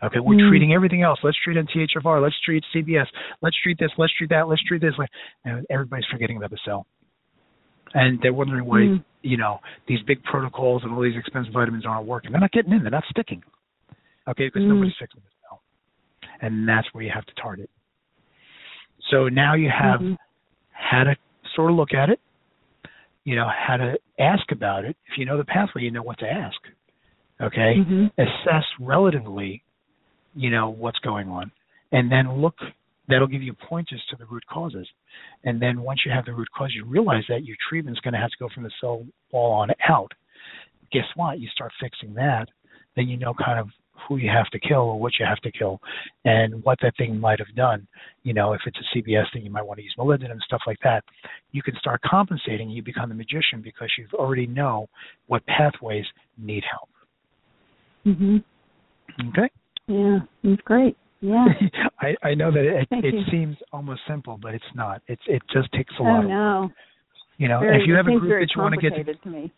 Okay, 0.04 0.20
we're 0.20 0.38
mm. 0.38 0.50
treating 0.50 0.74
everything 0.74 1.04
else. 1.04 1.20
Let's 1.24 1.38
treat 1.44 1.58
MTHFR. 1.58 2.22
Let's 2.22 2.36
treat 2.44 2.64
CBS. 2.76 3.06
Let's 3.42 3.56
treat 3.64 3.80
this. 3.80 3.92
Let's 3.98 4.14
treat 4.18 4.30
that. 4.30 4.48
Let's 4.48 4.64
treat 4.68 4.82
this. 4.82 4.94
And 5.46 5.66
everybody's 5.70 6.06
forgetting 6.12 6.38
about 6.38 6.52
the 6.52 6.60
cell. 6.66 6.86
And 7.94 8.20
they're 8.22 8.34
wondering 8.34 8.66
why, 8.66 8.80
mm. 8.80 9.06
you 9.22 9.38
know, 9.38 9.60
these 9.88 10.00
big 10.06 10.22
protocols 10.24 10.82
and 10.84 10.94
all 10.94 11.02
these 11.02 11.18
expensive 11.18 11.54
vitamins 11.54 11.86
aren't 11.86 12.08
working. 12.08 12.32
They're 12.32 12.42
not 12.42 12.52
getting 12.52 12.74
in. 12.74 12.82
They're 12.82 12.92
not 12.92 13.06
sticking. 13.10 13.42
Okay, 14.28 14.48
because 14.48 14.64
mm. 14.64 14.68
nobody's 14.70 14.94
fixing 15.00 15.22
the 15.22 15.30
cell. 15.48 15.62
And 16.42 16.68
that's 16.68 16.88
where 16.92 17.04
you 17.04 17.12
have 17.14 17.26
to 17.26 17.34
target. 17.42 17.70
So 19.12 19.30
now 19.30 19.56
you 19.56 19.70
have 19.70 20.02
mm-hmm. 20.02 20.14
how 20.72 21.04
to 21.04 21.16
sort 21.56 21.72
of 21.72 21.78
look 21.78 21.94
at 21.94 22.10
it, 22.10 22.20
you 23.24 23.36
know, 23.36 23.48
how 23.48 23.78
to 23.78 23.94
ask 24.20 24.52
about 24.52 24.84
it. 24.84 24.98
If 25.12 25.18
you 25.18 25.26
know 25.26 25.38
the 25.38 25.46
pathway, 25.46 25.84
you 25.84 25.92
know 25.92 26.04
what 26.04 26.20
to 26.20 26.26
ask. 26.26 26.58
Okay? 27.42 27.76
Mm-hmm. 27.80 28.06
Assess 28.20 28.66
relatively 28.80 29.64
you 30.36 30.50
know 30.50 30.70
what's 30.70 31.00
going 31.00 31.30
on 31.30 31.52
and 31.92 32.12
then 32.12 32.42
look 32.42 32.56
that'll 33.08 33.28
give 33.28 33.44
you 33.44 33.54
pointers 33.54 34.02
to 34.10 34.16
the 34.18 34.26
root 34.26 34.44
causes 34.52 34.88
and 35.44 35.62
then 35.62 35.82
once 35.82 36.02
you 36.06 36.12
have 36.12 36.26
the 36.26 36.34
root 36.34 36.48
cause 36.56 36.72
you 36.74 36.86
realize 36.86 37.24
that 37.30 37.44
your 37.44 37.58
treatment's 37.70 38.00
going 38.02 38.14
to 38.14 38.20
have 38.20 38.30
to 38.30 38.38
go 38.40 38.50
from 38.54 38.64
the 38.64 38.72
cell 38.82 39.06
wall 39.32 39.54
on 39.54 39.70
out 39.90 40.12
guess 40.92 41.06
what 41.16 41.40
you 41.40 41.48
start 41.50 41.72
fixing 41.82 42.14
that 42.14 42.48
then 42.96 43.08
you 43.08 43.18
know 43.18 43.34
kind 43.34 43.60
of 43.60 43.68
who 44.08 44.18
you 44.18 44.30
have 44.30 44.50
to 44.52 44.60
kill 44.60 44.82
or 44.82 45.00
what 45.00 45.14
you 45.20 45.26
have 45.26 45.40
to 45.40 45.52
kill 45.52 45.80
and 46.26 46.64
what 46.64 46.78
that 46.82 46.94
thing 46.98 47.20
might 47.20 47.40
have 47.40 47.54
done. 47.56 47.88
You 48.24 48.34
know, 48.34 48.54
if 48.54 48.62
it's 48.66 48.78
a 48.78 48.98
CBS 48.98 49.26
thing, 49.34 49.44
you 49.44 49.50
might 49.50 49.66
want 49.66 49.78
to 49.78 49.84
use 49.84 49.96
molybdenum 49.98 50.32
and 50.32 50.42
stuff 50.46 50.62
like 50.68 50.80
that. 50.84 51.04
You 51.52 51.64
can 51.64 51.76
start 51.80 52.02
compensating. 52.06 52.70
You 52.70 52.84
become 52.84 53.10
the 53.10 53.16
magician 53.16 53.62
because 53.64 53.90
you 53.98 54.08
already 54.14 54.48
know 54.48 54.88
what 55.28 55.46
pathways 55.48 56.06
need 56.38 56.64
help. 56.70 56.90
Mhm. 58.06 58.44
Okay. 59.30 59.50
Yeah, 59.88 60.20
it's 60.44 60.62
great. 60.64 60.98
Yeah. 61.22 61.46
I 62.00 62.16
I 62.24 62.34
know 62.34 62.52
that 62.52 62.64
it 62.64 62.88
it 62.92 63.14
you. 63.14 63.22
seems 63.32 63.58
almost 63.72 64.02
simple, 64.08 64.38
but 64.42 64.54
it's 64.54 64.64
not. 64.74 65.02
It's 65.08 65.22
it 65.28 65.42
just 65.52 65.72
takes 65.74 65.94
a 66.00 66.04
oh, 66.04 66.06
lot. 66.06 66.26
Oh 66.26 66.28
no. 66.28 66.70
You 67.38 67.50
know, 67.50 67.60
very, 67.60 67.82
if 67.82 67.88
you 67.88 67.96
have 67.96 68.08
a 68.08 68.18
group 68.18 68.40
that 68.40 68.56
you 68.56 68.62
want 68.62 68.76
to 68.76 68.82
get 68.82 68.96
to. 68.96 69.50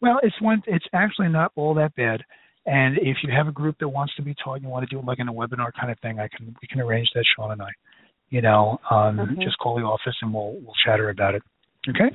Well, 0.00 0.20
it's 0.22 0.38
one. 0.42 0.62
It's 0.66 0.84
actually 0.92 1.28
not 1.28 1.52
all 1.56 1.72
that 1.74 1.94
bad. 1.96 2.20
And 2.66 2.98
if 2.98 3.18
you 3.22 3.30
have 3.34 3.46
a 3.46 3.52
group 3.52 3.76
that 3.80 3.88
wants 3.88 4.14
to 4.16 4.22
be 4.22 4.34
taught, 4.42 4.62
you 4.62 4.68
want 4.68 4.88
to 4.88 4.94
do 4.94 4.98
it 4.98 5.04
like 5.04 5.18
in 5.20 5.28
a 5.28 5.32
webinar 5.32 5.70
kind 5.78 5.90
of 5.90 5.98
thing, 6.00 6.18
I 6.18 6.28
can 6.28 6.54
we 6.60 6.68
can 6.68 6.80
arrange 6.80 7.08
that, 7.14 7.24
Shawn 7.36 7.52
and 7.52 7.62
I. 7.62 7.70
You 8.30 8.42
know, 8.42 8.78
um, 8.90 9.20
okay. 9.20 9.44
just 9.44 9.58
call 9.58 9.76
the 9.76 9.82
office 9.82 10.16
and 10.22 10.32
we'll 10.32 10.52
we'll 10.62 10.74
chatter 10.84 11.10
about 11.10 11.34
it. 11.34 11.42
Okay. 11.88 12.14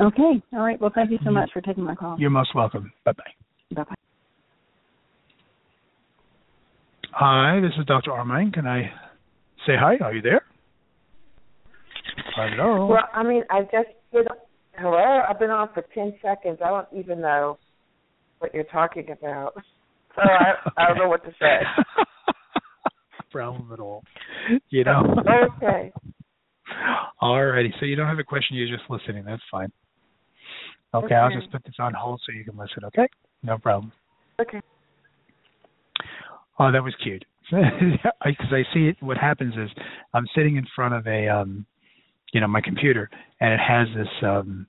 Okay. 0.00 0.42
All 0.52 0.60
right. 0.60 0.80
Well, 0.80 0.92
thank 0.94 1.10
you 1.10 1.18
so 1.24 1.30
much 1.30 1.50
for 1.52 1.60
taking 1.60 1.84
my 1.84 1.94
call. 1.94 2.18
You're 2.18 2.30
most 2.30 2.54
welcome. 2.54 2.92
Bye 3.04 3.12
bye. 3.12 3.24
Bye 3.74 3.84
bye. 3.84 3.94
Hi, 7.12 7.60
this 7.60 7.72
is 7.78 7.86
Dr. 7.86 8.12
Armine. 8.12 8.52
Can 8.52 8.66
I 8.66 8.82
say 9.66 9.72
hi? 9.78 9.96
Are 10.02 10.14
you 10.14 10.22
there? 10.22 10.42
Hello. 12.36 12.86
Well, 12.86 13.08
I 13.12 13.22
mean, 13.22 13.42
I 13.50 13.62
just 13.62 13.88
know, 14.12 14.22
hello. 14.76 15.20
I've 15.28 15.38
been 15.38 15.50
on 15.50 15.68
for 15.74 15.84
ten 15.92 16.14
seconds. 16.22 16.58
I 16.64 16.68
don't 16.68 16.88
even 16.96 17.20
know 17.20 17.58
what 18.38 18.54
you're 18.54 18.64
talking 18.64 19.10
about, 19.10 19.54
so 20.14 20.22
I, 20.22 20.52
I 20.76 20.88
don't 20.88 20.98
know 20.98 21.08
what 21.08 21.24
to 21.24 21.30
say. 21.40 21.60
Problem 23.32 23.72
at 23.72 23.80
all. 23.80 24.02
You 24.70 24.84
know. 24.84 25.02
okay. 25.56 25.92
Alrighty. 27.22 27.70
So 27.80 27.86
you 27.86 27.96
don't 27.96 28.08
have 28.08 28.18
a 28.18 28.24
question. 28.24 28.56
You're 28.56 28.76
just 28.76 28.88
listening. 28.88 29.24
That's 29.24 29.42
fine. 29.50 29.70
Okay, 30.94 31.06
okay. 31.06 31.14
I'll 31.14 31.30
just 31.30 31.50
put 31.52 31.64
this 31.64 31.74
on 31.78 31.92
hold 31.94 32.20
so 32.24 32.32
you 32.36 32.44
can 32.44 32.56
listen. 32.56 32.84
Okay. 32.86 33.08
No 33.42 33.58
problem. 33.58 33.92
Okay. 34.40 34.60
Oh, 36.60 36.70
that 36.70 36.84
was 36.84 36.94
cute. 37.02 37.24
Because 37.50 38.52
I 38.52 38.62
see 38.72 38.86
it. 38.86 38.96
What 39.00 39.16
happens 39.16 39.54
is 39.54 39.70
I'm 40.14 40.26
sitting 40.36 40.56
in 40.56 40.66
front 40.76 40.94
of 40.94 41.06
a, 41.06 41.26
um, 41.26 41.66
you 42.32 42.40
know, 42.40 42.46
my 42.46 42.60
computer, 42.60 43.10
and 43.40 43.54
it 43.54 43.60
has 43.60 43.88
this, 43.96 44.08
um, 44.22 44.66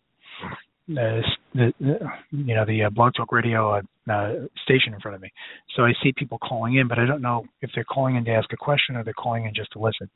uh, 0.92 1.22
the, 1.54 1.74
you 2.32 2.56
know, 2.56 2.66
the 2.66 2.86
uh, 2.86 2.90
Blog 2.90 3.14
Talk 3.14 3.32
Radio 3.32 3.76
uh, 3.76 3.82
uh, 4.12 4.34
station 4.64 4.94
in 4.94 5.00
front 5.00 5.16
of 5.16 5.22
me. 5.22 5.32
So 5.76 5.84
I 5.84 5.92
see 6.02 6.12
people 6.18 6.40
calling 6.40 6.78
in, 6.78 6.88
but 6.88 6.98
I 6.98 7.06
don't 7.06 7.22
know 7.22 7.46
if 7.62 7.70
they're 7.76 7.84
calling 7.84 8.16
in 8.16 8.26
to 8.26 8.32
ask 8.32 8.52
a 8.52 8.58
question 8.58 8.96
or 8.96 9.04
they're 9.04 9.14
calling 9.14 9.46
in 9.46 9.54
just 9.54 9.72
to 9.74 9.80
listen. 9.80 10.10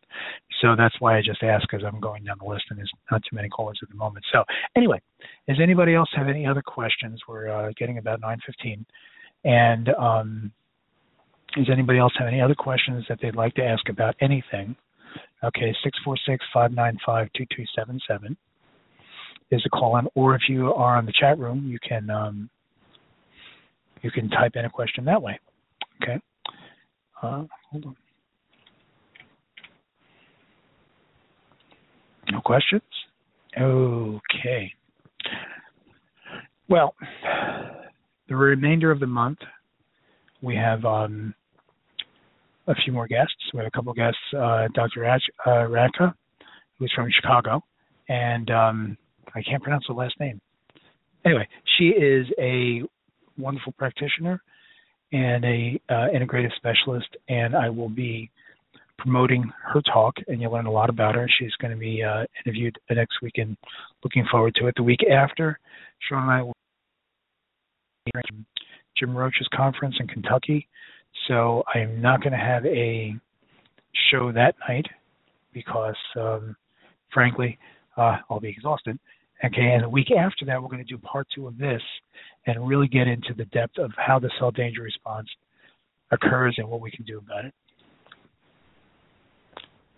So 0.61 0.75
that's 0.75 0.95
why 0.99 1.17
I 1.17 1.21
just 1.21 1.43
ask 1.43 1.67
because 1.69 1.85
I'm 1.85 1.99
going 1.99 2.23
down 2.23 2.37
the 2.39 2.49
list 2.49 2.63
and 2.69 2.79
there's 2.79 2.91
not 3.11 3.21
too 3.29 3.35
many 3.35 3.49
callers 3.49 3.79
at 3.83 3.89
the 3.89 3.95
moment. 3.95 4.25
So 4.31 4.43
anyway, 4.75 5.01
does 5.47 5.57
anybody 5.61 5.93
else 5.93 6.09
have 6.15 6.29
any 6.29 6.47
other 6.47 6.63
questions? 6.63 7.19
We're 7.27 7.49
uh, 7.49 7.71
getting 7.77 7.99
about 7.99 8.21
9:15, 8.21 8.85
and 9.43 9.89
um, 9.89 10.51
does 11.55 11.69
anybody 11.71 11.99
else 11.99 12.13
have 12.19 12.27
any 12.27 12.41
other 12.41 12.55
questions 12.55 13.05
that 13.09 13.19
they'd 13.21 13.35
like 13.35 13.53
to 13.55 13.63
ask 13.63 13.87
about 13.89 14.15
anything? 14.21 14.75
Okay, 15.43 15.73
646-595-2277 16.55 18.35
is 19.51 19.61
a 19.65 19.69
call 19.69 19.97
in, 19.97 20.07
or 20.15 20.35
if 20.35 20.41
you 20.49 20.73
are 20.73 20.97
on 20.97 21.05
the 21.05 21.13
chat 21.19 21.37
room, 21.37 21.67
you 21.67 21.77
can 21.87 22.09
um, 22.09 22.49
you 24.01 24.11
can 24.11 24.29
type 24.29 24.53
in 24.55 24.65
a 24.65 24.69
question 24.69 25.05
that 25.05 25.21
way. 25.21 25.39
Okay. 26.01 26.19
Uh, 27.21 27.43
hold 27.71 27.85
on. 27.85 27.95
No 32.31 32.41
questions? 32.41 32.81
Okay. 33.59 34.73
Well, 36.67 36.95
the 38.27 38.35
remainder 38.35 38.91
of 38.91 38.99
the 38.99 39.07
month, 39.07 39.39
we 40.41 40.55
have 40.55 40.83
um, 40.83 41.33
a 42.67 42.75
few 42.75 42.93
more 42.93 43.07
guests. 43.07 43.35
We 43.53 43.59
have 43.59 43.67
a 43.67 43.71
couple 43.71 43.91
of 43.91 43.97
guests, 43.97 44.19
uh, 44.37 44.67
Dr. 44.73 45.01
Raj, 45.01 45.21
uh, 45.45 45.67
Radka, 45.67 46.13
who's 46.77 46.91
from 46.95 47.09
Chicago, 47.11 47.61
and 48.09 48.49
um, 48.51 48.97
I 49.33 49.41
can't 49.41 49.61
pronounce 49.61 49.85
the 49.87 49.93
last 49.93 50.19
name. 50.19 50.39
Anyway, 51.25 51.47
she 51.77 51.85
is 51.85 52.27
a 52.39 52.81
wonderful 53.37 53.73
practitioner 53.77 54.41
and 55.11 55.43
a 55.45 55.79
uh, 55.89 56.07
integrative 56.13 56.55
specialist, 56.55 57.07
and 57.29 57.55
I 57.55 57.69
will 57.69 57.89
be 57.89 58.29
promoting 58.97 59.51
her 59.63 59.81
talk, 59.81 60.15
and 60.27 60.41
you'll 60.41 60.51
learn 60.51 60.65
a 60.65 60.71
lot 60.71 60.89
about 60.89 61.15
her. 61.15 61.27
She's 61.39 61.53
going 61.61 61.71
to 61.71 61.77
be 61.77 62.03
uh, 62.03 62.23
interviewed 62.45 62.77
next 62.89 63.21
week, 63.21 63.33
and 63.37 63.57
looking 64.03 64.25
forward 64.31 64.55
to 64.55 64.67
it. 64.67 64.73
The 64.77 64.83
week 64.83 65.01
after, 65.11 65.59
Shawn 66.07 66.23
and 66.23 66.31
I 66.31 66.41
will 66.41 66.53
be 68.05 68.45
Jim 68.97 69.15
Roche's 69.15 69.47
conference 69.53 69.95
in 69.99 70.07
Kentucky, 70.07 70.67
so 71.27 71.63
I'm 71.73 72.01
not 72.01 72.21
going 72.21 72.33
to 72.33 72.37
have 72.37 72.65
a 72.65 73.13
show 74.11 74.31
that 74.31 74.55
night 74.67 74.85
because, 75.53 75.95
um, 76.19 76.55
frankly, 77.13 77.57
uh, 77.97 78.17
I'll 78.29 78.39
be 78.39 78.49
exhausted. 78.49 78.99
Okay, 79.43 79.73
and 79.73 79.83
the 79.83 79.89
week 79.89 80.07
after 80.11 80.45
that, 80.45 80.61
we're 80.61 80.69
going 80.69 80.85
to 80.85 80.89
do 80.91 80.97
part 80.97 81.27
two 81.35 81.47
of 81.47 81.57
this 81.57 81.81
and 82.45 82.67
really 82.67 82.87
get 82.87 83.07
into 83.07 83.33
the 83.35 83.45
depth 83.45 83.77
of 83.77 83.91
how 83.97 84.17
the 84.17 84.29
cell 84.39 84.51
danger 84.51 84.81
response 84.81 85.27
occurs 86.11 86.55
and 86.57 86.67
what 86.67 86.81
we 86.81 86.91
can 86.91 87.05
do 87.05 87.17
about 87.17 87.45
it. 87.45 87.53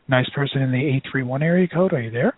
Nice 0.08 0.30
person 0.34 0.62
in 0.62 0.72
the 0.72 0.78
831 0.78 1.44
area 1.44 1.68
code. 1.68 1.94
Are 1.94 2.02
you 2.02 2.12
there? 2.12 2.36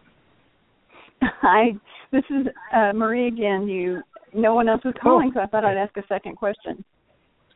Hi, 1.21 1.69
this 2.11 2.23
is 2.29 2.47
uh, 2.73 2.91
Marie 2.93 3.27
again. 3.27 3.67
You, 3.67 4.01
no 4.33 4.55
one 4.55 4.67
else 4.67 4.81
was 4.83 4.95
calling, 5.01 5.31
oh. 5.35 5.39
so 5.39 5.41
I 5.41 5.45
thought 5.47 5.63
I'd 5.63 5.77
ask 5.77 5.95
a 5.97 6.03
second 6.07 6.35
question. 6.35 6.83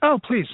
Oh, 0.01 0.19
please. 0.25 0.45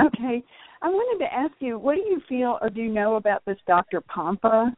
Okay. 0.00 0.42
I 0.82 0.88
wanted 0.88 1.24
to 1.24 1.32
ask 1.32 1.52
you, 1.60 1.78
what 1.78 1.94
do 1.94 2.00
you 2.00 2.20
feel 2.28 2.58
or 2.60 2.68
do 2.68 2.80
you 2.80 2.92
know 2.92 3.16
about 3.16 3.44
this 3.44 3.56
Dr. 3.66 4.00
Pompa, 4.02 4.72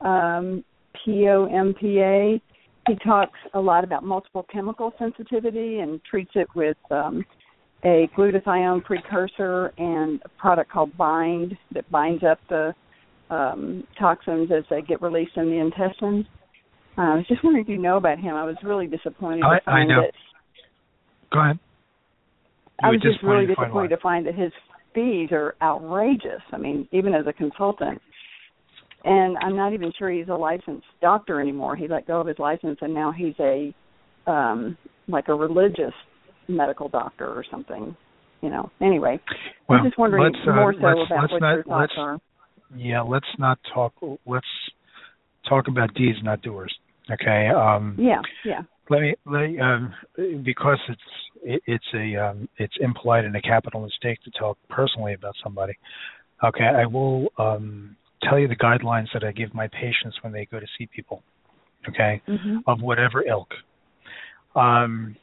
um, 0.00 0.64
P 1.04 1.26
O 1.28 1.46
M 1.46 1.74
P 1.80 1.98
A? 2.00 2.40
He 2.86 2.94
talks 3.04 3.38
a 3.54 3.60
lot 3.60 3.84
about 3.84 4.04
multiple 4.04 4.46
chemical 4.50 4.92
sensitivity 4.98 5.80
and 5.80 6.00
treats 6.04 6.30
it 6.34 6.48
with 6.54 6.76
um, 6.90 7.24
a 7.84 8.08
glutathione 8.16 8.82
precursor 8.82 9.72
and 9.78 10.20
a 10.24 10.28
product 10.40 10.70
called 10.72 10.96
Bind 10.96 11.56
that 11.74 11.90
binds 11.90 12.22
up 12.24 12.38
the 12.48 12.74
um, 13.30 13.84
toxins 13.98 14.50
as 14.50 14.64
they 14.70 14.80
get 14.80 15.02
released 15.02 15.36
in 15.36 15.50
the 15.50 15.58
intestines. 15.58 16.24
Uh, 16.96 17.02
I 17.02 17.14
was 17.16 17.26
just 17.28 17.44
wondering 17.44 17.64
if 17.64 17.68
you 17.68 17.78
know 17.78 17.96
about 17.98 18.18
him. 18.18 18.34
I 18.34 18.44
was 18.44 18.56
really 18.64 18.86
disappointed 18.86 19.42
I- 19.44 19.58
to 19.58 19.64
find 19.64 19.92
I 19.92 19.94
know. 19.94 20.02
that 20.02 20.12
Go 21.30 21.40
ahead. 21.40 21.58
I 22.82 22.90
was 22.90 23.00
just 23.00 23.22
really 23.22 23.46
disappointed 23.46 23.48
to 23.48 23.56
find 23.56 23.88
disappointed 23.88 23.88
to 23.90 23.96
find 23.98 24.26
that 24.26 24.34
his 24.34 24.52
fees 24.94 25.28
are 25.32 25.54
outrageous. 25.62 26.42
I 26.52 26.58
mean, 26.58 26.88
even 26.92 27.14
as 27.14 27.26
a 27.26 27.32
consultant. 27.32 28.00
And 29.04 29.36
I'm 29.38 29.54
not 29.56 29.72
even 29.72 29.92
sure 29.98 30.10
he's 30.10 30.28
a 30.28 30.34
licensed 30.34 30.86
doctor 31.00 31.40
anymore. 31.40 31.76
He 31.76 31.86
let 31.88 32.06
go 32.06 32.20
of 32.20 32.26
his 32.26 32.38
license 32.38 32.78
and 32.80 32.92
now 32.94 33.12
he's 33.12 33.34
a 33.40 33.74
um 34.26 34.76
like 35.06 35.28
a 35.28 35.34
religious 35.34 35.94
medical 36.48 36.88
doctor 36.88 37.26
or 37.26 37.44
something. 37.50 37.96
You 38.42 38.50
know. 38.50 38.70
Anyway, 38.80 39.20
Well, 39.68 39.78
I'm 39.80 39.84
just 39.86 39.98
wondering 39.98 40.32
uh, 40.46 40.52
more 40.52 40.72
so 40.72 40.78
let's- 40.80 40.98
about 41.10 41.20
let's 41.22 41.32
what 41.32 41.40
not- 41.40 41.54
your 41.54 41.64
thoughts 41.64 41.92
are. 41.98 42.18
Yeah, 42.76 43.00
let's 43.00 43.26
not 43.38 43.58
talk. 43.72 43.94
Let's 44.26 44.46
talk 45.48 45.68
about 45.68 45.94
deeds, 45.94 46.18
not 46.22 46.42
doers. 46.42 46.72
Okay. 47.10 47.48
Um, 47.48 47.96
Yeah, 47.98 48.20
yeah. 48.44 48.62
Let 48.90 49.00
me, 49.02 49.14
let 49.26 49.40
me 49.50 49.60
um, 49.60 49.94
because 50.44 50.78
it's 50.88 51.00
it, 51.42 51.62
it's 51.66 51.84
a 51.94 52.16
um, 52.16 52.48
it's 52.56 52.74
impolite 52.80 53.24
and 53.24 53.36
a 53.36 53.42
capital 53.42 53.82
mistake 53.82 54.18
to 54.24 54.30
talk 54.38 54.56
personally 54.70 55.14
about 55.14 55.34
somebody. 55.42 55.74
Okay, 56.42 56.64
I 56.64 56.86
will 56.86 57.28
um, 57.38 57.96
tell 58.22 58.38
you 58.38 58.48
the 58.48 58.56
guidelines 58.56 59.08
that 59.12 59.24
I 59.24 59.32
give 59.32 59.52
my 59.54 59.68
patients 59.68 60.16
when 60.22 60.32
they 60.32 60.46
go 60.46 60.58
to 60.58 60.66
see 60.78 60.86
people. 60.86 61.22
Okay, 61.88 62.20
Mhm. 62.28 62.62
of 62.66 62.80
whatever 62.80 63.24
ilk. 63.26 63.52
Um, 64.54 65.16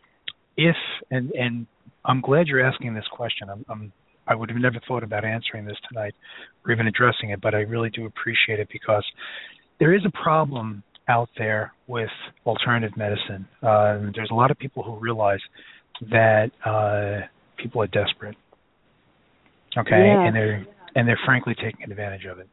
if 0.57 0.75
and 1.09 1.31
and 1.31 1.65
I'm 2.05 2.21
glad 2.21 2.47
you're 2.47 2.65
asking 2.65 2.93
this 2.93 3.07
question. 3.11 3.49
I'm, 3.49 3.65
I'm 3.69 3.91
I 4.27 4.35
would 4.35 4.49
have 4.49 4.59
never 4.59 4.79
thought 4.87 5.03
about 5.03 5.25
answering 5.25 5.65
this 5.65 5.77
tonight 5.87 6.13
or 6.65 6.71
even 6.71 6.87
addressing 6.87 7.29
it, 7.31 7.41
but 7.41 7.53
I 7.53 7.59
really 7.59 7.89
do 7.89 8.05
appreciate 8.05 8.59
it 8.59 8.69
because 8.71 9.05
there 9.79 9.93
is 9.93 10.01
a 10.05 10.11
problem 10.23 10.83
out 11.07 11.29
there 11.37 11.71
with 11.87 12.09
alternative 12.45 12.95
medicine. 12.97 13.47
Um, 13.61 14.11
there's 14.15 14.29
a 14.31 14.35
lot 14.35 14.51
of 14.51 14.57
people 14.57 14.83
who 14.83 14.95
realize 14.95 15.39
that 16.09 16.51
uh, 16.65 17.27
people 17.61 17.81
are 17.81 17.87
desperate. 17.87 18.35
Okay, 19.77 19.91
Yeah. 20.07 20.25
and 20.27 20.35
they're 20.35 20.65
and 20.97 21.05
they're 21.05 21.19
frankly 21.25 21.53
taking 21.55 21.83
advantage 21.91 22.23
of 22.25 22.39
it. 22.39 22.47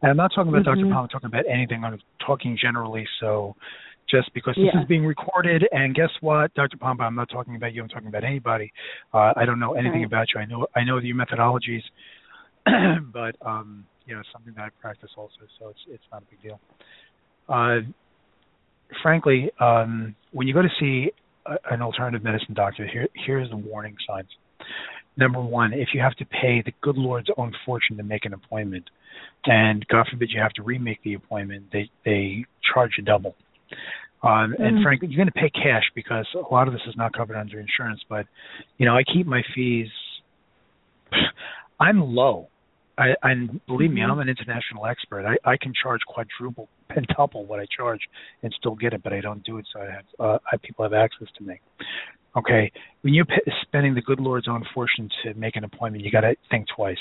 And 0.00 0.10
I'm 0.10 0.16
not 0.16 0.30
talking 0.32 0.50
about 0.52 0.64
Dr. 0.64 0.78
Mhm. 0.84 0.90
Palmer, 0.92 1.00
I'm 1.02 1.08
talking 1.08 1.26
about 1.26 1.44
anything. 1.48 1.82
I'm 1.84 1.98
talking 2.24 2.56
generally. 2.56 3.04
So 3.18 3.56
just 4.08 4.32
because 4.32 4.56
Yeah. 4.56 4.70
this 4.72 4.82
is 4.82 4.86
being 4.86 5.04
recorded, 5.04 5.66
and 5.72 5.92
guess 5.94 6.10
what, 6.20 6.54
Dr. 6.54 6.76
Pompa, 6.76 7.02
I'm 7.02 7.16
not 7.16 7.28
talking 7.28 7.56
about 7.56 7.72
you. 7.74 7.82
I'm 7.82 7.88
talking 7.88 8.06
about 8.08 8.22
anybody. 8.22 8.72
Uh, 9.12 9.32
I 9.36 9.44
don't 9.44 9.58
know 9.58 9.74
anything 9.74 10.02
Right. 10.02 10.06
about 10.06 10.32
you. 10.32 10.40
I 10.40 10.44
know 10.44 10.66
I 10.76 10.84
know 10.84 10.98
your 10.98 11.16
methodologies, 11.16 11.82
but 13.12 13.34
um, 13.44 13.84
you 14.06 14.14
know, 14.14 14.22
something 14.32 14.52
that 14.54 14.64
I 14.64 14.68
practice 14.80 15.10
also. 15.16 15.40
So 15.58 15.68
it's 15.70 15.84
it's 15.88 16.04
not 16.12 16.22
a 16.22 16.26
big 16.26 16.40
deal. 16.42 16.60
Uh, 17.50 17.80
frankly, 19.02 19.50
um, 19.60 20.14
when 20.32 20.46
you 20.46 20.54
go 20.54 20.62
to 20.62 20.68
see 20.78 21.10
a, 21.46 21.56
an 21.72 21.82
alternative 21.82 22.22
medicine 22.22 22.54
doctor, 22.54 22.86
here 22.86 23.08
here's 23.26 23.50
the 23.50 23.56
warning 23.56 23.96
signs. 24.08 24.28
Number 25.16 25.40
one, 25.40 25.72
if 25.72 25.88
you 25.92 26.00
have 26.00 26.14
to 26.16 26.24
pay 26.26 26.62
the 26.64 26.72
good 26.80 26.96
Lord's 26.96 27.28
own 27.36 27.52
fortune 27.66 27.96
to 27.96 28.02
make 28.02 28.24
an 28.24 28.32
appointment, 28.32 28.88
and 29.44 29.84
God 29.88 30.06
forbid 30.08 30.30
you 30.32 30.40
have 30.40 30.52
to 30.52 30.62
remake 30.62 31.02
the 31.02 31.14
appointment, 31.14 31.64
they 31.72 31.90
they 32.04 32.44
charge 32.72 32.92
you 32.96 33.04
double. 33.04 33.34
Um, 34.22 34.54
and 34.58 34.76
Mm. 34.78 34.82
frankly, 34.82 35.08
you're 35.08 35.16
going 35.16 35.32
to 35.32 35.32
pay 35.32 35.50
cash 35.50 35.84
because 35.94 36.26
a 36.34 36.52
lot 36.52 36.68
of 36.68 36.74
this 36.74 36.82
is 36.86 36.94
not 36.96 37.12
covered 37.14 37.36
under 37.36 37.58
insurance. 37.58 38.00
But 38.08 38.26
you 38.78 38.86
know, 38.86 38.96
I 38.96 39.02
keep 39.02 39.26
my 39.26 39.42
fees. 39.54 39.88
I'm 41.80 42.14
low. 42.14 42.48
I, 43.00 43.14
and 43.22 43.60
believe 43.66 43.90
me. 43.92 44.02
I'm 44.02 44.18
an 44.18 44.28
international 44.28 44.86
expert. 44.86 45.24
I, 45.26 45.36
I 45.52 45.56
can 45.56 45.72
charge 45.82 46.00
quadruple, 46.06 46.68
pentuple 46.90 47.46
what 47.46 47.58
I 47.58 47.66
charge 47.74 48.00
and 48.42 48.52
still 48.58 48.74
get 48.74 48.92
it, 48.92 49.02
but 49.02 49.12
I 49.12 49.20
don't 49.20 49.42
do 49.42 49.58
it, 49.58 49.66
so 49.72 49.80
I 49.80 49.84
have 49.96 50.04
uh, 50.18 50.38
I, 50.52 50.56
people 50.58 50.82
have 50.84 50.92
access 50.92 51.28
to 51.38 51.42
me. 51.44 51.54
Okay, 52.36 52.70
when 53.02 53.12
you're 53.14 53.24
p- 53.24 53.52
spending 53.62 53.94
the 53.94 54.02
good 54.02 54.20
Lord's 54.20 54.46
own 54.48 54.62
fortune 54.74 55.08
to 55.24 55.34
make 55.34 55.56
an 55.56 55.64
appointment, 55.64 56.04
you 56.04 56.10
got 56.12 56.20
to 56.20 56.34
think 56.50 56.66
twice. 56.76 56.98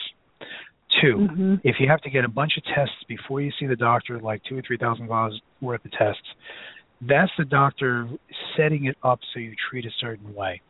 2 1.02 1.16
Mhm. 1.18 1.62
if 1.64 1.76
you 1.80 1.88
have 1.88 2.02
to 2.02 2.10
get 2.10 2.26
a 2.26 2.28
bunch 2.28 2.54
of 2.58 2.64
tests 2.76 2.96
before 3.08 3.42
you 3.42 3.52
see 3.60 3.68
the 3.68 3.76
doctor, 3.76 4.20
like 4.20 4.42
two 4.50 4.58
or 4.58 4.62
three 4.66 4.78
thousand 4.78 5.08
dollars 5.08 5.40
worth 5.62 5.86
of 5.86 5.92
tests, 5.92 6.28
that's 7.02 7.32
the 7.38 7.46
doctor 7.46 8.08
setting 8.58 8.86
it 8.86 8.98
up 9.04 9.20
so 9.34 9.40
you 9.40 9.54
treat 9.70 9.86
a 9.86 9.92
certain 10.00 10.34
way. 10.34 10.62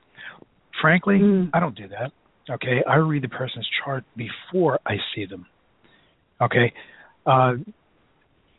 Frankly, 0.81 1.19
Mm. 1.19 1.49
I 1.53 1.60
don't 1.61 1.76
do 1.76 1.88
that. 1.89 2.11
Okay, 2.49 2.84
I 2.88 2.95
read 2.95 3.23
the 3.23 3.30
person's 3.30 3.67
chart 3.84 4.03
before 4.15 4.80
I 4.85 4.95
see 5.13 5.26
them. 5.26 5.45
Okay, 6.41 6.73
uh, 7.26 7.53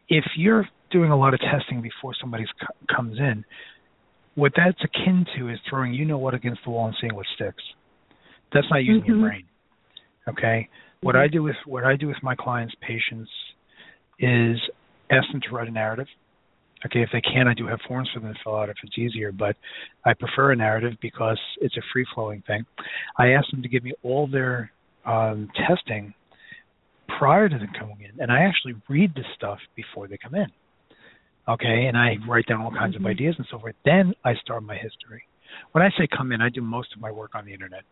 if 0.08 0.24
you're 0.36 0.68
doing 0.90 1.10
a 1.10 1.16
lot 1.16 1.34
of 1.34 1.40
testing 1.40 1.80
before 1.80 2.12
somebody 2.20 2.44
comes 2.94 3.18
in, 3.18 3.44
what 4.34 4.52
that's 4.56 4.78
akin 4.84 5.26
to 5.36 5.48
is 5.48 5.58
throwing 5.68 5.92
you 5.92 6.04
know 6.04 6.18
what 6.18 6.34
against 6.34 6.60
the 6.64 6.70
wall 6.70 6.86
and 6.86 6.96
seeing 7.00 7.14
what 7.14 7.26
sticks. 7.34 7.62
That's 8.52 8.66
not 8.70 8.84
using 8.84 9.02
Mhm. 9.02 9.08
your 9.08 9.28
brain. 9.28 9.44
Okay, 10.28 10.68
what 11.00 11.16
I 11.16 11.26
do 11.26 11.42
with 11.42 11.56
what 11.66 11.84
I 11.84 11.96
do 11.96 12.06
with 12.06 12.22
my 12.22 12.34
clients' 12.34 12.74
patients 12.80 13.30
is 14.18 14.60
ask 15.10 15.30
them 15.32 15.40
to 15.40 15.50
write 15.50 15.68
a 15.68 15.70
narrative. 15.70 16.08
Okay, 16.86 17.02
if 17.02 17.10
they 17.12 17.20
can, 17.20 17.46
I 17.46 17.54
do 17.54 17.66
have 17.66 17.78
forms 17.86 18.08
for 18.12 18.20
them 18.20 18.32
to 18.32 18.40
fill 18.42 18.56
out 18.56 18.70
if 18.70 18.76
it's 18.82 18.98
easier, 18.98 19.32
but 19.32 19.54
I 20.04 20.14
prefer 20.14 20.52
a 20.52 20.56
narrative 20.56 20.94
because 21.02 21.38
it's 21.60 21.76
a 21.76 21.82
free 21.92 22.06
flowing 22.14 22.42
thing. 22.46 22.64
I 23.18 23.32
ask 23.32 23.50
them 23.50 23.62
to 23.62 23.68
give 23.68 23.84
me 23.84 23.92
all 24.02 24.26
their 24.26 24.72
um, 25.04 25.50
testing 25.68 26.14
prior 27.18 27.48
to 27.48 27.58
them 27.58 27.68
coming 27.78 27.98
in, 28.00 28.18
and 28.20 28.32
I 28.32 28.40
actually 28.40 28.74
read 28.88 29.14
the 29.14 29.24
stuff 29.34 29.58
before 29.76 30.08
they 30.08 30.16
come 30.16 30.34
in. 30.34 30.46
Okay, 31.48 31.86
and 31.86 31.98
I 31.98 32.16
write 32.28 32.46
down 32.46 32.62
all 32.62 32.70
kinds 32.70 32.94
Mhm. 32.94 33.00
of 33.00 33.06
ideas 33.06 33.34
and 33.36 33.46
so 33.50 33.58
forth. 33.58 33.74
Then 33.84 34.14
I 34.24 34.34
start 34.36 34.62
my 34.62 34.76
history. 34.76 35.24
When 35.72 35.82
I 35.82 35.90
say 35.90 36.06
come 36.06 36.32
in, 36.32 36.40
I 36.40 36.48
do 36.48 36.62
most 36.62 36.94
of 36.94 37.00
my 37.00 37.10
work 37.10 37.34
on 37.34 37.44
the 37.44 37.52
internet. 37.52 37.82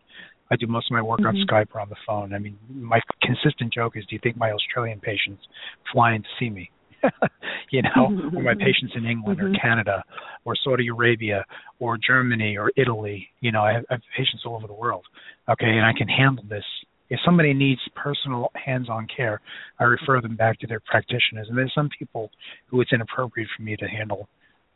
I 0.49 0.55
do 0.55 0.65
most 0.65 0.87
of 0.87 0.91
my 0.91 1.01
work 1.01 1.25
on 1.25 1.35
Mhm. 1.35 1.45
Skype 1.45 1.75
or 1.75 1.81
on 1.81 1.89
the 1.89 1.95
phone. 2.07 2.33
I 2.33 2.39
mean, 2.39 2.57
my 2.69 3.01
consistent 3.21 3.73
joke 3.73 3.97
is, 3.97 4.05
do 4.05 4.15
you 4.15 4.19
think 4.19 4.37
my 4.37 4.51
Australian 4.51 4.99
patients 4.99 5.47
fly 5.91 6.13
in 6.13 6.23
to 6.23 6.29
see 6.39 6.49
me? 6.49 6.71
you 7.71 7.81
know, 7.81 8.29
or 8.35 8.43
my 8.43 8.53
patients 8.53 8.93
in 8.95 9.05
England 9.05 9.41
or 9.41 9.51
Canada 9.59 10.03
or 10.45 10.55
Saudi 10.63 10.87
Arabia 10.87 11.45
or 11.79 11.97
Germany 11.97 12.57
or 12.57 12.71
Italy. 12.75 13.27
You 13.41 13.51
know, 13.51 13.61
I 13.61 13.73
have, 13.73 13.85
I 13.89 13.93
have 13.95 14.01
patients 14.15 14.43
all 14.45 14.55
over 14.55 14.67
the 14.67 14.73
world. 14.73 15.05
Okay, 15.49 15.67
and 15.67 15.85
I 15.85 15.93
can 15.97 16.07
handle 16.07 16.43
this. 16.47 16.63
If 17.09 17.19
somebody 17.25 17.53
needs 17.53 17.81
personal 17.95 18.51
hands-on 18.53 19.07
care, 19.15 19.41
I 19.79 19.85
refer 19.85 20.21
them 20.21 20.35
back 20.35 20.59
to 20.59 20.67
their 20.67 20.79
practitioners. 20.79 21.47
And 21.49 21.57
there's 21.57 21.73
some 21.73 21.89
people 21.97 22.29
who 22.67 22.81
it's 22.81 22.93
inappropriate 22.93 23.49
for 23.57 23.63
me 23.63 23.75
to 23.77 23.85
handle 23.85 24.29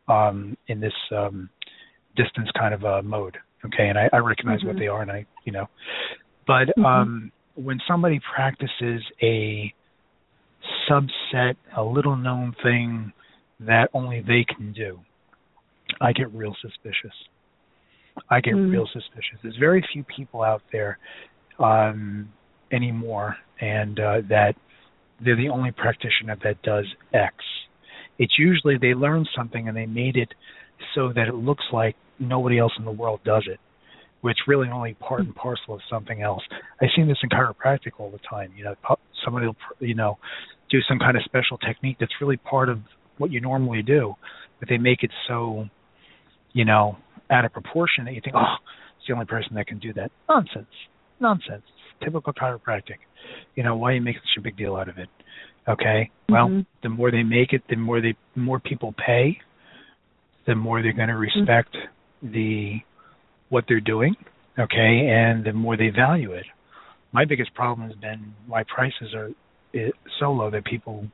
um, 0.08 0.58
in 0.68 0.80
this 0.80 0.94
um, 1.16 1.50
distance 2.16 2.50
kind 2.58 2.74
of 2.74 2.84
uh, 2.86 3.02
mode. 3.04 3.38
Okay, 3.66 3.88
and 3.88 3.98
I, 3.98 4.10
I 4.12 4.18
recognize 4.18 4.64
what 4.64 4.76
Mhm. 4.76 4.80
they 4.80 4.88
are, 4.88 5.02
and 5.04 5.12
I, 5.12 5.26
you 5.45 5.54
know, 5.54 5.70
but 6.45 6.68
Mhm. 6.78 6.86
um, 6.86 7.32
when 7.56 7.80
somebody 7.88 8.20
practices 8.20 9.04
a 9.22 9.74
subset, 10.90 11.56
a 11.77 11.84
little 11.84 12.15
known 12.15 12.56
thing 12.64 13.11
that 13.60 13.90
only 13.94 14.22
they 14.22 14.45
can 14.56 14.73
do, 14.73 14.99
I 16.02 16.11
get 16.11 16.34
real 16.34 16.56
suspicious. 16.61 17.14
I 18.30 18.41
get 18.41 18.53
Mm. 18.56 18.72
real 18.72 18.88
suspicious. 18.88 19.40
There's 19.41 19.57
very 19.57 19.81
few 19.94 20.03
people 20.03 20.44
out 20.44 20.61
there 20.72 20.98
um, 21.60 22.31
anymore, 22.72 23.38
and 23.60 23.99
uh, 23.99 24.22
that 24.30 24.56
they're 25.19 25.35
the 25.35 25.49
only 25.49 25.72
practitioner 25.72 26.35
that 26.44 26.61
does 26.64 26.85
X. 27.14 27.35
It's 28.18 28.38
usually 28.38 28.77
they 28.77 28.94
learned 28.94 29.30
something 29.35 29.68
and 29.68 29.76
they 29.77 29.85
made 29.85 30.15
it 30.18 30.34
so 30.95 31.11
that 31.14 31.27
it 31.27 31.35
looks 31.35 31.64
like 31.72 31.95
nobody 32.19 32.57
else 32.60 32.73
in 32.77 32.85
the 32.85 32.91
world 32.91 33.19
does 33.23 33.48
it, 33.48 33.60
which 34.24 34.38
really 34.48 34.70
only 34.70 34.94
part 34.95 35.20
and 35.20 35.36
parcel 35.36 35.74
of 35.76 35.82
something 35.90 36.22
else. 36.22 36.41
I 36.82 36.86
see 36.95 37.04
this 37.04 37.18
in 37.24 37.30
chiropractic 37.30 37.91
all 38.00 38.10
the 38.10 38.20
time. 38.20 38.54
You 38.56 38.64
know, 38.64 38.76
somebody 39.24 39.48
will, 39.48 39.58
you 39.80 39.95
know, 39.95 40.18
do 40.72 40.80
some 40.88 40.98
kind 40.98 41.18
of 41.18 41.24
special 41.24 41.58
technique 41.58 41.98
that's 42.00 42.14
really 42.22 42.38
part 42.38 42.70
of 42.70 42.80
what 43.18 43.32
you 43.32 43.41
normally 43.41 43.82
do, 43.82 44.16
but 44.60 44.70
they 44.70 44.78
make 44.78 45.04
it 45.04 45.12
so, 45.28 45.66
you 46.54 46.64
know, 46.64 46.98
out 47.30 47.44
of 47.44 47.52
proportion 47.52 48.06
that 48.06 48.14
you 48.14 48.22
think, 48.24 48.34
oh, 48.34 48.56
it's 48.98 49.08
the 49.08 49.14
only 49.14 49.26
person 49.26 49.56
that 49.56 49.68
can 49.68 49.78
do 49.78 49.91
that. 49.91 50.10
Nonsense. 50.30 50.68
Nonsense. 51.20 51.64
Typical 52.02 52.32
chiropractic. 52.32 53.00
You 53.56 53.64
know, 53.64 53.76
why 53.76 53.91
are 53.91 53.95
you 53.95 54.02
making 54.02 54.22
such 54.22 54.40
a 54.40 54.41
big 54.41 54.56
deal 54.56 54.78
out 54.78 54.88
of 54.88 54.98
it? 55.00 55.10
Okay. 55.68 56.10
Well, 56.30 56.48
Mhm. 56.48 56.66
the 56.82 56.90
more 56.90 57.12
they 57.12 57.24
make 57.24 57.52
it, 57.52 57.62
the 57.68 57.76
more 57.76 58.00
they 58.00 58.16
the 58.36 58.41
more 58.41 58.60
people 58.60 58.94
pay, 58.94 59.38
the 60.45 60.56
more 60.56 60.82
they're 60.82 60.94
going 60.94 61.10
to 61.10 61.18
respect 61.18 61.76
the 62.22 62.82
what 63.54 63.66
they're 63.68 63.80
doing. 63.96 64.16
Okay, 64.60 65.08
and 65.10 65.46
the 65.46 65.54
more 65.54 65.78
they 65.78 65.90
value 65.90 66.32
it. 66.34 66.46
my 67.12 67.26
biggest 67.26 67.54
problem 67.54 67.88
has 67.88 67.98
been 68.00 68.34
my 68.48 68.64
prices 68.76 69.14
are 69.16 69.30
eh, 69.74 69.90
so 70.20 70.32
low 70.32 70.50
that 70.52 70.66
people, 70.66 71.08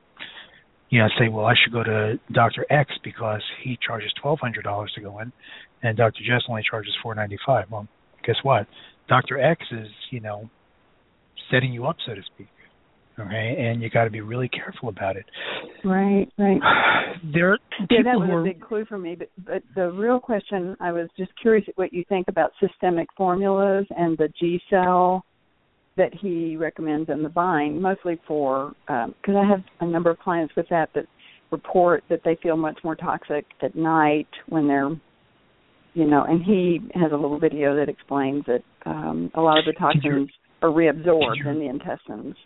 you 0.90 0.98
know, 0.98 1.08
say, 1.18 1.28
well, 1.28 1.46
I 1.46 1.54
should 1.62 1.72
go 1.72 1.84
to 1.84 2.18
Doctor 2.32 2.66
X 2.70 2.90
because 3.04 3.42
he 3.62 3.78
charges 3.86 4.12
twelve 4.20 4.40
hundred 4.40 4.64
dollars 4.64 4.92
to 4.96 5.00
go 5.00 5.20
in, 5.20 5.32
and 5.82 5.96
Doctor 5.96 6.20
Jess 6.26 6.42
only 6.48 6.62
charges 6.68 6.92
four 7.02 7.14
ninety 7.14 7.38
five. 7.46 7.66
Well, 7.70 7.86
guess 8.26 8.36
what? 8.42 8.66
Doctor 9.08 9.38
X 9.40 9.62
is, 9.70 9.88
you 10.10 10.20
know, 10.20 10.48
setting 11.50 11.72
you 11.72 11.86
up, 11.86 11.96
so 12.06 12.14
to 12.14 12.22
speak. 12.34 12.48
Okay, 13.20 13.56
and 13.58 13.82
you 13.82 13.90
got 13.90 14.04
to 14.04 14.10
be 14.10 14.20
really 14.20 14.48
careful 14.48 14.88
about 14.88 15.16
it. 15.16 15.24
Right, 15.84 16.26
right. 16.38 16.60
There, 17.34 17.58
yeah, 17.90 18.02
that 18.04 18.18
was 18.18 18.30
are, 18.30 18.40
a 18.40 18.44
big 18.44 18.62
clue 18.62 18.86
for 18.86 18.96
me. 18.96 19.14
But 19.14 19.28
but 19.44 19.62
the 19.74 19.90
real 19.90 20.18
question, 20.18 20.74
I 20.80 20.90
was 20.90 21.08
just 21.18 21.32
curious 21.42 21.66
what 21.74 21.92
you 21.92 22.02
think 22.08 22.28
about 22.28 22.52
systemic 22.60 23.08
formulas 23.14 23.84
and 23.90 24.16
the 24.16 24.32
G 24.40 24.58
cell 24.70 25.24
that 25.98 26.14
he 26.14 26.56
recommends 26.56 27.10
in 27.10 27.22
the 27.22 27.28
bind, 27.28 27.82
mostly 27.82 28.18
for 28.26 28.72
because 28.86 29.12
um, 29.28 29.36
I 29.36 29.46
have 29.46 29.62
a 29.80 29.86
number 29.86 30.08
of 30.08 30.18
clients 30.20 30.54
with 30.56 30.66
that 30.70 30.88
that 30.94 31.04
report 31.50 32.04
that 32.08 32.20
they 32.24 32.38
feel 32.42 32.56
much 32.56 32.78
more 32.84 32.94
toxic 32.94 33.44
at 33.60 33.74
night 33.74 34.28
when 34.48 34.66
they're 34.66 34.90
you 35.94 36.06
know, 36.06 36.24
and 36.26 36.42
he 36.42 36.78
has 36.94 37.10
a 37.12 37.16
little 37.16 37.38
video 37.38 37.74
that 37.76 37.88
explains 37.88 38.44
that 38.46 38.62
um, 38.86 39.30
a 39.34 39.40
lot 39.40 39.58
of 39.58 39.64
the 39.64 39.72
toxins 39.72 40.30
are 40.62 40.68
reabsorbed 40.68 41.46
in 41.46 41.58
the 41.58 41.68
intestines. 41.68 42.36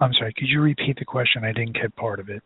I'm 0.00 0.12
sorry, 0.14 0.32
could 0.32 0.48
you 0.48 0.60
repeat 0.60 0.96
the 0.98 1.04
question? 1.04 1.44
I 1.44 1.52
didn't 1.52 1.74
get 1.74 1.94
part 1.96 2.20
of 2.20 2.28
it. 2.28 2.42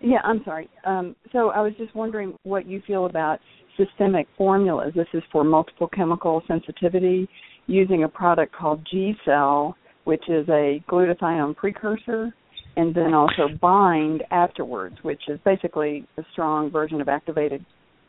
Yeah, 0.00 0.18
I'm 0.24 0.42
sorry. 0.44 0.68
Um, 0.84 1.14
so 1.32 1.50
I 1.50 1.60
was 1.60 1.72
just 1.78 1.94
wondering 1.94 2.34
what 2.42 2.66
you 2.66 2.82
feel 2.86 3.06
about 3.06 3.38
systemic 3.76 4.26
formulas. 4.36 4.92
This 4.96 5.06
is 5.14 5.22
for 5.30 5.44
multiple 5.44 5.88
chemical 5.88 6.42
sensitivity 6.48 7.28
using 7.66 8.04
a 8.04 8.08
product 8.08 8.54
called 8.54 8.86
G 8.90 9.14
Cell, 9.24 9.76
which 10.04 10.22
is 10.28 10.48
a 10.48 10.82
glutathione 10.90 11.54
precursor, 11.54 12.34
and 12.76 12.94
then 12.94 13.14
also 13.14 13.48
bind 13.60 14.24
afterwards, 14.30 14.96
which 15.02 15.22
is 15.28 15.38
basically 15.44 16.06
a 16.18 16.22
strong 16.32 16.70
version 16.70 17.00
of 17.00 17.08
activated 17.08 17.64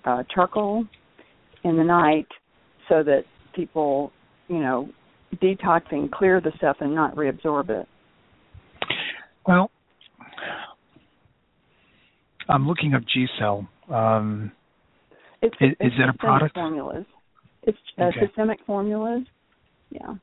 uh, 0.06 0.24
charcoal 0.34 0.86
in 1.64 1.78
the 1.78 1.84
night 1.84 2.28
so 2.90 3.04
that 3.04 3.24
people, 3.56 4.12
you 4.48 4.60
know, 4.60 4.90
detox 5.36 5.82
and 5.92 6.12
clear 6.12 6.42
the 6.42 6.52
stuff 6.58 6.78
and 6.80 6.94
not 6.94 7.16
reabsorb 7.16 7.70
it. 7.70 7.88
Well, 9.48 9.72
I'm 12.50 12.68
looking 12.68 12.94
up 12.94 13.04
G 13.14 13.28
Cell. 13.40 13.68
Um, 13.90 14.52
it's, 15.42 15.56
is, 15.60 15.72
it's 15.80 15.94
is 15.94 16.00
it 16.00 16.10
a 16.10 16.14
product? 16.18 16.56
Formulas. 16.56 17.06
It's 17.64 17.78
uh, 18.00 18.06
okay. 18.06 18.20
systemic 18.26 18.60
formulas. 18.66 19.24
Yeah. 19.90 20.16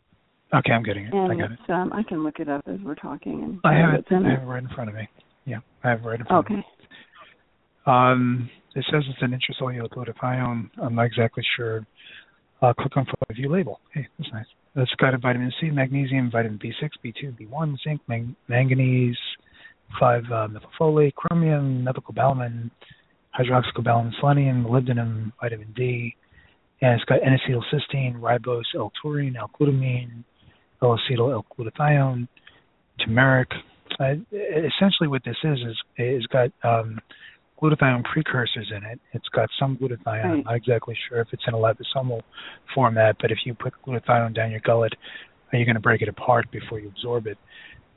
Okay, 0.53 0.73
I'm 0.73 0.83
getting 0.83 1.07
it. 1.07 1.15
And 1.15 1.33
I 1.33 1.37
got 1.37 1.53
it. 1.53 1.59
Um, 1.71 1.93
I 1.93 2.03
can 2.03 2.25
look 2.25 2.41
it 2.41 2.49
up 2.49 2.65
as 2.67 2.79
we're 2.85 2.97
talking. 2.97 3.43
And 3.43 3.61
I 3.65 3.75
have 3.79 3.95
it. 3.95 4.05
I 4.11 4.31
have 4.31 4.43
it 4.43 4.47
right 4.47 4.63
in 4.63 4.69
front 4.71 4.91
of 4.91 4.97
me. 4.97 5.09
Yeah, 5.45 5.59
I 5.85 5.91
have 5.91 6.01
it 6.01 6.09
right 6.09 6.21
in 6.21 6.27
front 6.27 6.47
okay. 6.47 6.55
of 6.55 6.59
me. 6.59 6.65
Okay. 6.67 6.91
Um, 7.87 8.51
it 8.75 8.85
says 8.91 9.05
it's 9.09 9.23
an 9.23 9.31
intracellular 9.31 9.89
glutathione. 9.89 10.71
I'm 10.83 10.95
not 10.95 11.05
exactly 11.05 11.45
sure. 11.57 11.87
Uh, 12.63 12.75
click 12.75 12.97
on 12.97 13.07
the 13.29 13.35
view 13.35 13.51
label. 13.51 13.81
Hey, 13.95 14.07
that's 14.19 14.31
nice. 14.33 14.45
It's 14.77 14.95
got 14.97 15.15
a 15.15 15.19
vitamin 15.19 15.51
C, 15.61 15.71
magnesium, 15.71 16.31
vitamin 16.31 16.59
B6, 16.59 16.91
B2, 17.05 17.39
B1, 17.41 17.77
zinc, 17.83 18.01
mang- 18.07 18.37
manganese, 18.49 19.17
5 19.99 20.25
uh, 20.25 20.49
methylfolate, 20.49 21.15
chromium, 21.15 21.85
methylcobalamin, 21.87 22.71
hydroxycobalamin, 23.39 24.13
selenium, 24.21 24.65
molybdenum, 24.65 25.33
vitamin 25.41 25.73
D, 25.75 26.15
and 26.83 26.95
it's 26.95 27.05
got 27.05 27.19
N-acetylcysteine, 27.23 28.21
ribose, 28.21 28.63
L-taurine, 28.75 29.37
L-glutamine, 29.37 30.25
L-acetyl 30.83 31.33
L-glutathione, 31.33 32.29
turmeric. 33.05 33.49
Uh, 33.99 34.15
essentially, 34.33 35.09
what 35.09 35.23
this 35.25 35.37
is 35.45 35.59
is 35.59 35.77
it's 35.97 36.27
got 36.27 36.51
um, 36.63 36.99
glutathione 37.61 38.05
precursors 38.05 38.71
in 38.75 38.85
it. 38.85 39.01
It's 39.13 39.29
got 39.29 39.49
some 39.59 39.77
glutathione. 39.77 40.07
Right. 40.07 40.25
I'm 40.25 40.43
not 40.43 40.57
exactly 40.57 40.97
sure 41.09 41.21
if 41.21 41.29
it's 41.33 41.43
in 41.47 41.55
a 41.55 41.57
liposomal 41.57 42.23
format, 42.75 43.17
but 43.21 43.31
if 43.31 43.39
you 43.45 43.55
put 43.55 43.75
glutathione 43.87 44.35
down 44.35 44.51
your 44.51 44.61
gullet, 44.61 44.93
you're 45.53 45.65
going 45.65 45.75
to 45.75 45.81
break 45.81 46.03
it 46.03 46.09
apart 46.09 46.51
before 46.51 46.79
you 46.79 46.89
absorb 46.89 47.27
it. 47.27 47.39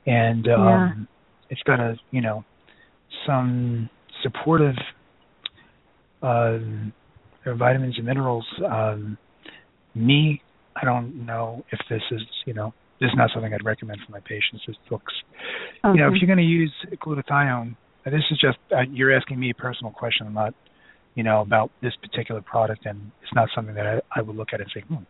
And 0.06 0.46
um, 0.48 0.58
yeah. 0.58 0.92
it's 1.50 1.62
got 1.62 1.80
a 1.80 1.96
you 2.10 2.20
know 2.20 2.44
some 3.26 3.88
supportive 4.22 4.74
uh, 6.22 6.58
vitamins 7.46 7.96
and 7.96 8.06
minerals. 8.06 8.46
Um, 8.66 9.16
me, 9.94 10.42
I 10.76 10.84
don't 10.84 11.24
know 11.24 11.64
if 11.72 11.78
this 11.88 12.02
is 12.10 12.22
you 12.44 12.54
know 12.54 12.74
this 13.00 13.08
is 13.08 13.14
not 13.16 13.30
something 13.32 13.52
I'd 13.52 13.64
recommend 13.64 14.00
for 14.04 14.12
my 14.12 14.20
patients. 14.20 14.62
This 14.66 14.76
looks, 14.90 15.12
okay. 15.84 15.96
you 15.96 16.00
know, 16.02 16.08
if 16.08 16.20
you're 16.20 16.26
going 16.26 16.38
to 16.38 16.44
use 16.44 16.72
glutathione 17.04 17.76
this 18.04 18.22
is 18.30 18.38
just 18.38 18.58
uh, 18.72 18.82
you're 18.90 19.14
asking 19.14 19.38
me 19.38 19.50
a 19.50 19.54
personal 19.54 19.92
question. 19.92 20.26
I'm 20.26 20.34
not, 20.34 20.54
you 21.14 21.22
know, 21.22 21.40
about 21.40 21.70
this 21.82 21.92
particular 22.02 22.40
product, 22.42 22.86
and 22.86 23.10
it's 23.22 23.34
not 23.34 23.48
something 23.54 23.74
that 23.74 23.86
I, 23.86 24.00
I 24.14 24.22
would 24.22 24.36
look 24.36 24.48
at 24.52 24.60
and 24.60 24.70
say, 24.74 24.80
hmm. 24.80 25.04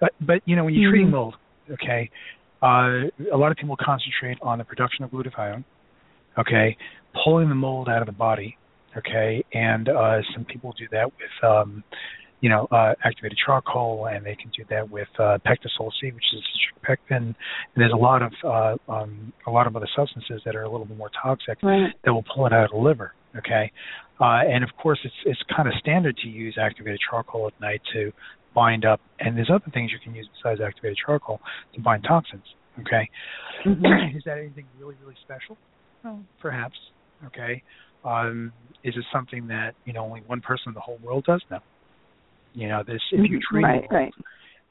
But, 0.00 0.12
but 0.20 0.42
you 0.44 0.56
know, 0.56 0.64
when 0.64 0.74
you're 0.74 0.90
mm-hmm. 0.90 0.92
treating 0.92 1.10
mold, 1.10 1.36
okay, 1.70 2.10
uh, 2.62 3.08
a 3.32 3.36
lot 3.36 3.50
of 3.50 3.56
people 3.56 3.76
concentrate 3.80 4.38
on 4.42 4.58
the 4.58 4.64
production 4.64 5.04
of 5.04 5.10
glutathione, 5.10 5.64
okay, 6.38 6.76
pulling 7.24 7.48
the 7.48 7.54
mold 7.54 7.88
out 7.88 8.02
of 8.02 8.06
the 8.06 8.12
body, 8.12 8.56
okay, 8.96 9.44
and 9.52 9.88
uh, 9.88 10.18
some 10.34 10.44
people 10.44 10.74
do 10.78 10.86
that 10.92 11.06
with. 11.06 11.50
Um, 11.50 11.82
you 12.46 12.50
know, 12.50 12.68
uh, 12.70 12.94
activated 13.02 13.36
charcoal, 13.44 14.06
and 14.06 14.24
they 14.24 14.36
can 14.36 14.52
do 14.56 14.62
that 14.70 14.88
with 14.88 15.08
uh, 15.18 15.38
PectaSol 15.44 15.90
C, 16.00 16.12
which 16.12 16.22
is 16.32 16.44
pectin. 16.86 17.16
And 17.16 17.34
there's 17.74 17.90
a 17.92 17.96
lot 17.96 18.22
of 18.22 18.32
uh, 18.44 18.92
um, 18.92 19.32
a 19.48 19.50
lot 19.50 19.66
of 19.66 19.74
other 19.74 19.88
substances 19.96 20.42
that 20.44 20.54
are 20.54 20.62
a 20.62 20.70
little 20.70 20.86
bit 20.86 20.96
more 20.96 21.10
toxic 21.20 21.58
right. 21.60 21.90
that 22.04 22.14
will 22.14 22.22
pull 22.22 22.46
it 22.46 22.52
out 22.52 22.66
of 22.66 22.70
the 22.70 22.76
liver. 22.76 23.14
Okay, 23.36 23.72
uh, 24.20 24.46
and 24.46 24.62
of 24.62 24.70
course 24.80 25.00
it's 25.02 25.14
it's 25.24 25.40
kind 25.56 25.66
of 25.66 25.74
standard 25.80 26.16
to 26.18 26.28
use 26.28 26.56
activated 26.56 27.00
charcoal 27.10 27.48
at 27.48 27.60
night 27.60 27.80
to 27.94 28.12
bind 28.54 28.84
up, 28.84 29.00
and 29.18 29.36
there's 29.36 29.50
other 29.52 29.68
things 29.74 29.90
you 29.90 29.98
can 29.98 30.14
use 30.14 30.28
besides 30.40 30.60
activated 30.64 30.98
charcoal 31.04 31.40
to 31.74 31.80
bind 31.80 32.04
toxins. 32.06 32.46
Okay, 32.78 33.10
mm-hmm. 33.66 34.16
is 34.16 34.22
that 34.24 34.38
anything 34.38 34.66
really 34.78 34.94
really 35.02 35.16
special? 35.24 35.58
Well, 36.04 36.22
perhaps. 36.40 36.76
Okay, 37.26 37.64
um, 38.04 38.52
is 38.84 38.94
it 38.96 39.04
something 39.12 39.48
that 39.48 39.72
you 39.84 39.92
know 39.92 40.04
only 40.04 40.22
one 40.28 40.42
person 40.42 40.68
in 40.68 40.74
the 40.74 40.80
whole 40.80 41.00
world 41.02 41.24
does? 41.24 41.42
No. 41.50 41.58
You 42.56 42.68
know, 42.68 42.82
this 42.86 43.02
if 43.12 43.30
you 43.30 43.38
treat 43.50 43.64
right, 43.64 43.84
it, 43.84 43.94
right. 43.94 44.12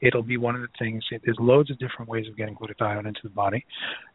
it'll 0.00 0.24
be 0.24 0.36
one 0.36 0.56
of 0.56 0.60
the 0.60 0.68
things. 0.76 1.04
There's 1.24 1.36
loads 1.38 1.70
of 1.70 1.78
different 1.78 2.10
ways 2.10 2.26
of 2.28 2.36
getting 2.36 2.56
glutathione 2.56 3.06
into 3.06 3.20
the 3.22 3.30
body, 3.30 3.64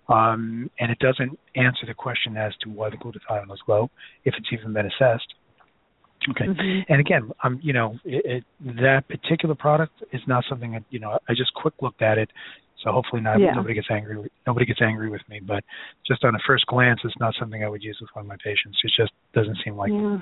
um, 0.09 0.69
and 0.77 0.91
it 0.91 0.99
doesn't 0.99 1.39
answer 1.55 1.85
the 1.87 1.93
question 1.93 2.35
as 2.35 2.51
to 2.63 2.69
why 2.69 2.89
the 2.89 2.97
glutathione 2.97 3.51
is 3.51 3.59
low, 3.69 3.89
if 4.25 4.33
it's 4.37 4.47
even 4.51 4.73
been 4.73 4.87
assessed. 4.87 5.33
Okay, 6.29 6.45
mm-hmm. 6.45 6.91
and 6.91 6.99
again, 6.99 7.31
um, 7.45 7.59
you 7.63 7.71
know, 7.71 7.97
it, 8.03 8.25
it, 8.25 8.43
that 8.81 9.07
particular 9.07 9.55
product 9.55 10.03
is 10.11 10.21
not 10.27 10.43
something 10.49 10.73
that 10.73 10.83
you 10.89 10.99
know. 10.99 11.17
I 11.29 11.33
just 11.33 11.53
quick 11.53 11.75
looked 11.81 12.01
at 12.01 12.17
it, 12.17 12.29
so 12.83 12.91
hopefully 12.91 13.21
not 13.21 13.39
yeah. 13.39 13.53
nobody 13.53 13.73
gets 13.73 13.87
angry. 13.89 14.17
With, 14.17 14.31
nobody 14.45 14.65
gets 14.65 14.81
angry 14.81 15.09
with 15.09 15.21
me, 15.29 15.39
but 15.39 15.63
just 16.05 16.25
on 16.25 16.35
a 16.35 16.39
first 16.45 16.65
glance, 16.67 16.99
it's 17.05 17.15
not 17.21 17.33
something 17.39 17.63
I 17.63 17.69
would 17.69 17.81
use 17.81 17.97
with 18.01 18.09
one 18.13 18.25
of 18.25 18.29
my 18.29 18.37
patients. 18.43 18.77
It 18.83 18.91
just 18.95 19.13
doesn't 19.33 19.57
seem 19.63 19.77
like 19.77 19.91
yeah 19.93 20.19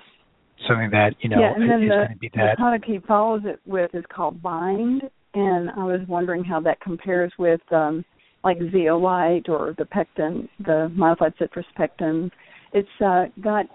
something 0.67 0.89
that 0.91 1.15
you 1.21 1.29
know 1.29 1.39
yeah, 1.39 1.53
and 1.55 1.69
then 1.69 1.81
the, 1.81 1.87
going 1.87 2.09
to 2.09 2.17
be 2.17 2.31
that. 2.35 2.55
The 2.57 2.57
product 2.57 2.85
he 2.85 2.99
follows 3.07 3.41
it 3.45 3.59
with 3.65 3.93
is 3.93 4.03
called 4.13 4.41
Bind, 4.41 5.03
and 5.33 5.69
I 5.71 5.83
was 5.83 6.01
wondering 6.07 6.43
how 6.43 6.59
that 6.61 6.81
compares 6.81 7.31
with 7.37 7.61
um, 7.71 8.03
like 8.43 8.57
zeolite 8.71 9.49
or 9.49 9.75
the 9.77 9.85
pectin, 9.85 10.49
the 10.65 10.91
modified 10.93 11.33
citrus 11.39 11.65
pectin. 11.75 12.31
It's 12.73 12.87
uh, 13.03 13.25
got 13.41 13.65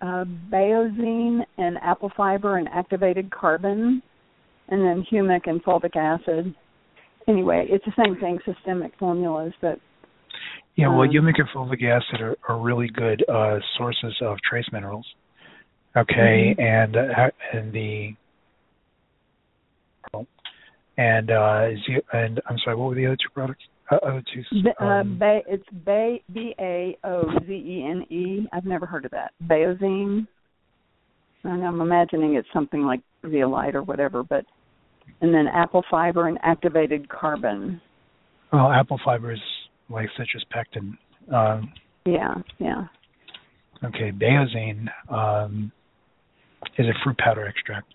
uh, 0.00 0.24
baozine 0.50 1.40
and 1.58 1.78
apple 1.82 2.10
fiber 2.16 2.58
and 2.58 2.68
activated 2.68 3.30
carbon, 3.30 4.02
and 4.68 4.80
then 4.80 5.06
humic 5.10 5.42
and 5.46 5.62
fulvic 5.64 5.96
acid. 5.96 6.54
Anyway, 7.28 7.66
it's 7.70 7.84
the 7.84 8.04
same 8.04 8.16
thing, 8.18 8.38
systemic 8.44 8.92
formulas, 8.98 9.52
but 9.60 9.78
yeah, 10.76 10.88
well, 10.88 11.02
um, 11.02 11.10
humic 11.10 11.34
and 11.38 11.48
fulvic 11.54 11.82
acid 11.84 12.20
are, 12.20 12.36
are 12.48 12.58
really 12.58 12.88
good 12.88 13.22
uh, 13.28 13.58
sources 13.76 14.14
of 14.22 14.38
trace 14.48 14.64
minerals. 14.72 15.06
Okay, 15.96 16.54
mm-hmm. 16.58 16.60
and 16.60 16.96
uh, 16.96 17.30
and 17.52 17.72
the 17.72 18.14
and 20.96 21.30
uh, 21.30 21.68
and 22.12 22.40
I'm 22.48 22.58
sorry, 22.64 22.76
what 22.76 22.88
were 22.88 22.94
the 22.94 23.06
other 23.06 23.16
two 23.16 23.30
products? 23.34 23.62
Uh, 23.90 23.96
other 23.96 24.22
two. 24.32 24.42
Uh, 24.80 24.84
um, 24.84 25.18
ba- 25.18 25.42
it's 25.46 25.64
ba- 25.84 26.18
B 26.32 26.54
A 26.58 26.96
O 27.04 27.24
Z 27.46 27.52
E 27.52 27.86
N 27.88 28.02
E. 28.10 28.46
I've 28.52 28.64
never 28.64 28.86
heard 28.86 29.04
of 29.04 29.10
that. 29.10 29.32
Baozine. 29.44 30.26
And 31.44 31.64
I'm 31.64 31.80
imagining 31.80 32.36
it's 32.36 32.48
something 32.54 32.82
like 32.82 33.00
zeolite 33.28 33.74
or 33.74 33.82
whatever, 33.82 34.22
but 34.22 34.44
and 35.20 35.34
then 35.34 35.46
apple 35.52 35.84
fiber 35.90 36.28
and 36.28 36.38
activated 36.42 37.08
carbon. 37.08 37.80
Well, 38.52 38.70
apple 38.70 39.00
fiber 39.04 39.32
is 39.32 39.40
like 39.90 40.08
citrus 40.16 40.44
pectin. 40.50 40.96
Um, 41.34 41.72
yeah, 42.06 42.34
yeah. 42.58 42.84
Okay, 43.84 44.12
baozine 44.12 44.88
um, 45.12 45.72
is 46.78 46.86
a 46.86 46.94
fruit 47.04 47.18
powder 47.18 47.46
extract. 47.46 47.94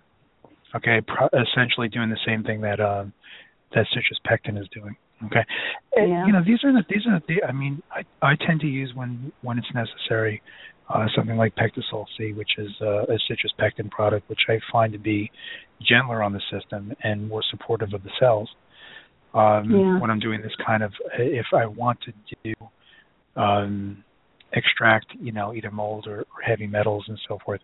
Okay, 0.75 1.01
pro- 1.01 1.29
essentially 1.39 1.87
doing 1.87 2.09
the 2.09 2.19
same 2.25 2.43
thing 2.43 2.61
that 2.61 2.79
uh, 2.79 3.05
that 3.73 3.85
citrus 3.93 4.19
pectin 4.25 4.57
is 4.57 4.67
doing. 4.73 4.95
Okay, 5.25 5.43
yeah. 5.95 6.25
you 6.25 6.33
know 6.33 6.43
these 6.45 6.63
are 6.63 6.71
the 6.71 6.83
these 6.89 7.07
are 7.07 7.21
the 7.27 7.43
I 7.43 7.51
mean 7.51 7.81
I 7.91 8.03
I 8.21 8.35
tend 8.35 8.61
to 8.61 8.67
use 8.67 8.91
when 8.93 9.31
when 9.41 9.57
it's 9.57 9.67
necessary 9.73 10.41
uh, 10.89 11.05
something 11.15 11.37
like 11.37 11.55
PectaSol 11.55 12.05
C, 12.17 12.33
which 12.33 12.51
is 12.57 12.69
uh, 12.81 13.03
a 13.03 13.17
citrus 13.27 13.51
pectin 13.59 13.89
product, 13.89 14.29
which 14.29 14.39
I 14.47 14.59
find 14.71 14.93
to 14.93 14.99
be 14.99 15.29
gentler 15.81 16.23
on 16.23 16.33
the 16.33 16.41
system 16.51 16.93
and 17.03 17.27
more 17.27 17.43
supportive 17.51 17.93
of 17.93 18.03
the 18.03 18.09
cells. 18.19 18.49
Um, 19.33 19.69
Yeah. 19.69 19.99
When 19.99 20.09
I'm 20.09 20.19
doing 20.19 20.41
this 20.41 20.53
kind 20.65 20.83
of, 20.83 20.93
if 21.17 21.47
I 21.53 21.65
want 21.65 21.99
to 22.01 22.13
do 22.43 22.53
um, 23.41 24.03
extract, 24.53 25.07
you 25.19 25.31
know, 25.31 25.53
either 25.53 25.71
mold 25.71 26.07
or, 26.07 26.19
or 26.21 26.41
heavy 26.45 26.67
metals 26.67 27.05
and 27.07 27.19
so 27.27 27.37
forth, 27.45 27.61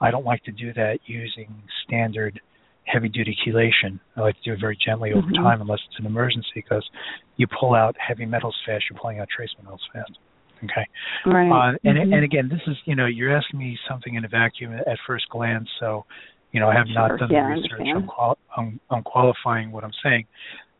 I 0.00 0.10
don't 0.10 0.24
like 0.24 0.42
to 0.44 0.52
do 0.52 0.72
that 0.74 0.98
using 1.06 1.62
standard 1.84 2.40
heavy 2.84 3.08
duty 3.08 3.36
chelation. 3.46 4.00
I 4.16 4.22
like 4.22 4.36
to 4.36 4.42
do 4.42 4.52
it 4.54 4.60
very 4.60 4.76
gently 4.84 5.12
over 5.12 5.28
Mhm. 5.28 5.34
time 5.42 5.60
unless 5.60 5.80
it's 5.88 5.98
an 5.98 6.06
emergency 6.06 6.50
because 6.54 6.88
you 7.36 7.46
pull 7.46 7.74
out 7.74 7.96
heavy 7.98 8.26
metals 8.26 8.56
fast, 8.66 8.84
you're 8.90 8.98
pulling 8.98 9.20
out 9.20 9.28
trace 9.28 9.54
metals 9.62 9.86
fast. 9.92 10.18
Okay. 10.64 10.86
Right. 11.24 11.50
Uh, 11.50 11.78
and 11.84 11.98
Mhm. 11.98 12.14
and 12.14 12.24
again, 12.24 12.48
this 12.48 12.60
is 12.66 12.76
you 12.86 12.94
know 12.94 13.06
you're 13.06 13.34
asking 13.34 13.60
me 13.60 13.78
something 13.88 14.14
in 14.14 14.24
a 14.24 14.28
vacuum 14.28 14.72
at 14.74 14.98
first 15.06 15.28
glance, 15.28 15.70
so 15.78 16.04
you 16.52 16.60
know 16.60 16.68
I 16.68 16.74
have 16.74 16.88
not 16.88 17.18
done 17.18 17.30
Yeah, 17.30 17.42
the 17.42 17.48
research. 17.48 17.72
understand. 17.72 17.98
I'm, 17.98 18.06
qual- 18.06 18.38
I'm, 18.56 18.80
I'm 18.90 19.02
qualifying 19.02 19.70
what 19.72 19.84
I'm 19.84 19.92
saying, 20.02 20.26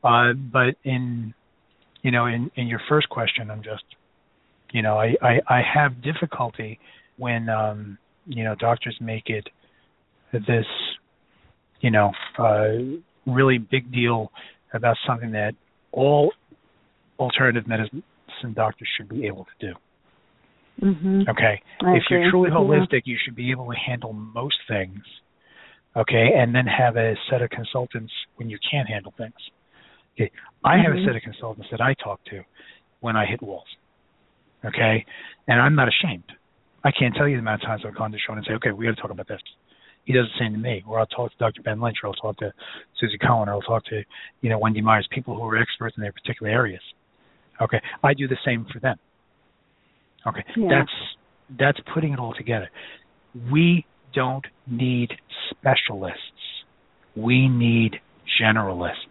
uh, 0.05 0.33
but 0.35 0.77
in 0.85 1.33
you 2.03 2.11
know 2.11 2.27
in 2.27 2.51
in 2.57 2.67
your 2.67 2.81
first 2.81 3.09
question, 3.09 3.51
I'm 3.51 3.63
just 3.63 3.85
you 4.73 4.83
know 4.83 4.99
I 4.99 5.17
I, 5.23 5.41
I 5.49 5.63
have 5.63 6.03
difficulty 6.03 6.79
when 7.17 7.49
um, 7.49 7.97
you 8.27 8.45
know 8.45 8.55
doctors 8.55 8.97
make 9.01 9.29
it 9.29 9.49
this 10.33 10.67
you 11.81 11.91
know 11.91 12.13
uh, 12.39 12.73
really 13.27 13.59
big 13.59 13.91
deal 13.93 14.31
about 14.75 14.97
something 15.07 15.33
that 15.33 15.55
all 15.93 16.33
alternative 17.19 17.67
medicine 17.67 18.03
doctors 18.55 18.89
should 18.97 19.09
be 19.09 19.27
able 19.27 19.45
to 19.45 19.67
do. 19.69 19.75
Mhm. 20.81 21.29
Okay. 21.29 21.61
I 21.83 21.97
if 21.97 22.05
you're 22.09 22.21
agree. 22.21 22.31
truly 22.31 22.51
Yeah. 22.51 22.57
holistic, 22.57 23.03
you 23.05 23.17
should 23.23 23.35
be 23.35 23.51
able 23.51 23.71
to 23.71 23.77
handle 23.77 24.13
most 24.13 24.57
things. 24.69 25.05
Okay, 25.97 26.35
and 26.35 26.55
then 26.55 26.67
have 26.67 26.97
a 26.97 27.17
set 27.29 27.43
of 27.43 27.51
consultants 27.51 28.13
when 28.37 28.49
you 28.49 28.59
can't 28.71 28.89
handle 28.89 29.13
things. 29.19 29.35
Okay. 30.15 30.31
I 30.65 30.79
have 30.79 30.93
a 30.93 30.97
Mhm. 30.97 31.05
set 31.05 31.17
of 31.17 31.23
consultants 31.23 31.69
that 31.71 31.81
I 31.81 31.95
talk 31.95 32.23
to 32.27 32.45
when 33.01 33.17
I 33.17 33.27
hit 33.27 33.43
walls. 33.43 33.77
Okay, 34.65 35.05
and 35.49 35.61
I'm 35.61 35.75
not 35.75 35.89
ashamed. 35.89 36.33
I 36.85 36.91
can't 36.91 37.15
tell 37.15 37.29
you 37.29 37.37
the 37.37 37.41
amount 37.41 37.63
of 37.63 37.67
times 37.67 37.83
I've 37.87 37.95
gone 37.95 38.13
to 38.13 38.19
Shawn 38.19 38.39
and 38.39 38.47
say, 38.47 38.55
"Okay, 38.55 38.73
we 38.73 38.87
got 38.87 38.97
to 38.97 39.03
talk 39.03 39.11
about 39.11 39.29
this." 39.29 39.41
He 40.05 40.13
does 40.15 40.27
the 40.27 40.39
same 40.45 40.53
to 40.53 40.59
me. 40.59 40.83
Or 40.87 40.99
I'll 40.99 41.07
talk 41.07 41.31
to 41.31 41.37
Dr. 41.39 41.63
Ben 41.63 41.81
Lynch, 41.81 41.99
or 42.03 42.09
I'll 42.09 42.15
talk 42.15 42.39
to 42.39 42.53
Suzy 42.99 43.19
Cohen, 43.19 43.49
or 43.49 43.53
I'll 43.53 43.61
talk 43.61 43.85
to, 43.87 44.03
you 44.41 44.49
know, 44.49 44.59
Wendy 44.59 44.81
Myers, 44.81 45.07
people 45.11 45.35
who 45.35 45.43
are 45.45 45.59
experts 45.59 45.97
in 45.97 46.03
their 46.03 46.13
particular 46.13 46.51
areas. 46.51 46.81
Okay, 47.61 47.81
I 48.03 48.15
do 48.15 48.27
the 48.27 48.39
same 48.45 48.65
for 48.73 48.81
them. 48.81 48.97
Okay, 50.27 50.45
Yeah. 50.57 50.69
that's 50.71 50.93
that's 51.59 51.81
putting 51.93 52.13
it 52.13 52.19
all 52.19 52.33
together. 52.33 52.71
We 53.51 53.85
don't 54.15 54.47
need 54.67 55.11
specialists. 55.51 56.65
We 57.17 57.49
need 57.49 58.01
generalists. 58.41 59.10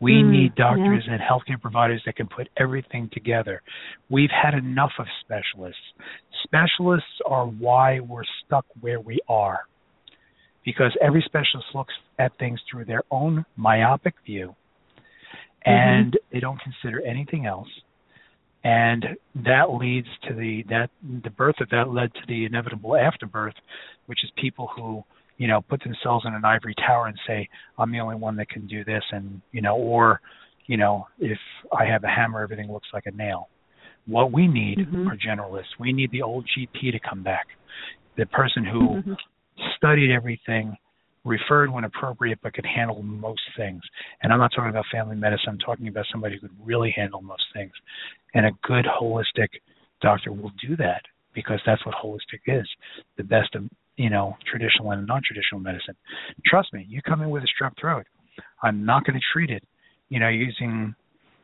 We 0.00 0.22
Mm, 0.22 0.30
need 0.30 0.54
doctors 0.56 1.04
and 1.08 1.20
healthcare 1.20 1.60
providers 1.60 2.02
that 2.04 2.16
can 2.16 2.26
put 2.26 2.48
everything 2.56 3.08
together. 3.12 3.62
We've 4.10 4.30
had 4.30 4.54
enough 4.54 4.92
of 4.98 5.06
specialists. 5.22 5.80
Specialists 6.44 7.20
are 7.24 7.46
why 7.46 8.00
we're 8.00 8.24
stuck 8.44 8.66
where 8.80 9.00
we 9.00 9.20
are. 9.28 9.66
Because 10.64 10.94
every 11.00 11.22
specialist 11.22 11.68
looks 11.74 11.94
at 12.18 12.36
things 12.38 12.60
through 12.70 12.84
their 12.84 13.02
own 13.10 13.44
myopic 13.56 14.14
view 14.24 14.54
and 15.64 16.16
they 16.32 16.40
don't 16.40 16.60
consider 16.60 17.00
anything 17.02 17.46
else 17.46 17.68
and 18.64 19.04
that 19.34 19.74
leads 19.74 20.08
to 20.26 20.34
the 20.34 20.64
that 20.68 20.90
the 21.22 21.30
birth 21.30 21.56
of 21.60 21.68
that 21.70 21.88
led 21.88 22.12
to 22.14 22.20
the 22.28 22.44
inevitable 22.44 22.96
afterbirth 22.96 23.54
which 24.06 24.24
is 24.24 24.30
people 24.36 24.68
who 24.74 25.04
you 25.38 25.46
know 25.46 25.60
put 25.62 25.82
themselves 25.82 26.24
in 26.26 26.34
an 26.34 26.44
ivory 26.44 26.74
tower 26.86 27.06
and 27.06 27.18
say 27.26 27.48
i'm 27.78 27.92
the 27.92 28.00
only 28.00 28.16
one 28.16 28.36
that 28.36 28.48
can 28.48 28.66
do 28.66 28.84
this 28.84 29.02
and 29.12 29.40
you 29.52 29.60
know 29.60 29.76
or 29.76 30.20
you 30.66 30.76
know 30.76 31.06
if 31.18 31.38
i 31.78 31.84
have 31.84 32.04
a 32.04 32.08
hammer 32.08 32.42
everything 32.42 32.70
looks 32.72 32.88
like 32.92 33.06
a 33.06 33.10
nail. 33.12 33.48
What 34.06 34.30
we 34.32 34.46
need 34.46 34.78
Mhm. 34.78 35.08
are 35.10 35.16
generalists. 35.16 35.78
We 35.80 35.92
need 35.92 36.10
the 36.12 36.22
old 36.22 36.46
gp 36.46 36.92
to 36.92 37.00
come 37.00 37.22
back. 37.24 37.46
The 38.14 38.26
person 38.26 38.64
who 38.64 39.02
Mhm. 39.02 39.16
studied 39.74 40.12
everything 40.12 40.76
referred 41.24 41.70
when 41.70 41.82
appropriate 41.82 42.38
but 42.40 42.54
could 42.54 42.64
handle 42.64 43.02
most 43.02 43.42
things. 43.56 43.82
And 44.22 44.32
i'm 44.32 44.38
not 44.38 44.52
talking 44.52 44.70
about 44.70 44.86
family 44.86 45.16
medicine. 45.16 45.48
I'm 45.50 45.58
talking 45.58 45.88
about 45.88 46.06
somebody 46.06 46.36
who 46.36 46.42
could 46.48 46.56
really 46.64 46.92
handle 46.92 47.20
most 47.20 47.52
things. 47.52 47.72
And 48.34 48.46
a 48.46 48.52
good 48.62 48.84
holistic 48.84 49.48
doctor 50.00 50.32
will 50.32 50.52
do 50.60 50.76
that 50.76 51.02
because 51.32 51.60
that's 51.66 51.84
what 51.84 51.96
holistic 51.96 52.42
is. 52.46 52.68
The 53.16 53.24
best 53.24 53.54
of 53.56 53.68
you 53.96 54.10
know 54.10 54.36
traditional 54.50 54.90
and 54.92 55.06
non-traditional 55.06 55.60
medicine. 55.60 55.96
Trust 56.44 56.72
me 56.72 56.86
you 56.88 57.02
come 57.02 57.22
in 57.22 57.30
with 57.30 57.42
a 57.42 57.46
strep 57.46 57.72
throat. 57.80 58.06
I'm 58.62 58.84
not 58.84 59.04
going 59.04 59.18
to 59.18 59.24
treat 59.32 59.50
it 59.50 59.62
you 60.08 60.20
know 60.20 60.28
using 60.28 60.94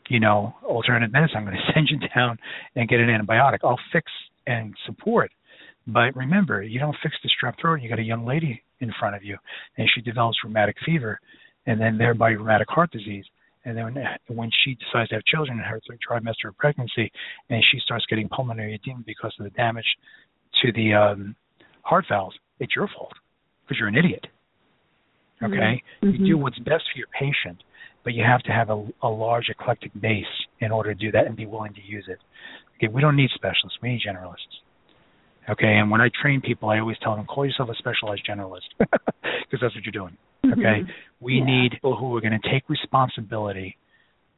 you 0.08 0.20
know 0.20 0.54
alternative 0.64 1.12
medicine. 1.12 1.38
I'm 1.38 1.44
going 1.44 1.56
to 1.66 1.72
send 1.74 1.88
you 1.90 1.98
down 2.14 2.38
and 2.76 2.88
get 2.88 3.00
an 3.00 3.08
antibiotic. 3.08 3.58
I'll 3.64 3.80
fix 3.92 4.10
and 4.46 4.74
support. 4.86 5.30
But 5.86 6.14
remember 6.14 6.62
you 6.62 6.78
don't 6.78 6.96
fix 7.02 7.14
the 7.22 7.30
strep 7.30 7.54
throat. 7.60 7.80
You 7.82 7.88
got 7.88 7.98
a 7.98 8.04
young 8.04 8.24
lady 8.24 8.62
in 8.80 8.92
front 8.98 9.16
of 9.16 9.24
you 9.24 9.36
and 9.78 9.88
she 9.94 10.00
develops 10.00 10.38
rheumatic 10.44 10.76
fever 10.84 11.18
and 11.66 11.80
then 11.80 11.96
thereby 11.96 12.30
rheumatic 12.30 12.68
heart 12.68 12.90
disease. 12.90 13.24
And 13.64 13.76
then 13.76 13.94
when, 14.26 14.50
she 14.64 14.74
decides 14.74 15.10
to 15.10 15.16
have 15.16 15.24
children 15.24 15.58
in 15.58 15.64
her 15.64 15.80
third 15.88 16.00
trimester 16.08 16.48
of 16.48 16.58
pregnancy 16.58 17.10
and 17.48 17.62
she 17.70 17.78
starts 17.84 18.04
getting 18.10 18.28
pulmonary 18.28 18.74
edema 18.74 19.02
because 19.06 19.32
of 19.38 19.44
the 19.44 19.50
damage 19.50 19.86
to 20.62 20.72
the 20.72 20.94
um, 20.94 21.36
heart 21.82 22.04
valves, 22.08 22.36
it's 22.58 22.74
your 22.74 22.88
fault 22.88 23.12
because 23.64 23.78
you're 23.78 23.88
an 23.88 23.96
idiot. 23.96 24.26
Okay? 25.42 25.82
Mhm. 26.02 26.12
You 26.18 26.26
do 26.26 26.38
what's 26.38 26.58
best 26.60 26.84
for 26.92 26.98
your 26.98 27.08
patient, 27.08 27.62
but 28.04 28.14
you 28.14 28.22
have 28.24 28.42
to 28.44 28.52
have 28.52 28.70
a, 28.70 28.86
a 29.02 29.08
large 29.08 29.48
eclectic 29.48 29.90
base 30.00 30.24
in 30.60 30.70
order 30.70 30.94
to 30.94 30.98
do 30.98 31.10
that 31.12 31.26
and 31.26 31.36
be 31.36 31.46
willing 31.46 31.74
to 31.74 31.82
use 31.82 32.06
it. 32.08 32.18
Okay, 32.76 32.88
we 32.88 33.00
don't 33.00 33.16
need 33.16 33.30
specialists, 33.34 33.78
we 33.82 33.90
need 33.90 34.02
generalists. 34.06 34.60
Okay, 35.48 35.78
and 35.78 35.90
when 35.90 36.00
I 36.00 36.08
train 36.20 36.40
people, 36.40 36.68
I 36.68 36.78
always 36.78 36.96
tell 37.02 37.16
them, 37.16 37.26
call 37.26 37.44
yourself 37.44 37.68
a 37.70 37.74
specialized 37.74 38.24
generalist 38.24 38.68
because 38.78 39.60
that's 39.60 39.74
what 39.74 39.84
you're 39.84 39.92
doing. 39.92 40.16
Okay, 40.46 40.82
Mhm. 40.82 40.88
we 41.20 41.38
Yeah. 41.38 41.44
need 41.44 41.72
people 41.72 41.96
who 41.96 42.16
are 42.16 42.20
going 42.20 42.38
to 42.40 42.48
take 42.48 42.68
responsibility 42.68 43.76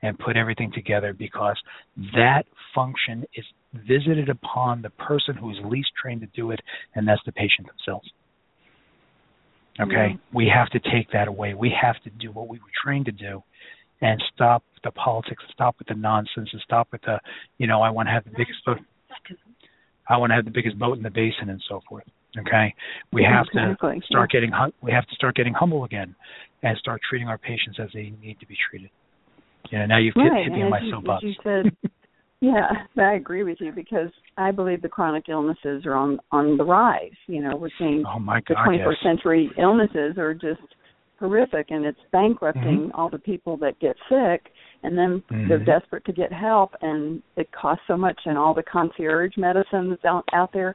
and 0.03 0.19
put 0.19 0.37
everything 0.37 0.73
together 0.73 1.13
because 1.13 1.61
that 2.15 2.47
function 2.75 3.25
is 3.35 3.45
visited 3.89 4.29
upon 4.29 4.83
the 4.83 4.91
person 4.91 5.35
who 5.35 5.51
is 5.51 5.57
least 5.65 5.91
trained 6.01 6.21
to 6.21 6.29
do 6.29 6.51
it, 6.51 6.61
and 6.95 7.07
that's 7.07 7.23
the 7.27 7.33
patient 7.33 7.67
themselves. 7.67 8.09
Okay, 9.81 10.11
Yeah. 10.11 10.17
we 10.33 10.47
have 10.49 10.71
to 10.71 10.79
take 10.79 11.11
that 11.13 11.27
away. 11.27 11.55
We 11.55 11.71
have 11.71 12.01
to 12.05 12.11
do 12.11 12.31
what 12.31 12.49
we 12.49 12.59
were 12.59 12.71
trained 12.85 13.07
to 13.07 13.13
do, 13.13 13.43
and 14.01 14.23
stop 14.33 14.63
the 14.85 14.93
politics, 14.93 15.43
stop 15.53 15.77
with 15.79 15.89
the 15.89 15.95
nonsense, 15.95 16.49
and 16.53 16.63
stop 16.63 16.89
with 16.93 17.03
the, 17.03 17.19
you 17.59 17.67
know, 17.67 17.83
I 17.83 17.91
want 17.91 18.07
to 18.07 18.13
have 18.13 18.25
the 18.25 18.31
biggest 18.37 18.65
boat. 18.65 18.79
I 20.09 20.17
want 20.19 20.31
to 20.31 20.35
have 20.37 20.45
the 20.45 20.51
biggest 20.51 20.79
boat 20.79 20.97
in 20.97 21.03
the 21.03 21.11
basin, 21.11 21.49
and 21.49 21.63
so 21.69 21.81
forth. 21.89 22.05
Okay, 22.39 22.75
we 23.13 23.23
have 23.25 23.47
Exactly, 23.53 24.01
to 24.01 24.07
start 24.07 24.31
yeah. 24.33 24.41
getting 24.41 24.51
hum- 24.53 24.73
we 24.83 24.91
have 24.93 25.07
to 25.07 25.15
start 25.15 25.35
getting 25.37 25.55
humble 25.55 25.85
again, 25.85 26.15
and 26.63 26.77
start 26.79 27.01
treating 27.09 27.29
our 27.29 27.39
patients 27.39 27.79
as 27.81 27.89
they 27.95 28.13
need 28.21 28.39
to 28.41 28.47
be 28.47 28.57
treated. 28.71 28.91
You 29.71 29.79
know, 29.79 29.87
now 29.87 29.99
you've 29.99 30.15
hit, 30.15 30.23
right. 30.31 30.45
hit 30.45 30.53
me 30.53 30.61
and 30.61 30.67
in 30.67 30.71
my 30.71 30.91
soapbox. 30.91 31.25
you 31.25 31.35
said, 31.43 31.77
yeah, 32.45 32.71
I 33.03 33.15
agree 33.15 33.43
with 33.43 33.59
you 33.61 33.73
because 33.73 34.11
I 34.37 34.51
believe 34.51 34.83
the 34.83 34.89
chronic 34.89 35.25
illnesses 35.29 35.87
are 35.87 35.95
on 35.95 36.19
on 36.31 36.57
the 36.57 36.65
rise. 36.65 37.13
You 37.27 37.43
know, 37.43 37.57
we're 37.57 37.71
seeing 37.79 38.05
oh 38.07 38.19
my 38.19 38.41
the 38.49 38.55
21st 38.55 38.79
yes. 38.79 38.97
century 39.03 39.51
illnesses 39.59 40.19
are 40.19 40.35
just 40.35 40.61
horrific 41.19 41.67
and 41.71 41.85
it's 41.87 41.99
bankrupting 42.13 42.91
all 42.93 43.09
the 43.09 43.19
people 43.19 43.57
that 43.57 43.79
get 43.79 43.97
sick 44.09 44.51
and 44.83 44.99
then 44.99 45.23
they're 45.49 45.61
Mhm. 45.61 45.65
desperate 45.67 46.05
to 46.07 46.13
get 46.13 46.33
help 46.33 46.75
and 46.83 47.23
it 47.37 47.49
costs 47.53 47.85
so 47.87 47.97
much 47.97 48.21
and 48.27 48.37
all 48.37 48.53
the 48.53 48.65
concierge 48.65 49.37
medicine 49.37 49.91
that's 49.91 50.05
out, 50.05 50.25
out 50.33 50.53
there 50.53 50.75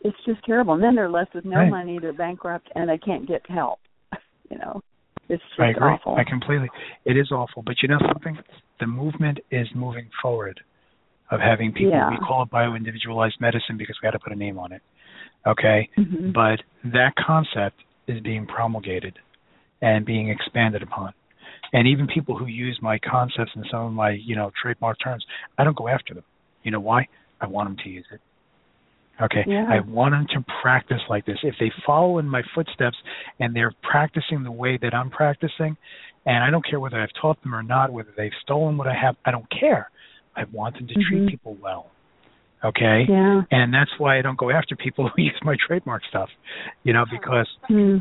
it's 0.00 0.16
just 0.24 0.42
terrible 0.44 0.72
and 0.72 0.82
then 0.82 0.94
they're 0.94 1.10
left 1.10 1.34
with 1.34 1.44
no 1.44 1.58
Right. 1.58 1.70
money 1.70 1.98
they're 1.98 2.14
bankrupt 2.14 2.66
and 2.74 2.88
they 2.88 2.96
can't 2.96 3.28
get 3.28 3.42
help 3.48 3.78
you 4.50 4.56
know 4.56 4.80
it's 5.28 5.42
just 5.50 5.60
I 5.60 5.68
agree. 5.70 5.90
awful 5.92 6.16
I 6.16 6.24
completely. 6.24 6.70
It 7.04 7.16
is 7.16 7.30
awful, 7.30 7.62
but 7.62 7.76
you 7.82 7.88
know 7.88 7.98
something? 8.12 8.36
The 8.80 8.86
movement 8.86 9.38
is 9.50 9.66
moving 9.74 10.08
forward 10.20 10.60
of 11.30 11.40
having 11.40 11.72
people. 11.72 11.92
Yeah. 11.92 12.10
We 12.10 12.18
call 12.18 12.42
it 12.42 12.50
bio-individualized 12.50 13.40
medicine 13.40 13.76
because 13.76 13.96
we 14.02 14.06
had 14.06 14.12
to 14.12 14.18
put 14.18 14.32
a 14.32 14.36
name 14.36 14.58
on 14.58 14.72
it. 14.72 14.82
Okay, 15.46 15.88
Mhm. 15.96 16.32
but 16.32 16.62
that 16.84 17.14
concept 17.16 17.82
is 18.06 18.20
being 18.20 18.46
promulgated 18.46 19.18
and 19.82 20.04
being 20.04 20.28
expanded 20.28 20.82
upon. 20.82 21.12
And 21.72 21.86
even 21.88 22.06
people 22.06 22.36
who 22.38 22.46
use 22.46 22.80
my 22.80 22.98
concepts 22.98 23.54
and 23.54 23.66
some 23.70 23.80
of 23.86 23.92
my, 23.92 24.10
you 24.10 24.36
know, 24.36 24.52
trademark 24.60 24.98
terms, 25.00 25.26
I 25.58 25.64
don't 25.64 25.76
go 25.76 25.88
after 25.88 26.14
them. 26.14 26.24
You 26.62 26.70
know 26.70 26.80
why? 26.80 27.08
I 27.40 27.46
want 27.46 27.68
them 27.68 27.76
to 27.84 27.90
use 27.90 28.06
it. 28.10 28.20
Okay, 29.20 29.44
Yeah. 29.46 29.66
I 29.68 29.80
want 29.80 30.12
them 30.12 30.26
to 30.28 30.44
practice 30.62 31.02
like 31.08 31.24
this. 31.24 31.38
If 31.42 31.58
they 31.58 31.70
follow 31.86 32.18
in 32.18 32.28
my 32.28 32.42
footsteps 32.54 32.96
and 33.38 33.54
they're 33.54 33.72
practicing 33.82 34.42
the 34.42 34.50
way 34.50 34.76
that 34.78 34.94
I'm 34.94 35.10
practicing, 35.10 35.76
and 36.26 36.42
I 36.42 36.50
don't 36.50 36.64
care 36.64 36.80
whether 36.80 37.00
I've 37.00 37.12
taught 37.12 37.40
them 37.42 37.54
or 37.54 37.62
not, 37.62 37.92
whether 37.92 38.10
they've 38.16 38.32
stolen 38.42 38.76
what 38.76 38.88
I 38.88 38.94
have, 38.94 39.16
I 39.24 39.30
don't 39.30 39.48
care. 39.50 39.90
I 40.36 40.44
want 40.52 40.76
them 40.76 40.86
to 40.88 40.94
Mhm. 40.94 41.06
treat 41.08 41.28
people 41.28 41.54
well. 41.60 41.90
Okay, 42.64 43.04
Yeah. 43.08 43.42
and 43.50 43.74
that's 43.74 43.98
why 43.98 44.16
I 44.18 44.22
don't 44.22 44.38
go 44.38 44.50
after 44.50 44.74
people 44.74 45.08
who 45.16 45.22
use 45.22 45.38
my 45.42 45.56
trademark 45.56 46.04
stuff. 46.06 46.30
You 46.82 46.92
know, 46.92 47.04
because 47.10 47.48
Hmm. 47.68 47.98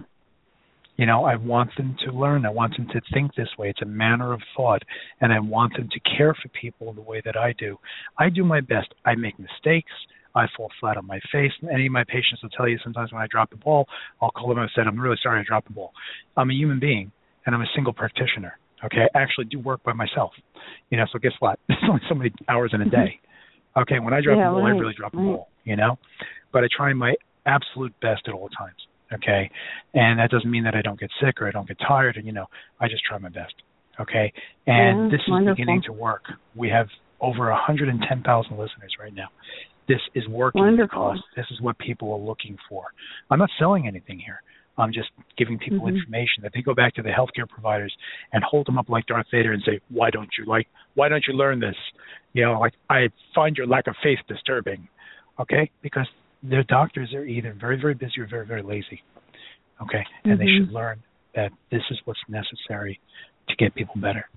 you 0.96 1.08
know, 1.08 1.26
I 1.26 1.36
want 1.36 1.76
them 1.76 1.96
to 2.06 2.12
learn. 2.12 2.46
I 2.46 2.50
want 2.52 2.78
them 2.78 2.88
to 2.90 3.02
think 3.14 3.34
this 3.34 3.58
way. 3.58 3.70
It's 3.70 3.82
a 3.82 3.86
manner 3.86 4.32
of 4.32 4.42
thought, 4.56 4.84
and 5.22 5.34
I 5.34 5.40
want 5.40 5.76
them 5.76 5.90
to 5.90 6.00
care 6.02 6.36
for 6.36 6.48
people 6.50 6.94
the 6.94 7.02
way 7.02 7.20
that 7.22 7.36
I 7.36 7.54
do. 7.54 7.80
I 8.20 8.30
do 8.30 8.44
my 8.46 8.62
best. 8.62 8.94
I 9.04 9.16
make 9.16 9.38
mistakes. 9.40 9.92
I 10.36 10.48
fall 10.56 10.72
flat 10.80 10.98
on 10.98 11.06
my 11.08 11.20
face. 11.32 11.52
Any 11.72 11.88
of 11.88 11.92
my 11.92 12.04
patients 12.04 12.42
will 12.44 12.50
tell 12.52 12.68
you 12.68 12.78
sometimes 12.84 13.12
when 13.12 13.22
I 13.22 13.28
drop 13.28 13.50
the 13.50 13.58
ball, 13.58 13.88
I'll 14.22 14.32
call 14.32 14.50
them 14.50 14.60
and 14.60 14.70
say, 14.76 14.82
I'm 14.84 15.00
really 15.00 15.18
sorry 15.22 15.40
I 15.40 15.44
dropped 15.44 15.68
the 15.68 15.74
ball. 15.74 15.94
I'm 16.38 16.50
a 16.50 16.54
human 16.54 16.80
being, 16.80 17.12
and 17.46 17.54
I'm 17.56 17.62
a 17.62 17.68
single 17.76 17.94
practitioner. 17.94 18.58
Okay, 18.86 19.08
I 19.16 19.20
actually 19.20 19.46
do 19.46 19.60
work 19.60 19.82
by 19.84 19.94
myself. 19.94 20.32
You 20.90 20.98
know, 20.98 21.06
so 21.12 21.20
guess 21.20 21.32
what? 21.40 21.60
There's 21.68 21.80
only 21.90 22.02
so 22.10 22.16
many 22.16 22.32
hours 22.50 22.72
in 22.74 22.82
a 22.82 22.90
day. 22.90 23.20
Okay, 23.76 23.98
when 23.98 24.14
I 24.14 24.22
drop 24.22 24.38
Yeah, 24.38 24.50
the 24.50 24.58
ball, 24.58 24.66
I 24.68 24.70
really 24.70 24.94
drop 24.94 25.14
the 25.14 25.18
right. 25.18 25.34
ball. 25.34 25.48
You 25.64 25.76
know, 25.76 25.98
but 26.52 26.64
I 26.64 26.68
try 26.78 26.94
my 26.94 27.16
absolute 27.48 27.92
best 28.02 28.22
at 28.28 28.34
all 28.36 28.48
times. 28.50 28.78
Okay, 29.12 29.50
and 29.96 30.20
that 30.20 30.30
doesn't 30.30 30.52
mean 30.52 30.64
that 30.66 30.76
I 30.76 30.84
don't 30.84 31.00
get 31.00 31.10
sick 31.20 31.42
or 31.42 31.48
I 31.48 31.52
don't 31.52 31.68
get 31.68 31.78
tired. 31.80 32.18
And 32.18 32.24
you 32.28 32.34
know, 32.34 32.46
I 32.80 32.88
just 32.88 33.02
try 33.04 33.18
my 33.18 33.30
best. 33.30 33.56
Okay, 34.00 34.32
and 34.68 35.06
Yeah, 35.06 35.18
this 35.18 35.22
is 35.26 35.32
wonderful. 35.32 35.56
beginning 35.56 35.82
to 35.88 35.92
work. 35.94 36.22
We 36.56 36.70
have 36.70 36.86
over 37.20 37.50
110,000 37.50 38.52
listeners 38.52 38.94
right 39.00 39.14
now. 39.16 39.30
This 39.88 40.02
is 40.14 40.28
working 40.28 40.62
Wonderful. 40.62 41.14
because 41.14 41.24
this 41.36 41.46
is 41.50 41.60
what 41.60 41.76
people 41.80 42.12
are 42.14 42.20
looking 42.20 42.58
for. 42.70 42.84
I'm 43.32 43.40
not 43.40 43.50
selling 43.58 43.88
anything 43.88 44.20
here. 44.20 44.44
I'm 44.78 44.92
just 44.92 45.10
giving 45.38 45.60
people 45.60 45.82
Mhm. 45.82 45.96
information 45.96 46.42
that 46.44 46.54
they 46.54 46.62
go 46.62 46.74
back 46.74 46.94
to 46.96 47.04
the 47.04 47.10
healthcare 47.10 47.48
providers 47.48 47.96
and 48.32 48.44
hold 48.44 48.66
them 48.66 48.78
up 48.78 48.90
like 48.90 49.06
Darth 49.06 49.30
Vader 49.30 49.52
and 49.54 49.62
say, 49.64 49.80
"Why 49.90 50.10
don't 50.10 50.36
you 50.38 50.46
like? 50.46 50.68
Why 50.96 51.10
don't 51.10 51.26
you 51.28 51.34
learn 51.34 51.60
this?" 51.60 51.78
You 52.34 52.44
know, 52.46 52.60
like 52.60 52.74
I 52.90 53.10
find 53.36 53.56
your 53.58 53.68
lack 53.68 53.88
of 53.88 53.96
faith 53.98 54.20
disturbing. 54.28 54.88
Okay, 55.40 55.70
because 55.82 56.08
their 56.42 56.64
doctors 56.64 57.14
are 57.14 57.24
either 57.24 57.54
very 57.54 57.78
very 57.78 57.94
busy 57.94 58.22
or 58.22 58.26
very 58.26 58.46
very 58.46 58.64
lazy. 58.64 59.02
Okay, 59.82 60.06
and 60.24 60.40
they 60.40 60.46
Mhm. 60.46 60.58
should 60.58 60.72
learn 60.72 61.00
that 61.34 61.52
this 61.70 61.84
is 61.92 62.00
what's 62.06 62.28
necessary 62.28 63.00
to 63.48 63.56
get 63.56 63.74
people 63.76 63.96
better. 64.00 64.28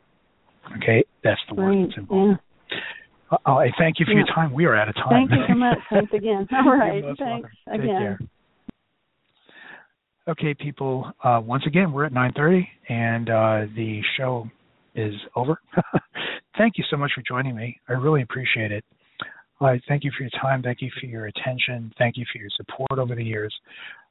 Okay, 0.77 1.05
that's 1.23 1.41
the 1.47 1.55
work 1.55 1.75
Right. 1.75 1.87
that's 1.87 1.99
involved. 1.99 2.41
Yeah. 2.71 2.79
Uh, 3.45 3.57
I 3.57 3.71
thank 3.73 3.99
you 3.99 4.07
for 4.07 4.13
your 4.13 4.27
time. 4.27 4.53
We 4.53 4.67
are 4.67 4.77
out 4.77 4.89
of 4.89 4.95
time. 4.95 5.29
Thank 5.29 5.33
you 5.33 5.47
so 5.49 5.55
much. 5.55 5.79
Thanks 5.91 6.13
again. 6.13 6.47
All 6.53 6.77
right. 6.77 7.03
Thanks 7.03 7.21
welcome. 7.21 7.51
Again. 7.69 8.29
Okay, 10.29 10.55
people. 10.55 11.13
Uh, 11.23 11.41
once 11.45 11.63
again, 11.69 11.93
we're 11.93 12.05
at 12.05 12.13
9:30, 12.13 12.67
and 12.89 13.31
uh, 13.31 13.73
the 13.77 14.01
show 14.17 14.51
is 14.97 15.15
over. 15.37 15.61
thank 16.59 16.77
you 16.77 16.85
so 16.91 16.97
much 16.97 17.13
for 17.15 17.23
joining 17.23 17.55
me. 17.55 17.79
I 17.89 17.93
really 17.93 18.23
appreciate 18.23 18.73
it. 18.73 18.85
I 19.61 19.81
thank 19.87 20.03
you 20.03 20.11
for 20.17 20.25
your 20.25 20.31
time. 20.43 20.63
Thank 20.63 20.83
you 20.83 20.91
for 21.01 21.07
your 21.07 21.27
attention. 21.27 21.93
Thank 21.97 22.17
you 22.17 22.25
for 22.33 22.39
your 22.41 22.51
support 22.57 22.99
over 22.99 23.15
the 23.15 23.23
years. 23.23 23.55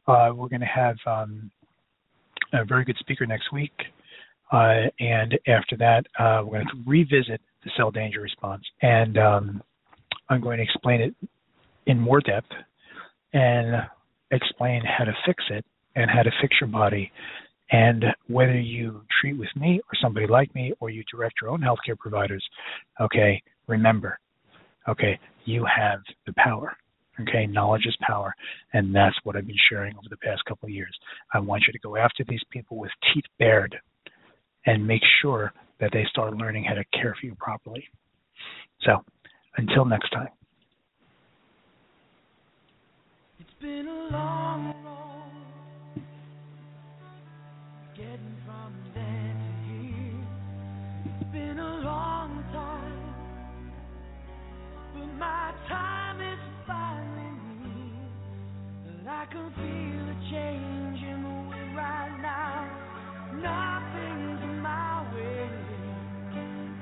Uh, 0.07 0.31
we're 0.33 0.47
going 0.47 0.61
to 0.61 0.65
have 0.65 0.95
um, 1.05 1.51
a 2.53 2.63
very 2.63 2.85
good 2.85 2.97
speaker 2.99 3.25
next 3.25 3.51
week, 3.51 3.73
uh, 4.53 4.83
and 5.01 5.37
after 5.47 5.75
that, 5.77 6.05
uh, 6.17 6.41
we're 6.45 6.63
going 6.63 6.67
to 6.67 6.89
revisit 6.89 7.41
the 7.65 7.71
cell 7.75 7.91
danger 7.91 8.21
response, 8.21 8.63
and 8.81 9.17
um, 9.17 9.61
I'm 10.29 10.39
going 10.39 10.59
to 10.59 10.63
explain 10.63 11.01
it 11.01 11.13
in 11.87 11.99
more 11.99 12.21
depth 12.21 12.51
and 13.33 13.83
explain 14.31 14.81
how 14.85 15.03
to 15.03 15.13
fix 15.25 15.43
it 15.49 15.65
and 15.95 16.09
how 16.09 16.23
to 16.23 16.31
fix 16.41 16.55
your 16.59 16.69
body. 16.69 17.11
And 17.71 18.05
whether 18.27 18.59
you 18.59 19.01
treat 19.19 19.37
with 19.37 19.49
me 19.55 19.79
or 19.79 19.97
somebody 20.01 20.27
like 20.27 20.53
me 20.53 20.73
or 20.79 20.89
you 20.89 21.03
direct 21.11 21.35
your 21.41 21.49
own 21.49 21.61
healthcare 21.61 21.97
providers 21.97 22.43
okay 23.01 23.41
remember 23.67 24.19
okay 24.87 25.19
you 25.45 25.65
have 25.65 25.99
the 26.27 26.33
power 26.37 26.77
okay? 27.21 27.47
Knowledge 27.47 27.87
is 27.87 27.97
power 28.05 28.35
and 28.73 28.93
that's 28.93 29.15
what 29.23 29.35
i've 29.35 29.47
been 29.47 29.55
sharing 29.67 29.95
over 29.95 30.07
the 30.09 30.17
past 30.17 30.43
couple 30.45 30.67
of 30.67 30.73
years. 30.73 30.95
I 31.33 31.39
want 31.39 31.63
you 31.65 31.73
to 31.73 31.79
go 31.79 31.95
after 31.95 32.23
these 32.27 32.43
people 32.51 32.77
with 32.77 32.91
teeth 33.13 33.25
bared 33.39 33.75
and 34.67 34.85
make 34.85 35.01
sure 35.21 35.51
that 35.79 35.89
they 35.91 36.05
start 36.09 36.37
learning 36.37 36.65
how 36.65 36.75
to 36.75 36.83
care 36.93 37.15
for 37.19 37.25
you 37.25 37.35
properly. 37.39 37.83
So 38.81 39.03
until 39.57 39.85
next 39.85 40.11
time 40.11 40.29
my 55.17 55.53
time 55.69 56.19
is 56.19 56.39
finally 56.67 57.31
near. 57.63 58.03
But 58.83 59.11
I 59.11 59.25
can 59.31 59.47
feel 59.55 60.03
a 60.11 60.17
change 60.27 60.99
in 60.99 61.23
the 61.23 61.35
wind 61.49 61.71
right 61.75 62.15
now. 62.19 62.67
Nothing's 63.39 64.43
my 64.59 65.07
way, 65.15 65.47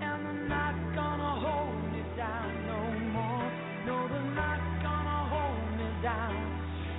and 0.02 0.18
they're 0.26 0.50
not 0.50 0.74
gonna 0.98 1.34
hold 1.46 1.78
me 1.94 2.02
down 2.18 2.50
no 2.66 2.82
more. 3.14 3.46
No, 3.86 3.96
they're 4.10 4.34
not 4.34 4.62
gonna 4.82 5.20
hold 5.30 5.70
me 5.78 5.90
down. 6.02 6.34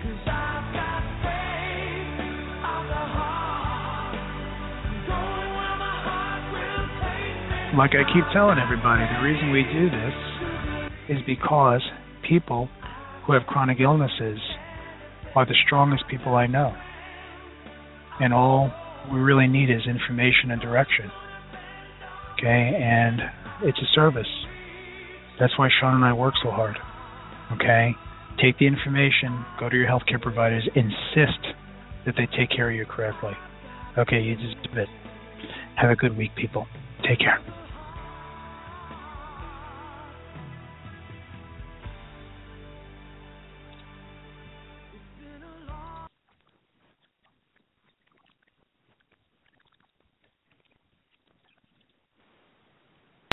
Cause 0.07 0.23
I've 0.31 0.67
got 0.71 1.03
faith 1.27 2.19
of 2.63 2.83
the 2.95 3.05
heart. 3.19 4.15
Going 5.09 5.51
where 5.51 5.77
my 5.83 5.97
heart 6.07 6.43
will 6.55 6.87
take 7.03 7.75
me. 7.75 7.79
like 7.79 7.95
I 7.99 8.07
keep 8.13 8.27
telling 8.33 8.59
everybody, 8.63 9.03
the 9.03 9.23
reason 9.25 9.51
we 9.51 9.65
do 9.67 9.91
this 9.91 10.15
is 11.09 11.19
because 11.27 11.83
people 12.29 12.69
who 13.27 13.33
have 13.33 13.43
chronic 13.47 13.81
illnesses 13.81 14.39
are 15.35 15.47
the 15.47 15.55
strongest 15.67 16.05
people 16.09 16.35
I 16.35 16.47
know. 16.47 16.75
And 18.21 18.33
all 18.33 18.73
we 19.13 19.19
really 19.19 19.47
need 19.47 19.71
is 19.71 19.87
information 19.87 20.51
and 20.51 20.61
direction. 20.61 21.11
Okay? 22.35 22.81
And 22.81 23.21
it's 23.63 23.79
a 23.79 23.95
service. 23.95 24.29
That's 25.41 25.59
why 25.59 25.69
Shawn 25.81 25.97
and 25.97 26.05
I 26.05 26.13
work 26.13 26.35
so 26.43 26.51
hard. 26.51 26.77
Okay? 27.53 27.93
Take 28.43 28.59
the 28.59 28.67
information, 28.67 29.45
go 29.59 29.69
to 29.69 29.77
your 29.77 29.89
healthcare 29.89 30.21
providers, 30.21 30.69
insist 30.75 31.55
that 32.07 32.15
they 32.17 32.27
take 32.37 32.51
care 32.51 32.69
of 32.71 32.75
you 32.75 32.85
correctly. 32.85 33.33
Okay, 33.97 34.21
you 34.21 34.35
just 34.35 34.57
do 34.65 34.81
it. 34.81 34.89
Have 35.77 35.91
a 35.91 35.97
good 35.97 36.17
week, 36.17 36.35
people. 36.37 36.67
Take 37.09 37.21
care. 37.21 37.41